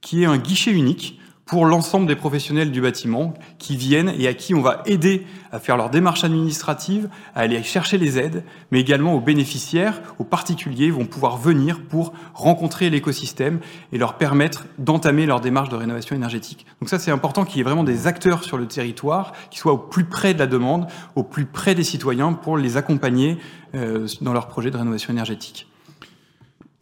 qui 0.00 0.22
est 0.22 0.26
un 0.26 0.38
guichet 0.38 0.70
unique 0.70 1.20
pour 1.46 1.66
l'ensemble 1.66 2.06
des 2.06 2.16
professionnels 2.16 2.72
du 2.72 2.80
bâtiment 2.80 3.34
qui 3.58 3.76
viennent 3.76 4.12
et 4.18 4.28
à 4.28 4.34
qui 4.34 4.54
on 4.54 4.62
va 4.62 4.82
aider 4.86 5.26
à 5.52 5.58
faire 5.58 5.76
leur 5.76 5.90
démarche 5.90 6.24
administrative, 6.24 7.08
à 7.34 7.40
aller 7.40 7.62
chercher 7.62 7.98
les 7.98 8.18
aides, 8.18 8.44
mais 8.70 8.80
également 8.80 9.14
aux 9.14 9.20
bénéficiaires, 9.20 10.00
aux 10.18 10.24
particuliers 10.24 10.90
vont 10.90 11.04
pouvoir 11.04 11.36
venir 11.36 11.82
pour 11.82 12.14
rencontrer 12.32 12.88
l'écosystème 12.88 13.60
et 13.92 13.98
leur 13.98 14.16
permettre 14.16 14.64
d'entamer 14.78 15.26
leur 15.26 15.40
démarche 15.40 15.68
de 15.68 15.76
rénovation 15.76 16.16
énergétique. 16.16 16.66
Donc 16.80 16.88
ça, 16.88 16.98
c'est 16.98 17.10
important 17.10 17.44
qu'il 17.44 17.58
y 17.58 17.60
ait 17.60 17.64
vraiment 17.64 17.84
des 17.84 18.06
acteurs 18.06 18.42
sur 18.42 18.56
le 18.56 18.66
territoire 18.66 19.32
qui 19.50 19.58
soient 19.58 19.72
au 19.72 19.78
plus 19.78 20.04
près 20.04 20.34
de 20.34 20.38
la 20.38 20.46
demande, 20.46 20.86
au 21.14 21.22
plus 21.22 21.44
près 21.44 21.74
des 21.74 21.84
citoyens 21.84 22.32
pour 22.32 22.56
les 22.56 22.76
accompagner 22.76 23.38
euh, 23.74 24.06
dans 24.20 24.32
leur 24.32 24.48
projet 24.48 24.70
de 24.70 24.76
rénovation 24.76 25.12
énergétique. 25.12 25.68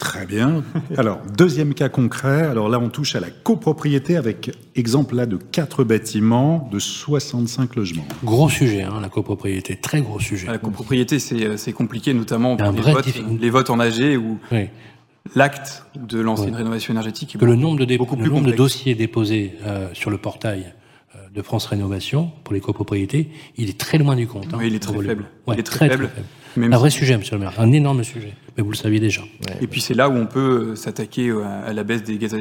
Très 0.02 0.26
bien. 0.26 0.64
Alors, 0.96 1.20
deuxième 1.38 1.74
cas 1.74 1.88
concret. 1.88 2.42
Alors 2.42 2.68
là, 2.68 2.80
on 2.80 2.88
touche 2.88 3.14
à 3.14 3.20
la 3.20 3.30
copropriété 3.30 4.16
avec 4.16 4.50
exemple 4.74 5.14
là 5.14 5.26
de 5.26 5.36
quatre 5.36 5.84
bâtiments 5.84 6.68
de 6.72 6.80
65 6.80 7.76
logements. 7.76 8.04
Gros 8.24 8.48
sujet, 8.48 8.82
hein, 8.82 8.98
la 9.00 9.08
copropriété. 9.08 9.76
Très 9.76 10.02
gros 10.02 10.18
sujet. 10.18 10.48
La 10.48 10.58
copropriété, 10.58 11.20
c'est 11.20 11.72
compliqué, 11.72 12.14
notamment 12.14 12.56
pour 12.56 12.72
les 12.72 12.80
votes, 12.80 13.06
les 13.40 13.50
votes, 13.50 13.70
en 13.70 13.78
AG 13.78 14.18
où 14.18 14.38
l'acte 15.36 15.84
de 15.94 16.18
lancer 16.18 16.48
une 16.48 16.56
rénovation 16.56 16.92
énergétique 16.92 17.36
est 17.36 17.38
que 17.38 17.44
le 17.44 17.54
nombre 17.54 17.84
de, 17.84 17.96
beaucoup 17.96 18.16
le 18.16 18.28
nombre 18.28 18.48
de 18.48 18.56
dossiers 18.56 18.96
déposés 18.96 19.54
euh, 19.64 19.88
sur 19.92 20.10
le 20.10 20.18
portail 20.18 20.64
euh, 20.66 20.81
de 21.34 21.42
France 21.42 21.66
Rénovation 21.66 22.30
pour 22.44 22.54
les 22.54 22.60
copropriétés, 22.60 23.30
il 23.56 23.70
est 23.70 23.78
très 23.78 23.98
loin 23.98 24.16
du 24.16 24.26
compte. 24.26 24.52
Hein, 24.52 24.58
oui, 24.58 24.66
il 24.68 24.74
est 24.74 24.78
très 24.78 25.00
faible. 25.00 25.24
il 25.48 25.58
est 25.58 25.62
très, 25.62 25.88
faible. 25.88 26.10
un 26.56 26.76
vrai 26.76 26.90
sujet, 26.90 27.16
monsieur 27.16 27.36
le 27.36 27.40
maire, 27.40 27.54
un 27.58 27.72
énorme 27.72 28.04
sujet. 28.04 28.34
Mais 28.56 28.62
vous 28.62 28.70
le 28.70 28.76
saviez 28.76 29.00
déjà. 29.00 29.22
Et 29.62 29.66
puis 29.66 29.80
c'est 29.80 29.94
là 29.94 30.10
où 30.10 30.12
on 30.12 30.26
peut 30.26 30.72
euh, 30.72 30.76
s'attaquer 30.76 31.28
euh, 31.28 31.42
à 31.66 31.72
la 31.72 31.84
baisse 31.84 32.02
des, 32.02 32.18
gaz 32.18 32.36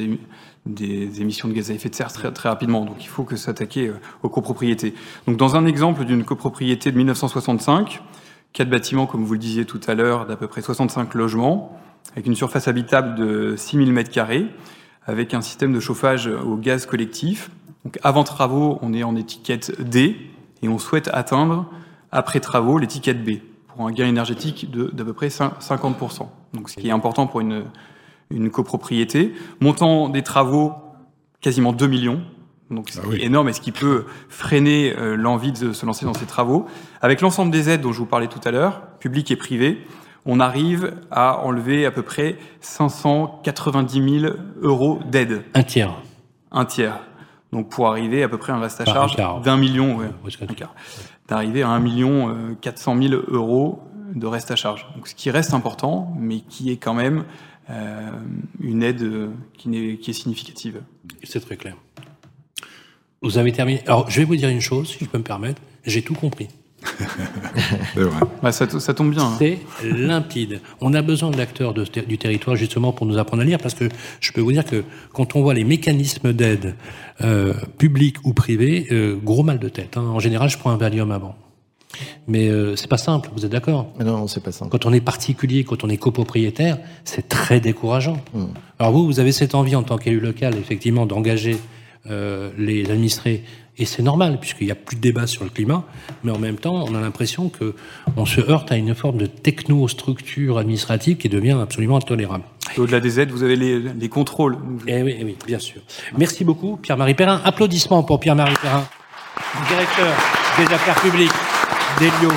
des 0.65 1.21
émissions 1.21 1.47
de 1.47 1.53
gaz 1.53 1.71
à 1.71 1.73
effet 1.73 1.89
de 1.89 1.95
serre 1.95 2.11
très, 2.11 2.31
très 2.33 2.49
rapidement. 2.49 2.83
Donc 2.83 2.97
il 2.99 3.07
faut 3.07 3.23
que 3.23 3.37
s'attaquer 3.37 3.87
euh, 3.87 3.93
aux 4.23 4.29
copropriétés. 4.29 4.93
Donc 5.25 5.37
dans 5.37 5.55
un 5.55 5.65
exemple 5.65 6.03
d'une 6.03 6.25
copropriété 6.25 6.91
de 6.91 6.97
1965, 6.97 8.01
quatre 8.51 8.69
bâtiments, 8.69 9.05
comme 9.05 9.23
vous 9.23 9.33
le 9.33 9.39
disiez 9.39 9.63
tout 9.63 9.79
à 9.87 9.95
l'heure, 9.95 10.25
d'à 10.25 10.35
peu 10.35 10.47
près 10.47 10.61
65 10.61 11.13
logements, 11.13 11.79
avec 12.11 12.25
une 12.25 12.35
surface 12.35 12.67
habitable 12.67 13.15
de 13.15 13.55
6000 13.55 13.93
m2, 13.93 14.47
avec 15.05 15.33
un 15.33 15.41
système 15.41 15.71
de 15.71 15.79
chauffage 15.79 16.27
au 16.27 16.57
gaz 16.57 16.85
collectif. 16.85 17.49
Donc 17.85 17.99
avant 18.03 18.23
travaux, 18.23 18.79
on 18.81 18.93
est 18.93 19.03
en 19.03 19.15
étiquette 19.15 19.81
D 19.81 20.15
et 20.61 20.69
on 20.69 20.77
souhaite 20.77 21.09
atteindre, 21.13 21.67
après 22.11 22.39
travaux, 22.39 22.77
l'étiquette 22.77 23.23
B 23.23 23.39
pour 23.67 23.87
un 23.87 23.91
gain 23.91 24.07
énergétique 24.07 24.69
d'à 24.71 25.03
peu 25.03 25.13
près 25.13 25.29
50%. 25.29 26.27
Donc, 26.53 26.69
ce 26.69 26.75
qui 26.75 26.89
est 26.89 26.91
important 26.91 27.27
pour 27.27 27.39
une, 27.39 27.65
une 28.29 28.49
copropriété. 28.49 29.33
Montant 29.59 30.09
des 30.09 30.21
travaux, 30.21 30.73
quasiment 31.39 31.73
2 31.73 31.87
millions. 31.87 32.21
Donc, 32.69 32.89
c'est 32.89 33.01
ah 33.03 33.15
énorme 33.17 33.49
et 33.49 33.53
ce 33.53 33.61
qui 33.61 33.71
peut 33.71 34.05
freiner 34.29 34.95
euh, 34.97 35.15
l'envie 35.15 35.51
de 35.51 35.73
se 35.73 35.85
lancer 35.85 36.05
dans 36.05 36.13
ces 36.13 36.25
travaux. 36.25 36.65
Avec 37.01 37.21
l'ensemble 37.21 37.51
des 37.51 37.69
aides 37.69 37.81
dont 37.81 37.91
je 37.91 37.99
vous 37.99 38.05
parlais 38.05 38.27
tout 38.27 38.39
à 38.45 38.51
l'heure, 38.51 38.81
publiques 38.99 39.31
et 39.31 39.35
privées, 39.35 39.85
on 40.25 40.39
arrive 40.39 40.93
à 41.09 41.39
enlever 41.39 41.85
à 41.85 41.91
peu 41.91 42.03
près 42.03 42.37
590 42.61 44.19
000 44.21 44.33
euros 44.61 44.99
d'aide. 45.05 45.43
Un 45.53 45.63
tiers. 45.63 45.93
Un 46.51 46.65
tiers. 46.65 47.01
Donc 47.51 47.69
pour 47.69 47.87
arriver 47.87 48.23
à 48.23 48.29
peu 48.29 48.37
près 48.37 48.53
à 48.53 48.55
un 48.55 48.59
reste 48.59 48.81
à 48.81 48.85
charge 48.85 49.15
d'un 49.43 49.57
million, 49.57 49.97
ouais, 49.97 50.07
d'arriver 51.27 51.63
à 51.63 51.69
1 51.69 51.79
million 51.79 52.55
400 52.61 53.01
000 53.01 53.21
euros 53.27 53.81
de 54.15 54.27
reste 54.27 54.51
à 54.51 54.55
charge. 54.55 54.85
Donc, 54.95 55.07
ce 55.07 55.15
qui 55.15 55.29
reste 55.29 55.53
important, 55.53 56.13
mais 56.19 56.39
qui 56.41 56.71
est 56.71 56.77
quand 56.77 56.93
même 56.93 57.23
euh, 57.69 58.11
une 58.59 58.83
aide 58.83 59.29
qui, 59.57 59.69
est, 59.75 59.97
qui 59.97 60.11
est 60.11 60.13
significative. 60.13 60.81
C'est 61.23 61.39
très 61.39 61.57
clair. 61.57 61.75
Vous 63.21 63.37
avez 63.37 63.51
terminé. 63.51 63.81
Alors, 63.85 64.09
je 64.09 64.19
vais 64.19 64.25
vous 64.25 64.35
dire 64.35 64.49
une 64.49 64.61
chose, 64.61 64.89
si 64.89 65.05
je 65.05 65.09
peux 65.09 65.17
me 65.17 65.23
permettre. 65.23 65.61
J'ai 65.85 66.01
tout 66.01 66.15
compris. 66.15 66.47
Bah, 68.41 68.51
ça, 68.51 68.67
ça, 68.79 68.93
tombe 68.93 69.11
bien. 69.11 69.23
Hein. 69.23 69.35
C'est 69.37 69.59
limpide. 69.83 70.61
On 70.79 70.93
a 70.93 71.01
besoin 71.01 71.29
d'acteurs 71.29 71.73
du 71.73 72.17
territoire 72.17 72.55
justement 72.55 72.91
pour 72.91 73.05
nous 73.05 73.17
apprendre 73.17 73.43
à 73.43 73.45
lire 73.45 73.59
parce 73.59 73.73
que 73.75 73.87
je 74.19 74.31
peux 74.31 74.41
vous 74.41 74.51
dire 74.51 74.65
que 74.65 74.83
quand 75.13 75.35
on 75.35 75.41
voit 75.41 75.53
les 75.53 75.63
mécanismes 75.63 76.33
d'aide 76.33 76.75
euh, 77.21 77.53
publics 77.77 78.17
ou 78.23 78.33
privés, 78.33 78.87
euh, 78.91 79.15
gros 79.21 79.43
mal 79.43 79.59
de 79.59 79.69
tête. 79.69 79.97
Hein. 79.97 80.01
En 80.01 80.19
général, 80.19 80.49
je 80.49 80.57
prends 80.57 80.71
un 80.71 80.77
Valium 80.77 81.11
avant. 81.11 81.35
Mais 82.27 82.47
euh, 82.47 82.75
c'est 82.75 82.87
pas 82.87 82.97
simple, 82.97 83.29
vous 83.35 83.45
êtes 83.45 83.51
d'accord? 83.51 83.93
Non, 83.99 84.27
c'est 84.27 84.43
pas 84.43 84.51
simple. 84.51 84.71
Quand 84.71 84.85
on 84.85 84.93
est 84.93 85.01
particulier, 85.01 85.63
quand 85.63 85.83
on 85.83 85.89
est 85.89 85.97
copropriétaire, 85.97 86.77
c'est 87.03 87.27
très 87.27 87.59
décourageant. 87.59 88.17
Hmm. 88.33 88.45
Alors 88.79 88.93
vous, 88.93 89.05
vous 89.05 89.19
avez 89.19 89.31
cette 89.31 89.55
envie 89.55 89.75
en 89.75 89.83
tant 89.83 89.97
qu'élu 89.97 90.19
local, 90.19 90.55
effectivement, 90.57 91.05
d'engager 91.05 91.57
euh, 92.09 92.49
les 92.57 92.89
administrés 92.89 93.43
et 93.77 93.85
c'est 93.85 94.03
normal, 94.03 94.37
puisqu'il 94.39 94.65
n'y 94.65 94.71
a 94.71 94.75
plus 94.75 94.95
de 94.95 95.01
débat 95.01 95.27
sur 95.27 95.43
le 95.43 95.49
climat, 95.49 95.83
mais 96.23 96.31
en 96.31 96.37
même 96.37 96.57
temps, 96.57 96.85
on 96.87 96.93
a 96.93 96.99
l'impression 96.99 97.49
que 97.49 97.73
on 98.17 98.25
se 98.25 98.41
heurte 98.41 98.71
à 98.71 98.77
une 98.77 98.93
forme 98.93 99.17
de 99.17 99.25
technostructure 99.25 100.57
administrative 100.57 101.17
qui 101.17 101.29
devient 101.29 101.57
absolument 101.61 101.97
intolérable. 101.97 102.43
Au-delà 102.77 102.99
des 102.99 103.19
aides, 103.19 103.31
vous 103.31 103.43
avez 103.43 103.55
les, 103.55 104.09
contrôles. 104.09 104.57
Eh 104.87 105.01
oui, 105.01 105.15
eh 105.19 105.23
oui, 105.23 105.37
bien 105.45 105.59
sûr. 105.59 105.81
Merci 106.17 106.43
beaucoup, 106.43 106.77
Pierre-Marie 106.77 107.15
Perrin. 107.15 107.41
Applaudissements 107.43 108.03
pour 108.03 108.19
Pierre-Marie 108.19 108.55
Perrin, 108.61 108.85
directeur 109.67 110.13
des 110.57 110.65
affaires 110.65 111.01
publiques 111.01 111.31
d'Elio. 111.99 112.31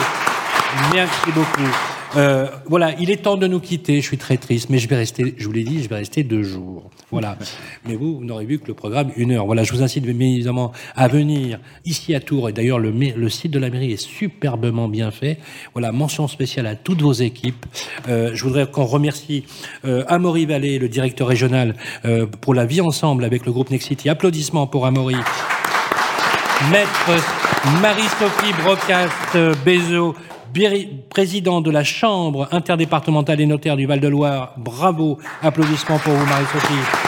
Merci 0.92 1.32
beaucoup. 1.32 1.93
Euh, 2.16 2.46
voilà, 2.66 2.92
il 3.00 3.10
est 3.10 3.22
temps 3.22 3.36
de 3.36 3.46
nous 3.46 3.60
quitter. 3.60 4.00
Je 4.00 4.06
suis 4.06 4.18
très 4.18 4.36
triste, 4.36 4.70
mais 4.70 4.78
je 4.78 4.88
vais 4.88 4.96
rester. 4.96 5.34
Je 5.36 5.46
vous 5.46 5.52
l'ai 5.52 5.64
dit, 5.64 5.82
je 5.82 5.88
vais 5.88 5.96
rester 5.96 6.22
deux 6.22 6.42
jours. 6.42 6.90
Voilà. 7.10 7.38
mais 7.86 7.94
vous, 7.94 8.18
vous 8.18 8.24
n'aurez 8.24 8.44
vu 8.44 8.58
que 8.58 8.66
le 8.66 8.74
programme 8.74 9.12
une 9.16 9.32
heure. 9.32 9.46
Voilà, 9.46 9.62
je 9.62 9.72
vous 9.72 9.82
incite 9.82 10.04
bien 10.04 10.26
évidemment 10.26 10.72
à 10.96 11.06
venir 11.06 11.60
ici 11.84 12.14
à 12.14 12.20
Tours. 12.20 12.48
Et 12.48 12.52
d'ailleurs, 12.52 12.78
le, 12.78 13.28
site 13.28 13.52
de 13.52 13.58
la 13.58 13.70
mairie 13.70 13.92
est 13.92 13.96
superbement 13.96 14.88
bien 14.88 15.10
fait. 15.10 15.38
Voilà, 15.74 15.92
mention 15.92 16.26
spéciale 16.28 16.66
à 16.66 16.74
toutes 16.74 17.02
vos 17.02 17.12
équipes. 17.12 17.66
Euh, 18.08 18.30
je 18.34 18.44
voudrais 18.44 18.66
qu'on 18.66 18.84
remercie 18.84 19.44
euh, 19.84 20.04
Amaury 20.08 20.46
Vallée, 20.46 20.78
le 20.78 20.88
directeur 20.88 21.28
régional, 21.28 21.76
euh, 22.04 22.26
pour 22.26 22.54
la 22.54 22.66
vie 22.66 22.80
ensemble 22.80 23.24
avec 23.24 23.46
le 23.46 23.52
groupe 23.52 23.70
Nexity. 23.70 24.08
Applaudissements 24.08 24.66
pour 24.66 24.86
Amaury. 24.86 25.16
Maître 26.70 27.10
Marie-Sophie 27.80 28.52
Brocast-Bézo, 28.62 30.14
président 31.10 31.60
de 31.60 31.70
la 31.70 31.84
Chambre 31.84 32.48
interdépartementale 32.52 33.38
des 33.38 33.46
notaires 33.46 33.76
du 33.76 33.86
Val-de-Loire. 33.86 34.54
Bravo, 34.56 35.18
applaudissements 35.42 35.98
pour 35.98 36.12
vous, 36.12 36.26
Marie-Sophie. 36.26 37.04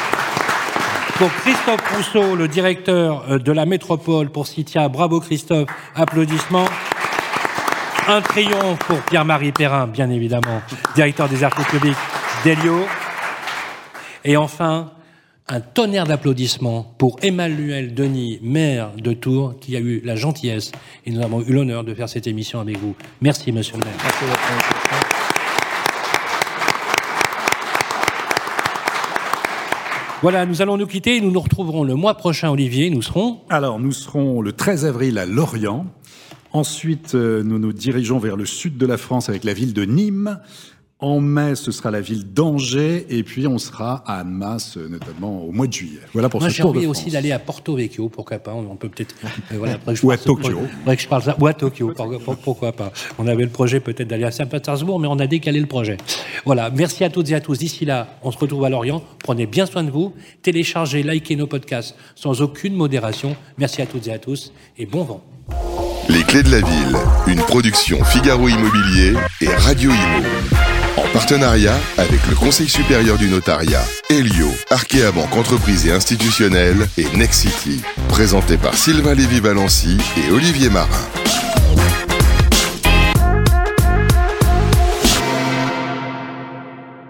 Pour 1.18 1.32
Christophe 1.32 1.94
Rousseau, 1.94 2.36
le 2.36 2.46
directeur 2.46 3.24
euh, 3.30 3.38
de 3.38 3.50
la 3.52 3.64
métropole 3.64 4.28
pour 4.28 4.46
Citia, 4.46 4.88
bravo 4.88 5.20
Christophe, 5.20 5.68
applaudissements. 5.94 6.68
Un 8.08 8.20
triomphe 8.20 8.78
pour 8.80 9.00
Pierre-Marie 9.00 9.52
Perrin, 9.52 9.86
bien 9.86 10.10
évidemment, 10.10 10.60
directeur 10.94 11.28
des 11.28 11.42
arts 11.42 11.54
publics 11.54 11.96
d'Elio. 12.44 12.86
Et 14.24 14.36
enfin, 14.36 14.90
un 15.48 15.60
tonnerre 15.60 16.06
d'applaudissements 16.06 16.94
pour 16.98 17.18
Emmanuel 17.22 17.94
Denis, 17.94 18.40
maire 18.42 18.90
de 18.96 19.12
Tours, 19.12 19.54
qui 19.60 19.76
a 19.76 19.80
eu 19.80 20.00
la 20.04 20.16
gentillesse 20.16 20.72
et 21.04 21.12
nous 21.12 21.22
avons 21.22 21.40
eu 21.40 21.52
l'honneur 21.52 21.84
de 21.84 21.94
faire 21.94 22.08
cette 22.08 22.26
émission 22.26 22.58
avec 22.58 22.78
vous. 22.78 22.96
Merci, 23.20 23.52
monsieur 23.52 23.74
le 23.74 23.84
maire. 23.84 23.94
Merci 24.02 24.24
Voilà, 30.22 30.46
nous 30.46 30.62
allons 30.62 30.76
nous 30.76 30.86
quitter. 30.86 31.20
Nous 31.20 31.30
nous 31.30 31.40
retrouverons 31.40 31.84
le 31.84 31.94
mois 31.94 32.14
prochain, 32.14 32.50
Olivier. 32.50 32.90
Nous 32.90 33.02
serons? 33.02 33.42
Alors, 33.48 33.78
nous 33.78 33.92
serons 33.92 34.40
le 34.40 34.52
13 34.52 34.84
avril 34.84 35.18
à 35.18 35.26
Lorient. 35.26 35.86
Ensuite, 36.52 37.14
euh, 37.14 37.42
nous 37.44 37.58
nous 37.58 37.72
dirigeons 37.72 38.18
vers 38.18 38.34
le 38.34 38.46
sud 38.46 38.78
de 38.78 38.86
la 38.86 38.96
France 38.96 39.28
avec 39.28 39.44
la 39.44 39.52
ville 39.52 39.74
de 39.74 39.84
Nîmes. 39.84 40.40
En 40.98 41.20
mai, 41.20 41.56
ce 41.56 41.72
sera 41.72 41.90
la 41.90 42.00
ville 42.00 42.24
d'Angers 42.32 43.04
et 43.10 43.22
puis 43.22 43.46
on 43.46 43.58
sera 43.58 44.02
à 44.06 44.20
Annemasse, 44.20 44.78
notamment 44.78 45.42
au 45.44 45.52
mois 45.52 45.66
de 45.66 45.72
juillet. 45.74 46.00
Voilà 46.14 46.30
pour 46.30 46.40
Moi, 46.40 46.48
ce 46.48 46.54
j'ai 46.56 46.62
tour 46.62 46.72
de 46.72 46.78
envie 46.78 46.86
France. 46.86 47.00
aussi 47.02 47.10
d'aller 47.10 47.32
à 47.32 47.38
Porto 47.38 47.76
Vecchio, 47.76 48.08
pourquoi 48.08 48.38
pas. 48.38 48.54
On 48.54 48.76
peut 48.76 48.88
peut-être. 48.88 49.14
euh, 49.52 49.56
voilà, 49.58 49.74
après, 49.74 49.94
je 49.94 50.02
Ou 50.06 50.10
à 50.10 50.16
Tokyo. 50.16 50.58
que 50.86 50.96
je 50.98 51.06
parle 51.06 51.22
ça. 51.22 51.36
Ou 51.38 51.46
à 51.46 51.52
Tokyo, 51.52 51.92
pour- 51.94 52.18
pour- 52.20 52.36
pourquoi 52.38 52.72
pas. 52.72 52.92
On 53.18 53.26
avait 53.26 53.42
le 53.44 53.50
projet 53.50 53.78
peut-être 53.80 54.08
d'aller 54.08 54.24
à 54.24 54.30
Saint-Pétersbourg, 54.30 54.98
mais 54.98 55.06
on 55.06 55.18
a 55.18 55.26
décalé 55.26 55.60
le 55.60 55.66
projet. 55.66 55.98
Voilà, 56.46 56.70
merci 56.70 57.04
à 57.04 57.10
toutes 57.10 57.30
et 57.30 57.34
à 57.34 57.42
tous. 57.42 57.58
D'ici 57.58 57.84
là, 57.84 58.16
on 58.22 58.30
se 58.32 58.38
retrouve 58.38 58.64
à 58.64 58.70
Lorient. 58.70 59.02
Prenez 59.22 59.44
bien 59.44 59.66
soin 59.66 59.84
de 59.84 59.90
vous. 59.90 60.14
Téléchargez, 60.40 61.02
likez 61.02 61.36
nos 61.36 61.46
podcasts 61.46 61.94
sans 62.14 62.40
aucune 62.40 62.74
modération. 62.74 63.36
Merci 63.58 63.82
à 63.82 63.86
toutes 63.86 64.06
et 64.06 64.12
à 64.14 64.18
tous 64.18 64.50
et 64.78 64.86
bon 64.86 65.04
vent. 65.04 65.22
Les 66.08 66.22
clés 66.22 66.42
de 66.42 66.50
la 66.50 66.60
ville, 66.62 66.96
une 67.26 67.40
production 67.42 68.02
Figaro 68.02 68.48
Immobilier 68.48 69.12
et 69.42 69.48
Radio 69.48 69.90
Imo. 69.90 70.26
En 70.96 71.06
partenariat 71.12 71.74
avec 71.98 72.26
le 72.28 72.34
Conseil 72.34 72.68
supérieur 72.68 73.18
du 73.18 73.28
notariat, 73.28 73.84
Helio, 74.08 74.48
Arkea 74.70 75.12
Banque 75.12 75.36
Entreprise 75.36 75.86
et 75.86 75.92
Institutionnelle 75.92 76.88
et 76.96 77.06
Next 77.16 77.42
City. 77.42 77.82
Présenté 78.08 78.56
par 78.56 78.74
Sylvain 78.74 79.14
Lévy-Valency 79.14 79.98
et 80.16 80.30
Olivier 80.32 80.70
Marin. 80.70 81.06